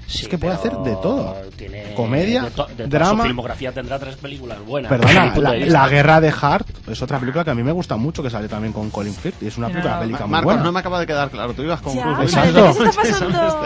Sí, 0.08 0.22
es 0.22 0.28
que 0.28 0.38
puede 0.38 0.54
hacer 0.54 0.72
de 0.78 0.92
todo. 0.96 1.36
tiene- 1.56 1.92
Comedia, 1.94 2.44
de 2.44 2.50
to- 2.52 2.66
de 2.66 2.74
toda 2.76 2.88
drama. 2.88 3.22
Su 3.24 3.28
filmografía 3.28 3.72
tendrá 3.72 3.98
tres 3.98 4.16
películas 4.16 4.58
buenas. 4.64 4.88
Perdona, 4.88 5.34
la, 5.36 5.50
de. 5.52 5.66
La 5.66 5.88
Guerra 5.88 6.20
de 6.20 6.32
Hart 6.40 6.66
es 6.88 7.02
otra 7.02 7.18
película 7.18 7.44
que 7.44 7.50
a 7.50 7.54
mí 7.54 7.62
me 7.62 7.72
gusta 7.72 7.96
mucho, 7.96 8.22
que 8.22 8.30
sale 8.30 8.48
también 8.48 8.72
con 8.72 8.88
Colin 8.90 9.12
Firth, 9.12 9.42
y 9.42 9.48
es 9.48 9.58
una 9.58 9.66
Sí, 9.66 9.72
película 9.74 9.94
no, 9.96 10.00
bélica 10.00 10.20
muy 10.24 10.30
Marcos, 10.32 10.44
buena. 10.46 10.62
no 10.62 10.72
me 10.72 10.80
acaba 10.80 11.00
de 11.00 11.06
quedar 11.06 11.30
claro. 11.30 11.52
Tú 11.52 11.62
ibas 11.62 11.80
con 11.82 11.94
Ya, 11.94 12.06
Willis. 12.18 12.34
Exacto. 12.34 12.74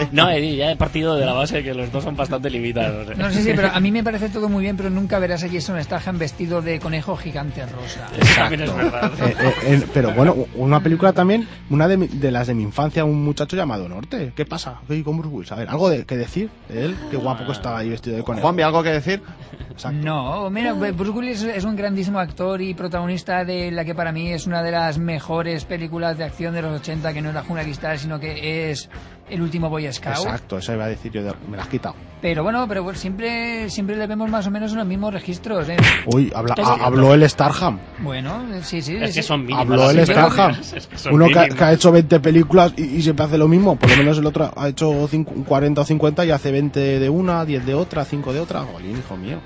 No, 0.12 0.28
eh, 0.30 0.56
ya 0.56 0.70
he 0.72 0.76
partido 0.76 1.14
de 1.16 1.24
la 1.26 1.32
base 1.32 1.56
de 1.58 1.62
que 1.64 1.74
los 1.74 1.90
dos 1.92 2.02
son 2.04 2.16
bastante 2.16 2.50
limitados. 2.50 3.16
No 3.16 3.30
sé 3.30 3.42
si, 3.42 3.52
pero 3.52 3.68
a 3.72 3.78
mí 3.80 3.90
me 3.92 4.02
parece 4.02 4.28
todo 4.28 4.48
muy 4.48 4.62
bien, 4.64 4.76
pero 4.76 4.90
nunca 4.90 5.18
verás 5.18 5.44
a 5.44 5.48
Jason 5.48 5.82
Statham 5.82 6.18
vestido 6.18 6.60
de 6.62 6.80
conejo 6.80 7.16
gigante 7.16 7.64
rosa. 7.66 8.08
Eso 8.18 8.34
también 8.36 8.62
es 8.62 8.74
verdad. 8.74 9.12
Eh, 9.20 9.36
eh, 9.38 9.52
eh, 9.66 9.86
pero 9.94 10.12
bueno, 10.12 10.34
una 10.56 10.80
película 10.82 11.12
también, 11.12 11.46
una 11.70 11.86
de, 11.88 11.96
mi- 11.96 12.08
de 12.08 12.30
las 12.30 12.46
de 12.48 12.54
mi 12.54 12.62
infancia, 12.62 13.04
un 13.04 13.22
muchacho 13.24 13.56
llamado 13.56 13.88
Norte. 13.88 14.32
¿Qué 14.34 14.44
pasa? 14.44 14.80
¿Qué 14.88 15.02
con 15.04 15.18
Bruce 15.18 15.34
Willis? 15.34 15.52
A 15.52 15.56
ver, 15.56 15.68
algo 15.68 15.88
de, 15.88 16.04
que 16.04 16.16
decir 16.32 16.50
de 16.68 16.86
él, 16.86 16.96
qué 17.10 17.16
guapo 17.18 17.44
que 17.44 17.52
estaba 17.52 17.78
ahí 17.78 17.90
vestido 17.90 18.16
de 18.16 18.22
conejo. 18.22 18.46
Juanvi, 18.46 18.62
¿algo 18.62 18.82
que 18.82 18.90
decir? 18.90 19.22
Exacto. 19.70 19.98
No, 20.02 20.48
mira, 20.50 20.72
Bruce 20.72 21.10
Willis 21.10 21.42
es 21.42 21.64
un 21.64 21.76
grandísimo 21.76 22.18
actor 22.18 22.60
y 22.62 22.74
protagonista 22.74 23.44
de 23.44 23.70
la 23.70 23.84
que 23.84 23.94
para 23.94 24.12
mí 24.12 24.32
es 24.32 24.46
una 24.46 24.62
de 24.62 24.70
las 24.70 24.98
mejores 24.98 25.64
películas 25.64 26.16
de 26.16 26.24
acción 26.24 26.54
de 26.54 26.62
los 26.62 26.80
80, 26.80 27.12
que 27.12 27.22
no 27.22 27.28
es 27.28 27.34
La 27.34 27.42
Jungla 27.42 27.64
Cristal, 27.64 27.98
sino 27.98 28.18
que 28.18 28.70
es 28.70 28.88
El 29.30 29.40
último 29.40 29.70
Boy 29.70 29.90
Scout. 29.92 30.16
Exacto, 30.16 30.58
eso 30.58 30.74
iba 30.74 30.84
a 30.84 30.88
decir 30.88 31.10
yo, 31.12 31.22
de- 31.22 31.32
me 31.48 31.56
la 31.56 31.62
has 31.62 31.68
quitado. 31.68 31.94
Pero 32.20 32.42
bueno, 32.42 32.66
pero 32.68 32.84
pues 32.84 32.98
siempre, 32.98 33.70
siempre 33.70 33.96
le 33.96 34.06
vemos 34.06 34.28
más 34.30 34.46
o 34.46 34.50
menos 34.50 34.72
en 34.72 34.78
los 34.78 34.86
mismos 34.86 35.12
registros. 35.14 35.68
¿eh? 35.68 35.76
Uy, 36.06 36.30
habla- 36.34 36.54
ha- 36.62 36.84
habló 36.86 37.14
el 37.14 37.28
Starham. 37.28 37.78
Bueno, 38.00 38.42
sí, 38.62 38.82
sí. 38.82 38.94
Es 39.00 39.10
sí. 39.10 39.20
que 39.20 39.22
son 39.22 39.40
mínimas. 39.40 39.62
Habló 39.62 39.90
el 39.90 39.96
las 39.96 40.08
Starham. 40.08 40.50
es 40.60 40.86
que 40.86 41.08
Uno 41.10 41.26
que, 41.28 41.32
ha- 41.38 41.42
mínimas. 41.42 41.58
que 41.58 41.64
ha 41.64 41.72
hecho 41.72 41.90
20 41.92 42.20
películas 42.20 42.74
y, 42.76 42.82
y 42.82 43.02
siempre 43.02 43.24
hace 43.24 43.38
lo 43.38 43.48
mismo. 43.48 43.76
Por 43.76 43.90
lo 43.90 43.96
menos 43.96 44.18
el 44.18 44.26
otro 44.26 44.52
ha 44.54 44.68
hecho 44.68 45.06
cinco- 45.08 45.32
40 45.46 45.80
o 45.80 45.84
50 45.84 46.24
y 46.26 46.30
hace 46.30 46.52
20 46.52 47.00
de 47.00 47.08
una, 47.08 47.44
10 47.44 47.64
de 47.64 47.74
otra, 47.74 48.04
5 48.04 48.32
de 48.32 48.40
otra. 48.40 48.60
Jolín, 48.60 48.98
hijo 48.98 49.16
mío. 49.16 49.38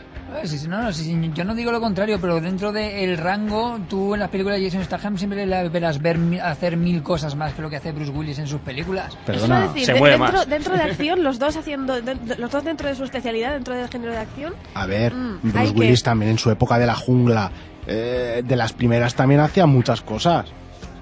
No, 0.68 0.82
no, 0.82 0.92
sí, 0.92 1.30
yo 1.34 1.44
no 1.44 1.54
digo 1.54 1.70
lo 1.70 1.80
contrario, 1.80 2.18
pero 2.20 2.40
dentro 2.40 2.72
del 2.72 3.16
rango, 3.16 3.78
tú 3.88 4.14
en 4.14 4.20
las 4.20 4.28
películas 4.28 4.58
de 4.58 4.64
Jason 4.66 4.84
Statham 4.84 5.16
siempre 5.16 5.46
le 5.46 5.68
verás 5.68 6.00
ver 6.02 6.18
hacer 6.42 6.76
mil 6.76 7.02
cosas 7.02 7.36
más 7.36 7.54
que 7.54 7.62
lo 7.62 7.70
que 7.70 7.76
hace 7.76 7.92
Bruce 7.92 8.10
Willis 8.10 8.38
en 8.40 8.46
sus 8.46 8.60
películas. 8.60 9.16
Perdona. 9.24 9.64
es 9.66 9.72
decir, 9.72 9.86
Se 9.86 9.92
de- 9.92 9.98
mueve 10.00 10.16
dentro, 10.18 10.38
más. 10.38 10.48
dentro 10.48 10.74
de 10.76 10.82
acción, 10.90 11.22
los 11.22 11.38
dos 11.38 11.56
haciendo, 11.56 12.00
de- 12.00 12.14
de- 12.16 12.36
los 12.36 12.50
dos 12.50 12.64
dentro 12.64 12.88
de 12.88 12.94
su 12.96 13.04
especialidad, 13.04 13.52
dentro 13.52 13.74
del 13.74 13.88
género 13.88 14.12
de 14.12 14.18
acción. 14.18 14.54
A 14.74 14.86
ver, 14.86 15.14
Mm, 15.14 15.38
Bruce 15.42 15.72
que- 15.74 15.80
Willis 15.80 16.02
también 16.02 16.32
en 16.32 16.38
su 16.38 16.50
época 16.50 16.78
de 16.78 16.86
la 16.86 16.94
jungla, 16.94 17.50
eh, 17.86 18.42
de 18.44 18.56
las 18.56 18.72
primeras 18.72 19.14
también 19.14 19.40
hacía 19.40 19.66
muchas 19.66 20.00
cosas. 20.02 20.46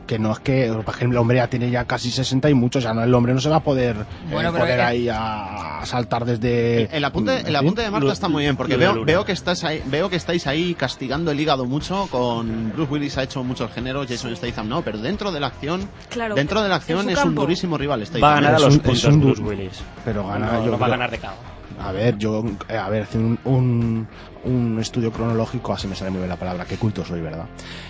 Que 0.06 0.18
no 0.18 0.32
es 0.32 0.38
que, 0.40 0.70
por 0.84 0.94
ejemplo, 0.94 1.18
el 1.18 1.22
hombre 1.22 1.36
ya 1.38 1.48
tiene 1.48 1.70
ya 1.70 1.84
casi 1.86 2.10
60 2.10 2.50
y 2.50 2.54
muchos, 2.54 2.82
ya 2.82 2.92
no, 2.92 3.02
el 3.02 3.14
hombre 3.14 3.32
no 3.32 3.40
se 3.40 3.48
va 3.48 3.56
a 3.56 3.62
poder, 3.62 3.96
eh, 3.96 4.32
Bueno, 4.32 4.52
poder 4.52 4.78
eh, 4.78 4.82
ahí 4.82 5.08
a, 5.08 5.80
a 5.80 5.86
saltar 5.86 6.24
desde... 6.26 6.82
El, 6.82 6.88
el 6.92 7.04
apunte, 7.04 7.40
en 7.40 7.46
el 7.46 7.56
apunte 7.56 7.82
de 7.82 7.90
Marta 7.90 8.12
está 8.12 8.28
muy 8.28 8.42
bien, 8.42 8.56
porque 8.56 8.76
veo, 8.76 9.04
veo, 9.04 9.24
que 9.24 9.32
estás 9.32 9.64
ahí, 9.64 9.82
veo 9.86 10.10
que 10.10 10.16
estáis 10.16 10.46
ahí 10.46 10.74
castigando 10.74 11.30
el 11.30 11.40
hígado 11.40 11.64
mucho 11.64 12.06
con 12.10 12.72
Bruce 12.72 12.92
Willis 12.92 13.16
ha 13.18 13.22
hecho 13.22 13.42
muchos 13.42 13.70
géneros, 13.72 14.06
Jason 14.06 14.36
Statham 14.36 14.68
no, 14.68 14.82
pero 14.82 14.98
dentro 14.98 15.32
de 15.32 15.40
la 15.40 15.46
acción, 15.46 15.88
Claro, 16.10 16.34
dentro 16.34 16.62
de 16.62 16.68
la 16.68 16.76
acción 16.76 17.08
es 17.08 17.24
un 17.24 17.34
durísimo 17.34 17.78
rival 17.78 18.04
Statham. 18.04 18.22
Va 18.22 18.32
a 18.32 18.34
ganar 18.34 18.54
a 18.56 18.58
los 18.58 18.78
puntos 18.78 19.18
Bruce 19.18 19.42
Willis. 19.42 19.82
Pero 20.04 20.26
gana, 20.26 20.52
no, 20.52 20.64
yo 20.64 20.70
no 20.72 20.78
va 20.78 20.86
a 20.86 20.90
ganar 20.90 21.10
de 21.10 21.18
cabo. 21.18 21.36
A 21.80 21.92
ver, 21.92 22.16
yo, 22.18 22.44
eh, 22.68 22.76
a 22.76 22.88
ver, 22.88 23.06
un, 23.14 23.38
un, 23.44 24.08
un 24.44 24.78
estudio 24.80 25.12
cronológico, 25.12 25.72
así 25.72 25.86
me 25.86 25.94
sale 25.94 26.10
muy 26.10 26.18
bien 26.18 26.28
la 26.28 26.36
palabra, 26.38 26.64
qué 26.64 26.76
culto 26.76 27.04
soy, 27.04 27.20
¿verdad? 27.20 27.46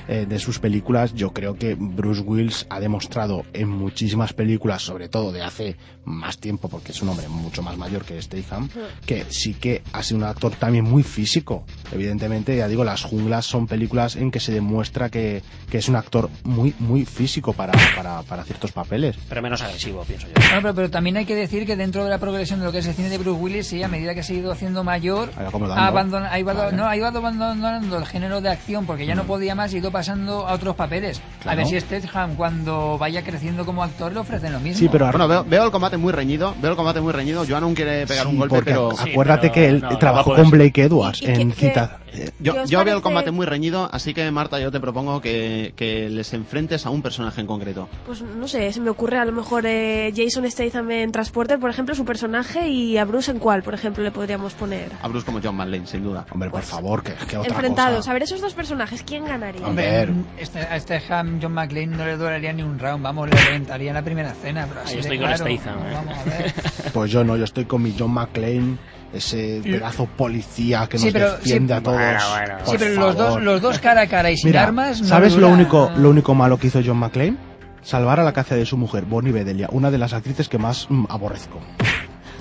Eh, 0.08 0.26
de 0.28 0.38
sus 0.38 0.58
películas, 0.58 1.14
yo 1.14 1.32
creo 1.32 1.54
que 1.54 1.74
Bruce 1.78 2.20
Willis 2.22 2.66
ha 2.70 2.80
demostrado 2.80 3.44
en 3.52 3.68
muchísimas 3.68 4.32
películas, 4.32 4.82
sobre 4.82 5.08
todo 5.08 5.32
de 5.32 5.42
hace 5.42 5.76
más 6.04 6.38
tiempo, 6.38 6.68
porque 6.68 6.92
es 6.92 7.02
un 7.02 7.08
hombre 7.08 7.28
mucho 7.28 7.62
más 7.62 7.76
mayor 7.76 8.04
que 8.04 8.20
Statham, 8.20 8.68
que 9.06 9.24
sí 9.30 9.54
que 9.54 9.82
ha 9.92 10.02
sido 10.02 10.18
un 10.18 10.24
actor 10.24 10.52
también 10.52 10.84
muy 10.84 11.02
físico. 11.02 11.64
Evidentemente, 11.92 12.56
ya 12.56 12.68
digo, 12.68 12.84
Las 12.84 13.02
Junglas 13.04 13.46
son 13.46 13.66
películas 13.66 14.16
en 14.16 14.30
que 14.30 14.40
se 14.40 14.52
demuestra 14.52 15.08
que, 15.10 15.42
que 15.70 15.78
es 15.78 15.88
un 15.88 15.96
actor 15.96 16.30
muy, 16.44 16.74
muy 16.78 17.04
físico 17.04 17.52
para, 17.52 17.72
para, 17.96 18.22
para 18.22 18.44
ciertos 18.44 18.72
papeles. 18.72 19.16
Pero 19.28 19.42
menos 19.42 19.62
agresivo, 19.62 20.02
pienso 20.04 20.26
yo. 20.26 20.34
Bueno, 20.36 20.62
pero, 20.62 20.74
pero 20.74 20.90
también 20.90 21.16
hay 21.16 21.24
que 21.24 21.34
decir 21.34 21.66
que 21.66 21.76
dentro 21.76 22.04
de 22.04 22.10
la 22.10 22.18
progresión 22.18 22.60
de 22.60 22.66
lo 22.66 22.72
que 22.72 22.78
es 22.78 22.86
el 22.86 22.94
cine 22.94 23.08
de 23.08 23.18
Bruce 23.18 23.40
Willis, 23.40 23.66
sí, 23.66 23.82
a 23.82 23.88
medida 23.88 24.14
que 24.14 24.22
se 24.22 24.34
ha 24.34 24.36
ido 24.36 24.52
haciendo 24.52 24.84
mayor, 24.84 25.30
Ha 25.36 26.38
ido 26.38 26.43
ido, 26.52 26.54
Vale. 26.64 26.76
no, 26.76 26.86
ha 26.86 26.96
ido 26.96 27.06
abandonando 27.06 27.98
el 27.98 28.06
género 28.06 28.40
de 28.40 28.48
acción 28.50 28.86
porque 28.86 29.04
ya 29.06 29.14
no 29.14 29.24
podía 29.24 29.54
más 29.54 29.72
y 29.72 29.76
ha 29.76 29.78
ido 29.80 29.90
pasando 29.90 30.46
a 30.46 30.52
otros 30.54 30.76
papeles. 30.76 31.20
A 31.40 31.42
Claro. 31.42 31.56
ver 31.58 31.66
si 31.66 31.80
Statham, 31.80 32.36
cuando 32.36 32.96
vaya 32.98 33.22
creciendo 33.22 33.64
como 33.66 33.82
actor, 33.82 34.12
le 34.12 34.20
ofrecen 34.20 34.52
lo 34.52 34.60
mismo. 34.60 34.78
Sí, 34.78 34.88
pero 34.90 35.06
Bueno, 35.10 35.28
veo, 35.28 35.44
veo 35.44 35.64
el 35.64 35.70
combate 35.70 35.96
muy 35.96 36.12
reñido, 36.12 36.54
veo 36.60 36.70
el 36.70 36.76
combate 36.76 37.00
muy 37.00 37.12
reñido. 37.12 37.44
Joan 37.48 37.64
aún 37.64 37.74
quiere 37.74 38.06
pegar 38.06 38.24
Sí, 38.26 38.32
un 38.32 38.38
golpe, 38.38 38.54
porque 38.56 38.70
pero 38.70 38.90
acuérdate 38.98 39.40
pero 39.48 39.52
que 39.54 39.66
él 39.68 39.80
no, 39.80 39.90
no 39.90 39.98
trabajó 39.98 40.20
a 40.32 40.36
poder 40.36 40.42
con. 40.42 40.50
Blake 40.52 40.82
Edwards 40.82 41.22
¿Y- 41.22 41.26
y 41.26 41.28
en 41.40 41.52
qué- 41.52 41.66
Cita. 42.14 42.32
yo, 42.40 42.52
¿Qué 42.54 42.60
os 42.60 42.70
yo 42.70 42.78
veo 42.78 42.82
el 42.82 42.86
parece? 42.88 43.02
combate 43.02 43.30
muy 43.30 43.46
reñido, 43.46 43.88
así 43.92 44.14
que 44.14 44.30
Marta, 44.30 44.58
yo 44.60 44.70
te 44.70 44.80
propongo 44.80 45.20
que, 45.20 45.72
que 45.76 46.08
les 46.08 46.32
enfrentes 46.32 46.86
a 46.86 46.90
un 46.90 47.02
personaje 47.02 47.40
en 47.40 47.46
concreto. 47.46 47.88
Pues 48.06 48.22
no 48.22 48.48
sé, 48.48 48.72
se 48.72 48.80
me 48.80 48.90
ocurre 48.90 49.18
a 49.18 49.24
lo 49.24 49.32
mejor 49.32 49.64
eh, 49.66 50.12
Jason 50.16 50.50
Statham 50.50 50.90
en 50.90 51.12
Transporter, 51.12 51.58
por 51.58 51.70
ejemplo, 51.70 51.94
su 51.94 52.04
personaje, 52.04 52.68
y 52.68 52.96
a 52.98 53.04
Bruce 53.04 53.30
en 53.30 53.38
cuál, 53.38 53.62
por 53.62 53.74
ejemplo, 53.74 54.02
le 54.02 54.10
podríamos 54.10 54.54
poner. 54.54 54.90
A 55.02 55.08
Bruce 55.08 55.26
como 55.26 55.40
John 55.42 55.56
McClane, 55.56 55.86
sin 55.86 56.02
duda. 56.02 56.24
Hombre, 56.30 56.50
por 56.50 56.62
favor, 56.62 57.02
que, 57.02 57.12
que 57.26 57.36
otra 57.36 57.50
Enfrentados. 57.52 57.96
cosa. 57.98 58.10
A 58.10 58.14
ver, 58.14 58.22
esos 58.22 58.40
dos 58.40 58.54
personajes, 58.54 59.02
¿quién 59.02 59.24
ganaría? 59.24 59.66
Hombre. 59.66 60.08
Este, 60.38 60.60
a 60.60 60.78
Statham, 60.78 61.38
John 61.42 61.52
McClane 61.52 61.86
no 61.88 62.04
le 62.04 62.16
duraría 62.16 62.52
ni 62.52 62.62
un 62.62 62.78
round, 62.78 63.02
vamos, 63.02 63.28
le 63.28 63.36
reventaría 63.36 63.90
en 63.90 63.94
la 63.94 64.02
primera 64.02 64.30
escena. 64.32 64.66
Pero 64.68 64.80
así 64.80 64.90
Ahí 64.90 64.94
de 64.96 65.00
estoy 65.00 65.18
con 65.18 65.26
claro. 65.26 65.44
Statham, 65.44 65.78
¿eh? 65.86 65.92
Vamos 65.94 66.18
a 66.18 66.24
ver. 66.24 66.54
Pues 66.92 67.10
yo 67.10 67.24
no, 67.24 67.36
yo 67.36 67.44
estoy 67.44 67.64
con 67.64 67.82
mi 67.82 67.94
John 67.98 68.12
McClane, 68.12 68.76
ese 69.14 69.60
pedazo 69.62 70.06
policía 70.06 70.86
que 70.88 70.98
Sí, 70.98 71.04
nos 71.06 71.12
pero- 71.12 71.32
defiende 71.36 71.74
sí, 71.74 71.78
a 71.78 71.82
todos. 71.82 71.96
bueno, 71.98 72.20
bueno. 72.30 72.54
Por 72.58 72.66
Sí, 72.68 72.76
pero 72.78 72.94
los 73.00 73.16
dos, 73.16 73.26
favor. 73.28 73.42
los 73.42 73.60
dos 73.62 73.78
cara 73.78 74.00
a 74.02 74.06
cara 74.06 74.30
y 74.30 74.36
sin 74.36 74.50
Mira, 74.50 74.64
armas. 74.64 75.00
no 75.00 75.06
¿sabes 75.08 75.34
dura- 75.34 75.48
lo 75.48 75.54
único, 75.54 75.90
lo 75.96 76.10
único 76.10 76.34
malo 76.34 76.58
que 76.58 76.66
hizo 76.68 76.80
John 76.84 76.98
McClane? 76.98 77.36
Salvar 77.82 78.18
a 78.20 78.24
la 78.24 78.32
caza 78.32 78.54
de 78.56 78.64
su 78.64 78.76
mujer, 78.78 79.04
Bonnie 79.04 79.32
Bedelia, 79.32 79.68
una 79.70 79.90
de 79.90 79.98
las 79.98 80.12
actrices 80.14 80.48
que 80.48 80.56
más 80.58 80.86
mm, 80.88 81.04
aborrezco. 81.08 81.60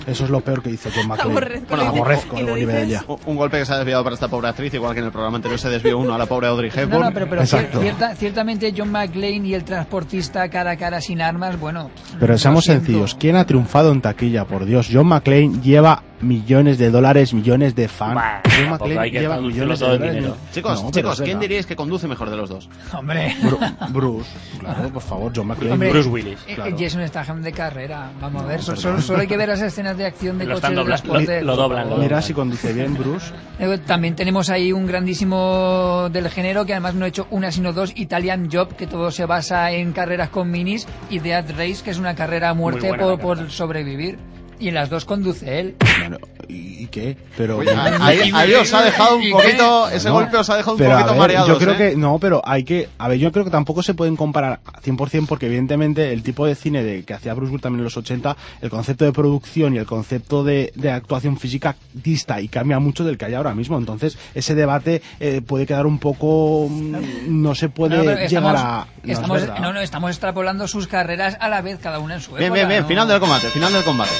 Eso 0.07 0.25
es 0.25 0.29
lo 0.29 0.41
peor 0.41 0.61
que 0.61 0.69
hizo 0.69 0.89
John 0.93 1.07
McClane. 1.07 1.31
Aborrezco, 1.31 1.65
Bueno, 1.69 1.83
aborrezco 1.85 2.41
lo 2.41 2.47
Bonnie 2.47 2.65
Bedelia. 2.65 3.05
Un- 3.25 3.37
golpe 3.37 3.59
que 3.59 3.65
se 3.65 3.71
ha 3.73 3.77
desviado 3.77 4.03
para 4.03 4.15
esta 4.15 4.27
pobre 4.27 4.49
actriz, 4.49 4.73
igual 4.73 4.93
que 4.93 4.99
en 4.99 5.05
el 5.05 5.11
programa 5.13 5.37
anterior 5.37 5.57
se 5.57 5.69
desvió 5.69 5.97
uno 5.97 6.13
a 6.13 6.17
la 6.17 6.25
pobre 6.25 6.47
Audrey 6.47 6.69
No, 6.75 6.81
Hepburn. 6.81 7.01
no, 7.05 7.11
pero, 7.13 7.29
pero 7.29 7.41
Exacto. 7.41 7.79
cierta- 7.79 8.13
ciertamente 8.15 8.73
John 8.75 8.91
McClane 8.91 9.47
y 9.47 9.53
el 9.53 9.63
transportista 9.63 10.49
cara 10.49 10.71
a 10.71 10.77
cara 10.77 10.99
sin 10.99 11.21
armas, 11.21 11.57
bueno. 11.57 11.89
Pero 12.19 12.37
seamos 12.37 12.65
siento. 12.65 12.85
sencillos, 12.85 13.15
¿quién 13.15 13.37
ha 13.37 13.45
triunfado 13.45 13.93
en 13.93 14.01
taquilla? 14.01 14.43
Por 14.43 14.65
Dios, 14.65 14.89
John 14.91 15.07
McClane 15.07 15.61
lleva 15.61 16.03
millones 16.21 16.77
de 16.77 16.89
dólares, 16.89 17.33
millones 17.33 17.75
de 17.75 17.87
fans. 17.87 18.15
Bah, 18.15 18.41
McClane 18.69 18.99
hay 18.99 19.11
que 19.11 19.19
lleva 19.19 19.39
millones 19.41 19.79
de 19.79 19.85
dólares. 19.85 20.15
dinero. 20.15 20.37
Chicos, 20.53 20.83
No, 20.83 20.91
chicos, 20.91 21.21
¿quién 21.21 21.39
diríais 21.39 21.65
que 21.65 21.75
conduce 21.75 22.07
mejor 22.07 22.29
de 22.29 22.37
los 22.37 22.49
dos? 22.49 22.69
Hombre. 22.93 23.35
Bru- 23.41 23.89
Bruce, 23.91 24.29
claro, 24.59 24.89
por 24.89 25.01
favor, 25.01 25.31
John 25.35 25.47
McClane. 25.47 25.73
Hombre, 25.73 25.89
Bruce 25.89 26.09
Willis. 26.09 26.39
eh, 26.47 26.55
Claro. 26.55 26.75
Jason 26.79 27.07
Statham 27.07 27.41
de 27.41 27.51
carrera. 27.51 28.11
Vamos 28.21 28.43
a 28.43 28.45
ver, 28.45 28.59
perdón. 28.59 28.77
solo, 28.77 29.01
solo 29.01 29.19
hay 29.21 29.27
que 29.27 29.37
ver 29.37 29.49
las 29.49 29.61
escenas 29.61 29.97
de 29.97 30.05
acción 30.05 30.37
de 30.37 30.45
Lo 30.45 30.55
coches 30.55 30.69
de 30.69 30.75
dobla- 30.75 30.85
transporte. 31.01 31.41
lo- 31.41 31.47
lo 31.47 31.55
doblan, 31.57 31.89
lo 31.89 31.95
Mira 31.97 32.07
doblan. 32.07 32.23
si 32.23 32.33
conduce 32.33 32.73
bien 32.73 32.93
Bruce. 32.93 33.31
Eh, 33.59 33.77
También 33.85 34.15
tenemos 34.15 34.49
ahí 34.49 34.71
un 34.71 34.85
grandísimo 34.87 36.09
del 36.11 36.29
género 36.29 36.65
que 36.65 36.73
además 36.73 36.95
no 36.95 37.05
ha 37.05 37.07
hecho 37.07 37.27
una 37.31 37.51
sino 37.51 37.71
dos, 37.73 37.91
Italian 37.95 38.49
Job, 38.51 38.75
que 38.75 38.87
todo 38.87 39.11
se 39.11 39.25
basa 39.25 39.71
en 39.71 39.91
carreras 39.93 40.29
con 40.29 40.49
minis, 40.49 40.87
y 41.09 41.19
Death 41.19 41.51
Race, 41.51 41.77
que 41.83 41.91
es 41.91 41.97
una 41.99 42.15
carrera 42.15 42.49
a 42.49 42.53
muerte 42.53 42.91
por, 42.93 43.19
por 43.19 43.51
sobrevivir. 43.51 44.17
Y 44.59 44.69
en 44.69 44.75
las 44.75 44.89
dos 44.89 45.03
conduce 45.05 45.59
él. 45.59 45.75
Bueno, 46.09 46.27
¿y, 46.47 46.87
qué? 46.87 47.17
Pero, 47.37 47.57
Oye, 47.57 47.71
ahí, 47.71 48.31
ahí 48.33 48.53
os 48.53 48.73
ha 48.73 48.83
dejado 48.83 49.17
un 49.17 49.29
poquito, 49.31 49.89
ese 49.89 50.09
No, 50.09 50.15
golpe 50.15 50.37
os 50.37 50.49
ha 50.49 50.57
dejado 50.57 50.75
un 50.75 50.83
poquito 50.83 51.07
ver, 51.07 51.17
mareados. 51.17 51.47
Yo 51.47 51.57
creo 51.57 51.73
¿eh? 51.73 51.77
que 51.77 51.95
no, 51.95 52.19
pero 52.19 52.41
hay 52.45 52.63
que, 52.63 52.89
a 52.97 53.07
ver, 53.07 53.17
yo 53.19 53.31
creo 53.31 53.45
que 53.45 53.51
tampoco 53.51 53.81
se 53.83 53.93
pueden 53.93 54.15
comparar 54.15 54.59
a 54.65 54.81
100% 54.81 55.27
porque 55.27 55.45
evidentemente 55.47 56.11
el 56.13 56.23
tipo 56.23 56.45
de 56.45 56.55
cine 56.55 56.83
de, 56.83 57.03
que 57.03 57.13
hacía 57.13 57.33
Bruce 57.33 57.51
Willis 57.51 57.61
también 57.61 57.79
en 57.79 57.85
los 57.85 57.97
80, 57.97 58.35
el 58.61 58.69
concepto 58.69 59.05
de 59.05 59.13
producción 59.13 59.73
y 59.75 59.77
el 59.77 59.85
concepto 59.85 60.43
de, 60.43 60.71
de 60.75 60.91
actuación 60.91 61.37
física 61.37 61.75
dista 61.93 62.41
y 62.41 62.47
cambia 62.47 62.79
mucho 62.79 63.03
del 63.03 63.17
que 63.17 63.25
hay 63.25 63.33
ahora 63.33 63.55
mismo. 63.55 63.77
Entonces, 63.77 64.17
ese 64.35 64.55
debate 64.55 65.01
eh, 65.19 65.41
puede 65.45 65.65
quedar 65.65 65.85
un 65.85 65.99
poco, 65.99 66.67
mm, 66.69 67.41
no 67.41 67.55
se 67.55 67.69
puede 67.69 67.97
No, 67.97 68.03
llegar 68.03 68.21
estamos, 68.23 68.53
a. 68.61 68.87
no, 69.03 69.13
estamos, 69.13 69.47
no, 69.61 69.73
no, 69.73 69.79
estamos 69.81 70.09
extrapolando 70.11 70.67
sus 70.67 70.87
carreras 70.87 71.37
a 71.39 71.49
la 71.49 71.61
vez, 71.61 71.79
cada 71.79 71.99
una 71.99 72.15
en 72.15 72.21
su 72.21 72.31
Bien, 72.31 72.45
época, 72.45 72.53
bien, 72.55 72.67
bien, 72.67 72.81
¿no? 72.83 72.87
final 72.87 73.07
del 73.07 73.19
combate, 73.19 73.47
final 73.49 73.73
del 73.73 73.83
combate. 73.83 74.11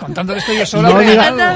Contando 0.00 0.32
que 0.32 0.38
estoy 0.40 0.58
yo 0.58 0.66
solo. 0.66 0.88
No. 0.88 1.00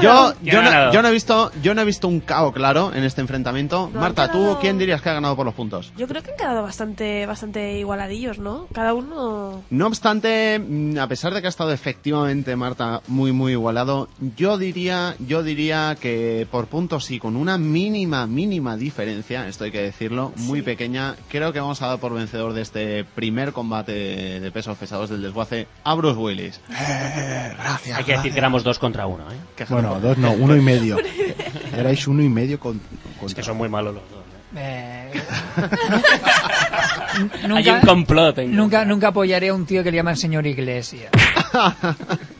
Yo, 0.01 0.33
¿Quién 0.41 0.53
yo, 0.53 0.59
ha 0.59 0.63
no, 0.63 0.69
ganado? 0.71 0.93
yo 0.93 1.01
no 1.01 1.07
he 1.07 1.11
visto, 1.11 1.51
yo 1.61 1.73
no 1.75 1.81
he 1.81 1.85
visto 1.85 2.07
un 2.07 2.19
cao 2.21 2.51
claro 2.53 2.91
en 2.93 3.03
este 3.03 3.21
enfrentamiento. 3.21 3.89
No, 3.93 3.99
Marta, 3.99 4.31
¿tú 4.31 4.57
quién 4.61 4.77
dirías 4.77 5.01
que 5.01 5.09
ha 5.09 5.13
ganado 5.13 5.35
por 5.35 5.45
los 5.45 5.55
puntos? 5.55 5.91
Yo 5.97 6.07
creo 6.07 6.21
que 6.23 6.31
han 6.31 6.37
quedado 6.37 6.63
bastante, 6.63 7.25
bastante 7.25 7.77
igualadillos, 7.79 8.39
¿no? 8.39 8.67
Cada 8.73 8.93
uno. 8.93 9.63
No 9.69 9.87
obstante, 9.87 10.59
mm, 10.59 10.97
a 10.99 11.07
pesar 11.07 11.33
de 11.33 11.41
que 11.41 11.47
ha 11.47 11.49
estado 11.49 11.71
efectivamente 11.71 12.55
Marta 12.55 13.01
muy 13.07 13.31
muy 13.31 13.53
igualado, 13.53 14.07
yo 14.37 14.57
diría, 14.57 15.15
yo 15.19 15.43
diría 15.43 15.95
que 15.99 16.47
por 16.51 16.67
puntos 16.67 17.05
sí, 17.05 17.19
con 17.19 17.35
una 17.35 17.57
mínima 17.57 18.27
mínima 18.27 18.77
diferencia, 18.77 19.47
esto 19.47 19.63
hay 19.63 19.71
que 19.71 19.81
decirlo, 19.81 20.33
muy 20.37 20.59
Sí. 20.59 20.65
pequeña, 20.65 21.15
creo 21.29 21.51
que 21.53 21.59
vamos 21.59 21.81
a 21.81 21.87
dar 21.87 21.99
por 21.99 22.13
vencedor 22.13 22.53
de 22.53 22.61
este 22.61 23.03
primer 23.03 23.53
combate 23.53 23.91
de 24.39 24.51
pesos 24.51 24.77
pesados 24.77 25.09
del 25.09 25.21
desguace 25.21 25.67
a 25.83 25.93
Bruce 25.95 26.17
Willis. 26.19 26.59
Eh, 26.69 27.53
gracias. 27.57 27.97
Hay 27.97 28.03
que 28.03 28.11
decir 28.13 28.33
que 28.35 28.39
éramos 28.39 28.63
dos 28.63 28.77
contra 28.77 29.07
uno, 29.07 29.23
¿eh? 29.31 29.65
Bueno, 29.69 29.99
dos 29.99 30.17
no, 30.19 30.31
uno 30.33 30.55
y 30.55 30.61
medio. 30.61 30.97
Erais 31.75 32.07
uno 32.07 32.21
y 32.21 32.29
medio 32.29 32.59
con. 32.59 32.79
con 33.19 33.27
Es 33.27 33.33
que 33.35 33.41
son 33.43 33.57
muy 33.57 33.67
malos 33.69 33.95
los 33.95 34.03
dos. 34.11 34.19
¿eh? 34.55 35.11
Eh, 35.13 35.21
Hay 37.43 37.47
nunca, 37.49 37.73
un 37.75 37.79
complot. 37.81 38.37
en- 38.39 38.55
nunca, 38.55 38.85
nunca 38.85 39.07
apoyaré 39.09 39.49
a 39.49 39.53
un 39.53 39.65
tío 39.65 39.83
que 39.83 39.91
le 39.91 39.97
llaman 39.97 40.15
señor 40.17 40.45
Iglesia. 40.45 41.09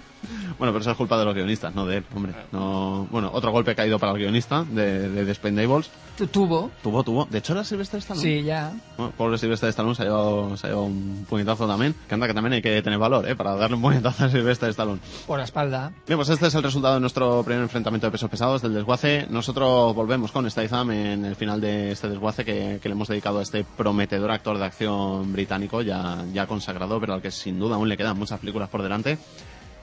Bueno, 0.58 0.72
pero 0.72 0.82
eso 0.82 0.92
es 0.92 0.98
culpa 0.98 1.18
de 1.18 1.26
los 1.26 1.34
guionistas, 1.36 1.74
no 1.76 1.86
de 1.86 1.98
él, 1.98 2.06
hombre. 2.16 2.34
No, 2.52 3.08
bueno, 3.12 3.30
otro 3.34 3.52
golpe 3.52 3.76
caído 3.76 4.00
para 4.00 4.12
el 4.14 4.18
guionista 4.20 4.64
de, 4.64 5.10
de 5.10 5.26
The 5.26 5.32
Expendables. 5.32 5.90
Tu- 6.18 6.28
Tuvo, 6.28 6.72
Tuvo, 6.82 7.04
tuvo. 7.04 7.26
De 7.30 7.40
hecho, 7.40 7.52
era 7.54 7.64
Silvestre 7.66 8.00
Stallone. 8.00 8.22
sí, 8.24 8.44
ya. 8.44 8.72
Bueno, 8.98 9.12
pobre 9.18 9.38
Silvestre 9.38 9.68
Stallone 9.70 9.96
se 9.96 10.04
ha, 10.04 10.06
llevado, 10.06 10.56
se 10.56 10.66
ha 10.68 10.70
llevado 10.70 10.86
un 10.88 11.26
puñetazo 11.30 11.68
también. 11.68 11.94
Que 12.08 12.14
anda 12.14 12.26
que 12.28 12.34
también 12.34 12.54
hay 12.54 12.62
que 12.62 12.82
tener 12.82 12.98
valor, 12.98 13.28
¿eh? 13.28 13.36
Para 13.36 13.56
darle 13.56 13.76
un 13.76 13.82
puñetazo 13.82 14.24
a 14.26 14.30
Silvestre 14.30 14.70
Stallone. 14.70 15.00
Por 15.28 15.38
la 15.40 15.44
espalda. 15.44 15.92
Bien, 16.08 16.18
pues 16.18 16.30
este 16.30 16.48
es 16.48 16.56
el 16.56 16.64
resultado 16.64 16.94
de 16.94 17.02
nuestro 17.02 17.44
primer 17.44 17.64
enfrentamiento 17.64 18.08
de 18.08 18.12
pesos 18.12 18.30
pesados 18.30 18.62
del 18.62 18.74
desguace. 18.74 19.28
Nosotros 19.30 19.94
volvemos 19.94 20.32
con 20.32 20.50
Statham 20.50 20.92
en 20.92 21.26
el 21.26 21.36
final 21.36 21.60
de 21.60 21.92
este 21.92 22.08
desguace 22.08 22.46
que, 22.46 22.80
que 22.82 22.88
le 22.88 22.94
hemos 22.94 23.10
dedicado 23.10 23.40
a 23.40 23.42
este 23.44 23.66
prometedor 23.66 24.32
actor 24.32 24.58
de 24.58 24.64
acción 24.66 25.34
británico 25.34 25.82
ya, 25.82 26.24
ya 26.34 26.48
consagrado, 26.48 26.98
pero 27.02 27.14
al 27.14 27.22
que 27.22 27.32
sin 27.32 27.60
duda 27.60 27.76
aún 27.76 27.90
le 27.90 27.98
quedan 27.98 28.18
muchas 28.18 28.40
películas 28.40 28.70
por 28.70 28.82
delante. 28.82 29.18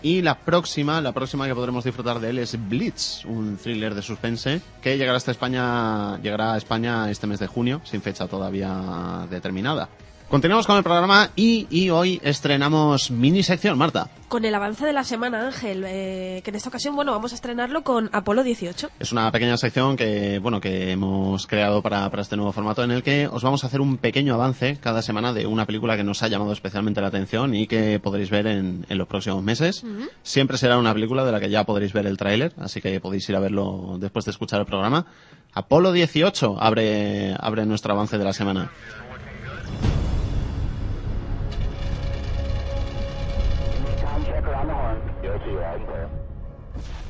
Y 0.03 0.21
la 0.21 0.37
próxima, 0.37 1.01
la 1.01 1.13
próxima 1.13 1.47
que 1.47 1.55
podremos 1.55 1.85
disfrutar 1.85 2.19
de 2.19 2.31
él 2.31 2.39
es 2.39 2.57
Blitz, 2.69 3.25
un 3.25 3.57
thriller 3.57 3.95
de 3.95 4.03
suspense 4.03 4.61
que 4.83 4.99
llegará 4.99 5.17
hasta 5.17 5.31
España, 5.31 6.19
llegará 6.21 6.55
a 6.55 6.59
España 6.59 7.09
este 7.09 7.29
mes 7.29 7.39
de 7.39 7.47
junio, 7.47 7.81
sin 7.85 8.03
fecha 8.03 8.27
todavía 8.27 9.27
determinada. 9.31 9.89
Continuamos 10.33 10.67
con 10.67 10.79
el 10.79 10.83
programa 10.83 11.29
y, 11.37 11.67
y 11.69 11.91
hoy 11.91 12.19
estrenamos 12.25 13.11
mini 13.11 13.43
sección, 13.43 13.77
Marta. 13.77 14.09
Con 14.29 14.47
el 14.47 14.55
avance 14.55 14.87
de 14.87 14.95
la 14.95 15.05
semana, 15.05 15.49
Ángel, 15.49 15.85
eh, 15.87 16.41
que 16.43 16.49
en 16.49 16.57
esta 16.57 16.71
ocasión, 16.71 16.97
bueno, 16.97 17.13
vamos 17.13 17.33
a 17.33 17.35
estrenarlo 17.35 17.83
con 17.85 18.09
Apolo 18.15 18.43
18. 18.43 18.93
Es 18.99 19.13
una 19.13 19.31
pequeña 19.31 19.59
sección 19.59 19.95
que, 19.95 20.39
bueno, 20.39 20.59
que 20.59 20.91
hemos 20.91 21.47
creado 21.47 21.83
para, 21.83 22.09
para 22.09 22.23
este 22.23 22.37
nuevo 22.37 22.51
formato 22.51 22.83
en 22.83 22.93
el 22.93 23.03
que 23.03 23.27
os 23.27 23.43
vamos 23.43 23.63
a 23.63 23.67
hacer 23.67 23.83
un 23.83 23.99
pequeño 23.99 24.33
avance 24.33 24.79
cada 24.81 25.03
semana 25.03 25.35
de 25.35 25.45
una 25.45 25.67
película 25.67 25.99
que 25.99 26.03
nos 26.03 26.23
ha 26.23 26.29
llamado 26.29 26.55
especialmente 26.55 27.03
la 27.03 27.09
atención 27.09 27.55
y 27.55 27.67
que 27.67 28.01
podréis 28.01 28.31
ver 28.31 28.47
en, 28.47 28.87
en 28.89 28.97
los 28.97 29.09
próximos 29.09 29.43
meses. 29.43 29.85
Siempre 30.23 30.57
será 30.57 30.79
una 30.79 30.95
película 30.95 31.27
de 31.27 31.33
la 31.33 31.41
que 31.41 31.51
ya 31.51 31.65
podréis 31.65 31.93
ver 31.93 32.07
el 32.07 32.17
tráiler, 32.17 32.55
así 32.57 32.81
que 32.81 33.01
podéis 33.01 33.29
ir 33.29 33.37
a 33.37 33.41
verlo 33.41 33.99
después 33.99 34.25
de 34.25 34.31
escuchar 34.31 34.61
el 34.61 34.67
programa. 34.67 35.05
Apolo 35.53 35.93
18 35.93 36.57
abre, 36.59 37.37
abre 37.39 37.67
nuestro 37.67 37.93
avance 37.93 38.17
de 38.17 38.25
la 38.25 38.33
semana. 38.33 38.71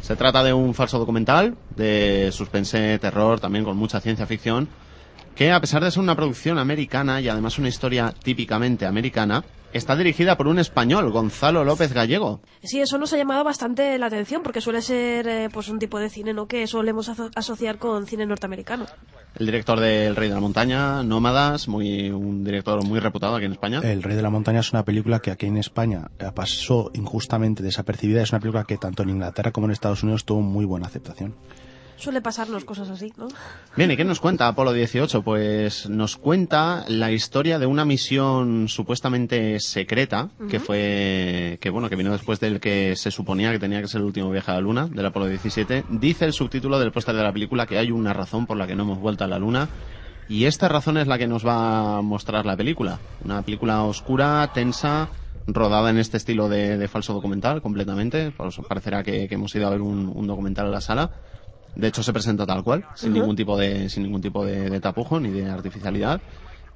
Se 0.01 0.16
trata 0.16 0.43
de 0.43 0.53
un 0.53 0.74
falso 0.74 0.99
documental 0.99 1.55
de 1.76 2.30
suspense, 2.32 2.99
terror, 2.99 3.38
también 3.38 3.64
con 3.64 3.76
mucha 3.76 4.01
ciencia 4.01 4.26
ficción, 4.26 4.68
que 5.36 5.53
a 5.53 5.61
pesar 5.61 5.82
de 5.84 5.90
ser 5.90 6.03
una 6.03 6.16
producción 6.16 6.59
americana 6.59 7.20
y 7.20 7.28
además 7.28 7.59
una 7.59 7.68
historia 7.68 8.12
típicamente 8.22 8.84
americana, 8.84 9.45
está 9.72 9.96
dirigida 9.96 10.36
por 10.36 10.46
un 10.48 10.58
español, 10.58 11.10
Gonzalo 11.10 11.64
López 11.64 11.92
Gallego. 11.92 12.40
Sí, 12.62 12.80
eso 12.80 12.98
nos 12.98 13.12
ha 13.12 13.16
llamado 13.16 13.44
bastante 13.44 13.98
la 13.98 14.06
atención 14.06 14.42
porque 14.42 14.60
suele 14.60 14.82
ser 14.82 15.26
eh, 15.28 15.48
pues 15.52 15.68
un 15.68 15.78
tipo 15.78 15.98
de 15.98 16.10
cine 16.10 16.32
¿no? 16.32 16.46
que 16.46 16.66
solemos 16.66 17.08
aso- 17.08 17.30
asociar 17.34 17.78
con 17.78 18.06
cine 18.06 18.26
norteamericano. 18.26 18.86
El 19.38 19.46
director 19.46 19.80
de 19.80 20.06
El 20.06 20.16
Rey 20.16 20.28
de 20.28 20.34
la 20.34 20.40
Montaña, 20.40 21.02
Nómadas, 21.02 21.66
muy, 21.66 22.10
un 22.10 22.44
director 22.44 22.84
muy 22.84 23.00
reputado 23.00 23.34
aquí 23.36 23.46
en 23.46 23.52
España. 23.52 23.80
El 23.82 24.02
Rey 24.02 24.14
de 24.14 24.22
la 24.22 24.28
Montaña 24.30 24.60
es 24.60 24.70
una 24.72 24.84
película 24.84 25.20
que 25.20 25.30
aquí 25.30 25.46
en 25.46 25.56
España 25.56 26.10
eh, 26.18 26.26
pasó 26.34 26.90
injustamente 26.94 27.62
desapercibida. 27.62 28.22
Es 28.22 28.30
una 28.32 28.40
película 28.40 28.64
que 28.64 28.76
tanto 28.76 29.02
en 29.02 29.08
Inglaterra 29.10 29.50
como 29.52 29.66
en 29.66 29.70
Estados 29.72 30.02
Unidos 30.02 30.24
tuvo 30.26 30.42
muy 30.42 30.66
buena 30.66 30.86
aceptación. 30.86 31.34
Suele 32.03 32.20
pasarnos 32.20 32.64
cosas 32.64 32.90
así, 32.90 33.12
¿no? 33.16 33.28
Bien, 33.76 33.88
¿y 33.92 33.96
qué 33.96 34.05
nos 34.05 34.18
cuenta 34.18 34.48
Apolo 34.48 34.72
18? 34.72 35.22
Pues 35.22 35.88
nos 35.88 36.16
cuenta 36.16 36.84
la 36.88 37.12
historia 37.12 37.61
de 37.61 37.66
una 37.66 37.84
misión 37.84 38.68
supuestamente 38.68 39.61
secreta 39.61 40.30
que 40.50 40.59
fue, 40.59 41.59
que 41.61 41.70
bueno, 41.70 41.88
que 41.88 41.94
vino 41.94 42.11
después 42.11 42.40
del 42.40 42.59
que 42.59 42.96
se 42.96 43.12
suponía 43.12 43.53
que 43.53 43.61
tenía 43.61 43.80
que 43.80 43.86
ser 43.86 44.00
el 44.00 44.07
último 44.09 44.32
viaje 44.32 44.50
a 44.50 44.55
la 44.55 44.61
Luna, 44.61 44.88
del 44.88 45.07
Apolo 45.07 45.28
17. 45.28 45.84
Dice 45.90 46.24
el 46.24 46.32
subtítulo 46.32 46.80
del 46.80 46.90
póster 46.90 47.14
de 47.14 47.22
la 47.22 47.32
película 47.32 47.66
que 47.66 47.78
hay 47.78 47.92
una 47.92 48.12
razón 48.12 48.46
por 48.46 48.57
la 48.57 48.66
que 48.66 48.74
no 48.74 48.82
hemos 48.82 48.98
vuelto 48.98 49.22
a 49.22 49.28
la 49.28 49.38
Luna. 49.38 49.68
Y 50.28 50.46
esta 50.46 50.66
razón 50.68 50.96
es 50.96 51.07
la 51.07 51.18
que 51.18 51.28
nos 51.28 51.46
va 51.46 51.98
a 51.98 52.03
mostrar 52.03 52.46
la 52.46 52.57
película. 52.57 52.98
Una 53.24 53.42
película 53.42 53.84
oscura, 53.84 54.50
tensa, 54.53 55.09
rodada 55.46 55.90
en 55.90 55.98
este 55.98 56.16
estilo 56.16 56.48
de, 56.48 56.78
de 56.78 56.88
falso 56.88 57.12
documental 57.12 57.62
completamente. 57.62 58.32
Os 58.38 58.61
parecerá 58.68 59.05
que, 59.05 59.28
que 59.28 59.36
hemos 59.36 59.55
ido 59.55 59.68
a 59.68 59.70
ver 59.70 59.82
un, 59.82 60.11
un 60.12 60.26
documental 60.26 60.66
en 60.66 60.72
la 60.72 60.80
sala. 60.80 61.11
De 61.74 61.88
hecho, 61.88 62.02
se 62.02 62.12
presenta 62.12 62.46
tal 62.46 62.62
cual, 62.62 62.84
sin 62.94 63.12
ningún 63.14 63.34
tipo 63.36 63.56
de, 63.56 63.88
sin 63.88 64.02
ningún 64.02 64.20
tipo 64.20 64.44
de, 64.44 64.68
de 64.68 64.80
tapujo 64.80 65.18
ni 65.20 65.30
de 65.30 65.48
artificialidad. 65.50 66.20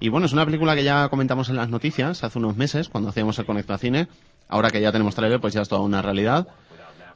Y 0.01 0.09
bueno, 0.09 0.27
es 0.27 0.33
una 0.33 0.45
película 0.45 0.75
que 0.75 0.85
ya 0.85 1.09
comentamos 1.09 1.49
en 1.49 1.57
las 1.57 1.69
noticias 1.69 2.23
hace 2.25 2.39
unos 2.39 2.57
meses, 2.57 2.89
cuando 2.89 3.11
hacíamos 3.11 3.39
el 3.39 3.47
Conecta 3.47 3.79
Cine. 3.79 4.09
Ahora 4.49 4.71
que 4.71 4.81
ya 4.81 4.93
tenemos 4.93 5.15
trailer, 5.15 5.41
pues 5.41 5.55
ya 5.55 5.63
es 5.63 5.69
toda 5.69 5.81
una 5.83 6.03
realidad. 6.03 6.47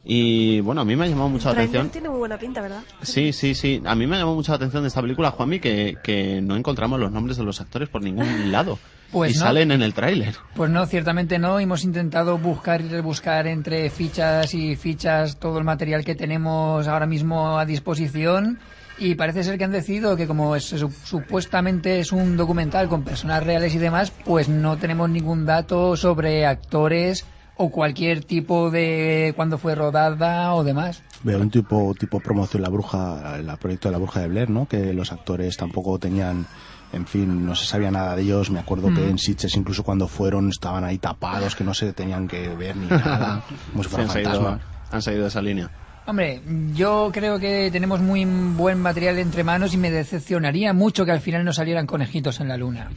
Y 0.03 0.61
bueno, 0.61 0.81
a 0.81 0.85
mí 0.85 0.97
me 0.97 1.05
ha 1.05 1.09
llamado 1.09 1.29
mucho 1.29 1.49
la 1.49 1.55
Trailer 1.55 1.71
atención. 1.71 1.91
tiene 1.93 2.09
muy 2.09 2.19
buena 2.19 2.39
pinta, 2.39 2.63
¿verdad? 2.63 2.83
Sí, 3.03 3.33
sí, 3.33 3.55
sí. 3.55 3.83
A 3.85 3.95
mí 3.95 4.07
me 4.07 4.17
ha 4.17 4.21
llamado 4.21 4.37
mucho 4.37 4.53
la 4.53 4.57
atención 4.57 4.83
de 4.83 4.89
esta 4.89 5.03
película, 5.03 5.31
Juanmi, 5.31 5.61
que, 5.61 5.99
que 6.03 6.41
no 6.41 6.57
encontramos 6.57 6.99
los 6.99 7.13
nombres 7.13 7.37
de 7.37 7.45
los 7.45 7.61
actores 7.61 7.89
por 7.91 8.03
ningún 8.03 8.51
lado. 8.51 8.79
Pues 9.13 9.35
y 9.35 9.39
no. 9.39 9.45
salen 9.45 9.73
en 9.73 9.83
el 9.83 9.93
tráiler. 9.95 10.37
Pues 10.55 10.71
no, 10.71 10.87
ciertamente 10.87 11.39
no. 11.39 11.59
Hemos 11.59 11.85
intentado 11.85 12.39
buscar 12.39 12.81
y 12.81 12.89
rebuscar 12.89 13.47
entre 13.47 13.91
fichas 13.91 14.55
y 14.55 14.77
fichas 14.77 15.39
todo 15.39 15.59
el 15.59 15.65
material 15.65 16.05
que 16.05 16.15
tenemos 16.15 16.87
ahora 16.87 17.07
mismo 17.07 17.59
a 17.59 17.65
disposición. 17.67 18.59
Y 18.99 19.15
parece 19.15 19.43
ser 19.45 19.57
que 19.57 19.65
han 19.65 19.73
decidido 19.73 20.15
que 20.17 20.27
como 20.27 20.55
es- 20.55 20.65
su- 20.67 20.91
supuestamente 20.91 22.01
es 22.01 22.13
un 22.13 22.37
documental 22.37 22.89
con 22.89 23.03
personas 23.03 23.43
reales 23.43 23.75
y 23.75 23.79
demás, 23.79 24.13
pues 24.25 24.49
no 24.49 24.77
tenemos 24.77 25.09
ningún 25.09 25.47
dato 25.47 25.97
sobre 25.97 26.45
actores 26.47 27.25
o 27.57 27.71
cualquier 27.71 28.25
tipo 28.25 28.71
de 28.71 29.33
cuándo 29.37 29.59
fue 29.59 29.75
rodada 29.75 30.55
o 30.55 30.65
demás. 30.65 31.03
Veo 31.23 31.39
un 31.41 31.51
tipo, 31.51 31.95
tipo 31.99 32.21
promoción 32.21 32.63
La 32.63 32.69
Bruja, 32.71 33.37
el 33.37 33.47
proyecto 33.59 33.89
de 33.89 33.93
La 33.93 33.99
Bruja 33.99 34.21
de 34.21 34.29
Blair, 34.29 34.51
¿no? 34.51 34.67
Que 34.67 34.93
los 34.95 35.13
actores 35.13 35.57
tampoco 35.57 35.99
tenían, 35.99 36.47
en 36.93 37.07
fin, 37.07 37.47
no 37.47 37.55
se 37.55 37.67
sabía 37.67 37.91
nada 37.91 38.17
de 38.17 38.23
ellos. 38.23 38.51
Me 38.51 38.59
acuerdo 38.61 38.93
que 38.93 39.09
en 39.09 39.19
Sitges, 39.19 39.57
incluso 39.57 39.83
cuando 39.83 40.09
fueron, 40.09 40.49
estaban 40.49 40.85
ahí 40.85 40.99
tapados, 40.99 41.55
que 41.57 41.65
no 41.65 41.75
se 41.75 41.93
tenían 41.93 42.27
que 42.29 42.49
ver 42.55 42.77
ni 42.77 42.87
nada, 42.91 43.43
como 43.73 43.85
si 43.85 43.97
han, 44.21 44.61
han 44.91 45.03
seguido 45.03 45.27
esa 45.27 45.41
línea. 45.43 45.71
Hombre, 46.07 46.41
yo 46.75 47.11
creo 47.13 47.39
que 47.39 47.69
tenemos 47.71 48.01
muy 48.01 48.25
buen 48.25 48.81
material 48.81 49.19
entre 49.19 49.45
manos 49.45 49.75
y 49.75 49.77
me 49.77 49.91
decepcionaría 49.93 50.73
mucho 50.73 51.05
que 51.05 51.13
al 51.13 51.21
final 51.21 51.45
no 51.45 51.53
salieran 51.53 51.87
conejitos 51.87 52.41
en 52.41 52.49
la 52.49 52.57
luna. 52.57 52.89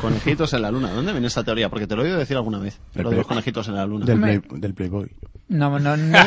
Conejitos 0.00 0.52
en 0.54 0.62
la 0.62 0.70
luna. 0.70 0.90
¿Dónde 0.90 1.12
viene 1.12 1.26
esta 1.26 1.44
teoría? 1.44 1.68
Porque 1.68 1.86
te 1.86 1.94
lo 1.96 2.02
he 2.02 2.06
oído 2.06 2.18
decir 2.18 2.36
alguna 2.36 2.58
vez. 2.60 2.80
De 2.94 3.02
los 3.02 3.26
conejitos 3.26 3.68
en 3.68 3.74
la 3.74 3.84
luna. 3.84 4.06
Del, 4.06 4.14
Hombre. 4.14 4.40
Play- 4.40 4.60
del 4.60 4.74
Playboy. 4.74 5.10
No, 5.48 5.78
no, 5.78 5.96
no. 5.96 6.18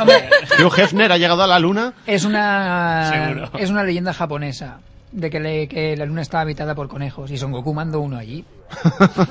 Hombre, 0.00 0.30
Hugh 0.64 0.78
Hefner 0.78 1.12
ha 1.12 1.18
llegado 1.18 1.42
a 1.42 1.46
la 1.46 1.58
luna. 1.58 1.92
es 2.06 2.24
una 2.24 3.10
Seguro. 3.12 3.50
es 3.58 3.68
una 3.70 3.84
leyenda 3.84 4.14
japonesa 4.14 4.78
de 5.12 5.30
que, 5.30 5.40
le- 5.40 5.68
que 5.68 5.96
la 5.96 6.06
luna 6.06 6.22
estaba 6.22 6.42
habitada 6.42 6.74
por 6.74 6.88
conejos 6.88 7.30
y 7.30 7.36
Son 7.38 7.52
Goku 7.52 7.72
mandó 7.74 8.00
uno 8.00 8.16
allí. 8.16 8.44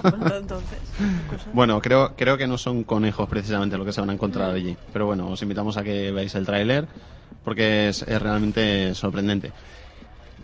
Bueno, 0.04 0.36
Entonces, 0.38 0.80
cosa. 1.28 1.50
Bueno, 1.54 1.82
creo, 1.82 2.16
creo 2.16 2.38
que 2.38 2.48
no 2.48 2.58
son 2.58 2.84
conejos 2.84 3.28
precisamente 3.28 3.78
lo 3.78 3.86
que 3.86 3.92
se 3.92 4.00
van 4.02 4.12
a 4.12 4.14
encontrar 4.14 4.52
allí. 4.52 4.78
Pero 4.94 5.08
bueno, 5.08 5.28
os 5.30 5.42
invitamos 5.42 5.78
a 5.78 5.84
que 5.84 6.12
veáis 6.12 6.36
el 6.36 6.46
tráiler 6.46 6.88
porque 7.44 7.90
es, 7.90 8.04
es 8.04 8.22
realmente 8.22 8.94
sorprendente. 8.94 9.52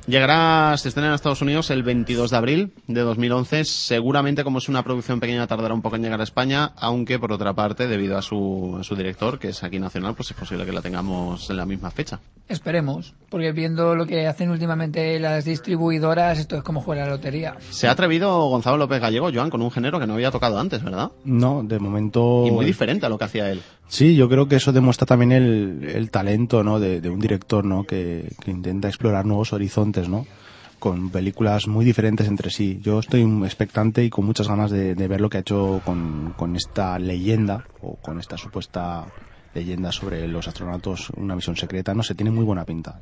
Llegará, 0.07 0.77
se 0.77 0.87
estrena 0.87 1.09
en 1.09 1.15
Estados 1.15 1.41
Unidos 1.41 1.69
el 1.69 1.83
22 1.83 2.31
de 2.31 2.37
abril 2.37 2.73
de 2.87 3.01
2011. 3.01 3.65
Seguramente, 3.65 4.45
como 4.45 4.59
es 4.59 4.69
una 4.69 4.81
producción 4.81 5.19
pequeña, 5.19 5.45
tardará 5.47 5.73
un 5.73 5.81
poco 5.81 5.97
en 5.97 6.03
llegar 6.03 6.21
a 6.21 6.23
España, 6.23 6.71
aunque 6.77 7.19
por 7.19 7.33
otra 7.33 7.51
parte, 7.51 7.87
debido 7.89 8.17
a 8.17 8.21
su, 8.21 8.77
a 8.79 8.85
su 8.85 8.95
director, 8.95 9.37
que 9.37 9.49
es 9.49 9.65
aquí 9.65 9.79
nacional, 9.79 10.15
pues 10.15 10.31
es 10.31 10.37
posible 10.37 10.65
que 10.65 10.71
la 10.71 10.81
tengamos 10.81 11.49
en 11.49 11.57
la 11.57 11.65
misma 11.65 11.91
fecha. 11.91 12.21
Esperemos, 12.47 13.15
porque 13.29 13.51
viendo 13.51 13.95
lo 13.95 14.05
que 14.05 14.27
hacen 14.27 14.49
últimamente 14.49 15.19
las 15.19 15.43
distribuidoras, 15.43 16.39
esto 16.39 16.55
es 16.55 16.63
como 16.63 16.79
jugar 16.79 16.99
a 16.99 17.05
la 17.07 17.11
lotería. 17.11 17.57
Se 17.69 17.89
ha 17.89 17.91
atrevido 17.91 18.47
Gonzalo 18.47 18.77
López 18.77 19.01
Gallego, 19.01 19.29
Joan, 19.33 19.49
con 19.49 19.61
un 19.61 19.71
género 19.71 19.99
que 19.99 20.07
no 20.07 20.13
había 20.13 20.31
tocado 20.31 20.57
antes, 20.57 20.81
¿verdad? 20.81 21.11
No, 21.25 21.63
de 21.63 21.79
momento... 21.79 22.45
Y 22.47 22.51
muy 22.51 22.65
diferente 22.65 23.05
a 23.05 23.09
lo 23.09 23.17
que 23.17 23.25
hacía 23.25 23.51
él. 23.51 23.61
Sí, 23.87 24.15
yo 24.15 24.27
creo 24.27 24.47
que 24.47 24.57
eso 24.57 24.73
demuestra 24.73 25.05
también 25.05 25.31
el, 25.31 25.89
el 25.93 26.11
talento 26.11 26.63
¿no? 26.63 26.79
de, 26.79 27.07
un 27.09 27.19
director 27.19 27.63
¿no? 27.63 27.83
que, 27.85 28.31
que 28.43 28.51
intenta 28.51 28.87
explorar 28.87 29.25
nuevos 29.25 29.53
horizontes, 29.53 30.09
¿no? 30.09 30.25
con 30.79 31.09
películas 31.09 31.67
muy 31.67 31.85
diferentes 31.85 32.27
entre 32.27 32.51
sí. 32.51 32.79
Yo 32.83 32.99
estoy 32.99 33.21
expectante 33.43 34.03
y 34.03 34.09
con 34.09 34.25
muchas 34.25 34.47
ganas 34.47 34.71
de, 34.71 34.93
de 34.95 35.07
ver 35.07 35.21
lo 35.21 35.29
que 35.29 35.37
ha 35.37 35.41
hecho 35.41 35.81
con, 35.85 36.33
con 36.37 36.55
esta 36.55 36.99
leyenda 36.99 37.65
o 37.81 37.95
con 37.95 38.19
esta 38.19 38.37
supuesta 38.37 39.05
leyenda 39.53 39.91
sobre 39.91 40.27
los 40.27 40.47
astronautas, 40.47 41.09
una 41.11 41.35
misión 41.35 41.55
secreta. 41.55 41.93
No 41.93 42.03
sé, 42.03 42.13
tiene 42.13 42.31
muy 42.31 42.45
buena 42.45 42.65
pinta. 42.65 42.99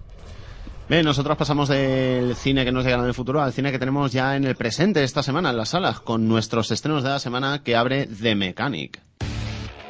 Bien, 0.88 1.04
nosotros 1.04 1.36
pasamos 1.36 1.68
del 1.68 2.36
cine 2.36 2.64
que 2.64 2.72
nos 2.72 2.86
llegará 2.86 3.02
en 3.02 3.10
el 3.10 3.16
futuro 3.16 3.42
al 3.42 3.52
cine 3.52 3.72
que 3.72 3.80
tenemos 3.80 4.12
ya 4.12 4.36
en 4.36 4.46
el 4.46 4.56
presente 4.56 5.04
esta 5.04 5.24
semana 5.24 5.50
en 5.50 5.58
las 5.58 5.70
salas, 5.70 6.00
con 6.00 6.28
nuestros 6.28 6.70
estrenos 6.72 7.04
de 7.04 7.10
la 7.10 7.20
semana 7.20 7.64
que 7.64 7.76
abre 7.76 8.06
The 8.08 8.36
Mechanic. 8.36 9.02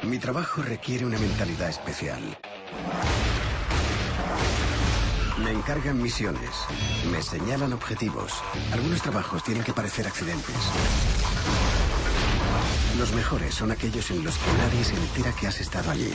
Mi 0.06 0.18
trabajo 0.20 0.62
requiere 0.62 1.04
una 1.04 1.18
mentalidad 1.18 1.68
especial. 1.68 2.20
Me 5.42 5.50
encargan 5.50 6.00
misiones, 6.00 6.54
me 7.10 7.20
señalan 7.20 7.72
objetivos. 7.72 8.32
Algunos 8.72 9.02
trabajos 9.02 9.42
tienen 9.42 9.64
que 9.64 9.72
parecer 9.72 10.06
accidentes. 10.06 10.54
Los 12.96 13.12
mejores 13.14 13.52
son 13.52 13.72
aquellos 13.72 14.08
en 14.12 14.22
los 14.22 14.38
que 14.38 14.52
nadie 14.52 14.84
se 14.84 14.94
entera 14.94 15.32
que 15.32 15.48
has 15.48 15.60
estado 15.60 15.90
allí. 15.90 16.12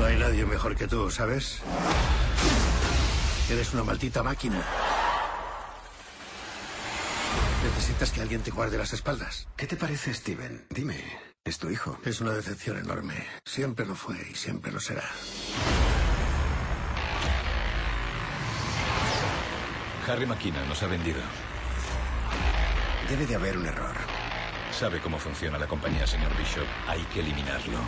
No 0.00 0.04
hay 0.04 0.16
nadie 0.16 0.44
mejor 0.46 0.74
que 0.74 0.88
tú, 0.88 1.08
¿sabes? 1.12 1.60
Eres 3.48 3.72
una 3.72 3.84
maldita 3.84 4.24
máquina. 4.24 4.60
Necesitas 7.62 8.10
que 8.10 8.22
alguien 8.22 8.42
te 8.42 8.50
guarde 8.50 8.78
las 8.78 8.92
espaldas. 8.94 9.46
¿Qué 9.56 9.66
te 9.66 9.76
parece, 9.76 10.14
Steven? 10.14 10.66
Dime, 10.70 10.96
es 11.44 11.58
tu 11.58 11.68
hijo. 11.68 11.98
Es 12.04 12.20
una 12.20 12.32
decepción 12.32 12.78
enorme. 12.78 13.26
Siempre 13.44 13.84
lo 13.84 13.94
fue 13.94 14.16
y 14.30 14.34
siempre 14.34 14.72
lo 14.72 14.80
será. 14.80 15.04
Harry 20.08 20.26
McKinnon 20.26 20.68
nos 20.68 20.82
ha 20.82 20.86
vendido. 20.86 21.20
Debe 23.08 23.26
de 23.26 23.34
haber 23.34 23.58
un 23.58 23.66
error. 23.66 23.94
Sabe 24.72 25.00
cómo 25.00 25.18
funciona 25.18 25.58
la 25.58 25.66
compañía, 25.66 26.06
señor 26.06 26.34
Bishop. 26.38 26.66
Hay 26.88 27.02
que 27.12 27.20
eliminarlo. 27.20 27.78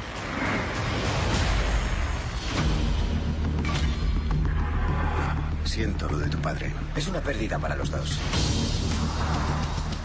Siento 5.65 6.09
lo 6.09 6.19
de 6.19 6.29
tu 6.29 6.39
padre. 6.39 6.73
Es 6.97 7.09
una 7.09 7.21
pérdida 7.21 7.59
para 7.59 7.77
los 7.77 7.91
dos. 7.91 8.19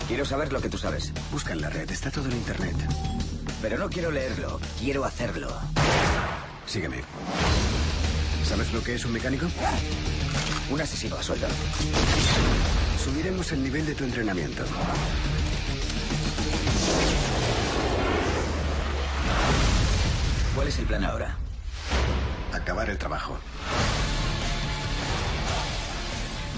Quiero 0.08 0.26
saber 0.26 0.54
lo 0.54 0.62
que 0.62 0.70
tú 0.70 0.78
sabes. 0.78 1.12
Busca 1.32 1.54
en 1.54 1.62
la 1.62 1.70
red, 1.70 1.90
está 1.92 2.12
todo 2.12 2.26
en 2.26 2.38
internet. 2.38 2.76
Pero 3.62 3.78
no 3.78 3.90
quiero 3.90 4.12
leerlo, 4.12 4.60
quiero 4.80 5.04
hacerlo. 5.04 5.54
Sígueme. 6.66 7.02
¿Sabes 8.46 8.72
lo 8.72 8.84
que 8.84 8.96
es 8.96 9.06
un 9.06 9.14
mecánico? 9.14 9.48
Un 10.70 10.82
asesino 10.82 11.18
a 11.18 11.24
sueldo. 11.24 11.48
Subiremos 13.04 13.52
el 13.52 13.64
nivel 13.64 13.86
de 13.86 13.96
tu 13.96 14.04
entrenamiento. 14.04 14.64
¿Cuál 20.56 20.68
es 20.68 20.80
el 20.80 20.86
plan 20.86 21.04
ahora? 21.04 21.36
Acabar 22.54 22.90
el 22.90 22.98
trabajo. 22.98 23.38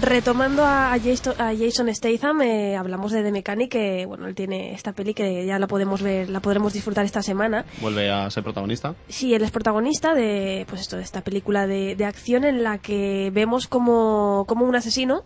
Retomando 0.00 0.64
a 0.64 0.96
Jason, 1.02 1.34
a 1.38 1.54
Jason 1.54 1.94
Statham, 1.94 2.40
eh, 2.40 2.74
hablamos 2.76 3.12
de 3.12 3.22
The 3.22 3.32
Mechanic, 3.32 3.70
que 3.70 4.06
bueno, 4.06 4.26
él 4.26 4.34
tiene 4.34 4.72
esta 4.72 4.92
peli 4.92 5.12
que 5.12 5.44
ya 5.44 5.58
la 5.58 5.66
podemos 5.66 6.00
ver, 6.00 6.30
la 6.30 6.40
podremos 6.40 6.72
disfrutar 6.72 7.04
esta 7.04 7.22
semana. 7.22 7.66
Vuelve 7.82 8.10
a 8.10 8.30
ser 8.30 8.42
protagonista. 8.42 8.94
Sí, 9.08 9.34
él 9.34 9.42
es 9.42 9.50
protagonista 9.50 10.14
de, 10.14 10.64
pues 10.68 10.80
esto, 10.80 10.96
de 10.96 11.02
esta 11.02 11.20
película 11.20 11.66
de, 11.66 11.96
de 11.96 12.04
acción 12.06 12.44
en 12.44 12.62
la 12.62 12.78
que 12.78 13.30
vemos 13.34 13.68
como, 13.68 14.46
como 14.48 14.64
un 14.64 14.74
asesino, 14.74 15.22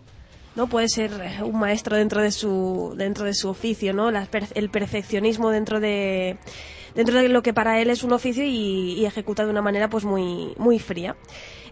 ¿no? 0.57 0.67
Puede 0.67 0.89
ser 0.89 1.13
un 1.45 1.59
maestro 1.59 1.97
dentro 1.97 2.21
de 2.21 2.33
su, 2.33 2.95
dentro 2.97 3.25
de 3.25 3.35
su 3.35 3.49
oficio, 3.49 3.93
¿no? 3.93 4.11
La 4.11 4.29
el 4.55 4.71
perfeccionismo 4.71 5.51
dentro 5.51 5.79
de, 5.79 6.37
dentro 6.97 7.21
de 7.21 7.29
lo 7.29 7.43
que 7.43 7.55
para 7.55 7.81
él 7.81 7.91
es 7.91 8.03
un 8.03 8.13
oficio 8.13 8.43
y, 8.43 8.95
y 8.95 9.07
ejecuta 9.07 9.45
de 9.45 9.51
una 9.51 9.63
manera 9.63 9.89
pues 9.89 10.05
muy, 10.05 10.53
muy 10.59 10.81
fría. 10.81 11.17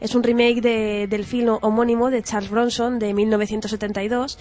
Es 0.03 0.15
un 0.15 0.23
remake 0.23 0.61
de- 0.61 1.07
del 1.09 1.25
film 1.25 1.57
homónimo 1.63 2.11
de 2.11 2.23
Charles 2.23 2.51
Bronson 2.51 2.99
de 2.99 3.15
1972 3.15 4.39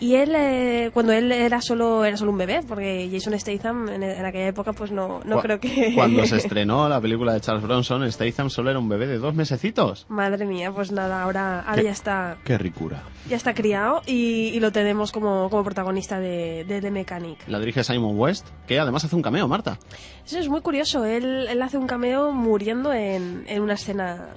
y 0.00 0.14
él 0.14 0.32
eh, 0.36 0.90
cuando 0.94 1.12
él 1.12 1.32
era 1.32 1.60
solo 1.60 2.04
era 2.04 2.16
solo 2.16 2.30
un 2.30 2.38
bebé 2.38 2.60
porque 2.68 3.08
Jason 3.10 3.36
Statham 3.40 3.88
en, 3.88 4.02
en 4.04 4.24
aquella 4.24 4.46
época 4.46 4.72
pues 4.72 4.92
no, 4.92 5.20
no 5.24 5.40
creo 5.40 5.58
que 5.58 5.92
Cuando 5.94 6.24
se 6.26 6.36
estrenó 6.42 6.88
la 6.88 7.00
película 7.00 7.32
de 7.32 7.40
Charles 7.40 7.64
Bronson, 7.64 8.10
Statham 8.12 8.48
solo 8.50 8.70
era 8.70 8.78
un 8.78 8.88
bebé 8.88 9.06
de 9.08 9.18
dos 9.18 9.34
mesecitos. 9.34 10.06
Madre 10.08 10.44
mía, 10.44 10.70
pues 10.72 10.92
nada, 10.92 11.22
ahora, 11.22 11.60
ahora 11.62 11.76
¿Qué? 11.76 11.84
ya 11.84 11.90
está 11.90 12.36
Qué 12.44 12.58
ricura. 12.58 13.02
ya 13.28 13.36
está 13.36 13.54
criado 13.54 14.02
y, 14.06 14.50
y 14.54 14.60
lo 14.60 14.70
tenemos 14.70 15.10
como, 15.10 15.48
como 15.50 15.64
protagonista 15.64 16.20
de, 16.20 16.64
de 16.64 16.80
The 16.80 16.90
Mechanic. 16.92 17.38
La 17.48 17.58
dirige 17.58 17.82
Simon 17.82 18.16
West, 18.18 18.46
que 18.68 18.78
además 18.78 19.04
hace 19.04 19.16
un 19.16 19.22
cameo, 19.22 19.48
Marta. 19.48 19.78
Eso 20.24 20.38
es 20.38 20.48
muy 20.48 20.60
curioso, 20.60 21.04
él, 21.06 21.46
él 21.48 21.60
hace 21.62 21.76
un 21.78 21.86
cameo 21.88 22.30
muriendo 22.30 22.92
en, 22.92 23.44
en 23.48 23.62
una 23.62 23.74
escena... 23.74 24.28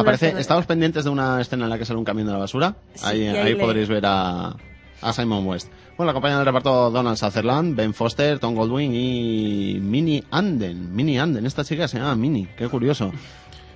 Aparece, 0.00 0.34
estamos 0.38 0.66
pendientes 0.66 1.04
de 1.04 1.10
una 1.10 1.40
escena 1.40 1.64
en 1.64 1.70
la 1.70 1.78
que 1.78 1.84
sale 1.84 1.98
un 1.98 2.04
camión 2.04 2.26
de 2.26 2.32
la 2.32 2.38
basura. 2.38 2.74
Sí, 2.94 3.04
ahí 3.06 3.26
ahí 3.28 3.36
ahí 3.36 3.54
le- 3.54 3.60
podréis 3.60 3.88
ver 3.88 4.04
a, 4.06 4.54
a 5.00 5.12
Simon 5.12 5.46
West. 5.46 5.68
Bueno, 5.96 6.06
la 6.10 6.14
compañía 6.14 6.36
del 6.38 6.46
reparto 6.46 6.90
Donald 6.90 7.16
Sutherland, 7.18 7.76
Ben 7.76 7.92
Foster, 7.94 8.38
Tom 8.38 8.54
Goldwyn 8.54 8.92
y 8.94 9.78
Minnie 9.80 10.24
Anden. 10.30 10.94
Minnie 10.94 11.18
Anden, 11.20 11.44
esta 11.46 11.64
chica 11.64 11.86
se 11.88 11.98
llama 11.98 12.14
Minnie, 12.16 12.48
qué 12.56 12.68
curioso. 12.68 13.12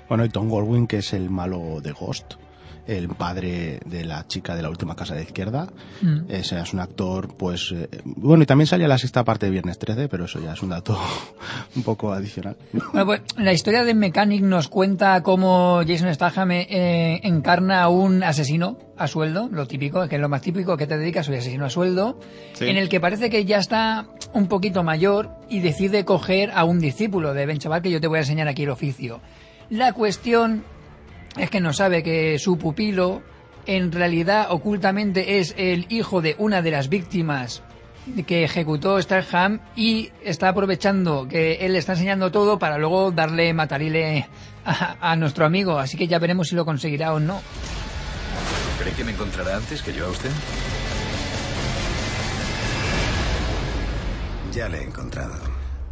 Bueno, 0.09 0.25
y 0.25 0.29
Tom 0.29 0.49
Goldwyn, 0.49 0.87
que 0.87 0.99
es 0.99 1.13
el 1.13 1.29
malo 1.31 1.81
de 1.83 1.93
Ghost, 1.93 2.35
el 2.87 3.09
padre 3.09 3.81
de 3.87 4.05
la 4.05 4.27
chica 4.27 4.55
de 4.55 4.63
la 4.63 4.71
última 4.71 4.95
casa 4.97 5.15
de 5.15 5.23
izquierda. 5.23 5.69
Mm. 6.03 6.31
Ese 6.31 6.59
es 6.61 6.73
un 6.73 6.81
actor, 6.81 7.35
pues... 7.37 7.73
eh, 7.73 7.89
bueno, 8.05 8.43
y 8.43 8.47
también 8.47 8.67
salía 8.67 8.89
la 8.89 8.99
sexta 8.99 9.25
parte 9.25 9.47
de 9.47 9.53
Viernes 9.53 9.79
13, 9.79 10.09
pero 10.09 10.25
eso 10.27 10.41
ya 10.41 10.53
es 10.53 10.63
un 10.63 10.71
dato 10.71 10.99
un 11.77 11.83
poco 11.83 12.13
adicional. 12.13 12.57
Bueno, 12.93 13.07
pues, 13.07 13.21
la 13.37 13.53
historia 13.53 13.85
de 13.85 13.95
Mechanic 13.95 14.43
nos 14.43 14.69
cuenta 14.69 15.23
cómo 15.23 15.81
Jason 15.87 16.13
Statham 16.15 16.51
eh, 16.53 17.21
encarna 17.25 17.83
a 17.83 17.89
un 17.89 18.23
asesino 18.23 18.79
a 18.99 19.07
sueldo, 19.09 19.49
lo 19.53 19.67
típico, 19.67 20.09
que 20.09 20.15
es 20.17 20.21
lo 20.21 20.29
más 20.29 20.41
típico 20.41 20.77
que 20.77 20.87
te 20.87 20.97
dedicas, 20.97 21.27
soy 21.27 21.37
asesino 21.37 21.67
a 21.67 21.71
sueldo, 21.71 22.19
Sí. 22.55 22.67
en 22.67 22.77
el 22.79 22.89
que 22.89 22.99
parece 23.01 23.29
que 23.29 23.45
ya 23.45 23.59
está 23.59 24.07
un 24.33 24.47
poquito 24.49 24.83
mayor 24.83 25.31
y 25.51 25.61
decide 25.61 26.05
coger 26.07 26.51
a 26.55 26.65
un 26.65 26.79
discípulo 26.81 27.35
de 27.35 27.45
Ben 27.47 27.59
Chaval, 27.59 27.83
que 27.83 27.91
yo 27.91 28.01
te 28.01 28.07
voy 28.07 28.17
a 28.19 28.21
enseñar 28.21 28.49
aquí 28.49 28.63
el 28.63 28.71
oficio. 28.71 29.21
La 29.69 29.93
cuestión 29.93 30.65
es 31.37 31.51
que 31.51 31.61
no 31.61 31.73
sabe 31.73 32.03
que 32.03 32.39
su 32.39 32.59
pupilo 32.59 33.23
en 33.67 33.93
realidad 33.93 34.49
ocultamente 34.51 35.39
es 35.39 35.55
el 35.57 35.87
hijo 35.89 36.23
de 36.23 36.37
una 36.39 36.63
de 36.63 36.71
las 36.71 36.89
víctimas 36.89 37.63
que 38.27 38.45
ejecutó 38.45 39.01
Starham 39.03 39.61
y 39.75 40.11
está 40.23 40.49
aprovechando 40.49 41.27
que 41.27 41.55
él 41.67 41.73
le 41.73 41.79
está 41.81 41.93
enseñando 41.93 42.31
todo 42.31 42.59
para 42.59 42.79
luego 42.79 43.11
darle 43.11 43.53
matarile 43.53 44.29
a, 44.65 44.97
a 45.01 45.17
nuestro 45.17 45.45
amigo. 45.45 45.79
Así 45.79 45.97
que 45.97 46.07
ya 46.07 46.19
veremos 46.21 46.49
si 46.49 46.55
lo 46.55 46.65
conseguirá 46.65 47.13
o 47.13 47.19
no. 47.21 47.41
¿Cree 48.81 48.93
que 48.93 49.05
me 49.05 49.13
encontrará 49.13 49.57
antes 49.57 49.83
que 49.83 49.93
yo 49.93 50.07
a 50.07 50.11
usted? 50.11 50.31
Ya 54.53 54.69
le 54.69 54.79
he 54.79 54.85
encontrado. 54.85 55.35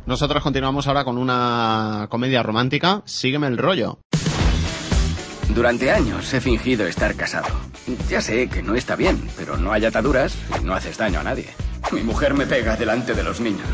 Nosotros 0.07 0.43
continuamos 0.43 0.87
ahora 0.87 1.05
con 1.05 1.19
una 1.19 2.07
comedia 2.11 2.43
romántica, 2.43 3.03
Sígueme 3.07 3.47
el 3.49 3.59
rollo. 3.59 3.99
Durante 5.49 5.91
años 5.91 6.33
he 6.33 6.41
fingido 6.41 6.87
estar 6.87 7.15
casado. 7.15 7.47
Ya 8.09 8.21
sé 8.21 8.49
que 8.49 8.63
no 8.63 8.75
está 8.75 8.97
bien, 8.97 9.29
pero 9.37 9.57
no 9.57 9.73
hay 9.73 9.85
ataduras 9.85 10.35
y 10.61 10.65
no 10.65 10.75
haces 10.75 10.97
daño 10.97 11.21
a 11.21 11.23
nadie. 11.23 11.49
Mi 11.93 12.03
mujer 12.03 12.35
me 12.35 12.47
pega 12.47 12.77
delante 12.77 13.15
de 13.15 13.23
los 13.23 13.41
niños. 13.41 13.67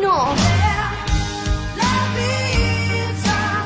No. 0.00 0.34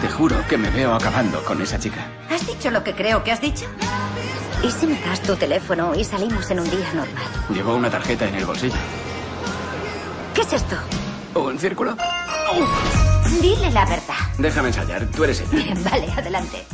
Te 0.00 0.08
juro 0.08 0.36
que 0.48 0.58
me 0.58 0.70
veo 0.70 0.94
acabando 0.94 1.42
con 1.44 1.62
esa 1.62 1.78
chica. 1.78 2.06
¿Has 2.30 2.46
dicho 2.46 2.70
lo 2.70 2.82
que 2.82 2.94
creo 2.94 3.22
que 3.22 3.32
has 3.32 3.40
dicho? 3.40 3.64
¿Y 4.62 4.70
si 4.70 4.86
me 4.86 5.00
das 5.00 5.22
tu 5.22 5.36
teléfono 5.36 5.94
y 5.94 6.04
salimos 6.04 6.50
en 6.50 6.60
un 6.60 6.70
día 6.70 6.92
normal? 6.94 7.24
Llevo 7.50 7.74
una 7.76 7.90
tarjeta 7.90 8.26
en 8.26 8.34
el 8.34 8.44
bolsillo. 8.44 8.74
¿Qué 10.34 10.40
es 10.42 10.52
esto? 10.52 10.76
¿Un 11.34 11.58
círculo? 11.58 11.96
Dile 13.40 13.70
la 13.70 13.84
verdad. 13.84 14.14
Déjame 14.38 14.68
ensayar, 14.68 15.06
tú 15.06 15.24
eres 15.24 15.40
ella. 15.40 15.50
Bien, 15.64 15.84
vale, 15.90 16.10
adelante. 16.12 16.64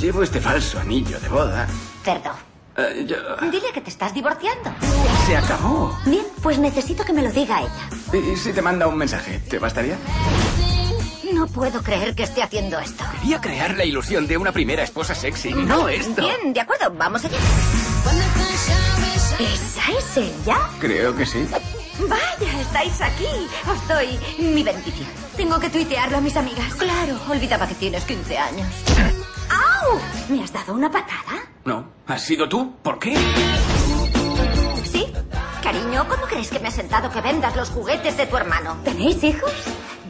Llevo 0.00 0.22
este 0.22 0.40
falso 0.40 0.78
anillo 0.78 1.18
de 1.20 1.28
boda. 1.28 1.66
Perdón. 2.04 2.32
Eh, 2.76 3.06
yo- 3.08 3.36
Dile 3.50 3.72
que 3.72 3.80
te 3.80 3.88
estás 3.90 4.12
divorciando. 4.12 4.70
Se 5.26 5.36
acabó. 5.36 5.98
Bien, 6.04 6.24
pues 6.42 6.58
necesito 6.58 7.04
que 7.04 7.12
me 7.14 7.22
lo 7.22 7.32
diga 7.32 7.60
ella. 7.62 8.22
¿Y 8.32 8.36
si 8.36 8.52
te 8.52 8.60
manda 8.60 8.86
un 8.86 8.96
mensaje, 8.98 9.38
te 9.48 9.58
bastaría? 9.58 9.96
No 11.32 11.46
puedo 11.46 11.82
creer 11.82 12.14
que 12.14 12.24
esté 12.24 12.42
haciendo 12.42 12.78
esto. 12.78 13.04
Quería 13.20 13.40
crear 13.40 13.76
la 13.76 13.84
ilusión 13.84 14.26
de 14.26 14.36
una 14.36 14.52
primera 14.52 14.82
esposa 14.82 15.14
sexy, 15.14 15.52
no 15.54 15.88
esto. 15.88 16.22
Bien, 16.22 16.52
de 16.52 16.60
acuerdo, 16.60 16.92
vamos 16.96 17.24
allá. 17.24 17.38
¿Esa 19.38 19.98
es 19.98 20.16
ella? 20.16 20.58
Creo 20.78 21.16
que 21.16 21.26
sí. 21.26 21.46
Vaya, 22.08 22.60
estáis 22.60 23.00
aquí. 23.00 23.26
Os 23.70 23.88
doy 23.88 24.18
mi 24.38 24.62
bendición. 24.62 25.08
Tengo 25.36 25.58
que 25.58 25.68
tuitearlo 25.70 26.18
a 26.18 26.20
mis 26.20 26.36
amigas. 26.36 26.74
Claro, 26.74 27.18
olvidaba 27.28 27.66
que 27.66 27.74
tienes 27.74 28.04
15 28.04 28.36
años. 28.38 28.66
¡Au! 29.56 29.98
¿Me 30.28 30.42
has 30.42 30.52
dado 30.52 30.74
una 30.74 30.90
patada? 30.90 31.42
No, 31.64 31.88
¿has 32.06 32.22
sido 32.22 32.48
tú? 32.48 32.76
¿Por 32.82 32.98
qué? 32.98 33.16
¿Sí? 34.84 35.06
Cariño, 35.62 36.06
¿cómo 36.08 36.22
crees 36.26 36.50
que 36.50 36.58
me 36.60 36.68
ha 36.68 36.70
sentado 36.70 37.10
que 37.10 37.20
vendas 37.20 37.56
los 37.56 37.70
juguetes 37.70 38.16
de 38.16 38.26
tu 38.26 38.36
hermano? 38.36 38.76
¿Tenéis 38.84 39.22
hijos? 39.24 39.52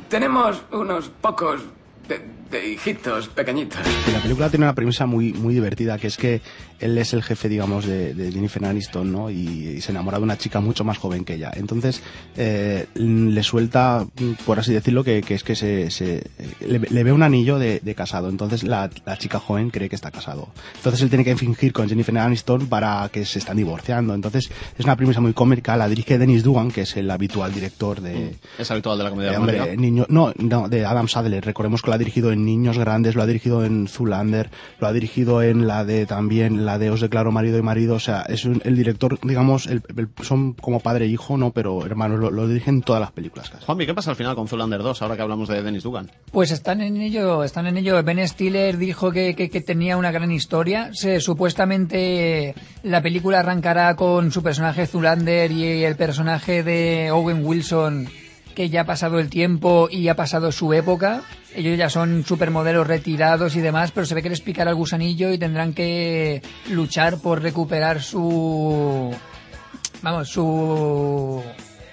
Tenemos 0.09 0.63
unos 0.73 1.09
pocos 1.09 1.61
de, 2.09 2.25
de 2.51 2.69
hijitos 2.69 3.29
pequeñitos. 3.29 3.81
Y 4.07 4.11
la 4.13 4.21
película 4.21 4.49
tiene 4.51 4.65
una 4.67 4.75
premisa 4.75 5.07
muy 5.07 5.33
muy 5.33 5.55
divertida, 5.55 5.99
que 5.99 6.07
es 6.09 6.17
que 6.17 6.41
él 6.81 6.97
es 6.99 7.13
el 7.13 7.23
jefe, 7.23 7.49
digamos, 7.49 7.87
de, 7.87 8.15
de 8.15 8.33
Jennifer 8.33 8.65
Aniston, 8.65 9.11
¿no? 9.13 9.31
Y, 9.31 9.37
y 9.77 9.81
se 9.81 9.93
enamora 9.93 10.19
de 10.19 10.25
una 10.25 10.37
chica 10.39 10.61
mucho 10.61 10.85
más 10.85 10.99
joven 10.99 11.25
que 11.25 11.35
ella. 11.35 11.51
Entonces, 11.55 12.03
eh, 12.37 12.87
le 12.95 13.43
suelta, 13.43 14.07
por 14.45 14.59
así 14.59 14.73
decirlo, 14.73 15.05
que, 15.05 15.23
que 15.23 15.35
es 15.35 15.45
que 15.45 15.55
se, 15.55 15.91
se- 15.91 16.25
le, 16.61 16.79
le 16.79 17.05
ve 17.05 17.13
un 17.13 17.23
anillo 17.23 17.59
de, 17.59 17.81
de 17.81 17.95
casado. 17.95 18.29
Entonces, 18.29 18.63
la, 18.65 18.91
la 19.05 19.17
chica 19.19 19.39
joven 19.39 19.71
cree 19.71 19.89
que 19.89 19.97
está 19.97 20.11
casado. 20.11 20.49
Entonces, 20.77 21.03
él 21.03 21.09
tiene 21.09 21.25
que 21.25 21.37
fingir 21.37 21.73
con 21.73 21.89
Jennifer 21.89 22.17
Aniston 22.19 22.67
para 22.67 23.09
que 23.13 23.25
se 23.25 23.39
están 23.39 23.57
divorciando. 23.57 24.15
Entonces, 24.15 24.51
es 24.79 24.85
una 24.85 24.97
premisa 24.97 25.21
muy 25.21 25.33
cómica. 25.33 25.77
La 25.77 25.89
dirige 25.89 26.19
Dennis 26.19 26.43
Dugan, 26.43 26.71
que 26.71 26.83
es 26.83 26.97
el 26.97 27.11
habitual 27.11 27.53
director 27.55 28.01
de, 28.01 28.35
Es 28.59 28.71
habitual 28.71 28.99
de 28.99 29.05
la 29.05 29.11
comedia 29.11 29.33
romántica. 29.35 29.67
niño, 29.77 30.07
no, 30.09 30.33
no, 30.37 30.69
de 30.69 30.85
Adam 30.85 31.09
Sadler. 31.09 31.45
Recordemos 31.45 31.83
que 31.83 31.89
lo 31.91 31.95
ha 31.95 31.99
dirigido 31.99 32.33
en 32.33 32.45
Niños 32.45 32.79
Grandes, 32.79 33.15
lo 33.15 33.23
ha 33.23 33.27
dirigido 33.27 33.65
en 33.65 33.89
Zulander, 33.89 34.51
lo 34.81 34.87
ha 34.87 34.93
dirigido 34.93 35.43
en 35.43 35.67
la 35.67 35.85
de 35.85 36.07
también, 36.07 36.66
la 36.67 36.79
de 36.79 36.91
Os 36.91 37.01
declaro 37.01 37.33
marido 37.33 37.57
y 37.59 37.63
marido. 37.63 37.95
O 37.95 38.01
sea, 38.01 38.23
es 38.29 38.45
un- 38.45 38.61
el 38.65 38.77
director, 38.77 39.19
digamos, 39.23 39.67
el- 39.67 39.83
el- 39.97 40.09
son 40.23 40.53
como 40.53 40.81
padre 40.81 41.07
e 41.07 41.09
hijo, 41.09 41.37
no, 41.39 41.53
pero 41.53 41.87
hermanos, 41.87 42.21
lo, 42.21 42.31
lo 42.31 42.47
dirigen 42.49 42.83
todas 42.83 43.01
las 43.01 43.13
películas 43.13 43.49
casi. 43.49 43.65
Juanmi, 43.65 43.87
¿qué 43.87 43.95
pasa 43.95 44.11
al 44.11 44.17
final 44.17 44.35
con 44.35 44.49
Zulander 44.49 44.83
2 44.83 45.01
ahora 45.01 45.17
que 45.17 45.23
hablamos 45.23 45.49
de 45.49 45.63
Dennis 45.63 45.83
Dugan? 45.85 46.11
Pues 46.33 46.51
están 46.51 46.81
en 46.83 46.97
ello, 47.01 47.43
están 47.45 47.67
en 47.67 47.79
ello. 47.79 48.03
Ben 48.03 48.27
Stiller 48.29 48.77
dijo 48.77 49.11
que, 49.13 49.35
que- 49.35 49.49
que 49.49 49.61
tenía 49.61 49.97
una 49.97 50.11
gran 50.11 50.31
historia. 50.33 50.91
Se, 50.93 51.21
supuestamente 51.21 52.55
la 52.83 53.03
película 53.03 53.41
arrancará 53.41 53.95
con 53.97 54.31
su 54.33 54.43
personaje 54.43 54.87
Zulander 54.87 55.51
y 55.51 55.85
el 55.85 55.97
personaje 55.97 56.63
de 56.63 57.11
Owen 57.11 57.45
Wilson 57.45 58.09
que 58.57 58.71
ya 58.71 58.81
ha 58.81 58.85
pasado 58.87 59.21
el 59.21 59.29
tiempo 59.29 59.89
y 59.91 60.09
ha 60.09 60.17
pasado 60.17 60.51
su 60.51 60.73
época. 60.73 61.23
Ellos 61.55 61.77
ya 61.77 61.91
son 61.91 62.25
supermodelos 62.25 62.87
retirados 62.87 63.55
y 63.55 63.61
demás, 63.61 63.93
pero 63.93 64.07
se 64.07 64.15
ve 64.15 64.23
que 64.23 64.31
les 64.31 64.41
picará 64.41 64.71
el 64.71 64.77
gusanillo 64.77 65.31
y 65.31 65.39
tendrán 65.39 65.75
que 65.75 66.43
luchar 66.71 67.19
por 67.19 67.43
recuperar 67.43 68.03
su... 68.03 69.15
Vamos, 70.03 70.31
su 70.31 71.43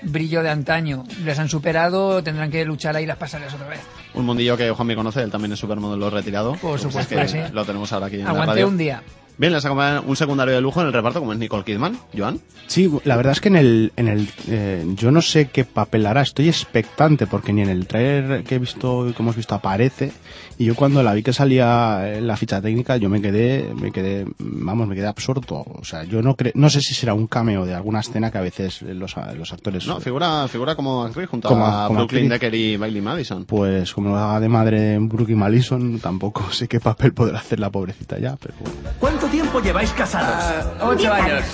brillo 0.03 0.41
de 0.41 0.49
antaño. 0.49 1.03
Les 1.23 1.37
han 1.37 1.49
superado, 1.49 2.23
tendrán 2.23 2.49
que 2.49 2.63
luchar 2.63 2.95
ahí 2.95 3.05
las 3.05 3.17
pasarles 3.17 3.53
otra 3.53 3.67
vez. 3.67 3.81
Un 4.13 4.25
mundillo 4.25 4.55
que 4.55 4.71
Juanmi 4.71 4.95
conoce, 4.95 5.21
él 5.21 5.31
también 5.31 5.51
es 5.51 5.59
supermodelo 5.59 6.09
retirado. 6.09 6.53
Por 6.55 6.79
supuesto 6.79 7.19
Es 7.19 7.31
que 7.33 7.45
sí. 7.45 7.53
Lo 7.53 7.65
tenemos 7.65 7.91
ahora 7.91 8.07
aquí 8.07 8.17
en 8.17 8.23
la 8.23 8.29
Aguanté 8.29 8.51
radio. 8.53 8.67
un 8.69 8.77
día. 8.77 9.03
Bien, 9.37 9.51
les 9.51 9.65
acompaña 9.65 10.01
un 10.01 10.15
secundario 10.15 10.53
de 10.53 10.61
lujo 10.61 10.81
en 10.81 10.87
el 10.87 10.93
reparto 10.93 11.19
como 11.19 11.33
es 11.33 11.39
Nicole 11.39 11.63
Kidman. 11.63 11.97
Joan. 12.15 12.39
Sí, 12.67 12.89
la 13.03 13.17
verdad 13.17 13.33
es 13.33 13.41
que 13.41 13.49
en 13.49 13.55
el, 13.55 13.91
en 13.95 14.07
el 14.07 14.29
eh, 14.47 14.85
yo 14.95 15.11
no 15.11 15.21
sé 15.21 15.49
qué 15.49 15.65
papel 15.65 16.05
hará, 16.05 16.21
estoy 16.21 16.47
expectante 16.49 17.25
porque 17.27 17.51
ni 17.51 17.61
en 17.61 17.69
el 17.69 17.87
trailer 17.87 18.43
que 18.43 18.55
he 18.55 18.59
visto 18.59 19.11
que 19.15 19.21
hemos 19.21 19.35
visto 19.35 19.55
aparece 19.55 20.11
y 20.57 20.65
yo 20.65 20.75
cuando 20.75 21.01
la 21.03 21.13
vi 21.13 21.23
que 21.23 21.33
salía 21.33 22.13
en 22.15 22.27
la 22.27 22.37
ficha 22.37 22.61
técnica 22.61 22.97
yo 22.97 23.09
me 23.09 23.21
quedé, 23.21 23.73
me 23.79 23.91
quedé, 23.91 24.25
vamos, 24.39 24.87
me 24.87 24.95
quedé 24.95 25.07
absorto, 25.07 25.63
o 25.65 25.83
sea, 25.83 26.03
yo 26.03 26.21
no 26.21 26.35
cre 26.35 26.51
no 26.55 26.69
sé 26.69 26.81
si 26.81 26.93
será 26.93 27.13
un 27.13 27.27
cameo 27.27 27.65
de 27.65 27.73
alguna 27.73 27.99
escena 28.01 28.31
que 28.31 28.37
a 28.37 28.41
veces 28.41 28.81
los, 28.81 29.15
los 29.35 29.53
actores 29.53 29.85
No, 29.87 29.99
figura, 29.99 30.47
figura 30.47 30.75
como 30.75 31.03
actriz 31.03 31.27
junto 31.29 31.47
Como- 31.49 31.65
a 31.65 31.87
como 31.87 31.99
Brooklyn 31.99 32.31
actriz. 32.31 32.41
Decker 32.51 32.55
y 32.55 32.77
Bailey 32.77 33.01
Madison. 33.01 33.45
pues 33.45 33.93
como 33.93 34.09
lo 34.09 34.17
haga 34.17 34.39
de 34.39 34.49
madre 34.49 34.93
en 34.95 35.09
y 35.27 35.35
Malison, 35.35 35.99
tampoco 35.99 36.43
sé 36.51 36.67
qué 36.67 36.79
papel 36.79 37.13
podrá 37.13 37.39
hacer 37.39 37.59
la 37.59 37.69
pobrecita 37.69 38.19
ya, 38.19 38.35
pero 38.35 38.53
bueno. 38.59 38.89
¿Cuánto 38.99 39.27
tiempo 39.27 39.59
lleváis 39.61 39.91
casados? 39.91 40.65
Ocho 40.81 40.95
Diez 40.97 41.11
años. 41.11 41.31
años. 41.31 41.45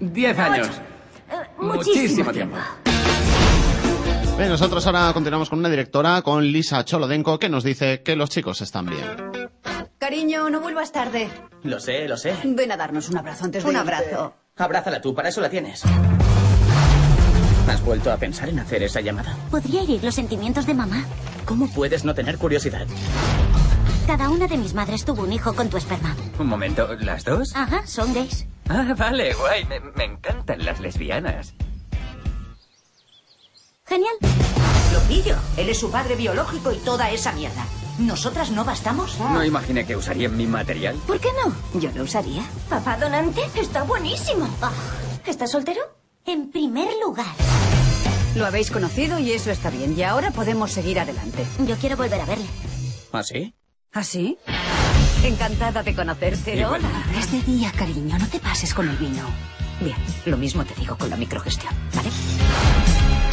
Diez 0.00 0.38
años. 0.38 0.70
Muchísimo 1.60 2.30
tiempo. 2.32 2.56
Bien, 4.36 4.48
nosotros 4.48 4.84
ahora 4.86 5.12
continuamos 5.12 5.48
con 5.48 5.60
una 5.60 5.68
directora, 5.68 6.20
con 6.22 6.44
Lisa 6.44 6.84
Cholodenko, 6.84 7.38
que 7.38 7.48
nos 7.48 7.62
dice 7.62 8.02
que 8.02 8.16
los 8.16 8.30
chicos 8.30 8.60
están 8.62 8.86
bien. 8.86 9.04
Cariño, 9.98 10.50
no 10.50 10.60
vuelvas 10.60 10.90
tarde. 10.92 11.30
Lo 11.62 11.78
sé, 11.80 12.08
lo 12.08 12.16
sé. 12.16 12.34
Ven 12.44 12.72
a 12.72 12.76
darnos 12.76 13.08
un 13.08 13.16
abrazo 13.16 13.44
antes 13.44 13.62
de 13.62 13.70
Un 13.70 13.76
irte. 13.76 13.94
abrazo. 13.94 14.34
Abrázala 14.56 15.00
tú, 15.00 15.14
para 15.14 15.28
eso 15.28 15.40
la 15.40 15.48
tienes. 15.48 15.82
¿Has 17.68 17.82
vuelto 17.84 18.12
a 18.12 18.16
pensar 18.16 18.48
en 18.48 18.58
hacer 18.58 18.82
esa 18.82 19.00
llamada? 19.00 19.36
Podría 19.50 19.82
herir 19.82 20.02
los 20.02 20.14
sentimientos 20.14 20.66
de 20.66 20.74
mamá. 20.74 21.04
¿Cómo 21.46 21.68
puedes 21.68 22.04
no 22.04 22.14
tener 22.14 22.36
curiosidad? 22.36 22.86
Cada 24.06 24.28
una 24.28 24.46
de 24.48 24.58
mis 24.58 24.74
madres 24.74 25.04
tuvo 25.04 25.22
un 25.22 25.32
hijo 25.32 25.54
con 25.54 25.70
tu 25.70 25.76
esperma. 25.78 26.14
Un 26.38 26.48
momento, 26.48 26.88
¿las 27.00 27.24
dos? 27.24 27.54
Ajá, 27.56 27.86
son 27.86 28.12
gays. 28.12 28.46
Ah, 28.68 28.94
vale, 28.98 29.32
guay. 29.32 29.64
Me, 29.64 29.80
me 29.80 30.04
encantan 30.04 30.64
las 30.64 30.80
lesbianas. 30.80 31.54
Genial. 33.86 34.14
Lo 34.92 35.00
pillo. 35.00 35.36
Él 35.56 35.68
es 35.68 35.78
su 35.78 35.90
padre 35.90 36.16
biológico 36.16 36.72
y 36.72 36.76
toda 36.78 37.10
esa 37.10 37.32
mierda. 37.32 37.64
¿Nosotras 37.98 38.50
no 38.50 38.64
bastamos? 38.64 39.18
No 39.20 39.44
imaginé 39.44 39.86
que 39.86 39.94
usarían 39.94 40.36
mi 40.36 40.46
material. 40.46 40.96
¿Por 41.06 41.20
qué 41.20 41.28
no? 41.44 41.54
Yo 41.78 41.90
lo 41.94 42.04
usaría. 42.04 42.42
Papá 42.68 42.96
donante 42.96 43.42
está 43.54 43.82
buenísimo. 43.82 44.48
Ah, 44.62 44.72
¿Estás 45.26 45.50
soltero? 45.52 45.80
En 46.24 46.50
primer 46.50 46.88
lugar. 47.04 47.26
Lo 48.34 48.46
habéis 48.46 48.70
conocido 48.70 49.18
y 49.18 49.32
eso 49.32 49.50
está 49.50 49.70
bien. 49.70 49.96
Y 49.96 50.02
ahora 50.02 50.30
podemos 50.30 50.72
seguir 50.72 50.98
adelante. 50.98 51.44
Yo 51.66 51.76
quiero 51.76 51.96
volver 51.96 52.20
a 52.20 52.24
verle. 52.24 52.46
¿Ah, 53.12 53.22
sí? 53.22 53.54
¿Ah, 53.92 54.02
sí? 54.02 54.38
Encantada 55.22 55.82
de 55.82 55.94
conocerte. 55.94 56.56
Igual. 56.56 56.80
Hola. 56.84 57.18
Es 57.20 57.30
de 57.30 57.42
día, 57.42 57.70
cariño. 57.70 58.18
No 58.18 58.26
te 58.28 58.40
pases 58.40 58.74
con 58.74 58.88
el 58.88 58.96
vino. 58.96 59.22
Bien, 59.80 59.96
lo 60.24 60.36
mismo 60.36 60.64
te 60.64 60.74
digo 60.74 60.96
con 60.96 61.10
la 61.10 61.16
microgestión, 61.16 61.72
¿vale? 61.94 62.08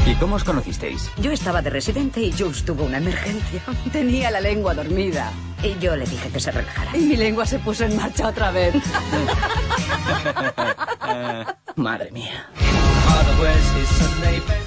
¿Y 0.05 0.15
cómo 0.15 0.35
os 0.35 0.43
conocisteis? 0.43 1.09
Yo 1.17 1.31
estaba 1.31 1.61
de 1.61 1.69
residente 1.69 2.21
y 2.21 2.31
Jules 2.31 2.65
tuvo 2.65 2.85
una 2.85 2.97
emergencia. 2.97 3.61
Tenía 3.91 4.31
la 4.31 4.41
lengua 4.41 4.73
dormida. 4.73 5.31
Y 5.63 5.77
yo 5.79 5.95
le 5.95 6.05
dije 6.05 6.29
que 6.29 6.39
se 6.39 6.51
relajara. 6.51 6.97
Y 6.97 7.01
mi 7.01 7.15
lengua 7.15 7.45
se 7.45 7.59
puso 7.59 7.85
en 7.85 7.95
marcha 7.95 8.27
otra 8.27 8.51
vez. 8.51 8.73
Madre 11.75 12.11
mía. 12.11 12.49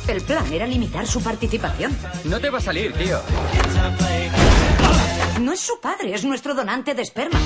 El 0.07 0.21
plan 0.23 0.53
era 0.53 0.67
limitar 0.67 1.07
su 1.07 1.23
participación. 1.23 1.97
No 2.25 2.41
te 2.41 2.51
va 2.51 2.59
a 2.59 2.61
salir, 2.61 2.93
tío. 2.93 3.21
No 5.41 5.53
es 5.53 5.61
su 5.61 5.81
padre, 5.81 6.15
es 6.15 6.25
nuestro 6.25 6.55
donante 6.55 6.95
de 6.95 7.03
esperma. 7.03 7.39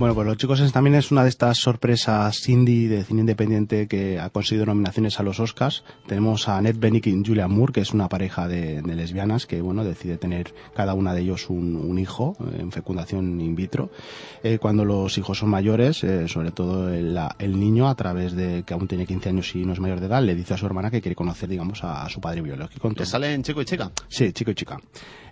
Bueno, 0.00 0.14
pues 0.14 0.26
Los 0.26 0.38
Chicos 0.38 0.60
es- 0.60 0.72
también 0.72 0.96
es 0.96 1.10
una 1.12 1.24
de 1.24 1.28
estas 1.28 1.58
sorpresas 1.58 2.48
indie 2.48 2.88
de 2.88 3.04
cine 3.04 3.20
independiente 3.20 3.86
que 3.86 4.18
ha 4.18 4.30
conseguido 4.30 4.64
nominaciones 4.64 5.20
a 5.20 5.22
los 5.22 5.38
Oscars. 5.40 5.84
Tenemos 6.06 6.48
a 6.48 6.56
Annette 6.56 6.78
Bening 6.80 7.02
y 7.04 7.22
Julian 7.28 7.52
Moore, 7.52 7.74
que 7.74 7.80
es 7.82 7.92
una 7.92 8.08
pareja 8.08 8.48
de, 8.48 8.80
de 8.80 8.94
lesbianas 8.96 9.44
que, 9.46 9.60
bueno, 9.60 9.84
decide 9.84 10.16
tener 10.16 10.54
cada 10.74 10.94
una 10.94 11.12
de 11.12 11.20
ellos 11.20 11.50
un, 11.50 11.76
un 11.76 11.98
hijo 11.98 12.34
eh, 12.40 12.60
en 12.60 12.72
fecundación 12.72 13.38
in 13.42 13.54
vitro. 13.54 13.90
Eh, 14.42 14.56
cuando 14.58 14.86
los 14.86 15.18
hijos 15.18 15.36
son 15.36 15.50
mayores, 15.50 16.02
eh, 16.02 16.28
sobre 16.28 16.50
todo 16.50 16.88
el, 16.94 17.12
la- 17.12 17.36
el 17.38 17.60
niño, 17.60 17.86
a 17.86 17.94
través 17.94 18.32
de 18.34 18.62
que 18.62 18.72
aún 18.72 18.88
tiene 18.88 19.04
15 19.04 19.28
años 19.28 19.54
y 19.54 19.66
no 19.66 19.74
es 19.74 19.80
mayor 19.80 20.00
de 20.00 20.06
edad, 20.06 20.22
le 20.24 20.34
dice 20.34 20.54
a 20.54 20.56
su 20.56 20.64
hermana 20.64 20.90
que 20.90 21.02
quiere 21.02 21.14
conocer, 21.14 21.46
digamos, 21.50 21.84
a, 21.84 22.04
a 22.06 22.08
su 22.08 22.22
padre 22.22 22.40
biológico. 22.40 22.88
Que 22.94 23.04
salen 23.04 23.42
chico 23.42 23.60
y 23.60 23.66
chica. 23.66 23.90
Sí, 24.08 24.32
chico 24.32 24.50
y 24.50 24.54
chica. 24.54 24.78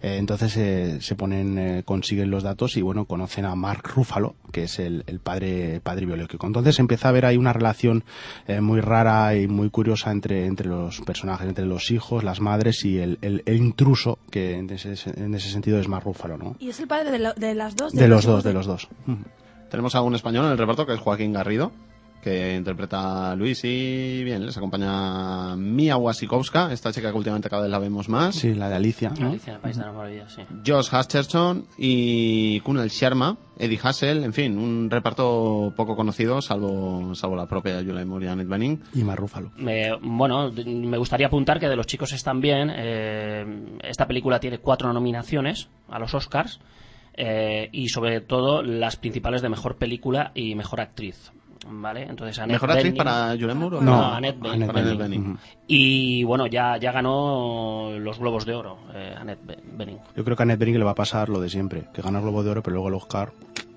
Eh, 0.03 0.17
entonces 0.19 0.57
eh, 0.57 0.99
se 1.01 1.15
ponen, 1.15 1.59
eh, 1.59 1.83
consiguen 1.85 2.31
los 2.31 2.43
datos 2.43 2.77
y 2.77 2.83
bueno, 2.83 3.05
conocen 3.05 3.45
a 3.45 3.55
Mark 3.55 3.83
Ruffalo, 3.95 4.35
que 4.53 4.65
es 4.65 4.79
el, 4.79 5.05
el 5.07 5.21
padre, 5.21 5.81
padre 5.83 6.07
biológico. 6.07 6.47
Entonces 6.47 6.79
empieza 6.79 7.09
a 7.09 7.11
haber 7.11 7.25
ahí 7.27 7.37
una 7.37 7.53
relación 7.53 8.05
eh, 8.47 8.61
muy 8.61 8.81
rara 8.81 9.35
y 9.37 9.47
muy 9.49 9.71
curiosa 9.71 10.11
entre, 10.11 10.47
entre 10.47 10.69
los 10.69 11.01
personajes, 11.01 11.49
entre 11.49 11.67
los 11.67 11.91
hijos, 11.91 12.25
las 12.25 12.41
madres 12.41 12.85
y 12.85 12.99
el, 12.99 13.19
el- 13.23 13.43
el 13.47 13.57
intruso, 13.57 14.19
que 14.31 14.55
en 14.55 14.71
ese, 14.71 14.95
en 15.17 15.35
ese 15.35 15.51
sentido 15.51 15.79
es 15.81 15.89
Mark 15.89 16.05
Ruffalo, 16.05 16.37
¿no? 16.39 16.57
Y 16.59 16.69
es 16.71 16.81
el 16.81 16.87
padre 16.89 17.11
de, 17.11 17.19
lo- 17.19 17.35
de 17.35 17.55
las 17.55 17.75
dos. 17.77 17.93
De 17.93 18.09
los 18.09 18.25
dos, 18.25 18.45
de 18.45 18.53
los 18.53 18.67
dos. 18.67 18.89
Tenemos 19.71 19.95
a 19.95 20.01
un 20.03 20.15
español 20.15 20.47
en 20.47 20.53
el 20.53 20.59
reparto 20.59 20.87
que 20.87 20.95
es 20.95 21.01
Joaquín 21.01 21.33
Garrido, 21.33 21.73
que 22.29 22.55
interpreta 22.57 23.33
a 23.33 23.37
Luis 23.37 23.63
y 23.65 24.23
bien, 24.25 24.45
les 24.45 24.57
acompaña 24.57 25.57
Mia 25.57 25.97
Wasikowska, 25.97 26.73
esta 26.73 26.93
chica 26.93 27.11
que 27.11 27.17
últimamente 27.17 27.49
cada 27.49 27.63
vez 27.63 27.71
la 27.71 27.79
vemos 27.79 28.09
más. 28.09 28.35
Sí, 28.35 28.55
la 28.55 28.69
de 28.69 28.77
Alicia. 28.77 29.13
¿no? 29.19 29.29
Alicia 29.31 29.51
en 29.53 29.57
el 29.57 29.61
País 29.61 29.77
de 29.79 29.85
las 29.85 29.95
Maravillas, 29.95 30.33
sí. 30.33 30.43
Josh 30.67 30.89
Hutcherson 30.95 31.67
y 31.79 32.61
Kunal 32.61 32.89
Sharma, 32.89 33.37
Eddie 33.59 33.81
Hassel, 33.83 34.25
en 34.25 34.33
fin, 34.33 34.59
un 34.59 34.89
reparto 34.91 35.73
poco 35.77 35.97
conocido, 35.97 36.41
salvo, 36.43 37.15
salvo 37.15 37.37
la 37.37 37.47
propia 37.47 37.77
Julia 37.83 38.05
Moore 38.05 38.27
y 38.27 38.29
Annette 38.29 38.49
Bening. 38.49 38.81
Y 38.95 39.03
Mark 39.05 39.21
Ruffalo. 39.21 39.51
Me- 39.57 39.95
bueno, 40.01 40.53
me 40.53 40.99
gustaría 40.99 41.27
apuntar 41.29 41.59
que 41.59 41.69
de 41.69 41.77
los 41.77 41.87
chicos 41.87 42.13
están 42.13 42.41
bien. 42.41 42.71
eh, 42.75 43.79
esta 43.83 44.07
película 44.07 44.39
tiene 44.41 44.59
cuatro 44.59 44.93
nominaciones 44.93 45.69
a 45.89 45.99
los 45.99 46.15
Oscars 46.15 46.61
eh, 47.15 47.69
y 47.73 47.89
sobre 47.89 48.21
todo 48.21 48.63
las 48.63 48.97
principales 48.97 49.43
de 49.43 49.49
mejor 49.49 49.77
película 49.77 50.31
y 50.35 50.55
mejor 50.55 50.81
actriz. 50.81 51.33
¿Vale? 51.67 52.03
Entonces, 52.09 52.39
Annette 52.39 52.55
¿Mejor 52.55 52.71
actriz 52.73 52.93
Bening- 52.93 52.97
para 52.97 53.31
Julia 53.33 53.55
Moore 53.55 53.77
o 53.77 53.81
No, 53.81 53.91
no? 53.97 54.15
Annette 54.15 54.39
Bening. 54.41 54.63
Annette 54.63 54.73
para 54.73 54.95
Bening. 54.95 55.39
Y 55.67 56.25
bueno, 56.25 56.47
ya, 56.47 56.77
ya 56.79 56.93
ganó 56.93 57.91
los 57.99 58.19
Globos 58.19 58.45
de 58.47 58.55
Oro, 58.55 58.79
eh, 58.95 59.15
Annette 59.19 59.45
Be- 59.45 59.59
Bening. 59.73 59.99
Yo 60.17 60.25
creo 60.25 60.37
que 60.37 60.43
a 60.43 60.45
Annette 60.45 60.61
Bening 60.61 60.79
le 60.79 60.85
va 60.85 60.93
a 60.93 60.95
pasar 60.95 61.29
lo 61.29 61.41
de 61.41 61.49
siempre, 61.51 61.85
que 61.93 62.03
gana 62.03 62.19
el 62.19 62.25
Globo 62.25 62.43
de 62.43 62.51
Oro, 62.51 62.63
pero 62.63 62.75
luego 62.75 62.89
el 62.89 62.95
Oscar. 62.95 63.33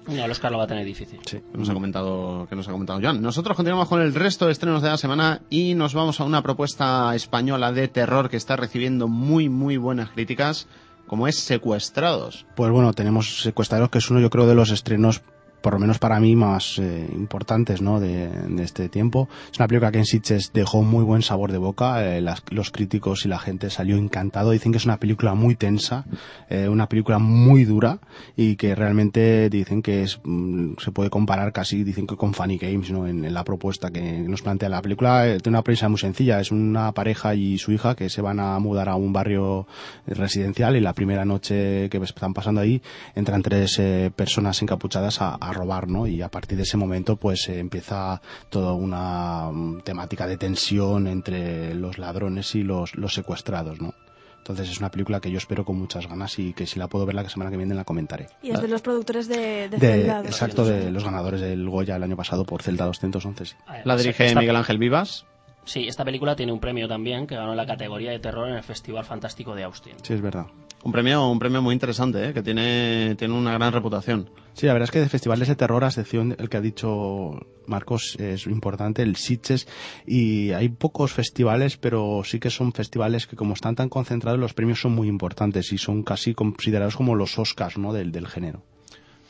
No, 0.08 0.26
el 0.26 0.32
Oscar 0.32 0.52
lo 0.52 0.58
va 0.58 0.64
a 0.64 0.68
tener 0.68 0.84
difícil. 0.86 1.20
Sí. 1.26 1.40
que 1.52 1.58
nos 1.58 1.70
ha 1.70 1.74
comentado 1.74 2.48
que 2.50 2.56
nos 2.56 2.68
ha 2.68 2.72
comentado 2.72 3.00
Joan. 3.02 3.22
Nosotros 3.22 3.56
continuamos 3.56 3.88
con 3.88 4.02
el 4.02 4.14
resto 4.16 4.48
de 4.48 4.52
estrenos 4.52 4.82
de 4.82 4.90
la 4.90 4.98
semana 4.98 5.42
y 5.50 5.76
nos 5.76 5.94
vamos 5.94 6.20
a 6.20 6.24
una 6.24 6.42
propuesta 6.42 7.14
española 7.16 7.72
de 7.72 7.88
terror 7.88 8.30
que 8.30 8.38
está 8.38 8.56
recibiendo 8.56 9.08
muy 9.08 9.48
muy 9.48 9.78
buenas 9.78 10.10
críticas, 10.10 10.68
como 11.06 11.28
es 11.28 11.40
Secuestrados. 11.40 12.46
Pues 12.56 12.72
bueno, 12.72 12.94
tenemos 12.94 13.42
Secuestrados, 13.42 13.90
que 13.90 14.00
es 14.00 14.10
uno, 14.10 14.20
yo 14.20 14.30
creo, 14.32 14.48
de 14.48 14.56
los 14.56 14.72
estrenos, 14.72 15.22
por 15.62 15.74
lo 15.74 15.80
menos 15.80 16.00
para 16.00 16.20
mí, 16.20 16.36
más 16.36 16.78
eh, 16.80 17.08
importantes 17.14 17.82
¿no? 17.82 18.00
de, 18.00 18.28
de 18.30 18.64
este 18.64 18.90
tiempo. 18.90 19.30
Es 19.52 19.60
una 19.60 19.68
película 19.68 19.92
que 19.92 20.00
en 20.00 20.06
Sitges 20.06 20.52
dejó 20.54 20.82
muy 20.84 21.04
buen 21.04 21.22
sabor 21.22 21.52
de 21.52 21.58
boca. 21.58 22.04
eh, 22.04 22.22
las- 22.22 22.44
los 22.50 22.72
críticos 22.72 23.26
y 23.26 23.30
la 23.30 23.40
gente 23.40 23.70
salió 23.70 23.98
encantado. 23.98 24.52
Dicen 24.52 24.72
que 24.72 24.78
es 24.80 24.86
una 24.86 24.98
película 24.98 25.34
muy 25.36 25.56
tensa, 25.56 26.06
eh, 26.50 26.68
una 26.68 26.88
película 26.90 27.20
muy 27.20 27.64
dura 27.66 28.00
y 28.36 28.56
que 28.56 28.76
realmente 28.76 29.50
dicen 29.50 29.82
que 29.82 30.04
es 30.04 30.20
mm, 30.24 30.74
se 30.80 30.92
puede 30.92 31.10
comparar 31.10 31.52
casi, 31.54 31.84
dicen 31.84 32.08
que 32.08 32.16
con 32.18 32.34
Funny 32.34 32.58
Games 32.58 32.92
¿no? 32.92 33.08
en, 33.08 33.32
la 33.34 33.44
propuesta 33.44 33.92
que 33.92 34.02
nos 34.28 34.42
plantea 34.42 34.70
la 34.70 34.82
película. 34.82 35.24
tiene 35.42 35.58
una 35.58 35.64
premisa 35.64 35.88
muy 35.90 36.00
sencilla. 36.00 36.40
Es 36.40 36.52
una 36.52 36.92
pareja 36.94 37.36
y 37.36 37.58
su 37.58 37.72
hija 37.72 37.96
que 37.96 38.10
se 38.10 38.22
van 38.22 38.40
a 38.40 38.58
mudar 38.60 38.90
a 38.90 38.96
un 38.96 39.14
barrio 39.14 39.68
residencial 40.08 40.76
y 40.76 40.80
la 40.82 40.94
primera 40.94 41.26
noche 41.26 41.90
que 41.90 41.98
están 41.98 42.34
pasando 42.34 42.62
ahí 42.62 42.82
entran 43.16 43.42
tres 43.42 43.80
personas 44.16 44.62
encapuchadas 44.62 45.22
a 45.22 45.38
robar, 45.54 45.88
¿no? 45.88 46.08
Y 46.08 46.22
a 46.22 46.30
partir 46.30 46.58
de 46.58 46.64
ese 46.64 46.78
momento 46.78 47.16
pues 47.18 47.48
eh, 47.50 47.60
empieza 47.60 48.22
toda 48.50 48.74
una 48.74 49.50
mm, 49.52 49.82
temática 49.82 50.28
de 50.28 50.38
tensión 50.38 51.08
entre 51.08 51.74
los 51.76 51.98
ladrones 51.98 52.56
y 52.56 52.64
los, 52.64 52.96
los 52.96 53.14
secuestrados, 53.14 53.80
¿no? 53.82 53.94
Entonces 54.38 54.70
es 54.72 54.80
una 54.80 54.90
película 54.90 55.20
que 55.20 55.30
yo 55.30 55.38
espero 55.38 55.64
con 55.64 55.78
muchas 55.78 56.08
ganas 56.08 56.40
y 56.40 56.54
que 56.54 56.66
si 56.66 56.80
la 56.80 56.88
puedo 56.88 57.06
ver 57.06 57.14
la 57.14 57.30
semana 57.30 57.52
que 57.52 57.58
viene 57.58 57.76
la 57.76 57.84
comentaré. 57.84 58.28
Y 58.42 58.50
es 58.50 58.60
de 58.60 58.68
los 58.68 58.82
productores 58.82 59.28
de, 59.28 59.70
de, 59.70 59.78
De- 59.78 59.78
Zelda, 59.80 60.22
exacto, 60.22 60.66
de 60.66 60.90
los 60.90 61.04
ganadores 61.04 61.42
del 61.42 61.70
Goya 61.70 61.96
el 61.96 62.02
año 62.04 62.18
pasado 62.18 62.44
por 62.44 62.64
Celda 62.64 62.86
211. 62.86 63.46
sí. 63.46 63.56
La 63.86 63.96
dirige 63.96 64.26
Esta- 64.26 64.40
Miguel 64.40 64.56
Ángel 64.56 64.80
Vivas. 64.80 65.28
Sí, 65.64 65.88
esta 65.88 66.04
película 66.04 66.36
tiene 66.36 66.52
un 66.52 66.60
premio 66.60 66.88
también 66.88 67.28
que 67.28 67.36
ganó 67.36 67.54
la 67.54 67.68
categoría 67.68 68.10
de 68.10 68.18
terror 68.18 68.50
en 68.50 68.56
el 68.56 68.64
Festival 68.64 69.06
Fantástico 69.06 69.54
de 69.54 69.64
Austin. 69.64 69.94
Sí, 70.02 70.14
es 70.14 70.22
verdad. 70.22 70.48
Un 70.84 70.92
premio, 70.92 71.28
un 71.28 71.38
premio 71.38 71.62
muy 71.62 71.74
interesante, 71.74 72.30
¿eh? 72.30 72.34
que 72.34 72.42
tiene, 72.42 73.16
tiene 73.16 73.36
una 73.36 73.54
gran 73.54 73.72
reputación. 73.72 74.30
Sí, 74.54 74.66
la 74.66 74.74
verdad 74.74 74.86
es 74.86 74.92
que 74.92 75.00
de 75.00 75.10
festivales 75.10 75.48
de 75.48 75.56
terror, 75.56 75.84
a 75.84 75.88
excepción 75.88 76.36
el 76.40 76.50
que 76.50 76.58
ha 76.58 76.62
dicho 76.62 77.40
Marcos, 77.68 78.16
es 78.20 78.48
importante, 78.48 79.04
el 79.04 79.16
Sitges, 79.16 79.68
y 80.08 80.52
hay 80.52 80.70
pocos 80.70 81.14
festivales, 81.14 81.78
pero 81.78 82.24
sí 82.26 82.40
que 82.40 82.50
son 82.50 82.74
festivales 82.74 83.28
que 83.28 83.36
como 83.36 83.54
están 83.54 83.76
tan 83.76 83.90
concentrados, 83.90 84.40
los 84.40 84.54
premios 84.54 84.82
son 84.82 84.94
muy 84.94 85.08
importantes 85.08 85.72
y 85.72 85.78
son 85.78 86.02
casi 86.02 86.34
considerados 86.34 86.96
como 86.96 87.16
los 87.16 87.38
Oscars 87.38 87.78
¿no? 87.78 87.94
del, 87.94 88.12
del 88.12 88.28
género. 88.28 88.64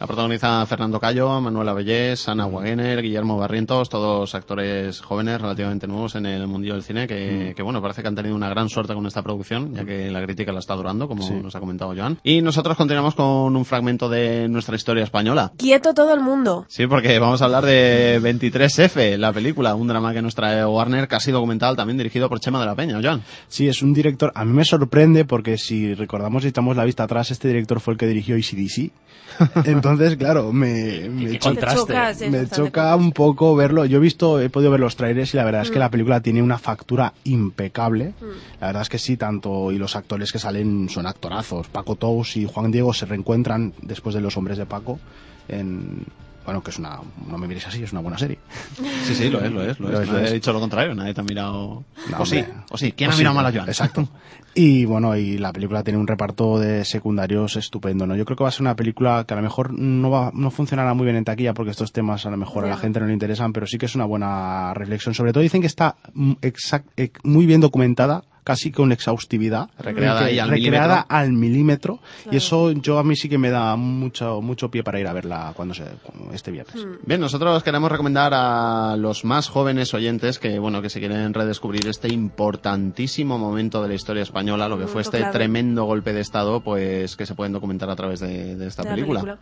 La 0.01 0.07
protagoniza 0.07 0.65
Fernando 0.65 0.99
Cayo, 0.99 1.39
Manuela 1.41 1.73
Bellés, 1.73 2.27
Ana 2.27 2.47
Wagener, 2.47 3.03
Guillermo 3.03 3.37
Barrientos, 3.37 3.87
todos 3.87 4.33
actores 4.33 4.99
jóvenes 4.99 5.39
relativamente 5.39 5.85
nuevos 5.85 6.15
en 6.15 6.25
el 6.25 6.47
mundillo 6.47 6.73
del 6.73 6.81
cine 6.81 7.05
que, 7.05 7.53
que, 7.55 7.61
bueno, 7.61 7.83
parece 7.83 8.01
que 8.01 8.07
han 8.07 8.15
tenido 8.15 8.35
una 8.35 8.49
gran 8.49 8.67
suerte 8.67 8.95
con 8.95 9.05
esta 9.05 9.21
producción, 9.21 9.75
ya 9.75 9.85
que 9.85 10.09
la 10.09 10.23
crítica 10.23 10.51
la 10.51 10.57
está 10.57 10.73
durando, 10.73 11.07
como 11.07 11.21
Sí. 11.21 11.35
nos 11.35 11.55
ha 11.55 11.59
comentado 11.59 11.93
Joan. 11.95 12.17
Y 12.23 12.41
nosotros 12.41 12.75
continuamos 12.77 13.13
con 13.13 13.55
un 13.55 13.63
fragmento 13.63 14.09
de 14.09 14.47
nuestra 14.49 14.75
historia 14.75 15.03
española. 15.03 15.51
Quieto 15.55 15.93
todo 15.93 16.15
el 16.15 16.21
mundo. 16.21 16.65
Sí, 16.67 16.87
porque 16.87 17.19
vamos 17.19 17.43
a 17.43 17.45
hablar 17.45 17.63
de 17.63 18.19
23F, 18.23 19.17
la 19.19 19.31
película, 19.31 19.75
un 19.75 19.87
drama 19.87 20.13
que 20.13 20.23
nos 20.23 20.33
trae 20.33 20.65
Warner, 20.65 21.07
casi 21.07 21.29
documental, 21.29 21.75
también 21.75 21.99
dirigido 21.99 22.27
por 22.27 22.39
Chema 22.39 22.59
de 22.59 22.65
la 22.65 22.73
Peña, 22.73 22.99
Joan. 23.03 23.21
Sí, 23.47 23.67
es 23.67 23.83
un 23.83 23.93
director, 23.93 24.31
a 24.33 24.45
mí 24.45 24.51
me 24.51 24.65
sorprende 24.65 25.25
porque 25.25 25.59
si 25.59 25.93
recordamos 25.93 26.43
y 26.43 26.47
echamos 26.47 26.75
la 26.75 26.85
vista 26.85 27.03
atrás, 27.03 27.29
este 27.29 27.49
director 27.49 27.79
fue 27.79 27.93
el 27.93 27.99
que 27.99 28.07
dirigió 28.07 28.35
ACDC. 28.35 28.89
Entonces, 29.65 29.90
claro, 30.17 30.51
me, 30.51 31.09
me, 31.09 31.39
cho- 31.39 31.49
me 32.29 32.47
choca 32.47 32.95
un 32.95 33.11
poco 33.11 33.55
verlo. 33.55 33.85
Yo 33.85 33.97
he 33.97 34.01
visto, 34.01 34.39
he 34.39 34.49
podido 34.49 34.71
ver 34.71 34.79
los 34.79 34.95
trailers 34.95 35.33
y 35.33 35.37
la 35.37 35.43
verdad 35.45 35.61
es 35.63 35.69
que 35.71 35.77
Mm. 35.77 35.79
la 35.79 35.89
película 35.91 36.21
tiene 36.21 36.41
una 36.41 36.57
factura 36.57 37.13
impecable. 37.23 38.13
Mm. 38.21 38.25
La 38.61 38.67
verdad 38.67 38.81
es 38.83 38.89
que 38.89 38.99
sí, 38.99 39.17
tanto, 39.17 39.71
y 39.71 39.77
los 39.77 39.95
actores 39.95 40.31
que 40.31 40.39
salen 40.39 40.89
son 40.89 41.05
actorazos. 41.07 41.67
Paco 41.67 41.95
Tous 41.95 42.37
y 42.37 42.45
Juan 42.45 42.71
Diego 42.71 42.93
se 42.93 43.05
reencuentran 43.05 43.73
después 43.81 44.15
de 44.15 44.21
Los 44.21 44.37
Hombres 44.37 44.57
de 44.57 44.65
Paco 44.65 44.99
en, 45.47 46.05
bueno, 46.45 46.61
que 46.63 46.71
es 46.71 46.79
una, 46.79 46.99
no 47.27 47.37
me 47.37 47.47
mires 47.47 47.67
así, 47.67 47.83
es 47.83 47.91
una 47.91 48.01
buena 48.01 48.17
serie. 48.17 48.39
Sí, 49.03 49.15
sí, 49.15 49.29
lo 49.29 49.43
es, 49.43 49.51
lo 49.51 49.63
es, 49.63 49.79
lo 49.79 49.87
es. 49.87 49.93
Lo 49.93 50.01
es, 50.01 50.07
lo 50.07 50.13
Nadie 50.13 50.25
es. 50.25 50.31
ha 50.31 50.33
dicho 50.35 50.53
lo 50.53 50.59
contrario, 50.59 50.93
nadie 50.93 51.13
te 51.13 51.21
ha 51.21 51.23
mirado... 51.23 51.83
No, 52.09 52.19
o 52.19 52.25
sí, 52.25 52.43
o 52.69 52.77
sí, 52.77 52.91
¿quién 52.93 53.09
O 53.09 53.13
ha 53.13 53.15
sí, 53.15 53.19
mirado 53.21 53.35
mal 53.35 53.45
a 53.47 53.51
Joan? 53.51 53.67
Exacto. 53.67 54.07
Y 54.53 54.85
bueno, 54.85 55.15
y 55.15 55.37
la 55.37 55.51
película 55.51 55.83
tiene 55.83 55.97
un 55.99 56.07
reparto 56.07 56.59
de 56.59 56.83
secundarios 56.85 57.55
estupendo, 57.55 58.05
¿no? 58.05 58.15
Yo 58.15 58.25
creo 58.25 58.37
que 58.37 58.43
va 58.43 58.49
a 58.49 58.51
ser 58.51 58.61
una 58.61 58.75
película 58.75 59.23
que 59.27 59.33
a 59.33 59.37
lo 59.37 59.43
mejor 59.43 59.71
no 59.73 60.09
va, 60.09 60.31
no 60.33 60.51
funcionará 60.51 60.93
muy 60.93 61.05
bien 61.05 61.15
en 61.17 61.23
taquilla 61.25 61.53
porque 61.53 61.71
estos 61.71 61.91
temas 61.91 62.25
a 62.25 62.29
lo 62.29 62.37
mejor 62.37 62.65
a 62.65 62.69
la 62.69 62.77
gente 62.77 62.99
no 62.99 63.07
le 63.07 63.13
interesan, 63.13 63.53
pero 63.53 63.65
sí 63.65 63.77
que 63.77 63.85
es 63.87 63.95
una 63.95 64.05
buena 64.05 64.73
reflexión. 64.73 65.15
Sobre 65.15 65.31
todo 65.33 65.41
dicen 65.41 65.61
que 65.61 65.67
está 65.67 65.95
exact- 66.41 66.89
eh, 66.97 67.11
muy 67.23 67.45
bien 67.45 67.61
documentada, 67.61 68.23
casi 68.43 68.71
con 68.71 68.91
exhaustividad. 68.91 69.69
Recreada 69.77 70.27
Que- 70.27 70.41
al 70.41 70.49
recreada 70.49 70.87
milímetro. 70.87 71.15
al 71.15 71.31
milímetro. 71.33 71.99
Claro. 72.23 72.33
Y 72.33 72.37
eso 72.37 72.71
yo 72.71 72.97
a 72.97 73.03
mí 73.03 73.15
sí 73.15 73.29
que 73.29 73.37
me 73.37 73.49
da 73.51 73.75
mucho, 73.75 74.41
mucho 74.41 74.71
pie 74.71 74.83
para 74.83 74.99
ir 74.99 75.07
a 75.07 75.13
verla 75.13 75.53
cuando 75.55 75.73
se, 75.75 75.83
cuando- 76.03 76.33
este 76.33 76.49
viernes. 76.51 76.75
Mm. 76.85 77.05
Bien, 77.05 77.21
nosotros 77.21 77.61
queremos 77.63 77.91
recomendar 77.91 78.33
a 78.33 78.95
los 78.97 79.25
más 79.25 79.47
jóvenes 79.47 79.93
oyentes 79.93 80.39
que, 80.39 80.57
bueno, 80.59 80.81
que 80.81 80.89
se 80.89 80.99
quieren 80.99 81.33
redescubrir 81.33 81.87
este 81.87 82.07
importantísimo 82.11 83.37
momento 83.37 83.81
de 83.83 83.89
la 83.89 83.93
historia 83.95 84.23
española, 84.23 84.67
lo 84.67 84.77
que 84.79 84.87
fue 84.87 85.01
este 85.03 85.17
clave. 85.19 85.33
tremendo 85.33 85.83
golpe 85.85 86.13
de 86.13 86.21
Estado, 86.21 86.61
pues 86.61 87.15
que 87.15 87.25
se 87.25 87.35
pueden 87.35 87.53
documentar 87.53 87.89
a 87.89 87.95
través 87.95 88.19
de, 88.19 88.55
de 88.55 88.67
esta 88.67 88.83
de 88.83 88.89
la 88.89 88.95
película. 88.95 89.37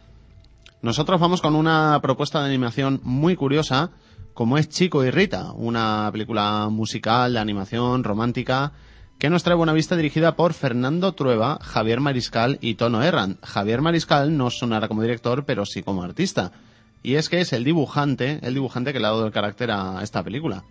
Nosotros 0.82 1.20
vamos 1.20 1.41
con 1.41 1.56
una 1.56 2.00
propuesta 2.02 2.39
de 2.41 2.47
animación 2.47 3.02
muy 3.04 3.36
curiosa, 3.36 3.89
como 4.34 4.58
es 4.58 4.70
Chico 4.70 5.04
y 5.04 5.12
Rita, 5.12 5.52
una 5.54 6.08
película 6.12 6.70
musical 6.70 7.34
de 7.34 7.39
animación 7.39 8.04
romántica 8.06 8.72
que 9.20 9.30
nos 9.30 9.43
trae 9.43 9.55
buena 9.55 9.74
vista 9.74 9.97
dirigida 9.97 10.38
por 10.38 10.53
Fernando 10.53 11.11
Trueba, 11.11 11.59
Javier 11.61 11.99
Mariscal 11.99 12.57
y 12.61 12.76
Tono 12.76 13.03
Erran. 13.03 13.38
Javier 13.43 13.82
Mariscal 13.82 14.38
no 14.38 14.49
sonará 14.49 14.88
como 14.88 15.01
director, 15.01 15.43
pero 15.43 15.65
sí 15.65 15.84
como 15.84 16.03
artista. 16.03 16.53
Y 17.03 17.15
es 17.15 17.28
que 17.28 17.41
es 17.41 17.51
el 17.51 17.65
dibujante, 17.65 18.39
el 18.41 18.53
dibujante 18.53 18.93
que 18.93 18.99
le 18.99 19.07
ha 19.07 19.09
dado 19.09 19.26
el 19.26 19.34
carácter 19.34 19.72
a 19.72 19.99
esta 20.01 20.24
película. 20.24 20.63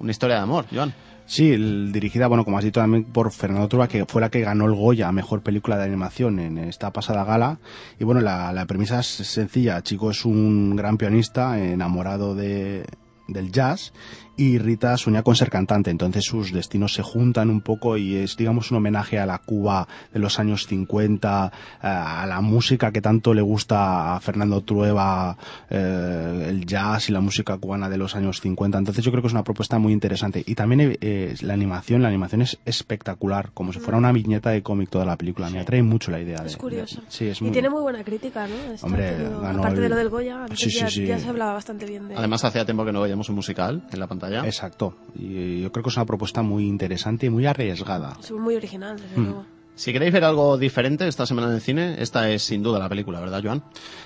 Una 0.00 0.10
historia 0.10 0.36
de 0.36 0.42
amor, 0.42 0.66
Joan. 0.72 0.92
Sí, 1.26 1.56
dirigida, 1.92 2.26
bueno, 2.26 2.44
como 2.44 2.58
has 2.58 2.64
dicho 2.64 2.80
también 2.80 3.04
por 3.04 3.30
Fernando 3.30 3.68
Trueba, 3.68 3.86
que 3.86 4.04
fue 4.04 4.20
la 4.20 4.30
que 4.30 4.40
ganó 4.40 4.66
el 4.66 4.74
Goya 4.74 5.06
a 5.06 5.12
Mejor 5.12 5.42
Película 5.42 5.76
de 5.76 5.84
Animación 5.84 6.40
en 6.40 6.58
esta 6.58 6.92
pasada 6.92 7.24
gala. 7.24 7.58
Y 8.00 8.04
bueno, 8.04 8.20
la, 8.20 8.52
la 8.52 8.66
premisa 8.66 8.98
es 8.98 9.06
sencilla. 9.06 9.80
Chico 9.82 10.10
es 10.10 10.24
un 10.24 10.74
gran 10.74 10.98
pianista 10.98 11.56
enamorado 11.60 12.34
de, 12.34 12.84
del 13.28 13.52
jazz 13.52 13.92
y 14.36 14.58
Rita 14.58 14.96
sueña 14.96 15.22
con 15.22 15.34
ser 15.36 15.50
cantante. 15.50 15.90
Entonces 15.90 16.24
sus 16.24 16.52
destinos 16.52 16.92
se 16.94 17.02
juntan 17.02 17.50
un 17.50 17.60
poco 17.60 17.96
y 17.96 18.16
es, 18.16 18.36
digamos, 18.36 18.70
un 18.70 18.78
homenaje 18.78 19.18
a 19.18 19.26
la 19.26 19.38
Cuba 19.38 19.86
de 20.12 20.18
los 20.18 20.38
años 20.38 20.66
50, 20.66 21.52
a 21.80 22.26
la 22.26 22.40
música 22.40 22.92
que 22.92 23.00
tanto 23.00 23.34
le 23.34 23.42
gusta 23.42 24.14
a 24.16 24.20
Fernando 24.20 24.60
Trueba, 24.62 25.36
eh, 25.70 26.46
el 26.48 26.66
jazz 26.66 27.08
y 27.08 27.12
la 27.12 27.20
música 27.20 27.56
cubana 27.58 27.88
de 27.88 27.98
los 27.98 28.14
años 28.16 28.40
50. 28.40 28.78
Entonces 28.78 29.04
yo 29.04 29.10
creo 29.10 29.22
que 29.22 29.28
es 29.28 29.32
una 29.32 29.44
propuesta 29.44 29.78
muy 29.78 29.92
interesante. 29.92 30.42
Y 30.46 30.54
también 30.54 30.96
eh, 31.00 31.34
la 31.42 31.54
animación, 31.54 32.02
la 32.02 32.08
animación 32.08 32.42
es 32.42 32.58
espectacular, 32.64 33.50
como 33.54 33.72
si 33.72 33.78
fuera 33.80 33.98
una 33.98 34.12
viñeta 34.12 34.50
de 34.50 34.62
cómic 34.62 34.90
toda 34.90 35.04
la 35.04 35.16
película. 35.16 35.50
Me 35.50 35.60
atrae 35.60 35.82
mucho 35.82 36.10
la 36.10 36.20
idea. 36.20 36.38
de- 36.40 36.46
Es 36.48 36.56
curioso. 36.56 37.00
de- 37.00 37.06
sí, 37.10 37.26
es 37.26 37.40
Y 37.40 37.44
muy... 37.44 37.52
tiene 37.52 37.70
muy 37.70 37.82
buena 37.82 38.02
crítica, 38.04 38.46
¿no? 38.46 38.72
Está 38.72 38.86
Hombre, 38.86 39.12
tenido- 39.12 39.46
aparte 39.46 39.76
el- 39.76 39.82
de 39.82 39.88
lo 39.88 39.96
del 39.96 40.08
Goya, 40.08 40.42
antes 40.42 40.58
Sí, 40.58 40.70
sí, 40.70 40.80
ya, 40.80 40.90
sí. 40.90 41.06
ya 41.06 41.18
se 41.18 41.28
hablaba 41.28 41.52
bastante 41.54 41.86
bien 41.86 42.08
de 42.08 42.16
Además, 42.16 42.44
hacía 42.44 42.64
tiempo 42.64 42.84
que 42.84 42.92
no 42.92 43.00
veíamos 43.00 43.28
un 43.28 43.34
musical 43.36 43.82
en 43.92 44.00
la 44.00 44.06
pantalla. 44.06 44.25
Exacto. 44.44 44.94
Y 45.14 45.60
yo 45.62 45.72
creo 45.72 45.82
que 45.82 45.90
es 45.90 45.96
una 45.96 46.06
propuesta 46.06 46.42
muy 46.42 46.66
interesante 46.66 47.26
y 47.26 47.30
muy 47.30 47.46
arriesgada. 47.46 48.16
Es 48.20 48.30
muy 48.32 48.56
original, 48.56 48.98
desde 49.00 49.18
Mm. 49.20 49.24
luego. 49.24 49.46
Si 49.74 49.92
queréis 49.92 50.10
ver 50.10 50.24
algo 50.24 50.56
diferente 50.56 51.06
esta 51.06 51.26
semana 51.26 51.48
en 51.48 51.54
el 51.54 51.60
cine, 51.60 51.96
esta 51.98 52.30
es 52.30 52.42
sin 52.44 52.62
duda 52.62 52.78
la 52.78 52.88
película, 52.88 53.20
¿verdad, 53.20 53.42
Joan? 53.44 53.62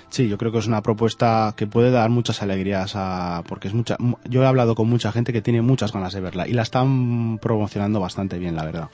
Sí, 0.09 0.27
yo 0.27 0.37
creo 0.37 0.51
que 0.51 0.57
es 0.57 0.67
una 0.67 0.81
propuesta 0.81 1.53
que 1.55 1.65
puede 1.65 1.91
dar 1.91 2.09
muchas 2.09 2.41
alegrías 2.41 2.91
a, 2.95 3.41
porque 3.47 3.69
es 3.69 3.73
mucha, 3.73 3.95
mu- 3.97 4.17
yo 4.25 4.43
he 4.43 4.45
hablado 4.45 4.75
con 4.75 4.89
mucha 4.89 5.13
gente 5.13 5.31
que 5.31 5.41
tiene 5.41 5.61
muchas 5.61 5.93
ganas 5.93 6.11
de 6.13 6.19
verla 6.19 6.45
y 6.45 6.51
la 6.51 6.63
están 6.63 7.37
promocionando 7.41 8.01
bastante 8.01 8.37
bien, 8.37 8.57
la 8.57 8.65
verdad. 8.65 8.89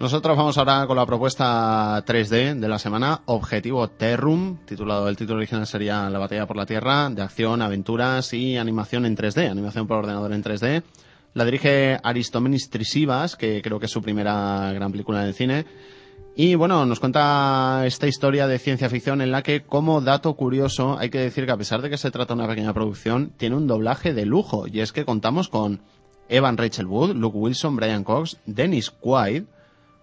Nosotros 0.00 0.34
vamos 0.34 0.56
ahora 0.56 0.86
con 0.86 0.96
la 0.96 1.04
propuesta 1.04 2.02
3D 2.06 2.58
de 2.58 2.68
la 2.68 2.78
semana, 2.78 3.20
Objetivo 3.26 3.86
Terrum, 3.88 4.56
titulado, 4.64 5.06
el 5.10 5.16
título 5.18 5.36
original 5.36 5.66
sería 5.66 6.08
La 6.08 6.18
batalla 6.18 6.46
por 6.46 6.56
la 6.56 6.64
Tierra, 6.64 7.10
de 7.10 7.20
acción, 7.20 7.60
aventuras 7.60 8.32
y 8.32 8.56
animación 8.56 9.04
en 9.04 9.14
3D, 9.14 9.50
animación 9.50 9.86
por 9.86 9.98
ordenador 9.98 10.32
en 10.32 10.42
3D. 10.42 10.82
La 11.34 11.44
dirige 11.44 11.98
Aristomenis 12.02 12.70
Trisivas, 12.70 13.36
que 13.36 13.60
creo 13.60 13.78
que 13.78 13.84
es 13.84 13.92
su 13.92 14.00
primera 14.00 14.72
gran 14.72 14.90
película 14.90 15.26
en 15.26 15.34
cine. 15.34 15.66
Y 16.34 16.54
bueno, 16.54 16.86
nos 16.86 16.98
cuenta 16.98 17.82
esta 17.84 18.06
historia 18.06 18.46
de 18.46 18.58
ciencia 18.58 18.88
ficción 18.88 19.20
en 19.20 19.30
la 19.30 19.42
que, 19.42 19.64
como 19.64 20.00
dato 20.00 20.32
curioso, 20.32 20.98
hay 20.98 21.10
que 21.10 21.18
decir 21.18 21.44
que 21.44 21.52
a 21.52 21.58
pesar 21.58 21.82
de 21.82 21.90
que 21.90 21.98
se 21.98 22.10
trata 22.10 22.32
de 22.32 22.40
una 22.40 22.48
pequeña 22.48 22.72
producción, 22.72 23.34
tiene 23.36 23.56
un 23.56 23.66
doblaje 23.66 24.14
de 24.14 24.24
lujo. 24.24 24.66
Y 24.66 24.80
es 24.80 24.92
que 24.92 25.04
contamos 25.04 25.50
con 25.50 25.82
Evan 26.30 26.56
Rachel 26.56 26.86
Wood, 26.86 27.16
Luke 27.16 27.36
Wilson, 27.36 27.76
Brian 27.76 28.02
Cox, 28.02 28.38
Dennis 28.46 28.90
Quaid, 28.90 29.42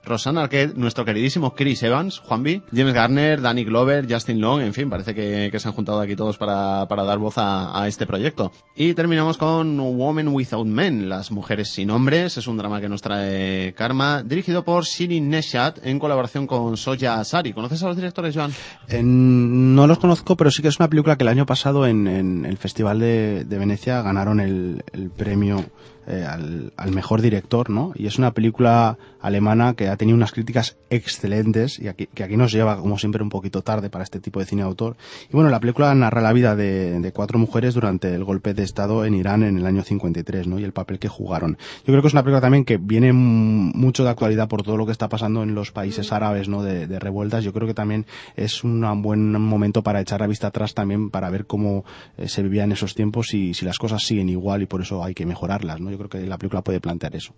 Rosanna 0.08 0.44
Arquette, 0.44 0.76
nuestro 0.76 1.06
queridísimo 1.06 1.54
Chris 1.54 1.84
Evans, 1.84 2.20
Juanvi, 2.20 2.64
James 2.74 2.94
Garner, 2.94 3.42
Danny 3.42 3.64
Glover, 3.64 4.08
Justin 4.10 4.42
Long, 4.42 4.62
en 4.62 4.74
fin, 4.74 4.90
parece 4.90 5.14
que, 5.14 5.52
se 5.58 5.68
han 5.68 5.74
juntado 5.74 6.00
aquí 6.00 6.16
todos 6.16 6.38
para, 6.38 6.88
para 6.88 7.04
dar 7.04 7.18
voz 7.18 7.36
a, 7.38 7.88
este 7.88 8.06
proyecto. 8.06 8.52
Y 8.76 8.94
terminamos 8.94 9.38
con 9.38 9.80
Women 9.80 10.30
Without 10.30 10.66
Men, 10.66 11.10
Las 11.10 11.32
Mujeres 11.32 11.70
Sin 11.70 11.92
Hombres, 11.92 12.38
es 12.38 12.48
un 12.48 12.58
drama 12.58 12.82
que 12.82 12.90
nos 12.90 13.02
trae 13.02 13.74
Karma, 13.74 14.24
dirigido 14.24 14.64
por 14.64 14.86
Shirin 14.86 15.30
Neshat 15.30 15.86
en 15.86 16.00
colaboración 16.00 16.48
con 16.48 16.78
Soya 16.78 17.20
Asari. 17.20 17.54
¿Conoces 17.54 17.84
a 17.84 17.88
los 17.88 17.96
directores, 17.96 18.36
Joan? 18.36 18.52
En- 18.88 19.76
no 19.76 19.88
los 19.88 20.00
conozco, 20.00 20.36
pero 20.36 20.52
sí 20.52 20.62
que 20.62 20.70
es 20.70 20.80
una 20.80 20.90
película 20.90 21.18
que 21.18 21.24
el 21.24 21.30
año 21.30 21.46
pasado 21.46 21.86
en, 21.86 22.08
el 22.46 22.58
Festival 22.58 23.00
de, 23.00 23.46
Venecia 23.50 24.02
ganaron 24.02 24.40
el 24.40 24.84
premio 25.16 25.66
eh, 26.08 26.26
al, 26.26 26.74
al 26.78 26.92
mejor 26.92 27.22
director, 27.22 27.70
¿no? 27.70 27.92
Y 27.96 28.08
es 28.08 28.18
una 28.18 28.32
película 28.32 28.98
alemana 29.22 29.74
que 29.74 29.90
ha 29.90 29.98
tenido 29.98 30.16
unas 30.16 30.32
críticas 30.32 30.78
excelentes 30.90 31.80
y 31.80 31.88
aquí, 31.88 32.08
que 32.08 32.24
aquí 32.24 32.38
nos 32.38 32.52
lleva, 32.52 32.78
como 32.80 32.98
siempre, 32.98 33.22
un 33.24 33.30
poquito 33.30 33.62
tarde 33.62 33.90
para 33.90 34.04
este 34.04 34.20
tipo 34.20 34.40
de 34.40 34.46
cine 34.46 34.62
de 34.62 34.68
autor. 34.68 34.96
Y 35.30 35.34
bueno, 35.34 35.50
la 35.50 35.60
película 35.60 35.94
narra 35.96 36.22
la 36.22 36.34
vida 36.34 36.56
de, 36.56 37.00
de 37.00 37.12
cuatro 37.12 37.40
mujeres 37.40 37.74
durante 37.74 38.14
el 38.14 38.24
golpe 38.24 38.54
de 38.54 38.64
Estado 38.64 39.06
en 39.06 39.16
Irán 39.16 39.44
en 39.44 39.58
el 39.58 39.66
año 39.66 39.84
53, 39.84 40.48
¿no? 40.48 40.60
Y 40.60 40.64
el 40.64 40.72
papel 40.72 41.00
que 41.00 41.08
jugaron. 41.08 41.58
Yo 41.80 41.94
creo 41.94 42.02
que 42.02 42.08
es 42.08 42.14
una 42.14 42.24
película 42.24 42.42
también 42.42 42.66
que 42.66 42.78
viene 42.78 43.14
mucho 43.14 44.04
de 44.04 44.10
actualidad 44.10 44.48
por 44.48 44.64
todo 44.64 44.78
lo 44.78 44.86
que 44.86 44.92
está 44.92 45.10
pasando 45.10 45.44
en 45.44 45.56
los 45.56 45.72
países 45.72 46.12
árabes, 46.12 46.48
¿no? 46.48 46.64
De, 46.64 46.88
de 46.88 47.00
revueltas. 47.00 47.44
Yo 47.44 47.54
creo 47.54 47.68
que 47.68 47.74
también 47.74 48.06
es 48.36 48.64
un 48.64 49.02
buen 49.02 49.32
momento 49.34 49.84
para 49.84 50.02
echar 50.02 50.22
la 50.22 50.28
vista 50.28 50.48
atrás 50.48 50.74
también 50.74 51.10
para 51.10 51.30
ver 51.30 51.46
cómo 51.46 51.84
eh, 52.18 52.28
se 52.28 52.44
vivía 52.44 52.64
en 52.64 52.72
esos 52.72 52.96
tiempos 52.96 53.34
y 53.34 53.54
si 53.54 53.66
las 53.66 53.78
cosas 53.78 54.04
siguen 54.04 54.30
igual 54.30 54.62
y 54.62 54.66
por 54.66 54.82
eso 54.82 55.04
hay 55.04 55.14
que 55.14 55.26
mejorarlas, 55.26 55.80
¿no? 55.80 55.92
Yo 55.92 55.97
creo 55.98 56.10
que 56.10 56.20
la 56.28 56.38
película 56.38 56.62
puede 56.62 56.80
plantear 56.80 57.16
eso. 57.16 57.34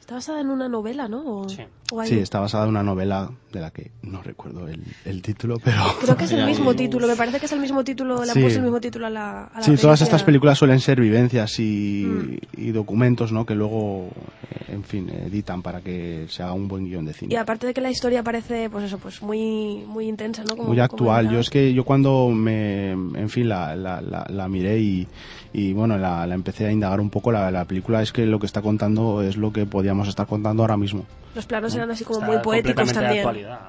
Está 0.00 0.16
basada 0.16 0.42
en 0.42 0.50
una 0.50 0.68
novela, 0.68 1.08
¿no? 1.08 1.22
O- 1.22 1.46
o 1.92 2.00
hay- 2.00 2.08
Sí, 2.10 2.18
está 2.18 2.38
basada 2.38 2.64
en 2.64 2.70
una 2.70 2.82
novela 2.82 3.30
de 3.50 3.60
la 3.60 3.70
que 3.70 3.90
no 4.02 4.22
recuerdo 4.22 4.68
el, 4.68 4.82
el 5.06 5.22
título, 5.22 5.56
pero... 5.64 5.80
Creo 6.02 6.14
que 6.14 6.24
es 6.24 6.32
el 6.32 6.44
mismo 6.46 6.74
título, 6.76 7.06
me 7.06 7.16
parece 7.16 7.40
que 7.40 7.46
es 7.46 7.52
el 7.52 7.60
mismo 7.60 7.82
título, 7.84 8.16
le 8.22 8.30
han 8.30 8.34
Sí. 8.34 8.40
puesto 8.42 8.58
el 8.58 8.64
mismo 8.64 8.80
título 8.82 9.06
a 9.06 9.10
la, 9.10 9.44
a 9.44 9.60
la 9.60 9.62
Sí, 9.62 9.70
todas 9.70 9.78
película. 9.80 9.94
estas 10.04 10.22
películas 10.24 10.58
suelen 10.58 10.80
ser 10.80 11.00
vivencias 11.00 11.58
y, 11.58 12.04
Mm. 12.06 12.36
y 12.58 12.72
documentos, 12.72 13.32
¿no? 13.32 13.46
Que 13.46 13.54
luego, 13.54 14.10
eh, 14.50 14.74
en 14.74 14.84
fin, 14.84 15.08
editan 15.08 15.62
para 15.62 15.80
que 15.80 16.26
se 16.28 16.42
haga 16.42 16.52
un 16.52 16.68
buen 16.68 16.84
guion 16.84 17.06
de 17.06 17.12
Y 17.12 17.14
cine. 17.14 17.36
aparte 17.38 17.66
de 17.66 17.72
que 17.72 17.80
la 17.80 17.90
historia 17.90 18.22
parece, 18.22 18.68
pues 18.68 18.84
eso, 18.84 18.98
pues 18.98 19.22
muy, 19.22 19.84
muy 19.86 20.06
intensa, 20.06 20.42
¿no? 20.44 20.50
Como- 20.54 20.68
Muy 20.68 20.76
como 20.76 20.84
actual. 20.84 21.24
era- 21.24 21.34
Yo 21.34 21.40
es 21.40 21.48
que 21.48 21.72
yo 21.72 21.82
cuando 21.82 22.28
me, 22.28 22.90
en 22.90 23.30
fin, 23.30 23.48
la, 23.48 23.74
la, 23.74 24.02
la, 24.02 24.26
la 24.28 24.48
miré 24.48 24.80
y, 24.80 25.08
y 25.54 25.72
bueno, 25.72 25.96
la, 25.96 26.26
la 26.26 26.34
empecé 26.34 26.66
a 26.66 26.72
indagar 26.72 27.00
un 27.00 27.08
poco, 27.08 27.30
la, 27.32 27.50
la 27.50 27.64
película 27.64 28.02
es 28.02 28.12
que 28.12 28.26
lo 28.26 28.38
que 28.40 28.46
está 28.46 28.60
contando 28.60 29.22
es 29.22 29.36
lo 29.36 29.52
que 29.52 29.64
podíamos 29.66 30.08
estar 30.08 30.26
contando 30.26 30.62
ahora 30.64 30.76
mismo. 30.76 31.06
Los 31.34 31.46
planos 31.46 31.74
eran 31.74 31.90
así 31.90 32.04
como 32.04 32.18
Está 32.20 32.32
muy 32.32 32.42
poéticos 32.42 32.92
también. 32.92 33.26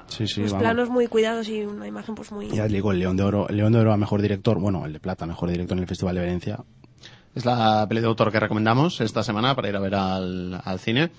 Sí, 0.08 0.26
sí, 0.26 0.42
Los 0.42 0.50
vamos. 0.52 0.62
planos 0.64 0.90
muy 0.90 1.06
cuidados 1.06 1.48
y 1.48 1.62
una 1.64 1.86
imagen 1.86 2.14
pues 2.14 2.30
muy... 2.32 2.48
Ya 2.50 2.66
te 2.66 2.74
digo, 2.74 2.92
el 2.92 2.98
León 2.98 3.16
de 3.16 3.22
Oro, 3.22 3.48
el 3.48 3.56
León 3.56 3.72
de 3.72 3.78
Oro 3.78 3.92
a 3.92 3.96
mejor 3.96 4.20
director, 4.20 4.58
bueno, 4.58 4.84
el 4.84 4.92
de 4.92 5.00
Plata, 5.00 5.24
mejor 5.26 5.48
director 5.50 5.76
en 5.76 5.82
el 5.82 5.88
Festival 5.88 6.16
de 6.16 6.20
Venecia. 6.20 6.58
Es 7.34 7.44
la 7.44 7.86
peli 7.88 8.00
de 8.00 8.06
autor 8.08 8.32
que 8.32 8.40
recomendamos 8.40 9.00
esta 9.00 9.22
semana 9.22 9.54
para 9.54 9.68
ir 9.68 9.76
a 9.76 9.80
ver 9.80 9.94
al, 9.94 10.60
al 10.64 10.78
cine. 10.80 11.10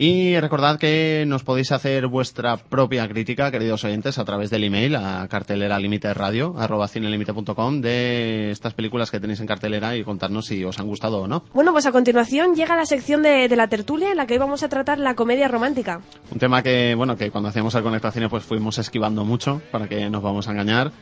Y 0.00 0.38
recordad 0.38 0.78
que 0.78 1.24
nos 1.26 1.42
podéis 1.42 1.72
hacer 1.72 2.06
vuestra 2.06 2.56
propia 2.56 3.08
crítica, 3.08 3.50
queridos 3.50 3.82
oyentes, 3.82 4.16
a 4.18 4.24
través 4.24 4.48
del 4.48 4.62
email 4.62 4.94
a 4.94 5.26
cartelera 5.28 5.76
límite 5.80 6.14
radio, 6.14 6.54
arroba 6.56 6.86
cinelimite.com, 6.86 7.80
de 7.80 8.52
estas 8.52 8.74
películas 8.74 9.10
que 9.10 9.18
tenéis 9.18 9.40
en 9.40 9.48
cartelera 9.48 9.96
y 9.96 10.04
contarnos 10.04 10.46
si 10.46 10.64
os 10.64 10.78
han 10.78 10.86
gustado 10.86 11.22
o 11.22 11.26
no. 11.26 11.42
Bueno, 11.52 11.72
pues 11.72 11.84
a 11.86 11.90
continuación 11.90 12.54
llega 12.54 12.76
la 12.76 12.86
sección 12.86 13.24
de, 13.24 13.48
de 13.48 13.56
la 13.56 13.66
tertulia 13.66 14.12
en 14.12 14.18
la 14.18 14.28
que 14.28 14.34
hoy 14.34 14.38
vamos 14.38 14.62
a 14.62 14.68
tratar 14.68 15.00
la 15.00 15.16
comedia 15.16 15.48
romántica. 15.48 16.00
Un 16.30 16.38
tema 16.38 16.62
que, 16.62 16.94
bueno, 16.94 17.16
que 17.16 17.32
cuando 17.32 17.48
hacíamos 17.48 17.74
el 17.74 17.82
Conecta 17.82 18.12
Cine 18.12 18.28
pues 18.28 18.44
fuimos 18.44 18.78
esquivando 18.78 19.24
mucho, 19.24 19.60
para 19.72 19.88
que 19.88 20.08
nos 20.08 20.22
vamos 20.22 20.46
a 20.46 20.52
engañar. 20.52 20.92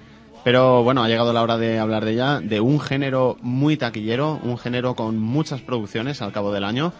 Pero 0.43 0.83
bueno, 0.85 1.05
ha 1.05 1.09
llegado 1.09 1.35
la 1.35 1.43
hora 1.43 1.59
de 1.59 1.79
hablar 1.79 2.07
de 2.07 2.13
ella, 2.13 2.41
de 2.41 2.61
un 2.61 2.81
género 2.81 3.37
muy 3.43 3.77
taquillero, 3.77 4.41
un 4.43 4.57
género 4.57 4.95
con 4.95 5.19
muchas 5.19 5.61
producciones 5.61 6.23
al 6.23 6.33
cabo 6.33 6.51
del 6.51 6.65
año 6.65 6.95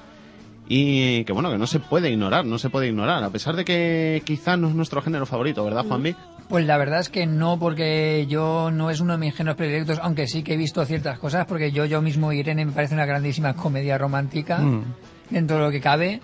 y 0.69 1.25
que 1.25 1.33
bueno, 1.33 1.51
que 1.51 1.59
no 1.59 1.67
se 1.67 1.81
puede 1.81 2.11
ignorar, 2.11 2.45
no 2.45 2.59
se 2.59 2.71
puede 2.71 2.89
ignorar, 2.89 3.23
a 3.23 3.31
pesar 3.31 3.55
de 3.57 3.65
que 3.65 4.23
quizá 4.25 4.57
no 4.57 4.69
es 4.69 4.75
nuestro 4.75 5.01
género 5.03 5.27
favorito, 5.27 5.65
¿verdad, 5.65 5.85
Juanvi? 5.87 6.15
Pues 6.49 6.65
la 6.67 6.77
verdad 6.79 7.01
es 7.01 7.09
que 7.09 7.27
no, 7.27 7.59
porque 7.59 8.27
yo 8.29 8.71
no 8.71 8.91
es 8.91 9.01
uno 9.01 9.13
de 9.15 9.19
mis 9.19 9.35
géneros 9.35 9.57
predilectos, 9.57 9.99
aunque 10.01 10.27
sí 10.29 10.43
que 10.43 10.55
he 10.55 10.57
visto 10.57 10.85
ciertas 10.85 11.19
cosas, 11.19 11.45
porque 11.47 11.73
yo 11.73 11.85
yo 11.87 12.01
mismo 12.03 12.33
Irene 12.33 12.65
me 12.65 12.73
parece 12.73 12.95
una 12.95 13.07
grandísima 13.07 13.55
comedia 13.55 13.99
romántica 13.99 14.59
Mm. 14.59 14.83
dentro 15.31 15.57
de 15.57 15.63
lo 15.65 15.71
que 15.71 15.81
cabe. 15.81 16.21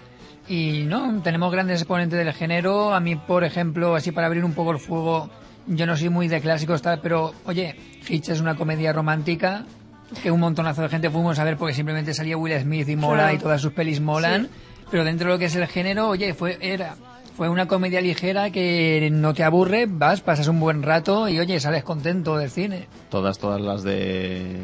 Y 0.49 0.85
no, 0.87 1.21
tenemos 1.23 1.53
grandes 1.53 1.81
exponentes 1.81 2.19
del 2.19 2.33
género. 2.33 2.93
A 2.95 3.01
mí, 3.01 3.15
por 3.17 3.45
ejemplo, 3.45 3.95
así 3.95 4.11
para 4.13 4.27
abrir 4.27 4.45
un 4.45 4.55
poco 4.55 4.73
el 4.73 4.79
fuego, 4.79 5.31
yo 5.69 5.87
no 5.87 5.97
soy 5.97 6.09
muy 6.09 6.27
de 6.29 6.41
clásicos 6.41 6.83
tal, 6.83 7.01
pero 7.01 7.33
oye, 7.45 7.77
Hitch 8.09 8.29
es 8.31 8.41
una 8.41 8.57
comedia 8.57 8.93
romántica 8.93 9.65
que 10.23 10.31
un 10.31 10.41
montonazo 10.41 10.83
de 10.83 10.89
gente 10.89 11.11
fuimos 11.11 11.39
a 11.39 11.45
ver 11.45 11.57
porque 11.57 11.75
simplemente 11.75 12.15
salía 12.15 12.37
Will 12.37 12.59
Smith 12.61 12.89
y 12.89 12.97
mola 12.97 13.23
Claro. 13.25 13.35
y 13.35 13.39
todas 13.39 13.61
sus 13.61 13.73
pelis 13.73 14.01
molan. 14.01 14.49
Pero 14.91 15.05
dentro 15.05 15.29
de 15.29 15.35
lo 15.35 15.39
que 15.39 15.47
es 15.47 15.57
el 15.57 15.67
género, 15.67 16.09
oye, 16.09 16.35
fue 16.35 16.59
era 16.61 16.97
fue 17.37 17.49
una 17.49 17.67
comedia 17.67 18.03
ligera 18.03 18.51
que 18.51 19.09
no 19.11 19.33
te 19.33 19.43
aburre, 19.43 19.87
vas, 19.89 20.21
pasas 20.21 20.49
un 20.49 20.61
buen 20.61 20.83
rato 20.83 21.29
y 21.31 21.39
oye, 21.41 21.59
sales 21.61 21.83
contento 21.83 22.37
del 22.37 22.51
cine. 22.51 22.89
Todas, 23.09 23.39
todas 23.39 23.59
las 23.61 23.83
de 23.83 24.59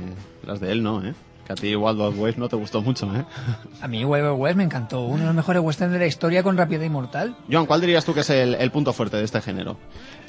las 0.44 0.61
de 0.61 0.72
él, 0.72 0.82
¿no? 0.82 1.03
¿eh? 1.03 1.14
Que 1.46 1.55
a 1.55 1.57
ti 1.57 1.74
Wild 1.74 1.99
Wild 1.99 2.18
West 2.20 2.36
no 2.38 2.46
te 2.51 2.57
gustó 2.57 2.82
mucho, 2.82 3.07
¿eh? 3.16 3.24
A 3.80 3.88
mí 3.88 4.05
Wild 4.05 4.22
Wild 4.26 4.38
West 4.38 4.57
me 4.59 4.64
encantó, 4.64 5.01
uno 5.01 5.20
de 5.20 5.24
los 5.24 5.34
mejores 5.34 5.62
westerns 5.62 5.94
de 5.94 5.99
la 5.99 6.07
historia 6.07 6.42
con 6.42 6.59
rapidez 6.59 6.86
y 6.86 6.90
mortal. 6.90 7.34
Joan, 7.51 7.64
¿cuál 7.64 7.80
dirías 7.80 8.05
tú 8.05 8.12
que 8.12 8.20
es 8.20 8.28
el, 8.28 8.55
el 8.55 8.70
punto 8.70 8.92
fuerte 8.92 9.16
de 9.16 9.24
este 9.24 9.40
género? 9.40 9.78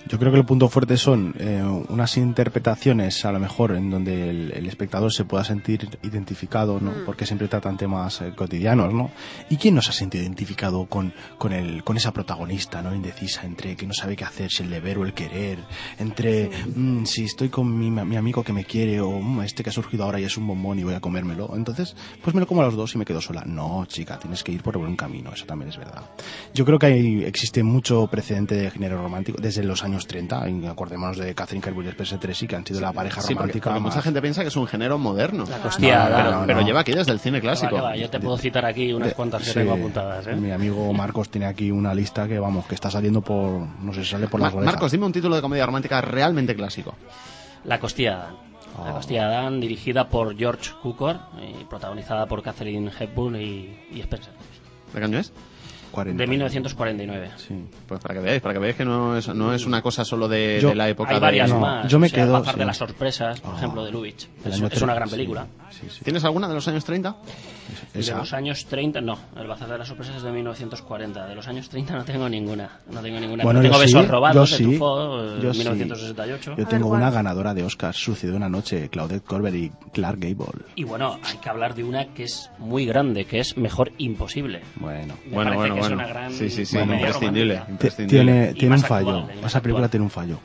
Yo 0.10 0.18
creo 0.18 0.32
que 0.32 0.40
el 0.40 0.46
punto 0.46 0.70
fuerte 0.70 0.98
son 0.98 1.36
eh, 1.38 1.62
unas 1.90 2.18
interpretaciones, 2.18 3.24
a 3.26 3.32
lo 3.32 3.40
mejor, 3.40 3.76
en 3.76 3.92
donde 3.92 4.32
el, 4.32 4.52
el 4.54 4.66
espectador 4.66 5.14
se 5.14 5.24
pueda 5.24 5.44
sentir 5.44 5.88
identificado, 6.02 6.80
¿no? 6.80 6.92
Porque 7.06 7.28
siempre 7.28 7.48
tratan 7.48 7.78
temas 7.78 8.20
eh, 8.22 8.34
cotidianos, 8.36 8.92
¿no? 8.92 9.12
¿Y 9.52 9.58
quién 9.58 9.76
no 9.76 9.84
se 9.84 9.92
ha 9.92 9.94
sentido 9.94 10.24
identificado 10.24 10.88
con, 10.88 11.14
con, 11.38 11.54
el, 11.54 11.84
con 11.84 11.96
esa 11.96 12.12
protagonista, 12.12 12.82
¿no? 12.82 12.96
Indecisa, 12.96 13.46
entre 13.46 13.76
que 13.76 13.86
no 13.86 13.94
sabe 13.94 14.16
qué 14.16 14.24
hacer, 14.24 14.50
si 14.50 14.64
el 14.64 14.72
deber 14.72 14.98
o 14.98 15.06
el 15.06 15.14
querer, 15.14 15.60
entre 16.00 16.50
mm, 16.76 17.06
si 17.06 17.26
estoy 17.26 17.50
con 17.50 17.78
mi, 17.78 17.92
mi 17.92 18.16
amigo 18.16 18.44
que 18.44 18.52
me 18.52 18.66
quiere 18.66 19.00
o 19.02 19.12
mm, 19.12 19.42
este 19.42 19.62
que 19.62 19.70
ha 19.70 19.74
surgido 19.74 20.06
ahora 20.06 20.20
y 20.20 20.24
es 20.24 20.36
un 20.38 20.48
bombón 20.48 20.80
y 20.80 20.84
voy 20.84 20.96
a 20.96 21.02
comérmelo. 21.02 21.52
Entonces, 21.56 21.96
pues 22.24 22.34
me 22.34 22.40
lo 22.40 22.48
como 22.48 22.64
a 22.64 22.66
los 22.66 22.76
dos 22.76 22.96
y 22.96 22.98
me 22.98 23.06
quedo 23.06 23.22
sola. 23.22 23.44
No, 23.46 23.86
chica, 23.86 24.18
tienes 24.18 24.44
que 24.44 24.52
ir 24.52 24.64
por 24.64 24.76
buen 24.76 24.96
camino, 24.96 25.32
eso 25.32 25.46
también 25.46 25.70
es 25.70 25.78
verdad. 25.78 26.02
Yo 26.52 26.66
creo 26.66 26.80
que 26.80 26.88
hay, 26.88 27.24
existe 27.26 27.62
mucho 27.62 28.08
precedente 28.08 28.56
de 28.56 28.72
género 28.72 29.04
romántico 29.04 29.40
desde 29.40 29.64
los 29.64 29.84
años 29.84 29.99
30. 30.08 30.50
y 30.50 30.66
Acordémonos 30.68 31.18
de 31.18 31.34
Catherine 31.36 31.62
Kerr 31.64 31.84
y 31.84 31.88
Spencer 31.90 32.20
Tracy, 32.20 32.48
que 32.48 32.56
han 32.56 32.66
sido 32.66 32.82
la 32.82 32.92
pareja 32.94 33.22
Sí, 33.22 33.28
porque, 33.34 33.36
romántica. 33.36 33.70
porque 33.70 33.80
más- 33.82 33.94
mucha 33.96 34.02
gente 34.04 34.22
piensa 34.22 34.42
que 34.42 34.48
es 34.50 34.56
un 34.56 34.68
género 34.68 34.98
moderno. 34.98 35.46
La 35.50 35.58
pero, 35.58 36.32
No, 36.32 36.40
no, 36.42 36.46
pero 36.48 36.62
no. 36.62 36.66
lleva 36.68 36.80
aquí 36.82 36.92
desde 36.94 37.12
el 37.12 37.20
cine 37.20 37.40
clásico. 37.42 37.78
Yo 37.96 38.10
te 38.10 38.20
puedo 38.20 38.38
citar 38.38 38.66
aquí 38.66 38.94
unas 38.94 39.10
de- 39.10 39.14
cuantas 39.16 39.42
que 39.44 39.48
sí, 39.50 39.54
tengo 39.54 39.74
apuntadas, 39.74 40.28
¿eh? 40.28 40.36
Mi 40.36 40.52
amigo 40.52 40.92
Marcos 40.94 41.30
tiene 41.30 41.48
aquí 41.48 41.72
una 41.72 41.94
lista 41.94 42.28
que, 42.28 42.40
vamos, 42.40 42.66
que 42.66 42.76
está 42.76 42.90
saliendo 42.92 43.22
por. 43.22 43.62
No 43.82 43.94
sé, 43.94 44.04
sale 44.06 44.28
por 44.28 44.40
las 44.40 44.52
Ma- 44.54 44.58
orejas. 44.60 44.74
Marcos, 44.76 44.92
dime 44.92 45.06
un 45.06 45.12
título 45.12 45.36
de 45.36 45.42
comedia 45.42 45.66
romántica 45.66 46.02
realmente 46.02 46.56
clásico. 46.56 46.96
La 47.64 47.80
Costilla 47.80 48.10
de 48.12 48.16
Adán. 48.22 48.36
La 48.84 48.92
Oh. 48.92 48.96
Costilla 48.96 49.28
de 49.28 49.36
Adán, 49.36 49.60
dirigida 49.60 50.08
por 50.08 50.38
George 50.38 50.72
Cukor 50.82 51.20
y 51.42 51.66
protagonizada 51.66 52.28
por 52.28 52.42
Catherine 52.42 52.90
Hepburn 52.98 53.36
y, 53.36 53.78
y 53.92 54.00
Spencer. 54.02 54.32
¿De 54.94 55.00
qué 55.00 55.06
año 55.06 55.20
es? 55.20 55.34
40. 55.92 56.22
De 56.24 56.28
1949. 56.28 57.30
Sí. 57.38 57.56
Pues 57.88 58.00
para 58.00 58.14
que 58.16 58.20
veáis, 58.22 58.42
para 58.42 58.54
que 58.54 58.60
veáis 58.60 58.76
que 58.76 58.86
no 58.86 59.18
es, 59.18 59.28
no 59.30 59.54
es 59.54 59.66
una 59.66 59.82
cosa 59.82 60.04
solo 60.06 60.28
de, 60.28 60.60
Yo- 60.62 60.70
de 60.70 60.76
la 60.76 60.90
época 60.90 61.10
Hay 61.10 61.16
de- 61.16 61.22
varias 61.22 61.50
no, 61.50 61.60
más. 61.60 61.88
yo 61.88 62.00
me 62.00 62.08
o 62.08 62.10
sea, 62.10 62.24
quedo, 62.24 62.34
Bazar 62.34 62.54
sí. 62.54 62.60
de 62.60 62.66
las 62.66 62.78
sorpresas, 62.78 63.40
por 63.42 63.54
Ah. 63.54 63.58
ejemplo, 63.58 63.86
de 63.86 63.92
Lubitsch. 63.92 64.28
Es, 64.46 64.62
es 64.62 64.82
una 64.82 64.94
gran 64.94 65.10
película. 65.10 65.46
sí, 65.69 65.69
sí. 65.90 66.04
¿Tienes 66.04 66.24
alguna 66.26 66.48
de 66.48 66.54
los 66.56 66.68
años 66.68 66.84
30? 66.84 67.16
De 67.94 68.12
los 68.14 68.34
años 68.34 68.66
30, 68.66 69.02
no. 69.02 69.18
El 69.38 69.48
Bazar 69.48 69.70
de 69.70 69.78
las 69.78 69.88
Sorpresas 69.88 70.18
es 70.18 70.24
de 70.24 70.32
1940. 70.32 71.28
De 71.28 71.36
los 71.36 71.48
años 71.48 71.70
30 71.70 71.96
no 71.96 72.04
tengo 72.06 72.28
ninguna. 72.28 72.80
No 72.92 73.02
tengo 73.02 73.20
ninguna. 73.20 73.44
Bueno, 73.44 73.60
Pero 73.62 73.72
tengo 73.72 73.82
yo 73.84 73.88
sí, 73.88 73.94
besos 73.96 74.08
robados 74.12 74.50
yo 74.50 74.58
de 74.58 74.64
sí, 74.64 74.70
Truffaut, 74.78 75.24
eh, 75.38 75.40
yo 75.44 75.54
sí. 75.54 75.60
1968. 75.60 76.56
Yo 76.58 76.66
tengo 76.68 76.90
una 76.90 77.10
ganadora 77.12 77.54
de 77.54 77.64
Oscar, 77.64 77.94
Sucedió 77.94 78.36
una 78.36 78.50
noche, 78.50 78.90
Claudette 78.90 79.24
Colbert 79.24 79.56
y 79.56 79.70
Clark 79.94 80.20
Gable. 80.20 80.66
Y 80.76 80.84
bueno, 80.84 81.18
hay 81.24 81.38
que 81.38 81.50
hablar 81.50 81.76
de 81.76 81.84
una 81.84 82.14
que 82.14 82.24
es 82.24 82.50
muy 82.58 82.86
grande, 82.86 83.26
que 83.26 83.40
es 83.40 83.56
Mejor 83.58 83.92
Imposible. 84.00 84.62
Bueno. 84.76 85.14
Me 85.26 85.36
Bueno, 85.36 85.52
parece 85.52 85.58
bueno, 85.60 85.74
que 85.76 85.80
es 85.82 85.88
bueno. 85.88 85.96
una 86.04 86.08
gran 86.08 86.32
Sí, 86.34 86.50
sí, 86.50 86.66
sí, 86.66 86.78
comedia 86.78 86.96
imprescindible. 87.08 87.62
imprescindible. 87.70 88.24
Tiene, 88.24 88.54
tiene 88.54 88.76
un 88.76 88.82
fallo. 88.82 89.18
actual, 89.20 89.36
más 89.42 89.46
Esa 89.52 89.62
película 89.62 89.86
actual. 89.86 89.92
tiene 89.92 90.04
un 90.04 90.10
fallo. 90.10 90.40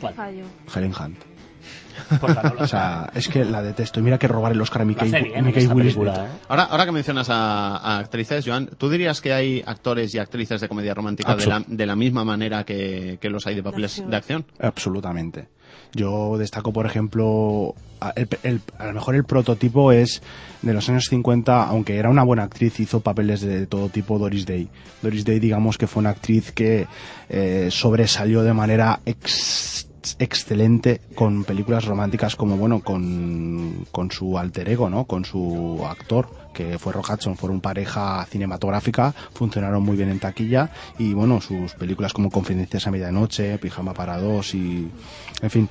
¿Cuál? 0.00 0.14
Fallo. 0.14 0.44
Helen 0.74 0.92
Hunt. 0.98 1.18
Pues 2.20 2.34
la 2.34 2.42
no 2.42 2.54
lo 2.54 2.62
O 2.62 2.66
sea, 2.66 3.10
es 3.14 3.28
que 3.28 3.44
la 3.44 3.62
detesto. 3.62 4.00
Y 4.00 4.02
mira 4.02 4.18
que 4.18 4.26
robar 4.26 4.52
el 4.52 4.60
Oscar 4.60 4.82
a 4.82 4.84
Mickey, 4.84 5.08
hace 5.08 5.22
bien 5.22 5.44
Mickey 5.44 5.62
esta 5.64 5.74
Will 5.74 5.84
película, 5.84 6.14
Smith. 6.14 6.26
¿eh? 6.26 6.44
Ahora, 6.48 6.62
ahora 6.64 6.86
que 6.86 6.92
mencionas 6.92 7.28
a, 7.30 7.76
a 7.76 7.98
actrices, 7.98 8.44
Joan, 8.46 8.68
¿tú 8.78 8.88
dirías 8.88 9.20
que 9.20 9.32
hay 9.32 9.62
actores 9.66 10.14
y 10.14 10.18
actrices 10.18 10.60
de 10.60 10.68
comedia 10.68 10.94
romántica 10.94 11.34
de 11.36 11.46
la, 11.46 11.62
de 11.66 11.86
la 11.86 11.96
misma 11.96 12.24
manera 12.24 12.64
que, 12.64 13.18
que 13.20 13.28
los 13.30 13.46
hay 13.46 13.54
de 13.54 13.62
papeles 13.62 13.92
acción. 13.92 14.10
de 14.10 14.16
acción? 14.16 14.44
Absolutamente. 14.58 15.48
Yo 15.92 16.38
destaco, 16.38 16.72
por 16.72 16.86
ejemplo, 16.86 17.74
a, 18.00 18.10
el- 18.16 18.28
el- 18.44 18.60
a 18.78 18.86
lo 18.86 18.92
mejor 18.94 19.14
el 19.16 19.24
prototipo 19.24 19.92
es 19.92 20.22
de 20.62 20.72
los 20.72 20.88
años 20.88 21.06
50, 21.10 21.64
aunque 21.64 21.96
era 21.96 22.08
una 22.08 22.22
buena 22.22 22.44
actriz, 22.44 22.78
hizo 22.80 23.00
papeles 23.00 23.40
de 23.40 23.66
todo 23.66 23.88
tipo 23.88 24.18
Doris 24.18 24.46
Day. 24.46 24.68
Doris 25.02 25.24
Day, 25.24 25.38
digamos 25.38 25.78
que 25.78 25.86
fue 25.86 26.00
una 26.00 26.10
actriz 26.10 26.50
que 26.52 26.86
eh, 27.28 27.68
sobresalió 27.70 28.42
de 28.42 28.52
manera 28.54 29.00
ex- 29.04 29.88
excelente 30.18 31.00
con 31.14 31.44
películas 31.44 31.84
románticas 31.84 32.36
como, 32.36 32.56
bueno, 32.56 32.80
con, 32.80 33.86
con 33.90 34.10
su 34.10 34.38
alter 34.38 34.68
ego, 34.68 34.90
¿no? 34.90 35.04
Con 35.04 35.24
su 35.24 35.84
actor, 35.88 36.28
que 36.52 36.78
fue 36.78 36.92
Rock 36.92 37.10
Hudson, 37.10 37.36
fueron 37.36 37.60
pareja 37.60 38.24
cinematográfica, 38.28 39.14
funcionaron 39.34 39.82
muy 39.82 39.96
bien 39.96 40.10
en 40.10 40.18
taquilla 40.18 40.70
y, 40.98 41.12
bueno, 41.14 41.40
sus 41.40 41.74
películas 41.74 42.12
como 42.12 42.30
Confidencias 42.30 42.86
a 42.86 42.90
Medianoche, 42.90 43.58
Pijama 43.58 43.94
para 43.94 44.18
dos 44.18 44.54
y, 44.54 44.90
en 45.42 45.50
fin, 45.50 45.68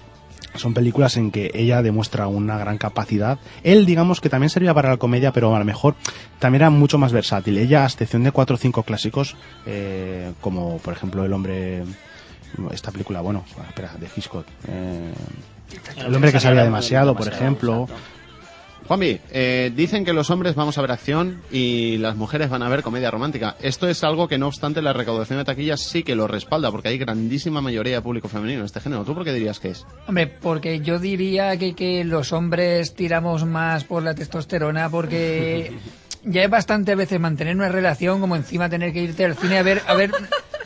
son 0.56 0.74
películas 0.74 1.18
en 1.18 1.32
que 1.32 1.52
ella 1.54 1.82
demuestra 1.82 2.28
una 2.28 2.58
gran 2.58 2.78
capacidad. 2.78 3.40
Él, 3.64 3.86
digamos 3.86 4.20
que 4.22 4.30
también 4.30 4.50
servía 4.50 4.74
para 4.74 4.90
la 4.90 4.98
comedia, 4.98 5.32
pero 5.32 5.56
a 5.56 5.60
lo 5.60 5.66
mejor 5.66 5.96
también 6.40 6.62
era 6.64 6.70
mucho 6.70 6.98
más 6.98 7.12
versátil. 7.12 7.58
Ella, 7.58 7.84
a 7.84 7.86
excepción 7.86 8.24
de 8.24 8.32
cuatro 8.32 8.56
o 8.56 8.60
cinco 8.60 8.84
clásicos, 8.84 9.36
eh, 9.66 10.34
como 10.42 10.78
por 10.80 10.94
ejemplo 10.94 11.24
El 11.24 11.34
hombre. 11.34 11.84
Esta 12.72 12.92
película, 12.92 13.22
bueno, 13.22 13.46
espera, 13.68 13.94
de 14.00 14.08
Hitchcock. 14.16 14.46
eh, 14.68 15.14
el 15.98 16.16
hombre 16.16 16.32
que 16.32 16.40
sabía 16.40 16.64
demasiado, 16.64 17.16
por 17.16 17.28
ejemplo. 17.28 17.88
Juanvi, 18.88 19.20
eh, 19.30 19.72
dicen 19.76 20.04
que 20.04 20.14
los 20.14 20.32
hombres 20.32 20.56
vamos 20.56 20.76
a 20.80 20.82
ver 20.82 20.90
acción 20.92 21.44
y 21.52 21.98
las 21.98 22.16
mujeres 22.16 22.50
van 22.50 22.64
a 22.64 22.70
ver 22.70 22.82
comedia 22.82 23.12
romántica. 23.12 23.56
Esto 23.62 23.88
es 23.88 24.04
algo 24.04 24.28
que, 24.28 24.40
no 24.40 24.48
obstante, 24.48 24.82
la 24.82 24.94
recaudación 24.94 25.38
de 25.38 25.46
taquillas 25.46 25.80
sí 25.80 26.02
que 26.02 26.16
lo 26.16 26.28
respalda, 26.28 26.72
porque 26.72 26.88
hay 26.88 26.98
grandísima 26.98 27.62
mayoría 27.62 27.98
de 27.98 28.02
público 28.02 28.28
femenino 28.30 28.62
en 28.62 28.66
este 28.66 28.80
género. 28.80 29.04
¿Tú 29.04 29.14
por 29.14 29.24
qué 29.24 29.32
dirías 29.32 29.60
que 29.60 29.70
es? 29.70 29.86
Hombre, 30.08 30.26
porque 30.26 30.80
yo 30.80 30.98
diría 30.98 31.56
que, 31.58 31.76
que 31.76 32.04
los 32.04 32.34
hombres 32.34 32.96
tiramos 32.96 33.46
más 33.46 33.84
por 33.84 34.02
la 34.02 34.16
testosterona 34.16 34.90
porque 34.90 35.72
ya 36.24 36.42
es 36.42 36.50
bastante 36.50 36.94
a 36.94 36.96
veces 36.96 37.20
mantener 37.20 37.56
una 37.56 37.70
relación 37.70 38.20
como 38.20 38.36
encima 38.36 38.70
tener 38.70 38.92
que 38.92 39.04
irte 39.04 39.24
al 39.24 39.36
cine 39.36 39.60
a 39.60 39.64
ver, 39.64 39.84
a 39.86 39.94
ver, 39.94 40.10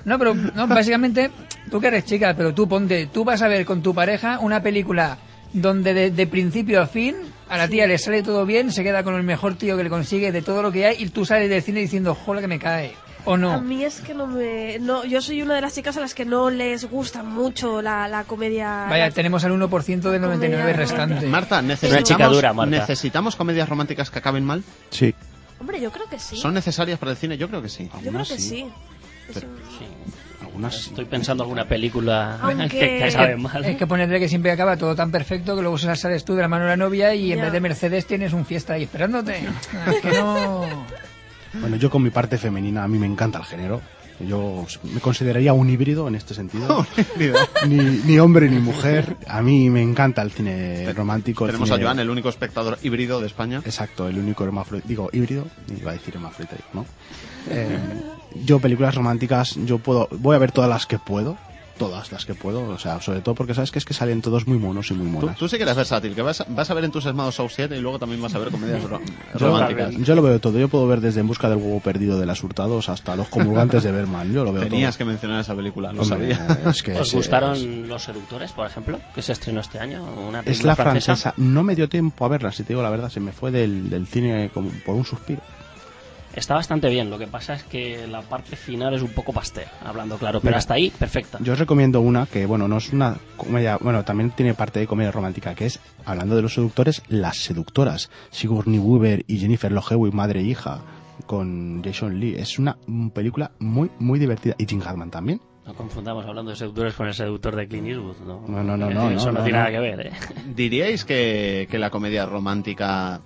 no, 0.06 0.18
pero 0.20 0.34
no, 0.36 0.68
básicamente 0.68 1.32
tú 1.72 1.80
que 1.80 1.88
eres 1.88 2.06
chica, 2.06 2.34
pero 2.36 2.54
tú 2.54 2.68
ponte, 2.68 3.08
tú 3.08 3.24
vas 3.24 3.42
a 3.42 3.48
ver 3.48 3.66
con 3.66 3.82
tu 3.82 3.94
pareja 3.94 4.40
una 4.40 4.62
película 4.62 5.18
donde 5.54 5.94
de, 5.94 6.12
de 6.12 6.28
principio 6.28 6.82
a 6.82 6.88
fin 6.88 7.16
a 7.50 7.58
la 7.58 7.68
tía 7.68 7.86
le 7.86 7.98
sale 7.98 8.24
todo 8.24 8.46
bien, 8.46 8.72
se 8.72 8.84
queda 8.84 9.04
con 9.04 9.16
el 9.16 9.24
mejor 9.24 9.56
tío 9.56 9.78
que 9.78 9.84
le 9.84 9.90
consigue 9.90 10.32
de 10.32 10.42
todo 10.42 10.62
lo 10.64 10.72
que 10.72 10.88
hay 10.88 10.96
y 11.04 11.10
tú 11.10 11.26
sales 11.26 11.50
del 11.50 11.62
cine 11.62 11.82
diciendo, 11.82 12.16
joder 12.16 12.42
que 12.42 12.48
me 12.48 12.58
cae. 12.60 12.94
¿O 13.26 13.36
A 13.36 13.38
no? 13.38 13.62
mí 13.62 13.86
es 13.86 14.02
que 14.02 14.14
no 14.14 14.28
me... 14.28 14.80
No, 14.80 15.06
yo 15.06 15.22
soy 15.22 15.42
una 15.44 15.56
de 15.56 15.62
las 15.62 15.74
chicas 15.76 15.96
a 15.96 16.02
las 16.02 16.14
que 16.14 16.26
no 16.26 16.50
les 16.50 16.84
gusta 16.90 17.24
mucho 17.24 17.82
la, 17.82 18.08
la 18.10 18.26
comedia... 18.26 18.88
Vaya, 18.90 19.06
la- 19.06 19.12
tenemos 19.12 19.46
al 19.46 19.54
1% 19.54 20.02
del 20.10 20.20
99 20.22 20.74
restante. 20.74 21.26
Marta, 21.28 21.60
Una 21.60 21.68
necesitamos, 21.70 22.04
chica 22.10 22.28
dura, 22.28 22.52
Marta. 22.54 22.76
necesitamos 22.80 23.36
comedias 23.38 23.70
románticas 23.70 24.10
que 24.10 24.20
acaben 24.20 24.44
mal. 24.44 24.62
Sí. 24.90 25.14
Hombre, 25.60 25.80
yo 25.80 25.90
creo 25.92 26.10
que 26.10 26.20
sí. 26.20 26.36
¿Son 26.36 26.54
necesarias 26.54 27.00
para 27.00 27.12
el 27.12 27.18
cine? 27.18 27.38
Yo 27.38 27.48
creo 27.48 27.62
que 27.62 27.70
sí. 27.70 27.90
Yo 28.04 28.12
creo 28.12 28.26
que 28.26 28.40
sí. 28.40 28.66
Pero- 29.34 29.48
Algunas. 30.54 30.88
Estoy 30.88 31.06
pensando 31.06 31.44
alguna 31.44 31.68
película 31.68 32.38
Aunque- 32.42 32.68
que, 32.70 33.04
acabe 33.04 33.36
mal. 33.38 33.66
Es 33.66 33.76
que 33.76 33.88
ponerle 33.88 34.20
que 34.20 34.30
siempre 34.30 34.52
acaba 34.52 34.78
todo 34.78 34.96
tan 34.96 35.10
perfecto 35.12 35.56
que 35.56 35.62
luego 35.64 35.78
sales 35.80 36.24
tú 36.24 36.36
de 36.36 36.44
la 36.44 36.48
mano 36.48 36.66
de 36.66 36.70
la 36.70 36.78
novia 36.78 37.16
y 37.16 37.32
en 37.32 37.40
Ya. 37.40 37.44
vez 37.46 37.54
de 37.54 37.60
Mercedes 37.60 38.06
tienes 38.06 38.34
un 38.34 38.46
fiesta 38.46 38.74
ahí 38.74 38.84
esperándote. 38.84 39.38
Es 39.88 40.02
que 40.02 40.12
no... 40.12 40.62
Bueno, 41.60 41.76
yo 41.78 41.90
con 41.90 42.02
mi 42.04 42.10
parte 42.12 42.38
femenina, 42.38 42.84
a 42.84 42.88
mí 42.88 42.98
me 43.00 43.06
encanta 43.08 43.40
el 43.40 43.46
género. 43.46 43.82
Yo 44.20 44.66
me 44.84 45.00
consideraría 45.02 45.54
un 45.54 45.70
híbrido 45.70 46.08
en 46.08 46.14
este 46.16 46.34
sentido. 46.36 46.86
ni, 47.68 47.78
ni 47.78 48.20
hombre 48.20 48.48
ni 48.50 48.60
mujer. 48.60 49.18
A 49.28 49.42
mí 49.42 49.70
me 49.72 49.82
encanta 49.82 50.22
el 50.22 50.32
cine 50.32 50.94
romántico. 50.94 51.46
el 51.46 51.52
Tenemos 51.52 51.72
a 51.72 51.80
Joan, 51.82 52.00
el 52.00 52.10
único 52.12 52.30
espectador 52.30 52.78
híbrido 52.84 53.20
de 53.20 53.28
España. 53.28 53.62
Exacto, 53.66 54.08
el 54.08 54.18
único 54.20 54.44
hermafrodita. 54.44 54.88
Digo, 54.88 55.10
híbrido, 55.14 55.48
iba 55.76 55.90
a 55.92 55.94
decir 55.96 56.14
hermafrodita, 56.16 56.56
¿no? 56.74 56.86
Eh, 57.50 57.78
yo, 58.46 58.60
películas 58.60 58.96
románticas, 58.96 59.56
yo 59.66 59.80
puedo. 59.80 60.08
Voy 60.12 60.36
a 60.36 60.40
ver 60.40 60.52
todas 60.52 60.70
las 60.70 60.86
que 60.86 61.00
puedo. 61.00 61.38
Todas 61.76 62.12
las 62.12 62.24
que 62.24 62.36
puedo, 62.36 62.66
o 62.70 62.78
sea, 62.78 63.02
sobre 63.02 63.22
todo 63.22 63.34
porque 63.34 63.56
sabes 63.56 63.72
que 63.72 63.80
es 63.80 63.84
que 63.86 63.96
salen 63.96 64.22
todos 64.22 64.46
muy 64.48 64.60
monos 64.60 64.92
y 64.92 64.94
muy 64.94 65.08
Tú, 65.08 65.26
monas. 65.26 65.38
tú 65.40 65.50
sí 65.50 65.58
que 65.58 65.64
eres 65.64 65.76
versátil, 65.76 66.14
que 66.14 66.22
vas, 66.22 66.40
a- 66.42 66.46
vas 66.48 66.70
a 66.70 66.74
ver 66.76 66.84
entusiasmados 66.84 67.34
Show 67.34 67.50
7 67.50 67.76
y 67.76 67.82
luego 67.82 67.98
también 67.98 68.22
vas 68.22 68.36
a 68.36 68.38
ver 68.38 68.52
comedias 68.52 68.84
ro- 68.84 69.02
Yo, 69.40 69.48
románticas. 69.48 69.92
yo 69.98 70.14
lo 70.14 70.22
veo 70.22 70.40
todo. 70.40 70.60
Yo 70.60 70.68
puedo 70.68 70.86
ver 70.86 71.02
desde 71.02 71.22
En 71.22 71.28
busca 71.28 71.50
del 71.50 71.58
huevo 71.58 71.80
perdido 71.80 72.20
de 72.20 72.28
las 72.28 72.44
Hurtados 72.44 72.90
hasta 72.90 73.16
Los 73.16 73.28
comulgantes 73.28 73.82
de 73.82 73.92
Berman. 73.92 74.32
Yo 74.32 74.44
lo 74.44 74.54
veo 74.54 74.62
Tenías 74.62 74.94
todo. 74.96 74.98
que 75.00 75.06
mencionar 75.06 75.42
esa 75.42 75.56
película, 75.56 75.92
lo 75.92 76.04
Hombre, 76.04 76.36
sabía. 76.36 76.60
Es 76.70 76.84
que 76.84 76.94
¿Os 76.94 77.08
es- 77.08 77.16
gustaron 77.16 77.54
es- 77.56 77.64
Los 77.66 78.04
Seductores, 78.04 78.52
por 78.52 78.68
ejemplo? 78.68 79.00
Que 79.16 79.24
se 79.24 79.32
estrenó 79.32 79.60
este 79.62 79.80
año. 79.80 80.04
Una 80.30 80.40
Es 80.42 80.46
película 80.46 80.72
la 80.74 80.76
francesa. 80.76 81.34
No 81.38 81.64
me 81.64 81.76
dio 81.76 81.90
tiempo 81.90 82.24
a 82.24 82.28
verla, 82.28 82.52
si 82.52 82.62
te 82.62 82.70
digo 82.74 82.84
la 82.84 82.92
verdad. 82.92 83.10
Se 83.10 83.20
me 83.20 83.32
fue 83.32 83.50
del, 83.50 83.90
del 83.90 84.06
cine 84.06 84.52
como 84.54 84.70
por 84.86 84.94
un 84.94 85.06
suspiro. 85.06 85.42
Está 86.36 86.56
bastante 86.56 86.90
bien. 86.90 87.10
Lo 87.10 87.20
que 87.20 87.28
pasa 87.28 87.54
es 87.54 87.64
que 87.64 88.08
la 88.08 88.22
parte 88.22 88.56
final 88.56 88.94
es 88.96 89.02
un 89.02 89.10
poco 89.12 89.34
pastel, 89.34 89.66
hablando 89.86 90.18
claro. 90.18 90.40
Pero 90.40 90.50
Mira, 90.52 90.58
hasta 90.58 90.74
ahí, 90.74 90.90
perfecta. 90.90 91.38
Yo 91.42 91.54
os 91.54 91.60
recomiendo 91.60 92.02
una 92.02 92.26
que, 92.26 92.46
bueno, 92.46 92.68
no 92.68 92.78
es 92.78 92.92
una 92.92 93.18
comedia, 93.38 93.78
bueno, 93.78 94.04
también 94.04 94.32
tiene 94.32 94.54
parte 94.56 94.80
de 94.80 94.88
comedia 94.88 95.12
romántica, 95.12 95.54
que 95.54 95.68
es, 95.68 95.80
hablando 96.06 96.36
de 96.36 96.42
los 96.42 96.54
seductores, 96.56 97.04
Las 97.08 97.38
Seductoras. 97.38 98.10
Sigourney 98.32 98.80
Weaver 98.80 99.24
y 99.28 99.38
Jennifer 99.38 99.72
Love 99.72 99.92
Hewitt, 99.92 100.14
madre 100.14 100.40
e 100.40 100.44
hija, 100.44 100.82
con 101.28 101.84
Jason 101.84 102.20
Lee. 102.20 102.36
Es 102.36 102.58
una 102.58 102.78
película 103.14 103.52
muy, 103.60 103.92
muy 104.00 104.18
divertida. 104.18 104.56
Y 104.58 104.66
Jim 104.66 104.80
Hackman 104.80 105.12
también. 105.12 105.40
No 105.66 105.74
confundamos 105.76 106.26
hablando 106.26 106.52
de 106.52 106.58
seductores 106.58 106.94
con 106.96 107.08
el 107.08 107.14
seductor 107.14 107.56
de 107.56 107.68
Clint 107.68 107.88
Eastwood. 107.88 108.18
No, 108.26 108.44
No, 108.48 108.64
no, 108.64 108.76
no, 108.76 108.90
no, 108.90 109.10
Eso 109.12 109.28
no, 109.28 109.34
no, 109.34 109.40
no, 109.40 109.44
tiene 109.46 109.60
no. 109.60 109.64
nada 109.66 109.72
que 109.72 109.80
ver, 109.80 110.08
¿eh? 110.08 110.12
¿Diríais 110.54 111.06
que, 111.06 111.68
que 111.70 111.78
la 111.80 111.90
comedia 111.90 112.26
romántica 112.26 113.22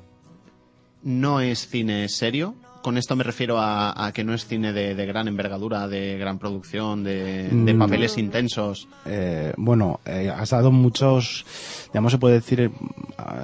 no 1.03 1.39
es 1.41 1.67
cine 1.67 2.07
serio? 2.09 2.55
Con 2.81 2.97
esto 2.97 3.15
me 3.15 3.23
refiero 3.23 3.57
a, 3.59 4.05
a 4.07 4.11
que 4.13 4.23
no 4.23 4.33
es 4.33 4.45
cine 4.45 4.71
de, 4.73 4.95
de 4.95 5.05
gran 5.05 5.27
envergadura, 5.27 5.87
de 5.87 6.17
gran 6.17 6.39
producción, 6.39 7.03
de, 7.03 7.49
de 7.49 7.73
Mm. 7.73 7.79
papeles 7.79 8.17
intensos. 8.17 8.87
Eh, 9.05 9.53
bueno, 9.57 9.99
eh, 10.05 10.31
has 10.33 10.51
dado 10.51 10.71
muchos, 10.71 11.45
digamos, 11.91 12.11
se 12.11 12.17
puede 12.17 12.35
decir, 12.35 12.61
eh, 12.61 12.71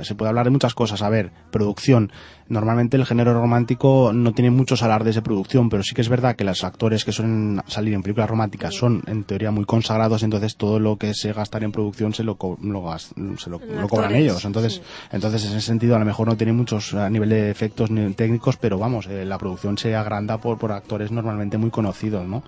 se 0.04 0.16
puede 0.16 0.30
hablar 0.30 0.46
de 0.46 0.52
muchas 0.52 0.74
cosas. 0.74 1.02
A 1.02 1.10
ver, 1.10 1.32
producción. 1.52 2.12
Normalmente 2.50 2.98
el 2.98 3.06
género 3.06 3.34
romántico 3.34 4.12
no 4.14 4.34
tiene 4.34 4.52
muchos 4.52 4.84
alardes 4.84 5.16
de 5.16 5.22
producción, 5.22 5.70
pero 5.70 5.82
sí 5.84 5.96
que 5.96 6.02
es 6.02 6.10
verdad 6.10 6.36
que 6.36 6.44
los 6.44 6.64
actores 6.64 7.06
que 7.06 7.12
suelen 7.12 7.62
salir 7.68 7.94
en 7.94 8.04
películas 8.04 8.30
románticas 8.30 8.76
son 8.76 9.02
en 9.08 9.24
teoría 9.24 9.52
muy 9.52 9.66
consagrados, 9.66 10.24
entonces 10.24 10.56
todo 10.58 10.80
lo 10.80 10.98
que 10.98 11.14
se 11.14 11.32
gastan 11.34 11.64
en 11.64 11.72
producción 11.72 12.14
se 12.14 12.24
lo, 12.24 12.36
co- 12.36 12.58
lo 12.62 12.84
se 13.00 13.50
lo, 13.50 13.60
lo 13.82 13.88
cobran 13.88 14.14
ellos. 14.16 14.44
Entonces, 14.46 14.82
entonces 15.12 15.46
en 15.46 15.52
ese 15.58 15.62
sentido 15.68 15.96
a 15.96 16.00
lo 16.00 16.06
mejor 16.06 16.28
no 16.28 16.36
tiene 16.38 16.54
muchos 16.54 16.94
a 16.94 17.10
nivel 17.10 17.30
de 17.30 17.50
efectos 17.50 17.90
ni 17.92 18.14
técnicos, 18.14 18.58
pero 18.58 18.78
vamos, 18.78 19.08
eh, 19.08 19.26
la 19.26 19.38
producción 19.38 19.78
se 19.78 19.96
agranda 19.96 20.38
por, 20.38 20.58
por 20.58 20.72
actores 20.74 21.12
normalmente 21.12 21.58
muy 21.58 21.70
conocidos, 21.72 22.28
¿no? 22.28 22.44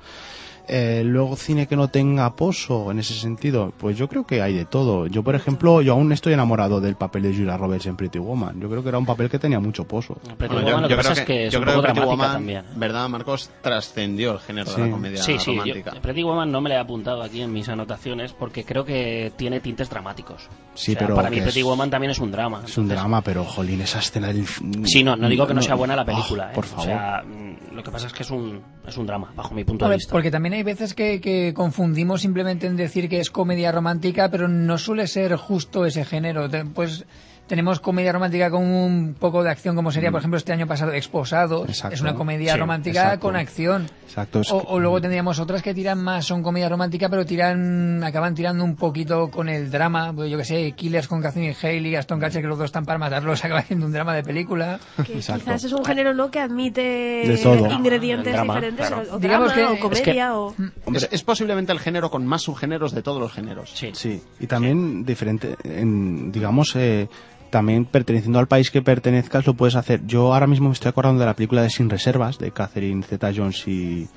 Eh, 0.68 1.04
luego 1.06 1.36
cine 1.36 1.68
que 1.68 1.76
no 1.76 1.88
tenga 1.90 2.36
pozo 2.36 2.90
en 2.92 3.00
ese 3.00 3.14
sentido, 3.14 3.72
pues 3.78 3.98
yo 3.98 4.08
creo 4.08 4.26
que 4.26 4.42
hay 4.42 4.54
de 4.56 4.66
todo. 4.66 5.08
Yo, 5.08 5.24
por 5.24 5.36
ejemplo, 5.36 5.82
yo 5.82 5.94
aún 5.94 6.12
estoy 6.12 6.34
enamorado 6.34 6.82
del 6.82 6.96
papel 6.96 7.24
de 7.24 7.34
Julia 7.36 7.56
Roberts 7.58 7.86
en 7.86 7.96
Pretty 7.96 8.20
Woman. 8.20 8.60
Yo 8.60 8.70
creo 8.70 8.82
que 8.82 8.90
era 8.90 8.98
un 8.98 9.06
papel 9.06 9.30
que 9.30 9.38
tenía 9.40 9.60
mucho 9.60 9.86
pozo. 9.88 10.16
Pretty 10.38 10.54
Bueno, 10.56 10.68
Woman, 10.68 10.82
lo 10.84 10.88
que 10.88 10.96
pasa 10.96 11.14
es 11.14 11.22
que 11.22 11.46
es 11.48 11.54
yo 11.54 11.60
un 11.60 11.66
creo 11.66 11.76
poco 11.76 11.88
que 11.88 11.94
dramática 11.94 12.06
Woman, 12.24 12.32
también. 12.34 12.64
¿verdad, 12.76 13.10
Marcos? 13.10 13.50
Trascendió 13.62 14.34
el 14.34 14.40
género 14.40 14.70
de 14.70 14.76
Sí. 14.76 14.82
la 14.82 14.90
comedia 14.92 15.18
Sí, 15.24 15.38
sí, 15.40 15.54
yo, 15.56 15.62
romántica. 15.62 15.92
Pretty 16.02 16.24
Woman 16.24 16.52
no 16.52 16.62
me 16.62 16.70
la 16.70 16.76
he 16.76 16.80
apuntado 16.80 17.22
aquí 17.22 17.42
en 17.42 17.54
mis 17.54 17.70
anotaciones 17.70 18.34
porque 18.34 18.64
creo 18.64 18.84
que 18.86 19.32
tiene 19.36 19.60
tintes 19.60 19.90
dramáticos. 19.90 20.50
Sí, 20.74 20.92
O 20.92 20.94
sea, 20.96 21.00
pero 21.00 21.16
para 21.16 21.30
mí 21.30 21.38
es- 21.38 21.44
Pretty 21.44 21.62
Woman 21.64 21.90
también 21.90 22.12
es 22.12 22.20
un 22.20 22.32
drama. 22.32 22.62
Es 22.66 22.78
un 22.78 22.86
entonces- 22.86 22.98
drama, 22.98 23.22
pero 23.22 23.44
jolín, 23.44 23.82
esa 23.82 24.00
escena 24.00 24.28
del... 24.28 24.46
Sí, 24.86 25.04
no, 25.04 25.16
no 25.16 25.30
digo 25.30 25.46
que 25.46 25.54
no 25.54 25.62
sea 25.62 25.76
buena 25.76 25.96
la 25.96 26.06
película. 26.06 26.48
Oh, 26.48 26.52
¿eh? 26.52 26.56
por 26.56 26.66
O 26.66 26.68
favor. 26.68 26.86
sea, 26.86 27.24
mm, 27.24 27.76
lo 27.76 27.84
que 27.84 27.92
pasa 27.92 28.08
es 28.08 28.14
que 28.14 28.24
es 28.24 28.32
un, 28.32 28.62
es 28.88 28.98
un 28.98 29.06
drama, 29.06 29.32
bajo 29.36 29.54
mi 29.54 29.64
punto 29.64 29.86
de 29.86 29.88
Hombre, 29.90 29.98
vista. 29.98 30.12
porque 30.12 30.32
también 30.32 30.55
hay 30.56 30.64
veces 30.64 30.94
que, 30.94 31.22
que 31.22 31.54
confundimos 31.54 32.22
simplemente 32.22 32.68
en 32.68 32.76
decir 32.76 33.10
que 33.10 33.20
es 33.20 33.30
comedia 33.30 33.72
romántica, 33.72 34.30
pero 34.30 34.48
no 34.48 34.78
suele 34.78 35.08
ser 35.08 35.36
justo 35.36 35.86
ese 35.86 36.06
género. 36.06 36.50
Pues 36.74 37.06
tenemos 37.48 37.80
comedia 37.80 38.12
romántica 38.12 38.50
con 38.50 38.64
un 38.64 39.16
poco 39.20 39.44
de 39.44 39.50
acción, 39.52 39.76
como 39.76 39.92
sería, 39.92 40.12
por 40.12 40.20
ejemplo, 40.20 40.38
este 40.38 40.52
año 40.54 40.66
pasado, 40.68 40.94
Exposados. 40.94 41.68
Mm. 41.68 41.70
Exacto. 41.70 41.96
Es 41.96 42.02
una 42.02 42.16
comedia 42.16 42.54
Sí, 42.54 42.60
romántica 42.60 43.02
exacto. 43.04 43.20
con 43.28 43.36
acción. 43.36 43.88
Exacto, 44.06 44.40
es 44.42 44.52
O, 44.52 44.58
o 44.58 44.80
luego 44.80 45.02
tendríamos 45.02 45.40
otras 45.40 45.62
que 45.62 45.74
tiran 45.74 46.02
más, 46.02 46.26
son 46.26 46.42
comedia 46.42 46.70
romántica, 46.70 47.10
pero 47.10 47.26
tiran, 47.26 48.04
acaban 48.04 48.34
tirando 48.34 48.64
un 48.64 48.76
poquito 48.76 49.30
con 49.30 49.50
el 49.50 49.70
drama. 49.70 50.12
Pues 50.14 50.32
yo 50.32 50.38
que 50.38 50.46
sé, 50.46 50.72
Killers 50.72 51.08
con 51.08 51.22
Catherine 51.22 51.56
Haley, 51.62 51.96
Aston 51.96 52.20
Catcher, 52.20 52.42
que 52.42 52.48
los 52.48 52.58
dos 52.58 52.66
están 52.66 52.86
para 52.86 52.98
matarlos, 52.98 53.44
acaba 53.46 53.62
siendo 53.62 53.86
un 53.86 53.92
drama 53.92 54.16
de 54.16 54.24
película. 54.24 54.80
Que 55.06 55.14
Exacto. 55.16 55.44
quizás 55.44 55.64
es 55.66 55.74
un 55.74 55.84
género 55.86 56.14
no 56.14 56.32
que 56.32 56.40
admite 56.40 57.24
ingredientes 57.72 58.34
drama, 58.34 58.56
diferentes 58.56 58.88
claro. 58.88 59.04
o, 59.12 59.16
o 59.16 59.20
Digamos 59.20 59.54
drama, 59.54 59.76
que- 59.78 59.84
o 59.84 59.92
es 59.92 60.02
comedia 60.02 60.36
o 60.38 60.56
Es, 60.94 61.10
es 61.12 61.24
posiblemente 61.24 61.72
el 61.72 61.80
género 61.80 62.10
con 62.10 62.26
más 62.26 62.44
subgéneros 62.44 62.92
de 62.94 63.02
todos 63.02 63.20
los 63.20 63.32
géneros. 63.34 63.72
Sí. 63.74 63.92
Sí, 63.94 64.22
y 64.40 64.48
también 64.48 65.06
diferente, 65.06 65.56
en, 65.64 66.32
digamos, 66.32 66.76
eh, 66.76 67.08
también 67.56 67.86
perteneciendo 67.86 68.38
al 68.38 68.48
país 68.48 68.70
que 68.70 68.82
pertenezcas 68.82 69.48
lo 69.48 69.54
puedes 69.54 69.76
hacer. 69.76 70.06
Yo 70.06 70.34
ahora 70.34 70.46
mismo 70.46 70.68
me 70.68 70.74
estoy 70.74 70.90
acordando 70.90 71.22
de 71.22 71.26
la 71.26 71.36
película 71.38 71.62
de 71.62 71.70
Sin 71.70 71.90
Reservas, 71.90 72.38
de 72.38 72.52
Catherine 72.52 73.02
Zeta-Jones 73.02 73.66
y, 73.66 74.10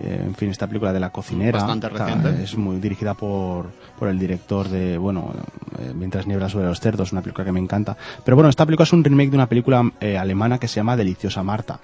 eh, 0.00 0.22
en 0.24 0.34
fin, 0.34 0.48
esta 0.48 0.66
película 0.66 0.90
de 0.90 0.98
la 0.98 1.10
cocinera. 1.10 1.58
Bastante 1.58 1.88
Está- 1.88 2.06
reciente. 2.06 2.42
Es 2.42 2.56
muy 2.56 2.78
dirigida 2.78 3.12
por, 3.12 3.66
por 3.98 4.08
el 4.08 4.18
director 4.18 4.70
de, 4.70 4.96
bueno, 4.96 5.34
eh, 5.78 5.92
Mientras 5.94 6.26
niebla 6.26 6.48
sobre 6.48 6.64
los 6.66 6.80
cerdos, 6.80 7.12
una 7.12 7.20
película 7.20 7.44
que 7.44 7.52
me 7.52 7.60
encanta. 7.60 7.94
Pero 8.24 8.36
bueno, 8.38 8.48
esta 8.48 8.64
película 8.64 8.84
es 8.84 8.92
un 8.94 9.04
remake 9.04 9.28
de 9.30 9.36
una 9.36 9.48
película 9.50 9.92
eh, 10.00 10.16
alemana 10.16 10.58
que 10.58 10.66
se 10.66 10.76
llama 10.76 10.96
Deliciosa 10.96 11.42
Marta, 11.42 11.80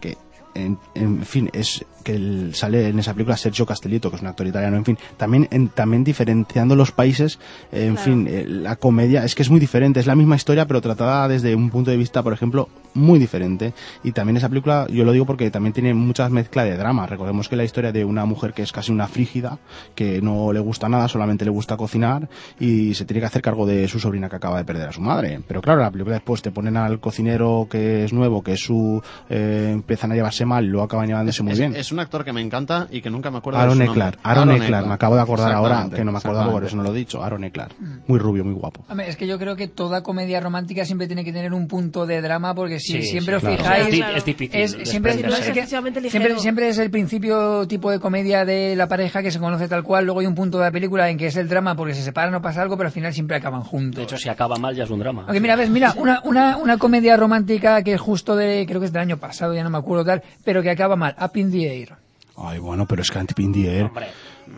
que 0.00 0.16
en, 0.56 0.78
en 0.94 1.22
fin, 1.24 1.50
es 1.52 1.84
que 2.02 2.14
el- 2.14 2.54
sale 2.54 2.88
en 2.88 2.98
esa 2.98 3.12
película 3.14 3.36
Sergio 3.36 3.66
Castellito, 3.66 4.10
que 4.10 4.16
es 4.16 4.22
un 4.22 4.28
actor 4.28 4.46
italiano, 4.46 4.76
en 4.76 4.84
fin, 4.84 4.96
también 5.16 5.48
en- 5.50 5.68
también 5.68 6.04
diferenciando 6.04 6.76
los 6.76 6.92
países, 6.92 7.38
eh, 7.72 7.86
en 7.86 7.94
Claro. 7.94 8.04
fin, 8.04 8.26
eh, 8.30 8.44
la 8.46 8.76
comedia 8.76 9.24
es 9.24 9.34
que 9.34 9.42
es 9.42 9.50
muy 9.50 9.58
diferente, 9.60 9.98
es 10.00 10.06
la 10.06 10.14
misma 10.14 10.36
historia, 10.36 10.66
pero 10.66 10.80
tratada 10.80 11.26
desde 11.28 11.54
un 11.54 11.68
punto 11.70 11.90
de 11.90 11.96
vista, 11.96 12.22
por 12.22 12.32
ejemplo, 12.32 12.68
muy 12.94 13.18
diferente. 13.18 13.74
Y 14.04 14.12
también 14.12 14.36
esa 14.38 14.48
película, 14.48 14.86
yo 14.88 15.04
lo 15.04 15.12
digo 15.12 15.26
porque 15.26 15.50
también 15.50 15.72
tiene 15.72 15.92
muchas 15.94 16.30
mezclas 16.30 16.64
de 16.66 16.76
drama. 16.76 17.06
Recordemos 17.06 17.48
que 17.48 17.56
la 17.56 17.64
historia 17.64 17.92
de 17.92 18.04
una 18.04 18.24
mujer 18.24 18.54
que 18.54 18.62
es 18.62 18.72
casi 18.72 18.92
una 18.92 19.08
frígida, 19.08 19.58
que 19.94 20.22
no 20.22 20.52
le 20.52 20.60
gusta 20.60 20.88
nada, 20.88 21.08
solamente 21.08 21.44
le 21.44 21.50
gusta 21.50 21.76
cocinar 21.76 22.28
y 22.58 22.94
se 22.94 23.04
tiene 23.04 23.20
que 23.20 23.26
hacer 23.26 23.42
cargo 23.42 23.66
de 23.66 23.86
su 23.88 23.98
sobrina 24.00 24.28
que 24.30 24.36
acaba 24.36 24.56
de 24.58 24.64
perder 24.64 24.88
a 24.88 24.92
su 24.92 25.00
madre. 25.02 25.40
Pero 25.46 25.60
claro, 25.60 25.80
la 25.82 25.90
película 25.90 26.14
después 26.14 26.40
te 26.40 26.52
ponen 26.52 26.76
al 26.78 27.00
cocinero 27.00 27.66
que 27.70 28.04
es 28.04 28.12
nuevo, 28.14 28.42
que 28.42 28.52
es 28.52 28.60
su, 28.60 29.02
eh, 29.28 29.70
empiezan 29.72 30.12
a 30.12 30.14
llevarse 30.14 30.45
mal 30.46 30.64
y 30.64 30.68
luego 30.68 30.84
acaba 30.86 31.04
llevándose 31.06 31.42
muy 31.42 31.52
es, 31.52 31.58
bien. 31.58 31.76
es 31.76 31.92
un 31.92 32.00
actor 32.00 32.24
que 32.24 32.32
me 32.32 32.40
encanta 32.40 32.86
y 32.90 33.00
que 33.02 33.10
nunca 33.10 33.30
me 33.30 33.38
acuerdo 33.38 33.58
Aaron 33.60 33.78
de 33.78 33.86
su 33.86 33.90
Eclar, 33.92 34.14
nombre. 34.16 34.30
Aaron 34.30 34.50
Eclar, 34.52 34.86
me 34.86 34.94
acabo 34.94 35.16
de 35.16 35.22
acordar 35.22 35.52
ahora 35.52 35.88
que 35.94 36.04
no 36.04 36.12
me 36.12 36.18
acordaba, 36.18 36.50
por 36.50 36.64
eso 36.64 36.76
no 36.76 36.82
lo 36.82 36.92
he 36.94 36.96
dicho. 36.96 37.22
Aaron 37.22 37.44
Eclar, 37.44 37.72
muy 38.06 38.18
rubio, 38.18 38.44
muy 38.44 38.54
guapo. 38.54 38.84
Hombre, 38.88 39.08
es 39.08 39.16
que 39.16 39.26
yo 39.26 39.38
creo 39.38 39.56
que 39.56 39.68
toda 39.68 40.02
comedia 40.02 40.40
romántica 40.40 40.84
siempre 40.84 41.06
tiene 41.06 41.24
que 41.24 41.32
tener 41.32 41.52
un 41.52 41.68
punto 41.68 42.06
de 42.06 42.20
drama 42.22 42.54
porque 42.54 42.78
si 42.80 43.02
Sí, 43.02 43.02
siempre 43.02 43.34
sí, 43.34 43.36
os 43.36 43.40
claro. 43.42 43.56
fijáis 43.56 43.84
Es 43.86 43.92
di- 43.92 44.02
es 44.16 44.24
difícil 44.24 44.60
es- 44.60 44.70
siempre, 44.88 45.12
es 45.12 45.16
que 45.18 45.26
Excesivamente 45.26 46.00
siempre, 46.00 46.28
ligero. 46.30 46.40
siempre 46.40 46.68
es 46.68 46.78
el 46.78 46.90
principio 46.90 47.66
tipo 47.66 47.90
de 47.90 47.98
comedia 48.00 48.44
de 48.44 48.74
la 48.76 48.88
pareja 48.88 49.22
que 49.22 49.30
se 49.30 49.38
conoce 49.38 49.68
tal 49.68 49.82
cual 49.82 50.04
luego 50.04 50.20
hay 50.20 50.26
un 50.26 50.34
punto 50.34 50.58
de 50.58 50.64
la 50.64 50.70
película 50.70 51.08
en 51.10 51.18
que 51.18 51.26
es 51.26 51.36
el 51.36 51.48
drama 51.48 51.74
porque 51.74 51.94
se 51.94 52.02
separan 52.02 52.34
o 52.34 52.42
pasa 52.42 52.62
algo 52.62 52.76
pero 52.76 52.88
al 52.88 52.92
final 52.92 53.12
siempre 53.12 53.36
acaban 53.36 53.62
juntos 53.62 53.96
De 53.96 54.02
hecho, 54.04 54.16
si 54.16 54.28
acaba 54.28 54.56
mal 54.56 54.74
ya 54.76 54.84
es 54.84 54.90
un 54.90 54.98
drama. 55.00 55.22
Aunque 55.26 55.40
mira, 55.40 55.56
ves, 55.56 55.70
mira, 55.70 55.94
una, 55.96 56.20
una, 56.24 56.56
una 56.56 56.78
comedia 56.78 57.16
romántica 57.16 57.82
que 57.82 57.94
es 57.94 58.00
justo 58.00 58.36
de, 58.36 58.64
creo 58.66 58.80
que 58.80 58.86
es 58.86 58.92
del 58.92 59.02
año 59.02 59.16
pasado, 59.18 59.54
ya 59.54 59.62
no 59.64 59.70
me 59.70 59.78
acuerdo 59.78 60.04
tal, 60.04 60.22
pero 60.44 60.62
que 60.62 60.70
acaba 60.70 60.96
mal, 60.96 61.14
Up 61.20 61.36
in 61.36 61.50
the 61.50 61.66
Air. 61.80 61.94
Ay, 62.38 62.58
bueno, 62.58 62.84
pero 62.86 63.00
es 63.00 63.10
que 63.10 63.18
Antipin 63.18 63.50
Dier 63.50 63.84
Hombre, 63.86 64.08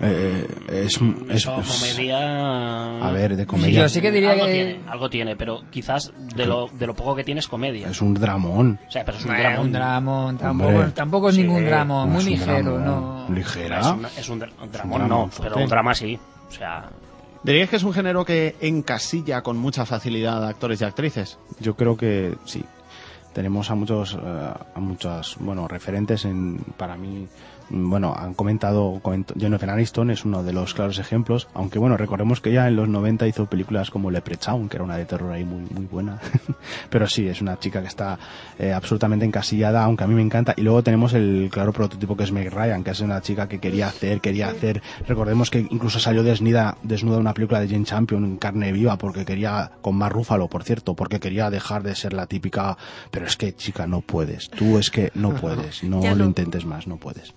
eh, 0.02 0.44
es, 0.68 0.98
es, 1.30 1.46
comedia... 1.46 2.98
A 3.06 3.10
ver, 3.12 3.36
de 3.36 3.46
comedia. 3.46 3.82
Yo 3.82 3.88
sí 3.88 4.00
que 4.00 4.10
diría 4.10 4.32
algo 4.32 4.46
que- 4.46 4.52
Tiene, 4.52 4.80
algo 4.88 5.10
tiene, 5.10 5.36
pero 5.36 5.62
quizás 5.70 6.12
de 6.34 6.44
lo, 6.46 6.66
de 6.68 6.86
lo 6.88 6.94
poco 6.94 7.14
que 7.14 7.22
tiene 7.22 7.38
es 7.40 7.46
comedia. 7.48 7.88
es 7.88 8.00
un 8.02 8.14
dramón. 8.14 8.80
O 8.86 8.90
sea, 8.90 9.04
pero 9.04 9.18
es 9.18 9.24
un 9.24 9.30
Bueno, 9.30 9.42
drama. 9.48 9.60
un 9.62 9.72
dramón, 9.72 10.38
tampoco, 10.38 10.84
tampoco 10.94 11.28
es 11.28 11.36
Sí, 11.36 11.42
ningún 11.42 11.64
drama, 11.64 12.04
no 12.04 12.06
muy 12.12 12.24
ligero, 12.24 12.78
dramón. 12.78 13.28
no. 13.28 13.34
Ligera. 13.34 13.80
Es 13.80 13.86
un, 13.86 14.04
es 14.06 14.28
un, 14.28 14.40
dra- 14.40 14.50
un 14.60 14.72
dramón, 14.72 15.08
no, 15.08 15.30
pero 15.40 15.56
un 15.58 15.68
drama 15.68 15.94
sí. 15.94 16.18
O 16.48 16.52
sea, 16.52 16.90
¿Diríais 17.44 17.70
que 17.70 17.76
es 17.76 17.84
un 17.84 17.92
género 17.92 18.24
que 18.24 18.56
encasilla 18.60 19.42
con 19.42 19.56
mucha 19.56 19.86
facilidad 19.86 20.44
a 20.44 20.48
actores 20.48 20.80
y 20.80 20.84
actrices? 20.84 21.38
Yo 21.60 21.76
creo 21.76 21.96
que 21.96 22.34
sí. 22.44 22.64
Tenemos 23.32 23.70
a 23.70 23.74
muchos, 23.74 24.14
eh, 24.14 24.18
a 24.74 24.80
muchos, 24.80 25.36
bueno, 25.40 25.68
referentes 25.68 26.24
en, 26.24 26.58
para 26.76 26.96
mí, 26.96 27.28
bueno, 27.70 28.14
han 28.16 28.34
comentado, 28.34 28.98
comentó- 29.02 29.34
Jennifer 29.38 29.68
Aniston 29.70 30.10
es 30.10 30.24
uno 30.24 30.42
de 30.42 30.52
los 30.52 30.74
claros 30.74 30.98
ejemplos, 30.98 31.48
aunque 31.54 31.78
bueno, 31.78 31.96
recordemos 31.96 32.40
que 32.40 32.52
ya 32.52 32.66
en 32.68 32.76
los 32.76 32.88
90 32.88 33.26
hizo 33.26 33.46
películas 33.46 33.90
como 33.90 34.10
Leprechaun, 34.10 34.68
que 34.68 34.76
era 34.76 34.84
una 34.84 34.96
de 34.96 35.04
terror 35.04 35.32
ahí 35.32 35.44
muy, 35.44 35.62
muy 35.70 35.86
buena. 35.86 36.18
Pero 36.90 37.06
sí, 37.06 37.26
es 37.28 37.40
una 37.42 37.58
chica 37.58 37.80
que 37.82 37.88
está 37.88 38.18
eh, 38.58 38.72
absolutamente 38.72 39.24
encasillada, 39.24 39.84
aunque 39.84 40.04
a 40.04 40.06
mí 40.06 40.14
me 40.14 40.22
encanta. 40.22 40.54
Y 40.56 40.62
luego 40.62 40.82
tenemos 40.82 41.12
el 41.14 41.48
claro 41.52 41.72
prototipo 41.72 42.16
que 42.16 42.24
es 42.24 42.32
Meg 42.32 42.52
Ryan, 42.52 42.82
que 42.84 42.90
es 42.90 43.00
una 43.00 43.20
chica 43.20 43.48
que 43.48 43.58
quería 43.58 43.88
hacer, 43.88 44.20
quería 44.20 44.48
hacer. 44.48 44.82
Recordemos 45.06 45.50
que 45.50 45.60
incluso 45.70 45.98
salió 45.98 46.22
desnuda, 46.22 46.76
desnuda 46.82 47.18
una 47.18 47.34
película 47.34 47.60
de 47.60 47.68
Jane 47.68 47.84
Champion 47.84 48.24
en 48.24 48.36
carne 48.38 48.72
viva, 48.72 48.96
porque 48.98 49.24
quería, 49.24 49.70
con 49.80 49.96
más 49.96 50.10
Rúfalo, 50.12 50.48
por 50.48 50.64
cierto, 50.64 50.94
porque 50.94 51.20
quería 51.20 51.50
dejar 51.50 51.82
de 51.82 51.94
ser 51.94 52.12
la 52.12 52.26
típica. 52.26 52.76
Pero 53.10 53.26
es 53.26 53.36
que, 53.36 53.54
chica, 53.54 53.86
no 53.86 54.00
puedes. 54.00 54.48
Tú 54.50 54.78
es 54.78 54.90
que 54.90 55.10
no 55.14 55.34
puedes. 55.34 55.82
No 55.84 56.02
Ya 56.02 56.10
lo 56.12 56.18
no. 56.18 56.24
intentes 56.26 56.64
más, 56.64 56.86
no 56.86 56.96
puedes. 56.96 57.34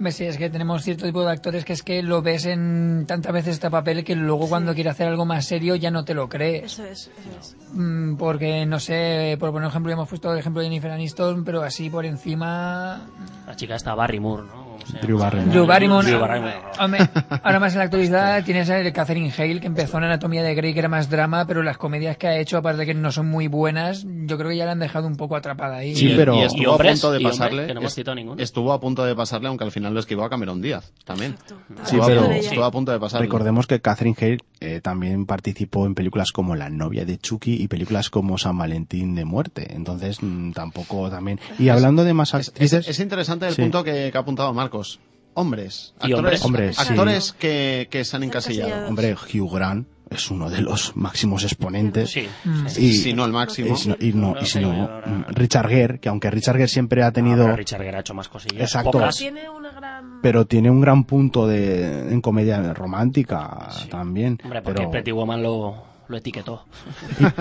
Hombre, 0.00 0.12
sí, 0.12 0.24
es 0.24 0.38
que 0.38 0.48
tenemos 0.48 0.82
cierto 0.82 1.04
tipo 1.04 1.22
de 1.22 1.30
actores 1.30 1.62
que 1.62 1.74
es 1.74 1.82
que 1.82 2.02
lo 2.02 2.22
ves 2.22 2.46
en 2.46 3.04
tantas 3.06 3.34
veces 3.34 3.56
este 3.56 3.68
papel 3.68 4.02
que 4.02 4.16
luego 4.16 4.48
cuando 4.48 4.72
quiere 4.72 4.88
hacer 4.88 5.06
algo 5.06 5.26
más 5.26 5.44
serio 5.44 5.76
ya 5.76 5.90
no 5.90 6.06
te 6.06 6.14
lo 6.14 6.26
crees. 6.26 6.72
Eso 6.72 6.86
es, 6.86 7.10
eso 7.18 7.38
es. 7.38 7.56
Mm, 7.74 8.16
Porque, 8.16 8.64
no 8.64 8.80
sé, 8.80 9.36
por 9.38 9.50
poner 9.50 9.66
un 9.66 9.68
ejemplo, 9.68 9.90
ya 9.90 9.96
hemos 9.96 10.08
puesto 10.08 10.32
el 10.32 10.38
ejemplo 10.38 10.62
de 10.62 10.68
Jennifer 10.68 10.90
Aniston, 10.90 11.44
pero 11.44 11.60
así 11.62 11.90
por 11.90 12.06
encima... 12.06 13.10
la 13.46 13.54
chica 13.56 13.74
está 13.74 13.94
Barrymore, 13.94 14.44
¿no? 14.44 14.69
¿Cómo 14.80 14.86
se 14.86 14.92
llama? 14.94 15.06
Drew 15.06 15.18
Barrymore. 15.18 15.50
Drew 15.50 15.66
Barrymore. 15.66 16.06
Drew 16.08 16.20
Barrymore. 16.20 16.54
Hombre, 16.80 17.08
ahora 17.42 17.60
más 17.60 17.72
en 17.72 17.78
la 17.78 17.84
actualidad 17.84 18.44
tienes 18.44 18.70
a 18.70 18.92
Catherine 18.92 19.32
Hale, 19.36 19.60
que 19.60 19.66
empezó 19.66 19.98
en 19.98 20.04
Anatomía 20.04 20.42
de 20.42 20.54
Grey, 20.54 20.72
que 20.72 20.78
era 20.80 20.88
más 20.88 21.08
drama, 21.10 21.44
pero 21.46 21.62
las 21.62 21.76
comedias 21.78 22.16
que 22.16 22.26
ha 22.26 22.36
hecho, 22.38 22.56
aparte 22.58 22.80
de 22.80 22.86
que 22.86 22.94
no 22.94 23.12
son 23.12 23.28
muy 23.28 23.46
buenas, 23.48 24.04
yo 24.26 24.36
creo 24.38 24.50
que 24.50 24.56
ya 24.56 24.64
la 24.66 24.72
han 24.72 24.78
dejado 24.80 25.06
un 25.06 25.16
poco 25.16 25.36
atrapada 25.36 25.76
ahí. 25.76 25.94
Sí, 25.94 26.12
pero- 26.16 26.34
y 26.34 26.38
¿Y 26.40 26.42
estuvo 26.42 26.72
hombres? 26.72 26.90
a 26.90 26.94
punto 26.94 27.12
de 27.12 27.20
pasarle. 27.20 27.66
Que 27.66 27.74
no 27.74 27.80
hemos 27.80 27.94
citado 27.94 28.14
ninguno. 28.14 28.42
Estuvo 28.42 28.72
a 28.72 28.80
punto 28.80 29.04
de 29.04 29.14
pasarle, 29.14 29.48
aunque 29.48 29.64
al 29.64 29.72
final 29.72 29.92
lo 29.94 30.00
esquivó 30.00 30.24
a 30.24 30.30
Cameron 30.30 30.60
Díaz 30.62 30.92
también. 31.04 31.36
Sí, 31.84 31.96
Estuvo, 31.96 32.06
pero- 32.06 32.20
a, 32.20 32.24
punto- 32.24 32.38
estuvo 32.40 32.64
a 32.64 32.70
punto 32.70 32.92
de 32.92 32.98
pasarle. 33.00 33.26
Recordemos 33.26 33.66
que 33.66 33.80
Catherine 33.80 34.16
Hale 34.20 34.38
eh, 34.60 34.80
también 34.82 35.24
participó 35.26 35.86
en 35.86 35.94
películas 35.94 36.32
como 36.32 36.54
La 36.54 36.68
novia 36.68 37.04
de 37.04 37.16
Chucky 37.18 37.62
y 37.62 37.68
películas 37.68 38.10
como 38.10 38.36
San 38.38 38.58
Valentín 38.58 39.14
de 39.14 39.24
muerte. 39.24 39.74
Entonces, 39.74 40.22
mm, 40.22 40.52
tampoco 40.52 41.08
también. 41.10 41.40
Y 41.58 41.68
hablando 41.70 42.04
de 42.04 42.12
más 42.14 42.34
Es, 42.34 42.40
es- 42.40 42.48
actrices. 42.48 42.88
es 42.88 43.00
interesante 43.00 43.46
el 43.46 43.54
Sí. 43.54 43.62
punto 43.62 43.82
que, 43.84 44.10
que 44.12 44.18
ha 44.18 44.20
apuntado 44.20 44.52
Marcos. 44.70 45.00
Hombres. 45.34 45.94
¿Y 46.02 46.12
Actores, 46.12 46.44
hombres? 46.44 46.76
Sí. 46.76 46.82
actores 46.90 47.32
que, 47.32 47.88
que 47.90 48.04
se 48.04 48.16
han 48.16 48.22
encasillado. 48.24 48.68
encasillados. 48.84 48.88
Hombre, 48.90 49.14
Hugh 49.40 49.52
Grant 49.54 49.88
es 50.10 50.28
uno 50.30 50.50
de 50.50 50.60
los 50.60 50.96
máximos 50.96 51.44
exponentes. 51.44 52.10
Sí. 52.10 52.26
Mm. 52.44 52.66
Y, 52.66 52.92
Si 52.94 53.12
no 53.14 53.24
el 53.24 53.32
máximo. 53.32 53.72
y 53.72 53.76
si 53.76 53.88
no, 53.88 53.96
y 54.00 54.12
no- 54.12 54.34
y 54.40 54.46
si 54.46 54.58
no, 54.58 54.72
mm, 55.06 55.24
Richard 55.28 55.68
Gere, 55.68 55.98
que 56.00 56.08
aunque 56.08 56.30
Richard 56.30 56.56
Gere 56.56 56.68
siempre 56.68 57.02
ha 57.04 57.12
tenido, 57.12 57.42
Ahora 57.42 57.56
Richard 57.56 57.80
Gere 57.82 57.96
ha 57.96 58.00
hecho 58.00 58.12
más 58.14 58.28
cosillas. 58.28 58.60
Exacto. 58.62 58.90
Pocas. 58.90 59.16
Tiene 59.16 59.48
una 59.48 59.70
gran... 59.70 60.20
pero 60.20 60.46
tiene 60.46 60.68
un 60.70 60.80
gran 60.80 61.04
punto 61.04 61.46
de 61.46 62.12
en 62.12 62.20
comedia 62.20 62.74
romántica 62.74 63.68
también. 63.88 64.38
Hombre, 64.42 64.62
porque 64.62 64.78
pero, 64.80 64.90
Pretty 64.90 65.12
Woman 65.12 65.42
lo, 65.44 65.84
lo 66.10 66.16
etiquetó. 66.18 66.64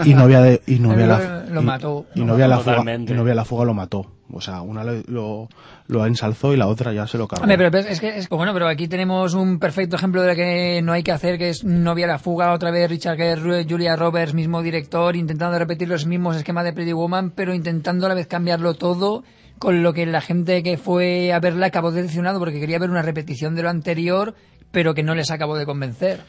y, 0.05 0.11
y 0.11 0.13
novia 0.13 0.41
de 0.41 0.61
y 0.67 0.79
novia 0.79 1.05
Lo- 1.07 1.17
la, 1.19 1.45
lo 1.49 1.61
y- 1.61 1.65
mató. 1.65 2.05
y 2.15 2.19
Lo 2.19 2.25
novia 2.27 2.47
la 2.47 2.59
fuga 2.59 2.83
y 2.95 3.13
novia 3.13 3.35
la 3.35 3.45
fuga 3.45 3.65
lo 3.65 3.73
mató 3.73 4.05
o 4.31 4.41
sea 4.41 4.61
una 4.61 4.83
lo, 4.83 5.01
lo, 5.07 5.49
lo 5.87 6.05
ensalzó 6.05 6.53
y 6.53 6.57
la 6.57 6.67
otra 6.67 6.93
ya 6.93 7.07
se 7.07 7.17
lo 7.17 7.27
cargó 7.27 7.41
Hombre, 7.43 7.57
pero 7.57 7.71
ves, 7.71 7.87
es 7.87 7.99
que 7.99 8.09
es 8.17 8.29
bueno, 8.29 8.53
pero 8.53 8.67
aquí 8.67 8.87
tenemos 8.87 9.33
un 9.33 9.57
perfecto 9.57 9.95
ejemplo 9.95 10.21
de 10.21 10.27
lo 10.27 10.35
que 10.35 10.81
no 10.83 10.93
hay 10.93 11.01
que 11.01 11.11
hacer, 11.11 11.39
que 11.39 11.49
es 11.49 11.63
Novia 11.63 12.05
la 12.05 12.19
fuga, 12.19 12.53
otra 12.53 12.69
vez 12.69 12.87
Richard 12.89 13.17
Gere, 13.17 13.65
Julia 13.67 13.95
Roberts, 13.95 14.35
mismo 14.35 14.61
director, 14.61 15.15
intentando 15.15 15.57
repetir 15.57 15.87
los 15.89 16.05
mismos 16.05 16.35
esquemas 16.37 16.63
de 16.63 16.73
Pretty 16.73 16.93
Woman, 16.93 17.31
pero 17.31 17.55
intentando 17.55 18.05
a 18.05 18.09
la 18.09 18.15
vez 18.15 18.27
cambiarlo 18.27 18.75
todo, 18.75 19.23
con 19.57 19.81
lo 19.81 19.93
que 19.93 20.05
la 20.05 20.21
gente 20.21 20.61
que 20.61 20.77
fue 20.77 21.33
a 21.33 21.39
verla 21.39 21.65
acabó 21.65 21.91
decepcionado 21.91 22.37
porque 22.37 22.59
quería 22.59 22.77
ver 22.77 22.91
una 22.91 23.01
repetición 23.01 23.55
de 23.55 23.63
lo 23.63 23.69
anterior, 23.71 24.35
pero 24.71 24.93
que 24.93 25.01
no 25.01 25.15
les 25.15 25.31
acabó 25.31 25.57
de 25.57 25.65
convencer. 25.65 26.19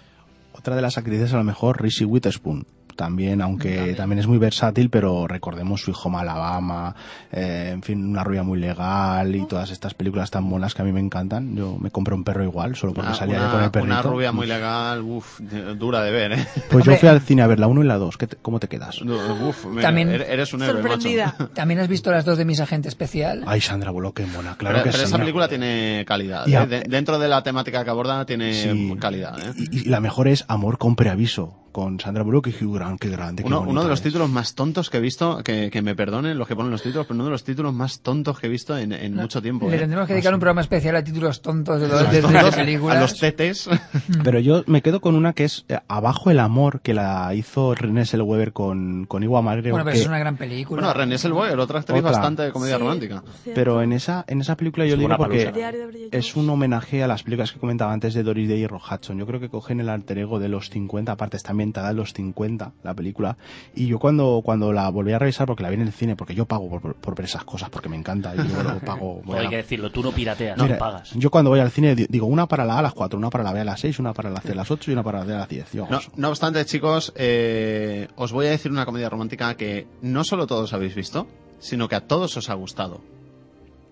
Otra 0.60 0.76
de 0.76 0.82
las 0.82 0.98
actrices 0.98 1.32
a 1.32 1.38
lo 1.38 1.44
mejor 1.44 1.80
Reese 1.80 2.04
Witherspoon 2.04 2.66
también, 3.04 3.40
aunque 3.40 3.94
también. 3.96 4.18
es 4.18 4.26
muy 4.26 4.36
versátil, 4.36 4.90
pero 4.90 5.26
recordemos 5.26 5.80
su 5.80 5.90
hijo 5.90 6.10
Alabama, 6.18 6.94
eh, 7.32 7.70
en 7.72 7.82
fin, 7.82 8.04
una 8.04 8.22
rubia 8.22 8.42
muy 8.42 8.58
legal 8.58 9.34
y 9.34 9.46
todas 9.46 9.70
estas 9.70 9.94
películas 9.94 10.30
tan 10.30 10.44
monas 10.44 10.74
que 10.74 10.82
a 10.82 10.84
mí 10.84 10.92
me 10.92 11.00
encantan. 11.00 11.56
Yo 11.56 11.78
me 11.80 11.90
compré 11.90 12.14
un 12.14 12.24
perro 12.24 12.44
igual, 12.44 12.76
solo 12.76 12.92
porque 12.92 13.08
Una, 13.08 13.16
salía 13.16 13.36
una- 13.38 13.46
yo 13.46 13.52
con 13.52 13.62
el 13.64 13.70
perrito. 13.70 13.92
una 13.92 14.02
rubia 14.02 14.32
muy 14.32 14.46
legal, 14.46 15.00
uf, 15.00 15.40
de- 15.40 15.74
dura 15.76 16.02
de 16.02 16.10
ver, 16.10 16.32
¿eh? 16.32 16.46
Pues 16.70 16.84
yo 16.84 16.94
fui 16.96 17.08
al 17.08 17.20
cine 17.22 17.40
a 17.40 17.46
ver 17.46 17.58
la 17.58 17.68
1 17.68 17.82
y 17.82 17.86
la 17.86 17.96
2. 17.96 18.18
¿Cómo 18.42 18.60
te 18.60 18.68
quedas? 18.68 19.00
Uf, 19.00 19.64
mira, 19.66 19.80
También- 19.82 20.10
er- 20.10 20.26
eres 20.28 20.52
un 20.52 20.62
héroe, 20.62 20.82
Sorprendida. 20.82 21.34
macho. 21.38 21.48
También 21.54 21.80
has 21.80 21.88
visto 21.88 22.10
las 22.10 22.24
dos 22.26 22.36
de 22.36 22.44
mis 22.44 22.60
agentes 22.60 22.90
especial. 22.90 23.44
Ay, 23.46 23.60
Sandra 23.62 23.90
Bullock, 23.92 24.16
qué 24.18 24.26
mona, 24.26 24.56
claro 24.56 24.74
pero 24.74 24.84
que 24.84 24.90
pero 24.90 24.98
sí. 25.04 25.04
esa 25.08 25.18
película 25.18 25.48
tiene 25.48 26.04
calidad. 26.06 26.46
Y 26.46 26.54
¿eh? 26.54 26.66
De- 26.66 26.82
dentro 26.82 27.18
de 27.18 27.28
la 27.28 27.42
temática 27.42 27.82
que 27.82 27.90
aborda 27.90 28.26
tiene 28.26 28.52
Sí. 28.52 28.94
calidad. 29.00 29.38
¿eh? 29.38 29.52
Y, 29.56 29.78
y 29.80 29.84
la 29.84 30.00
mejor 30.00 30.28
es 30.28 30.44
Amor 30.48 30.76
con 30.78 30.96
preaviso, 30.96 31.54
con 31.72 32.00
Sandra 32.00 32.22
Bullock 32.22 32.48
y 32.48 32.64
Hugh 32.64 32.74
Grant, 32.76 33.00
qué 33.00 33.08
grande, 33.08 33.42
qué 33.42 33.46
Uno, 33.48 33.82
de 33.82 33.88
los 33.88 33.98
es. 34.00 34.02
títulos 34.04 34.28
más 34.28 34.54
tontos 34.54 34.90
que 34.90 34.98
he 34.98 35.00
visto, 35.00 35.42
que, 35.44 35.70
que 35.70 35.82
me 35.82 35.94
perdonen 35.94 36.38
los 36.38 36.46
que 36.48 36.56
ponen 36.56 36.70
los 36.70 36.82
títulos, 36.82 37.06
pero 37.06 37.14
uno 37.16 37.24
de 37.24 37.30
los 37.30 37.44
títulos 37.44 37.72
más 37.74 38.00
tontos 38.00 38.38
que 38.38 38.46
he 38.46 38.50
visto 38.50 38.76
en, 38.76 38.92
en 38.92 39.14
mucho 39.14 39.40
tiempo. 39.40 39.68
Le 39.68 39.76
¿eh? 39.76 39.78
tendremos 39.78 40.06
que 40.06 40.14
dedicar 40.14 40.34
un 40.34 40.40
programa 40.40 40.60
especial 40.60 40.96
a 40.96 41.04
títulos 41.04 41.42
tontos 41.42 41.80
de, 41.80 41.88
de, 41.88 42.22
de- 42.22 42.52
películas. 42.52 42.96
a 42.96 43.00
los 43.00 43.18
tetes. 43.18 43.68
Pero 44.24 44.38
yo 44.40 44.62
me 44.66 44.82
quedo 44.82 45.00
con 45.00 45.14
una 45.14 45.32
que 45.32 45.44
es 45.44 45.64
eh, 45.68 45.78
Abajo 45.88 46.30
el 46.30 46.38
amor, 46.40 46.80
que 46.80 46.94
la 46.94 47.34
hizo 47.34 47.74
René 47.74 48.04
Zellweger 48.06 48.52
con, 48.52 49.06
con 49.06 49.22
Iwa 49.22 49.42
McGregor. 49.42 49.72
Bueno, 49.72 49.84
pero 49.84 49.94
que- 49.94 50.00
es 50.00 50.06
una 50.08 50.18
gran 50.18 50.36
película. 50.36 50.80
Bueno, 50.82 50.94
René 50.94 51.18
Zellweger, 51.18 51.58
otra 51.58 51.80
actriz 51.80 51.98
Otra. 51.98 52.10
bastante 52.12 52.42
de 52.42 52.52
comedia 52.52 52.76
Sí. 52.76 52.80
romántica. 52.82 53.22
Pero 53.54 53.82
en 53.82 53.92
esa, 53.92 54.24
en 54.28 54.40
esa 54.40 54.56
película 54.56 54.84
yo 54.86 54.94
Es 54.94 54.98
le 54.98 55.04
digo 55.06 55.16
porque 55.16 56.08
es 56.12 56.36
un 56.36 56.48
homenaje 56.50 57.02
a 57.02 57.06
las 57.08 57.22
películas 57.22 57.52
que 57.52 57.58
comentaba 57.58 57.92
antes 57.92 58.14
de 58.14 58.22
Doris 58.22 58.48
Day 58.48 58.62
y 58.62 58.66
Rock 58.66 58.82
Hudson. 58.92 59.18
Yo 59.18 59.26
creo 59.26 59.40
que 59.40 59.48
cogen 59.48 59.80
el 59.80 59.88
alter 59.88 60.18
ego 60.18 60.38
de 60.38 60.48
los 60.48 60.70
50, 60.70 61.12
aparte 61.12 61.36
está 61.36 61.52
ambientada 61.60 61.90
en 61.90 61.96
los 61.96 62.12
50, 62.14 62.72
la 62.82 62.94
película. 62.94 63.36
Y 63.74 63.86
yo 63.86 63.98
cuando, 63.98 64.40
cuando 64.44 64.72
la 64.72 64.88
volví 64.88 65.12
a 65.12 65.18
revisar, 65.18 65.46
porque 65.46 65.62
la 65.62 65.68
vi 65.68 65.74
en 65.76 65.82
el 65.82 65.92
cine, 65.92 66.16
porque 66.16 66.34
yo 66.34 66.46
pago 66.46 66.68
por, 66.70 66.94
por 66.94 67.14
ver 67.14 67.26
esas 67.26 67.44
cosas, 67.44 67.68
porque 67.68 67.88
me 67.88 67.96
encanta, 67.96 68.34
y 68.34 68.38
yo 68.48 68.62
lo 68.62 68.78
pago. 68.80 69.20
a- 69.32 69.38
hay 69.40 69.48
que 69.48 69.56
decirlo, 69.56 69.90
tú 69.92 70.02
no 70.02 70.12
pirateas, 70.12 70.56
Mira, 70.58 70.74
no 70.74 70.78
pagas. 70.78 71.10
Yo 71.14 71.30
cuando 71.30 71.50
voy 71.50 71.60
al 71.60 71.70
cine 71.70 71.94
di- 71.94 72.06
digo 72.08 72.26
una 72.26 72.46
para 72.46 72.64
la 72.64 72.74
A 72.74 72.78
a 72.78 72.82
las 72.82 72.94
4, 72.94 73.18
una 73.18 73.28
para 73.30 73.44
la 73.44 73.52
B 73.52 73.60
a 73.60 73.64
las 73.64 73.80
6, 73.80 73.98
una 73.98 74.12
para 74.14 74.30
la 74.30 74.40
C 74.40 74.52
a 74.52 74.54
las 74.54 74.70
8 74.70 74.90
y 74.90 74.94
una 74.94 75.02
para 75.02 75.18
la 75.20 75.24
D 75.26 75.34
a 75.34 75.38
las 75.38 75.48
10. 75.48 75.72
Yo 75.72 75.86
No, 75.90 76.00
no 76.16 76.28
obstante, 76.30 76.64
chicos, 76.64 77.12
eh, 77.16 78.08
os 78.16 78.32
voy 78.32 78.46
a 78.46 78.50
decir 78.50 78.70
una 78.72 78.86
comedia 78.86 79.08
romántica 79.10 79.54
que 79.56 79.86
no 80.02 80.24
solo 80.24 80.46
todos 80.46 80.72
habéis 80.72 80.94
visto, 80.94 81.26
sino 81.58 81.88
que 81.88 81.96
a 81.96 82.00
todos 82.06 82.36
os 82.36 82.48
ha 82.48 82.54
gustado. 82.54 83.00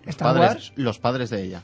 Los 0.04 0.14
¿Star 0.16 0.34
padres, 0.34 0.72
los 0.76 0.98
padres 0.98 1.28
de 1.28 1.44
ella. 1.44 1.62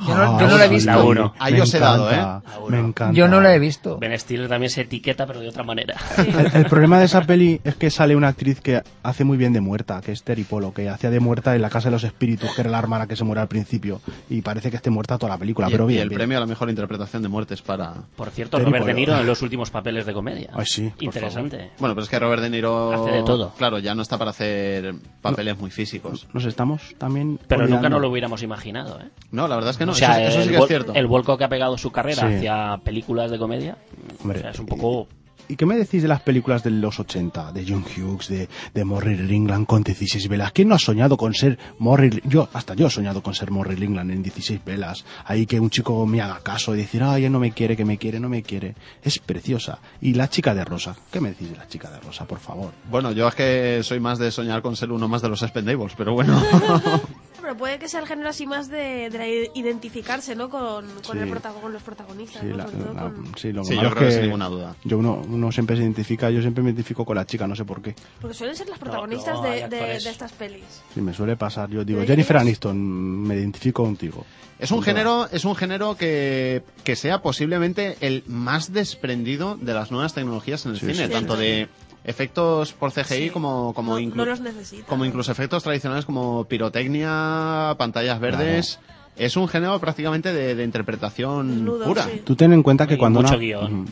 Yo 0.00 0.14
no, 0.16 0.22
Ah, 0.22 0.38
yo 0.40 0.48
no 0.48 0.58
la 0.58 0.64
he 0.64 0.68
visto. 0.68 0.90
La 0.90 0.98
uno. 1.02 1.34
Ahí 1.38 1.54
Me 1.54 1.60
os 1.62 1.74
he 1.74 1.78
dado, 1.78 2.10
¿eh? 2.10 2.24
Me 2.68 2.78
encanta. 2.78 3.12
Yo 3.16 3.28
no 3.28 3.40
la 3.40 3.54
he 3.54 3.58
visto. 3.58 3.98
Ben 3.98 4.18
Stiller 4.18 4.48
también 4.48 4.70
se 4.70 4.82
etiqueta, 4.82 5.26
pero 5.26 5.40
de 5.40 5.48
otra 5.48 5.62
manera. 5.62 5.94
El, 6.18 6.50
el 6.54 6.64
problema 6.66 6.98
de 6.98 7.04
esa 7.06 7.22
peli 7.22 7.60
es 7.64 7.74
que 7.76 7.90
sale 7.90 8.16
una 8.16 8.28
actriz 8.28 8.60
que 8.60 8.82
hace 9.02 9.24
muy 9.24 9.36
bien 9.36 9.52
de 9.52 9.60
muerta, 9.60 10.00
que 10.00 10.12
es 10.12 10.22
Terry 10.22 10.44
Polo, 10.44 10.72
que 10.72 10.88
hacía 10.88 11.10
de 11.10 11.20
muerta 11.20 11.54
en 11.54 11.62
La 11.62 11.70
Casa 11.70 11.88
de 11.88 11.92
los 11.92 12.04
Espíritus, 12.04 12.50
que 12.54 12.62
era 12.62 12.70
la 12.70 12.78
hermana 12.78 13.06
que 13.06 13.16
se 13.16 13.24
muere 13.24 13.40
al 13.42 13.48
principio. 13.48 14.00
Y 14.28 14.42
parece 14.42 14.70
que 14.70 14.76
esté 14.76 14.90
muerta 14.90 15.18
toda 15.18 15.32
la 15.32 15.38
película, 15.38 15.68
y, 15.68 15.72
pero 15.72 15.84
y 15.84 15.88
bien. 15.94 16.02
el 16.02 16.08
bien. 16.08 16.18
premio 16.18 16.36
a 16.38 16.40
la 16.40 16.46
mejor 16.46 16.68
interpretación 16.70 17.22
de 17.22 17.28
muertes 17.28 17.62
para... 17.62 17.94
Por 18.16 18.30
cierto, 18.30 18.56
Terry 18.58 18.66
Robert 18.70 18.86
De 18.86 18.92
Polo. 18.92 19.00
Niro 19.06 19.18
en 19.20 19.26
los 19.26 19.42
últimos 19.42 19.70
papeles 19.70 20.06
de 20.06 20.12
comedia. 20.12 20.50
Ay, 20.54 20.66
sí, 20.66 20.92
Interesante. 21.00 21.70
Bueno, 21.78 21.94
pero 21.94 22.04
es 22.04 22.08
que 22.10 22.18
Robert 22.18 22.42
De 22.42 22.50
Niro... 22.50 22.92
Hace 22.92 23.16
de 23.16 23.22
todo. 23.22 23.52
Claro, 23.56 23.78
ya 23.78 23.94
no 23.94 24.02
está 24.02 24.18
para 24.18 24.30
hacer 24.30 24.94
papeles 25.20 25.58
muy 25.58 25.70
físicos. 25.70 26.26
Nos 26.32 26.44
estamos 26.44 26.94
también. 26.98 27.38
Pero 27.48 27.62
nunca 27.62 27.74
olvidando. 27.76 27.88
nos 27.90 28.00
lo 28.02 28.10
hubiéramos 28.10 28.42
imaginado, 28.42 29.00
¿eh? 29.00 29.10
No, 29.30 29.48
la 29.48 29.56
verdad 29.56 29.70
es 29.70 29.76
que 29.78 29.81
no. 29.86 29.92
o 29.92 29.94
sea, 29.94 30.20
eso, 30.22 30.38
eso 30.40 30.42
sí 30.42 30.48
el, 30.48 30.54
que 30.56 30.60
es 30.62 30.68
cierto. 30.68 30.94
el 30.94 31.06
vuelco 31.06 31.36
que 31.38 31.44
ha 31.44 31.48
pegado 31.48 31.76
su 31.78 31.90
carrera 31.90 32.28
Sí. 32.28 32.34
hacia 32.36 32.78
películas 32.84 33.30
de 33.30 33.38
comedia 33.38 33.76
Hombre, 34.22 34.38
o 34.38 34.42
sea, 34.42 34.50
es 34.50 34.58
un 34.58 34.66
poco... 34.66 35.08
¿Y 35.48 35.56
qué 35.56 35.66
me 35.66 35.76
decís 35.76 36.00
de 36.00 36.08
las 36.08 36.22
películas 36.22 36.62
de 36.62 36.70
los 36.70 36.98
80? 37.00 37.52
De 37.52 37.66
John 37.68 37.84
Hughes, 37.84 38.28
de, 38.28 38.48
de 38.72 38.84
Morrie 38.84 39.16
Ringland 39.16 39.66
con 39.66 39.82
16 39.82 40.28
velas. 40.28 40.52
¿Quién 40.52 40.68
no 40.68 40.76
ha 40.76 40.78
soñado 40.78 41.16
con 41.16 41.34
ser 41.34 41.58
Morrie 41.78 42.22
Yo, 42.24 42.48
hasta 42.54 42.74
yo 42.74 42.86
he 42.86 42.90
soñado 42.90 43.22
con 43.22 43.34
ser 43.34 43.50
Morrie 43.50 43.76
Ringland 43.76 44.12
en 44.12 44.22
16 44.22 44.64
velas. 44.64 45.04
Ahí 45.26 45.44
que 45.44 45.58
un 45.58 45.68
chico 45.68 46.06
me 46.06 46.22
haga 46.22 46.38
caso 46.42 46.74
y 46.74 46.78
decir, 46.78 47.02
ay, 47.02 47.24
él 47.24 47.32
no 47.32 47.40
me 47.40 47.50
quiere, 47.50 47.76
que 47.76 47.84
me 47.84 47.98
quiere, 47.98 48.20
no 48.20 48.28
me 48.28 48.42
quiere. 48.44 48.76
Es 49.02 49.18
preciosa. 49.18 49.80
Y 50.00 50.14
la 50.14 50.30
chica 50.30 50.54
de 50.54 50.64
rosa. 50.64 50.96
¿Qué 51.10 51.20
me 51.20 51.30
decís 51.30 51.50
de 51.50 51.56
la 51.56 51.66
chica 51.68 51.90
de 51.90 51.98
rosa, 52.00 52.24
por 52.24 52.38
favor? 52.38 52.70
Bueno, 52.88 53.10
yo 53.10 53.26
es 53.28 53.34
que 53.34 53.80
soy 53.82 53.98
más 54.00 54.18
de 54.20 54.30
soñar 54.30 54.62
con 54.62 54.76
ser 54.76 54.92
uno 54.92 55.08
más 55.08 55.22
de 55.22 55.28
los 55.28 55.40
Spendables, 55.40 55.92
pero 55.98 56.14
bueno. 56.14 56.40
Pero 57.52 57.58
puede 57.58 57.78
que 57.78 57.86
sea 57.88 58.00
el 58.00 58.06
género 58.06 58.30
así 58.30 58.46
más 58.46 58.70
de, 58.70 59.50
identificarse, 59.54 60.34
¿no? 60.34 60.48
Con, 60.48 60.86
con, 61.06 61.16
Sí. 61.16 61.18
el 61.18 61.28
protago- 61.28 61.60
con 61.60 61.70
los 61.72 61.82
protagonistas, 61.82 62.40
Sí, 62.40 62.48
¿no? 62.48 62.56
la- 62.56 62.64
Sobre 62.64 62.78
todo 62.78 62.94
la- 62.94 63.00
con- 63.02 63.32
sí, 63.36 63.52
lo 63.52 63.62
Sí, 63.64 63.74
yo 63.74 63.82
es 63.82 63.88
creo 63.88 63.94
que 63.98 64.04
que 64.06 64.12
sin 64.12 64.22
ninguna 64.22 64.46
duda. 64.48 64.74
Yo 64.84 64.96
uno, 64.98 65.20
uno 65.28 65.52
siempre 65.52 65.76
se 65.76 65.82
identifica, 65.82 66.30
yo 66.30 66.40
siempre 66.40 66.62
me 66.64 66.70
identifico 66.70 67.04
con 67.04 67.16
la 67.16 67.26
chica, 67.26 67.46
no 67.46 67.54
sé 67.54 67.64
por 67.66 67.82
qué. 67.82 67.94
Porque 68.22 68.34
suelen 68.34 68.56
ser 68.56 68.70
las 68.70 68.78
protagonistas 68.78 69.34
no, 69.34 69.42
de- 69.42 69.96
estas 69.96 70.32
pelis. 70.32 70.64
Sí, 70.94 71.02
me 71.02 71.12
suele 71.12 71.36
pasar. 71.36 71.68
Yo 71.68 71.84
digo, 71.84 72.00
¿De 72.00 72.06
Jennifer? 72.06 72.38
Aniston, 72.38 72.78
me 73.22 73.34
identifico 73.36 73.84
contigo. 73.84 74.24
Es 74.58 74.70
un 74.70 74.82
género, 74.82 75.28
es 75.30 75.44
un 75.44 75.54
género 75.54 75.96
que, 75.96 76.62
que 76.84 76.96
sea 76.96 77.20
posiblemente 77.20 77.96
el 78.00 78.22
más 78.28 78.72
desprendido 78.72 79.56
de 79.60 79.74
las 79.74 79.90
nuevas 79.90 80.14
tecnologías 80.14 80.64
en 80.64 80.72
el 80.72 80.78
Sí, 80.80 80.86
cine, 80.92 81.06
sí, 81.08 81.12
tanto 81.12 81.34
sí. 81.36 81.42
de 81.42 81.68
efectos 82.04 82.72
por 82.72 82.90
CGI 82.92 83.04
Sí. 83.24 83.30
como 83.30 83.72
como 83.74 83.92
no, 83.94 84.00
inclu- 84.00 84.14
no 84.16 84.24
los 84.24 84.40
necesita. 84.40 84.86
como 84.86 85.04
incluso 85.04 85.30
efectos 85.32 85.62
tradicionales 85.62 86.04
como 86.04 86.44
pirotecnia, 86.44 87.74
pantallas 87.78 88.18
verdes. 88.20 88.78
Es 89.16 89.36
un 89.36 89.46
género 89.46 89.78
prácticamente 89.78 90.32
de, 90.32 90.54
de 90.54 90.64
interpretación 90.64 91.48
Desnudo, 91.48 91.84
pura. 91.84 92.04
sí. 92.04 92.22
Tú 92.24 92.34
ten 92.34 92.52
en 92.54 92.62
cuenta 92.62 92.86
que 92.86 92.96
cuando 92.96 93.20
mucho 93.20 93.34
una, 93.34 93.40
guion. 93.42 93.86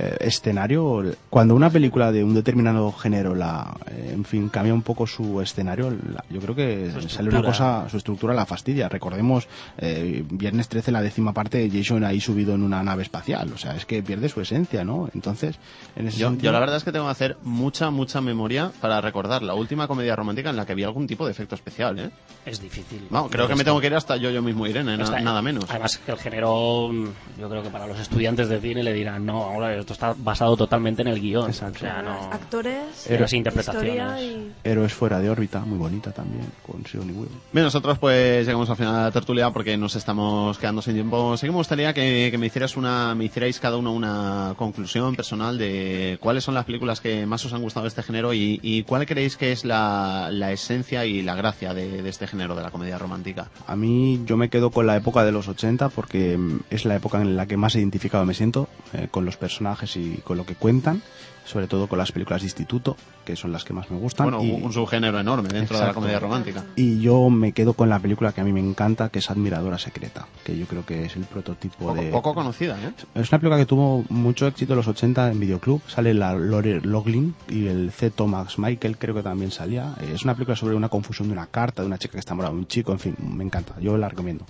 Eh, 0.00 0.16
escenario, 0.20 1.02
cuando 1.28 1.56
una 1.56 1.70
película 1.70 2.12
de 2.12 2.22
un 2.22 2.32
determinado 2.32 2.92
género, 2.92 3.34
la, 3.34 3.76
eh, 3.90 4.12
en 4.14 4.24
fin, 4.24 4.48
cambia 4.48 4.72
un 4.72 4.82
poco 4.82 5.08
su 5.08 5.40
escenario, 5.40 5.90
la- 5.90 6.24
yo 6.30 6.40
creo 6.40 6.54
que 6.54 6.90
Su 6.92 7.08
sale 7.08 7.30
una 7.30 7.42
cosa, 7.42 7.88
su 7.88 7.96
estructura 7.96 8.32
la 8.32 8.46
fastidia. 8.46 8.88
Recordemos, 8.88 9.48
eh, 9.78 10.24
Viernes 10.30 10.68
13, 10.68 10.92
la 10.92 11.02
décima 11.02 11.32
parte, 11.32 11.68
Jason 11.72 12.04
ahí 12.04 12.20
subido 12.20 12.54
en 12.54 12.62
una 12.62 12.80
nave 12.84 13.02
espacial, 13.02 13.52
o 13.52 13.58
sea, 13.58 13.74
es 13.74 13.86
que 13.86 14.00
pierde 14.02 14.28
su 14.28 14.40
esencia, 14.40 14.84
¿no? 14.84 15.08
Entonces, 15.14 15.56
en 15.96 16.06
ese 16.06 16.18
Yo, 16.18 16.28
sentido- 16.28 16.44
yo 16.50 16.52
la 16.52 16.60
verdad 16.60 16.76
es 16.76 16.84
que 16.84 16.92
tengo 16.92 17.06
que 17.06 17.10
hacer 17.10 17.36
mucha, 17.42 17.90
mucha 17.90 18.20
memoria 18.20 18.70
para 18.80 19.00
recordar 19.00 19.42
la 19.42 19.54
última 19.54 19.88
comedia 19.88 20.14
romántica 20.14 20.50
en 20.50 20.56
la 20.56 20.64
que 20.64 20.76
vi 20.76 20.84
algún 20.84 21.08
tipo 21.08 21.24
de 21.26 21.32
efecto 21.32 21.56
especial, 21.56 21.98
¿eh? 21.98 22.10
Es 22.46 22.60
difícil. 22.62 23.06
Vamos, 23.10 23.30
creo 23.32 23.48
que 23.48 23.56
me 23.56 23.64
tengo 23.64 23.80
que 23.80 23.88
ir 23.88 23.94
hasta 23.94 24.16
yo, 24.16 24.30
yo 24.30 24.42
mismo 24.42 24.64
Irene, 24.66 24.96
na- 24.96 25.18
nada 25.20 25.42
menos. 25.42 25.64
Además 25.68 25.98
que 25.98 26.12
el 26.12 26.18
género, 26.18 26.92
yo 27.38 27.48
creo 27.50 27.62
que 27.64 27.70
para 27.70 27.86
los 27.86 27.98
estudiantes 27.98 28.48
de 28.48 28.60
cine 28.60 28.82
le 28.82 28.92
dirán, 28.92 29.26
no, 29.26 29.42
ahora 29.42 29.74
esto 29.88 29.94
está 29.94 30.14
basado 30.22 30.56
totalmente 30.56 31.00
en 31.02 31.08
el 31.08 31.20
guion. 31.20 31.48
Exacto. 31.48 31.78
O 31.78 31.80
sea, 31.80 32.02
no... 32.02 32.12
Actores, 32.30 33.04
Pero 33.06 33.22
las 33.22 33.32
interpretaciones. 33.32 34.22
y... 34.22 34.52
Héroes 34.64 34.92
fuera 34.92 35.18
de 35.18 35.30
órbita, 35.30 35.60
muy 35.60 35.78
bonita 35.78 36.12
también, 36.12 36.44
con 36.66 36.84
Sigourney 36.84 37.14
Weaver. 37.14 37.32
Bien, 37.52 37.64
nosotros 37.64 37.98
pues 37.98 38.44
llegamos 38.46 38.68
al 38.68 38.76
final 38.76 38.94
de 38.94 39.00
la 39.00 39.10
tertulia 39.10 39.50
porque 39.50 39.76
nos 39.78 39.96
estamos 39.96 40.58
quedando 40.58 40.82
sin 40.82 40.94
tiempo. 40.94 41.36
Sí 41.38 41.46
que 41.46 41.52
me 41.52 41.56
gustaría 41.58 41.94
que, 41.94 42.28
que 42.30 42.36
me 42.38 42.46
hicieras 42.46 42.76
una, 42.76 43.14
me 43.14 43.24
hicierais 43.24 43.58
cada 43.60 43.78
uno 43.78 43.92
una 43.92 44.54
conclusión 44.58 45.16
personal 45.16 45.56
de 45.56 46.18
cuáles 46.20 46.44
son 46.44 46.54
las 46.54 46.66
películas 46.66 47.00
que 47.00 47.24
más 47.24 47.44
os 47.46 47.52
han 47.54 47.62
gustado 47.62 47.84
de 47.84 47.88
este 47.88 48.02
género 48.02 48.34
y, 48.34 48.60
y 48.62 48.82
cuál 48.82 49.06
creéis 49.06 49.36
que 49.36 49.52
es 49.52 49.64
la, 49.64 50.28
la 50.30 50.52
esencia 50.52 51.06
y 51.06 51.22
la 51.22 51.34
gracia 51.34 51.72
de, 51.72 52.02
de 52.02 52.08
este 52.10 52.26
género 52.26 52.54
de 52.54 52.62
la 52.62 52.70
comedia 52.70 52.98
romántica. 52.98 53.48
A 53.66 53.74
mí 53.76 54.20
yo 54.26 54.36
me 54.36 54.50
quedo 54.50 54.70
con 54.70 54.86
la 54.86 54.96
época 54.96 55.24
de 55.24 55.32
los 55.32 55.48
80 55.48 55.88
porque 55.88 56.38
es 56.68 56.84
la 56.84 56.96
época 56.96 57.22
en 57.22 57.36
la 57.36 57.46
que 57.46 57.56
más 57.56 57.74
identificado 57.74 58.26
me 58.26 58.34
siento 58.34 58.68
eh, 58.92 59.08
con 59.10 59.24
los 59.24 59.36
personajes 59.38 59.77
y 59.96 60.20
con 60.24 60.36
lo 60.36 60.44
que 60.44 60.54
cuentan, 60.54 61.02
sobre 61.48 61.66
todo 61.66 61.86
con 61.86 61.98
las 61.98 62.12
películas 62.12 62.42
de 62.42 62.46
instituto, 62.46 62.96
que 63.24 63.34
son 63.34 63.52
las 63.52 63.64
que 63.64 63.72
más 63.72 63.90
me 63.90 63.96
gustan. 63.98 64.30
Bueno, 64.30 64.44
y, 64.44 64.50
un 64.50 64.72
subgénero 64.72 65.18
enorme 65.18 65.48
dentro 65.48 65.78
de 65.78 65.86
la 65.86 65.94
comedia 65.94 66.20
romántica. 66.20 66.64
y 66.76 67.00
yo 67.00 67.30
me 67.30 67.52
quedo 67.52 67.72
con 67.72 67.88
la 67.88 67.98
película 67.98 68.32
que 68.32 68.42
a 68.42 68.44
mí 68.44 68.52
me 68.52 68.60
encanta, 68.60 69.08
que 69.08 69.20
es 69.20 69.30
Admiradora 69.30 69.78
Secreta, 69.78 70.26
que 70.44 70.58
yo 70.58 70.66
creo 70.66 70.84
que 70.84 71.06
es 71.06 71.16
el 71.16 71.24
prototipo 71.24 71.76
Poco, 71.78 71.94
de... 71.94 72.10
poco 72.10 72.34
conocida, 72.34 72.76
¿eh? 72.82 72.92
Es 73.14 73.30
una 73.32 73.38
película 73.38 73.56
que 73.56 73.66
tuvo 73.66 74.04
mucho 74.10 74.46
éxito 74.46 74.74
en 74.74 74.78
los 74.78 74.88
80 74.88 75.30
en 75.30 75.40
videoclub. 75.40 75.80
Sale 75.88 76.12
la 76.12 76.34
Lore 76.34 76.80
Loughlin 76.82 77.34
y 77.48 77.66
el 77.66 77.92
C. 77.92 78.10
Thomas 78.10 78.58
Michael, 78.58 78.98
creo 78.98 79.14
que 79.14 79.22
también 79.22 79.50
salía. 79.50 79.94
Eh, 80.00 80.12
Es 80.14 80.24
una 80.24 80.34
película 80.34 80.56
sobre 80.56 80.74
una 80.74 80.88
confusión 80.88 81.28
de 81.28 81.32
una 81.32 81.46
carta, 81.46 81.82
de 81.82 81.86
una 81.86 81.98
chica 81.98 82.12
que 82.12 82.18
está 82.18 82.32
enamorada 82.32 82.54
de 82.54 82.60
un 82.60 82.66
chico. 82.66 82.92
En 82.92 82.98
fin, 82.98 83.16
me 83.18 83.44
encanta. 83.44 83.74
Yo 83.80 83.96
la 83.96 84.08
recomiendo. 84.08 84.44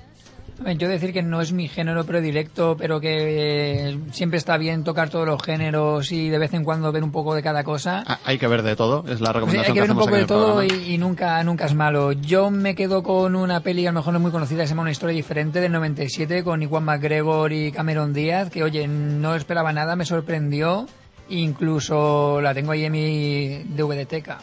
Yo 0.76 0.89
decir 0.89 1.12
que 1.12 1.22
no 1.22 1.40
es 1.40 1.52
mi 1.52 1.68
género 1.68 2.05
predilecto, 2.05 2.76
pero 2.76 3.01
que 3.01 3.89
eh, 3.90 3.98
siempre 4.10 4.39
está 4.39 4.56
bien 4.59 4.82
tocar 4.82 5.09
todos 5.09 5.26
los 5.26 5.40
géneros 5.43 6.10
y 6.10 6.28
de 6.28 6.39
vez 6.39 6.52
en 6.52 6.64
cuando 6.64 6.90
ver 6.90 7.05
un 7.05 7.12
poco 7.12 7.35
de 7.35 7.43
cada 7.43 7.62
cosa. 7.62 8.02
Ah, 8.06 8.18
Hay 8.24 8.39
que 8.39 8.48
ver 8.48 8.62
de 8.62 8.74
todo, 8.74 9.05
es 9.09 9.20
la 9.20 9.32
recomendación 9.32 9.66
hay 9.66 9.74
que 9.74 9.80
ver 9.80 9.90
un 9.93 9.98
poco 9.98 10.16
de 10.16 10.24
todo 10.26 10.64
y, 10.64 10.68
y 10.94 10.98
nunca, 10.98 11.43
nunca 11.44 11.66
es 11.66 11.74
malo. 11.74 12.10
Yo 12.12 12.51
me 12.51 12.74
quedo 12.74 13.02
con 13.05 13.36
una 13.36 13.60
peli, 13.60 13.86
a 13.86 13.93
lo 13.93 14.01
mejor 14.01 14.12
no 14.12 14.18
es 14.18 14.22
muy 14.22 14.32
conocida, 14.32 14.64
se 14.64 14.70
llama 14.70 14.82
Una 14.82 14.90
historia 14.90 15.14
diferente, 15.14 15.60
del 15.60 15.70
97, 15.72 16.43
con 16.43 16.60
Iwan 16.62 16.85
McGregor 16.85 17.52
y 17.52 17.70
Cameron 17.70 18.12
Díaz, 18.12 18.51
que 18.51 18.64
oye, 18.64 18.89
no 18.89 19.36
esperaba 19.36 19.72
nada, 19.72 19.94
me 19.94 20.05
sorprendió, 20.05 20.86
incluso 21.28 22.40
la 22.40 22.52
tengo 22.55 22.72
ahí 22.72 22.85
en 22.85 22.93
mi 22.93 23.59
DVDteca. 23.76 24.39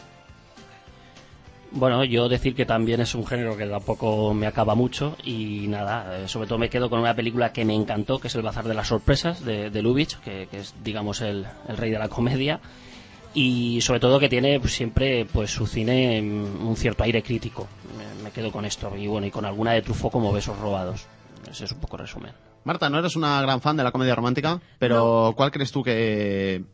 Bueno, 1.78 2.04
yo 2.04 2.28
decir 2.30 2.54
que 2.54 2.64
también 2.64 3.02
es 3.02 3.14
un 3.14 3.26
género 3.26 3.54
que 3.56 3.66
tampoco 3.66 4.32
me 4.32 4.46
acaba 4.46 4.74
mucho 4.74 5.14
y 5.22 5.66
nada, 5.68 6.20
eh, 6.20 6.28
sobre 6.28 6.48
todo 6.48 6.58
me 6.58 6.70
quedo 6.70 6.88
con 6.88 7.00
una 7.00 7.14
película 7.14 7.52
que 7.52 7.66
me 7.66 7.74
encantó, 7.74 8.18
que 8.18 8.28
es 8.28 8.34
El 8.34 8.40
Bazar 8.40 8.66
de 8.66 8.72
las 8.72 8.88
Sorpresas 8.88 9.44
de, 9.44 9.68
de 9.68 9.82
Lubitsch, 9.82 10.16
que, 10.20 10.48
que 10.50 10.60
es, 10.60 10.74
digamos, 10.82 11.20
el, 11.20 11.46
el 11.68 11.76
rey 11.76 11.90
de 11.90 11.98
la 11.98 12.08
comedia 12.08 12.60
y 13.34 13.82
sobre 13.82 14.00
todo 14.00 14.18
que 14.18 14.30
tiene 14.30 14.58
pues, 14.58 14.72
siempre 14.74 15.26
pues 15.30 15.50
su 15.50 15.66
cine 15.66 16.22
un 16.22 16.76
cierto 16.76 17.04
aire 17.04 17.22
crítico. 17.22 17.68
Me, 17.98 18.22
me 18.24 18.30
quedo 18.30 18.50
con 18.50 18.64
esto 18.64 18.96
y 18.96 19.06
bueno, 19.06 19.26
y 19.26 19.30
con 19.30 19.44
alguna 19.44 19.72
de 19.72 19.82
Truffaut 19.82 20.10
como 20.12 20.32
Besos 20.32 20.58
robados. 20.58 21.06
Ese 21.50 21.66
es 21.66 21.72
un 21.72 21.78
poco 21.80 21.96
el 21.96 22.02
resumen. 22.02 22.32
Marta, 22.64 22.88
no 22.88 22.98
eres 22.98 23.16
una 23.16 23.42
gran 23.42 23.60
fan 23.60 23.76
de 23.76 23.84
la 23.84 23.92
comedia 23.92 24.14
romántica, 24.14 24.58
pero 24.78 25.34
¿cuál 25.36 25.50
crees 25.50 25.70
tú 25.72 25.82
que... 25.82 26.64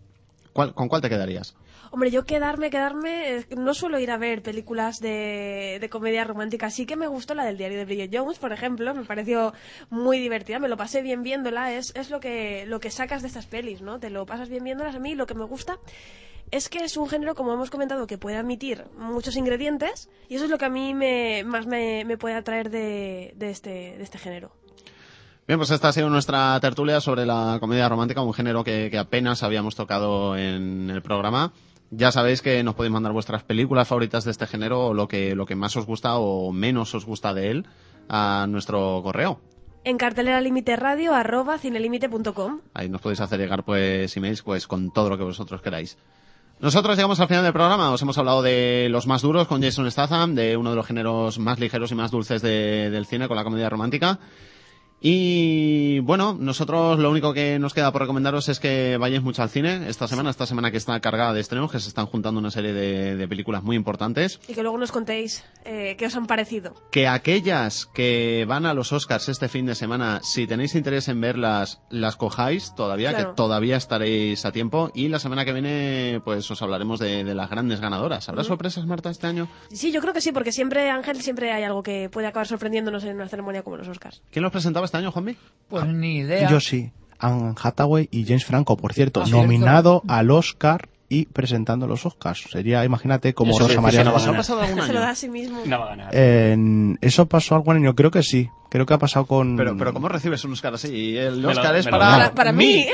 cuál- 0.52 0.72
¿Con 0.74 0.86
cuál 0.88 1.02
te 1.02 1.08
quedarías? 1.08 1.56
Hombre, 1.94 2.10
yo 2.10 2.24
quedarme, 2.24 2.70
quedarme, 2.70 3.36
eh, 3.36 3.46
no 3.54 3.74
suelo 3.74 3.98
ir 3.98 4.10
a 4.10 4.16
ver 4.16 4.42
películas 4.42 4.98
de, 4.98 5.76
de 5.78 5.90
comedia 5.90 6.24
romántica. 6.24 6.70
Sí 6.70 6.86
que 6.86 6.96
me 6.96 7.06
gustó 7.06 7.34
la 7.34 7.44
del 7.44 7.58
diario 7.58 7.76
de 7.76 7.84
Bridget 7.84 8.10
Jones, 8.10 8.38
por 8.38 8.50
ejemplo, 8.50 8.94
me 8.94 9.04
pareció 9.04 9.52
muy 9.90 10.18
divertida, 10.18 10.58
me 10.58 10.70
lo 10.70 10.78
pasé 10.78 11.02
bien 11.02 11.22
viéndola, 11.22 11.74
es, 11.74 11.94
es 11.94 12.08
lo 12.08 12.18
que 12.18 12.64
lo 12.64 12.80
que 12.80 12.90
sacas 12.90 13.20
de 13.20 13.28
estas 13.28 13.44
pelis, 13.44 13.82
¿no? 13.82 14.00
Te 14.00 14.08
lo 14.08 14.24
pasas 14.24 14.48
bien 14.48 14.64
viéndolas. 14.64 14.94
A 14.94 15.00
mí 15.00 15.14
lo 15.14 15.26
que 15.26 15.34
me 15.34 15.44
gusta 15.44 15.78
es 16.50 16.70
que 16.70 16.82
es 16.82 16.96
un 16.96 17.10
género, 17.10 17.34
como 17.34 17.52
hemos 17.52 17.68
comentado, 17.68 18.06
que 18.06 18.16
puede 18.16 18.38
admitir 18.38 18.86
muchos 18.96 19.36
ingredientes 19.36 20.08
y 20.30 20.36
eso 20.36 20.46
es 20.46 20.50
lo 20.50 20.56
que 20.56 20.64
a 20.64 20.70
mí 20.70 20.94
me, 20.94 21.44
más 21.44 21.66
me, 21.66 22.06
me 22.06 22.16
puede 22.16 22.36
atraer 22.36 22.70
de, 22.70 23.34
de, 23.36 23.50
este, 23.50 23.98
de 23.98 24.02
este 24.02 24.16
género. 24.16 24.61
Bien, 25.52 25.58
pues 25.58 25.70
esta 25.70 25.88
ha 25.88 25.92
sido 25.92 26.08
nuestra 26.08 26.58
tertulia 26.60 26.98
sobre 27.02 27.26
la 27.26 27.58
comedia 27.60 27.86
romántica, 27.86 28.22
un 28.22 28.32
género 28.32 28.64
que, 28.64 28.88
que 28.90 28.96
apenas 28.96 29.42
habíamos 29.42 29.76
tocado 29.76 30.34
en 30.34 30.88
el 30.88 31.02
programa. 31.02 31.52
Ya 31.90 32.10
sabéis 32.10 32.40
que 32.40 32.62
nos 32.62 32.74
podéis 32.74 32.90
mandar 32.94 33.12
vuestras 33.12 33.42
películas 33.42 33.86
favoritas 33.86 34.24
de 34.24 34.30
este 34.30 34.46
género 34.46 34.86
o 34.86 34.94
lo 34.94 35.08
que, 35.08 35.34
lo 35.34 35.44
que 35.44 35.54
más 35.54 35.76
os 35.76 35.84
gusta 35.84 36.16
o 36.16 36.52
menos 36.52 36.94
os 36.94 37.04
gusta 37.04 37.34
de 37.34 37.50
él 37.50 37.66
a 38.08 38.46
nuestro 38.48 39.02
correo. 39.02 39.42
En 39.84 39.98
cartelera 39.98 40.40
límite 40.40 40.74
radio 40.76 41.14
arroba 41.14 41.58
cinelimite.com. 41.58 42.60
Ahí 42.72 42.88
nos 42.88 43.02
podéis 43.02 43.20
hacer 43.20 43.38
llegar 43.38 43.62
pues 43.62 44.16
emails 44.16 44.40
pues 44.40 44.66
con 44.66 44.90
todo 44.90 45.10
lo 45.10 45.18
que 45.18 45.24
vosotros 45.24 45.60
queráis. 45.60 45.98
Nosotros 46.60 46.96
llegamos 46.96 47.20
al 47.20 47.28
final 47.28 47.44
del 47.44 47.52
programa. 47.52 47.90
Os 47.90 48.00
hemos 48.00 48.16
hablado 48.16 48.40
de 48.40 48.88
los 48.90 49.06
más 49.06 49.20
duros 49.20 49.48
con 49.48 49.60
Jason 49.62 49.90
Statham, 49.90 50.34
de 50.34 50.56
uno 50.56 50.70
de 50.70 50.76
los 50.76 50.86
géneros 50.86 51.38
más 51.38 51.60
ligeros 51.60 51.92
y 51.92 51.94
más 51.94 52.10
dulces 52.10 52.40
de- 52.40 52.88
del 52.88 53.04
cine 53.04 53.28
con 53.28 53.36
la 53.36 53.44
comedia 53.44 53.68
romántica. 53.68 54.18
Y 55.04 55.98
bueno, 55.98 56.36
nosotros 56.38 56.96
lo 57.00 57.10
único 57.10 57.34
que 57.34 57.58
nos 57.58 57.74
queda 57.74 57.90
por 57.90 58.02
recomendaros 58.02 58.48
es 58.48 58.60
que 58.60 58.96
vayáis 58.98 59.20
mucho 59.22 59.42
al 59.42 59.50
cine 59.50 59.88
esta 59.88 60.06
semana, 60.06 60.30
esta 60.30 60.46
semana 60.46 60.70
que 60.70 60.76
está 60.76 60.98
cargada 61.00 61.32
de 61.32 61.40
estrenos, 61.40 61.72
que 61.72 61.80
se 61.80 61.88
están 61.88 62.06
juntando 62.06 62.38
una 62.38 62.52
serie 62.52 62.72
de, 62.72 63.16
de 63.16 63.28
películas 63.28 63.64
muy 63.64 63.74
importantes. 63.74 64.38
Y 64.46 64.54
que 64.54 64.62
luego 64.62 64.78
nos 64.78 64.92
contéis 64.92 65.44
eh, 65.64 65.96
qué 65.98 66.06
os 66.06 66.14
han 66.14 66.26
parecido. 66.26 66.74
Que 66.92 67.08
aquellas 67.08 67.86
que 67.86 68.44
van 68.48 68.64
a 68.64 68.74
los 68.74 68.92
Oscars 68.92 69.28
este 69.28 69.48
fin 69.48 69.66
de 69.66 69.74
semana, 69.74 70.20
si 70.22 70.46
tenéis 70.46 70.76
interés 70.76 71.08
en 71.08 71.20
verlas, 71.20 71.80
las 71.90 72.14
cojáis 72.14 72.72
todavía, 72.76 73.10
Claro. 73.10 73.30
que 73.30 73.34
todavía 73.36 73.76
estaréis 73.76 74.44
a 74.46 74.52
tiempo. 74.52 74.92
Y 74.94 75.08
la 75.08 75.18
semana 75.18 75.44
que 75.44 75.52
viene, 75.52 76.20
pues 76.24 76.48
os 76.48 76.62
hablaremos 76.62 77.00
de, 77.00 77.24
de 77.24 77.34
las 77.34 77.50
grandes 77.50 77.80
ganadoras. 77.80 78.28
¿Habrá 78.28 78.44
sorpresas, 78.44 78.86
Marta, 78.86 79.10
este 79.10 79.26
año? 79.26 79.48
Sí, 79.72 79.90
yo 79.90 80.00
creo 80.00 80.12
que 80.14 80.20
sí, 80.20 80.30
porque 80.30 80.52
siempre, 80.52 80.90
Ángel, 80.90 81.20
siempre 81.22 81.50
hay 81.52 81.64
algo 81.64 81.82
que 81.82 82.08
puede 82.08 82.28
acabar 82.28 82.46
sorprendiéndonos 82.46 83.02
en 83.02 83.16
una 83.16 83.28
ceremonia 83.28 83.64
como 83.64 83.76
los 83.78 83.88
Oscars. 83.88 84.22
¿Quién 84.30 84.44
los 84.44 84.52
presentaba 84.52 84.86
este 84.92 84.98
año, 84.98 85.10
Juanmi? 85.10 85.36
Pues 85.68 85.86
ni 85.86 86.18
idea. 86.18 86.50
Yo 86.50 86.60
sí. 86.60 86.92
Anne 87.18 87.54
Hathaway 87.60 88.08
y 88.10 88.24
James 88.26 88.44
Franco, 88.44 88.76
por 88.76 88.92
cierto, 88.92 89.22
Ah, 89.22 89.24
cierto. 89.26 89.40
nominado 89.42 90.02
al 90.06 90.30
Oscar 90.30 90.88
y 91.12 91.26
presentando 91.26 91.86
los 91.86 92.06
Oscars. 92.06 92.44
Sería, 92.50 92.84
imagínate, 92.84 93.34
como 93.34 93.52
Eso 93.52 93.68
Rosa 93.68 93.80
María. 93.82 94.00
eso 94.00 94.10
no 94.10 94.16
va 94.16 94.32
a 94.32 94.36
pasado 94.36 94.60
algún 94.62 94.82
Se 94.86 94.92
lo 94.92 95.00
da 95.00 95.04
año. 95.06 95.12
a 95.12 95.14
sí 95.14 95.28
mismo. 95.28 95.58
No 95.66 95.78
va 95.78 95.84
a 95.86 95.88
ganar. 95.90 96.14
En- 96.16 96.98
eso 97.02 97.26
pasó 97.26 97.54
algún 97.54 97.76
año, 97.76 97.94
creo 97.94 98.10
que 98.10 98.22
sí. 98.22 98.48
Creo 98.70 98.86
que 98.86 98.94
ha 98.94 98.98
pasado 98.98 99.26
con. 99.26 99.54
Pero, 99.58 99.76
pero 99.76 99.92
¿cómo 99.92 100.08
recibes 100.08 100.42
un 100.46 100.52
Oscar 100.54 100.72
así? 100.72 101.14
El 101.14 101.42
lo- 101.42 101.50
Oscar 101.50 101.76
es 101.76 101.86
para. 101.86 101.98
Para, 102.10 102.32
para 102.34 102.52
mí. 102.52 102.86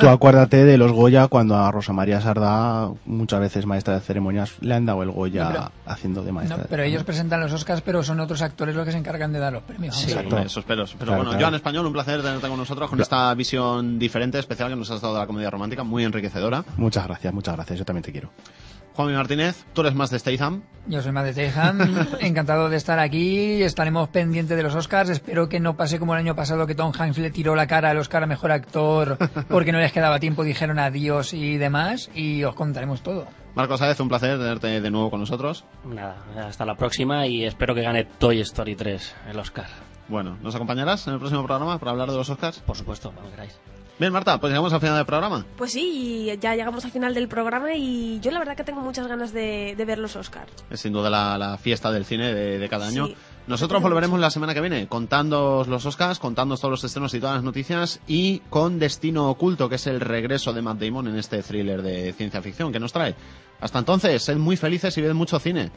Tú 0.00 0.08
acuérdate 0.08 0.64
de 0.64 0.78
los 0.78 0.90
Goya 0.92 1.28
cuando 1.28 1.54
a 1.54 1.70
Rosa 1.70 1.92
María 1.92 2.18
Sardá, 2.22 2.88
muchas 3.04 3.38
veces 3.38 3.66
maestra 3.66 3.92
de 3.92 4.00
ceremonias, 4.00 4.54
le 4.62 4.74
han 4.74 4.86
dado 4.86 5.02
el 5.02 5.10
Goya 5.10 5.44
No, 5.44 5.50
pero- 5.50 5.72
haciendo 5.84 6.22
de 6.24 6.32
maestra. 6.32 6.56
No, 6.56 6.62
de 6.62 6.68
pero 6.70 6.82
ellos 6.82 7.04
presentan 7.04 7.40
los 7.42 7.52
Oscars, 7.52 7.82
pero 7.82 8.02
son 8.02 8.20
otros 8.20 8.40
actores 8.40 8.74
los 8.74 8.86
que 8.86 8.92
se 8.92 8.96
encargan 8.96 9.30
de 9.34 9.38
dar 9.38 9.52
los 9.52 9.64
premios. 9.64 9.94
Sí, 9.96 10.04
Exacto. 10.08 10.28
hombre, 10.30 10.46
eso 10.46 10.60
espero. 10.60 10.84
Pero 10.86 10.96
Claro, 10.98 11.16
bueno, 11.16 11.30
claro. 11.32 11.44
Joan 11.44 11.54
Español, 11.56 11.84
un 11.86 11.92
placer 11.92 12.22
tenerte 12.22 12.48
con 12.48 12.56
nosotros 12.56 12.88
con 12.88 12.98
esta 13.02 13.34
visión 13.34 13.98
diferente, 13.98 14.38
especial 14.38 14.70
que 14.70 14.76
nos 14.76 14.90
has 14.90 15.02
dado 15.02 15.12
de 15.12 15.20
la 15.20 15.26
comedia 15.26 15.50
romántica, 15.50 15.84
muy 15.84 16.04
enriquecedora. 16.04 16.64
Muchas 16.78 17.06
gracias, 17.06 17.34
muchas 17.34 17.54
gracias. 17.54 17.57
Yo 17.66 17.84
también 17.84 18.02
te 18.02 18.12
quiero. 18.12 18.30
Juanmi 18.98 19.14
Martínez, 19.14 19.64
tú 19.74 19.82
eres 19.82 19.94
más 19.94 20.10
de 20.10 20.18
Statham. 20.18 20.64
Yo 20.88 21.00
soy 21.02 21.12
más 21.12 21.24
de 21.24 21.32
Tejan, 21.32 22.08
encantado 22.20 22.68
de 22.68 22.76
estar 22.76 22.98
aquí, 22.98 23.62
estaremos 23.62 24.08
pendientes 24.08 24.56
de 24.56 24.62
los 24.64 24.74
Oscars, 24.74 25.08
espero 25.10 25.48
que 25.48 25.60
no 25.60 25.76
pase 25.76 26.00
como 26.00 26.14
el 26.14 26.18
año 26.18 26.34
pasado 26.34 26.66
que 26.66 26.74
Tom 26.74 26.92
Hanks 26.98 27.18
le 27.18 27.30
tiró 27.30 27.54
la 27.54 27.68
cara 27.68 27.90
al 27.90 27.98
Oscar 27.98 28.24
a 28.24 28.26
Mejor 28.26 28.50
Actor 28.50 29.16
porque 29.48 29.70
no 29.70 29.78
les 29.78 29.92
quedaba 29.92 30.18
tiempo, 30.18 30.42
dijeron 30.42 30.80
adiós 30.80 31.32
y 31.32 31.58
demás, 31.58 32.10
y 32.12 32.42
os 32.42 32.56
contaremos 32.56 33.02
todo. 33.02 33.28
Marcos 33.54 33.78
Sáez, 33.78 34.00
un 34.00 34.08
placer 34.08 34.36
tenerte 34.36 34.80
de 34.80 34.90
nuevo 34.90 35.10
con 35.10 35.20
nosotros. 35.20 35.64
Nada, 35.84 36.16
hasta 36.48 36.64
la 36.64 36.74
próxima 36.74 37.24
y 37.28 37.44
espero 37.44 37.76
que 37.76 37.82
gane 37.82 38.04
Toy 38.04 38.40
Story 38.40 38.74
3 38.74 39.14
el 39.30 39.38
Oscar. 39.38 39.66
Bueno, 40.08 40.38
¿nos 40.42 40.56
acompañarás 40.56 41.06
en 41.06 41.12
el 41.12 41.20
próximo 41.20 41.44
programa 41.44 41.78
para 41.78 41.92
hablar 41.92 42.10
de 42.10 42.16
los 42.16 42.28
Oscars? 42.30 42.58
Por 42.60 42.76
supuesto, 42.76 43.12
cuando 43.12 43.30
queráis. 43.30 43.60
Bien, 43.98 44.12
Marta, 44.12 44.38
pues 44.38 44.50
llegamos 44.52 44.72
al 44.72 44.80
final 44.80 44.96
del 44.96 45.06
programa. 45.06 45.44
Pues 45.56 45.72
sí, 45.72 46.30
ya 46.40 46.54
llegamos 46.54 46.84
al 46.84 46.92
final 46.92 47.14
del 47.14 47.26
programa 47.26 47.74
y 47.74 48.20
yo 48.20 48.30
la 48.30 48.38
verdad 48.38 48.56
que 48.56 48.62
tengo 48.62 48.80
muchas 48.80 49.08
ganas 49.08 49.32
de, 49.32 49.74
de 49.76 49.84
ver 49.84 49.98
los 49.98 50.14
Oscars. 50.14 50.52
Es 50.70 50.80
sin 50.80 50.92
duda 50.92 51.10
la, 51.10 51.36
la 51.36 51.58
fiesta 51.58 51.90
del 51.90 52.04
cine 52.04 52.32
de, 52.32 52.58
de 52.60 52.68
cada 52.68 52.86
año. 52.86 53.08
Sí. 53.08 53.16
Nosotros 53.48 53.82
volveremos 53.82 54.20
la 54.20 54.30
semana 54.30 54.54
que 54.54 54.60
viene 54.60 54.86
contando 54.86 55.64
los 55.66 55.84
Oscars, 55.84 56.18
contando 56.20 56.56
todos 56.56 56.70
los 56.70 56.84
estrenos 56.84 57.12
y 57.14 57.18
todas 57.18 57.36
las 57.36 57.44
noticias 57.44 57.98
y 58.06 58.38
con 58.50 58.78
Destino 58.78 59.30
Oculto, 59.30 59.68
que 59.68 59.76
es 59.76 59.86
el 59.88 60.00
regreso 60.00 60.52
de 60.52 60.62
Matt 60.62 60.78
Damon 60.78 61.08
en 61.08 61.16
este 61.16 61.42
thriller 61.42 61.82
de 61.82 62.12
ciencia 62.12 62.40
ficción 62.40 62.70
que 62.70 62.78
nos 62.78 62.92
trae. 62.92 63.16
Hasta 63.60 63.80
entonces, 63.80 64.22
sed 64.22 64.36
muy 64.36 64.56
felices 64.56 64.96
y 64.98 65.00
ved 65.02 65.14
mucho 65.14 65.40
cine. 65.40 65.70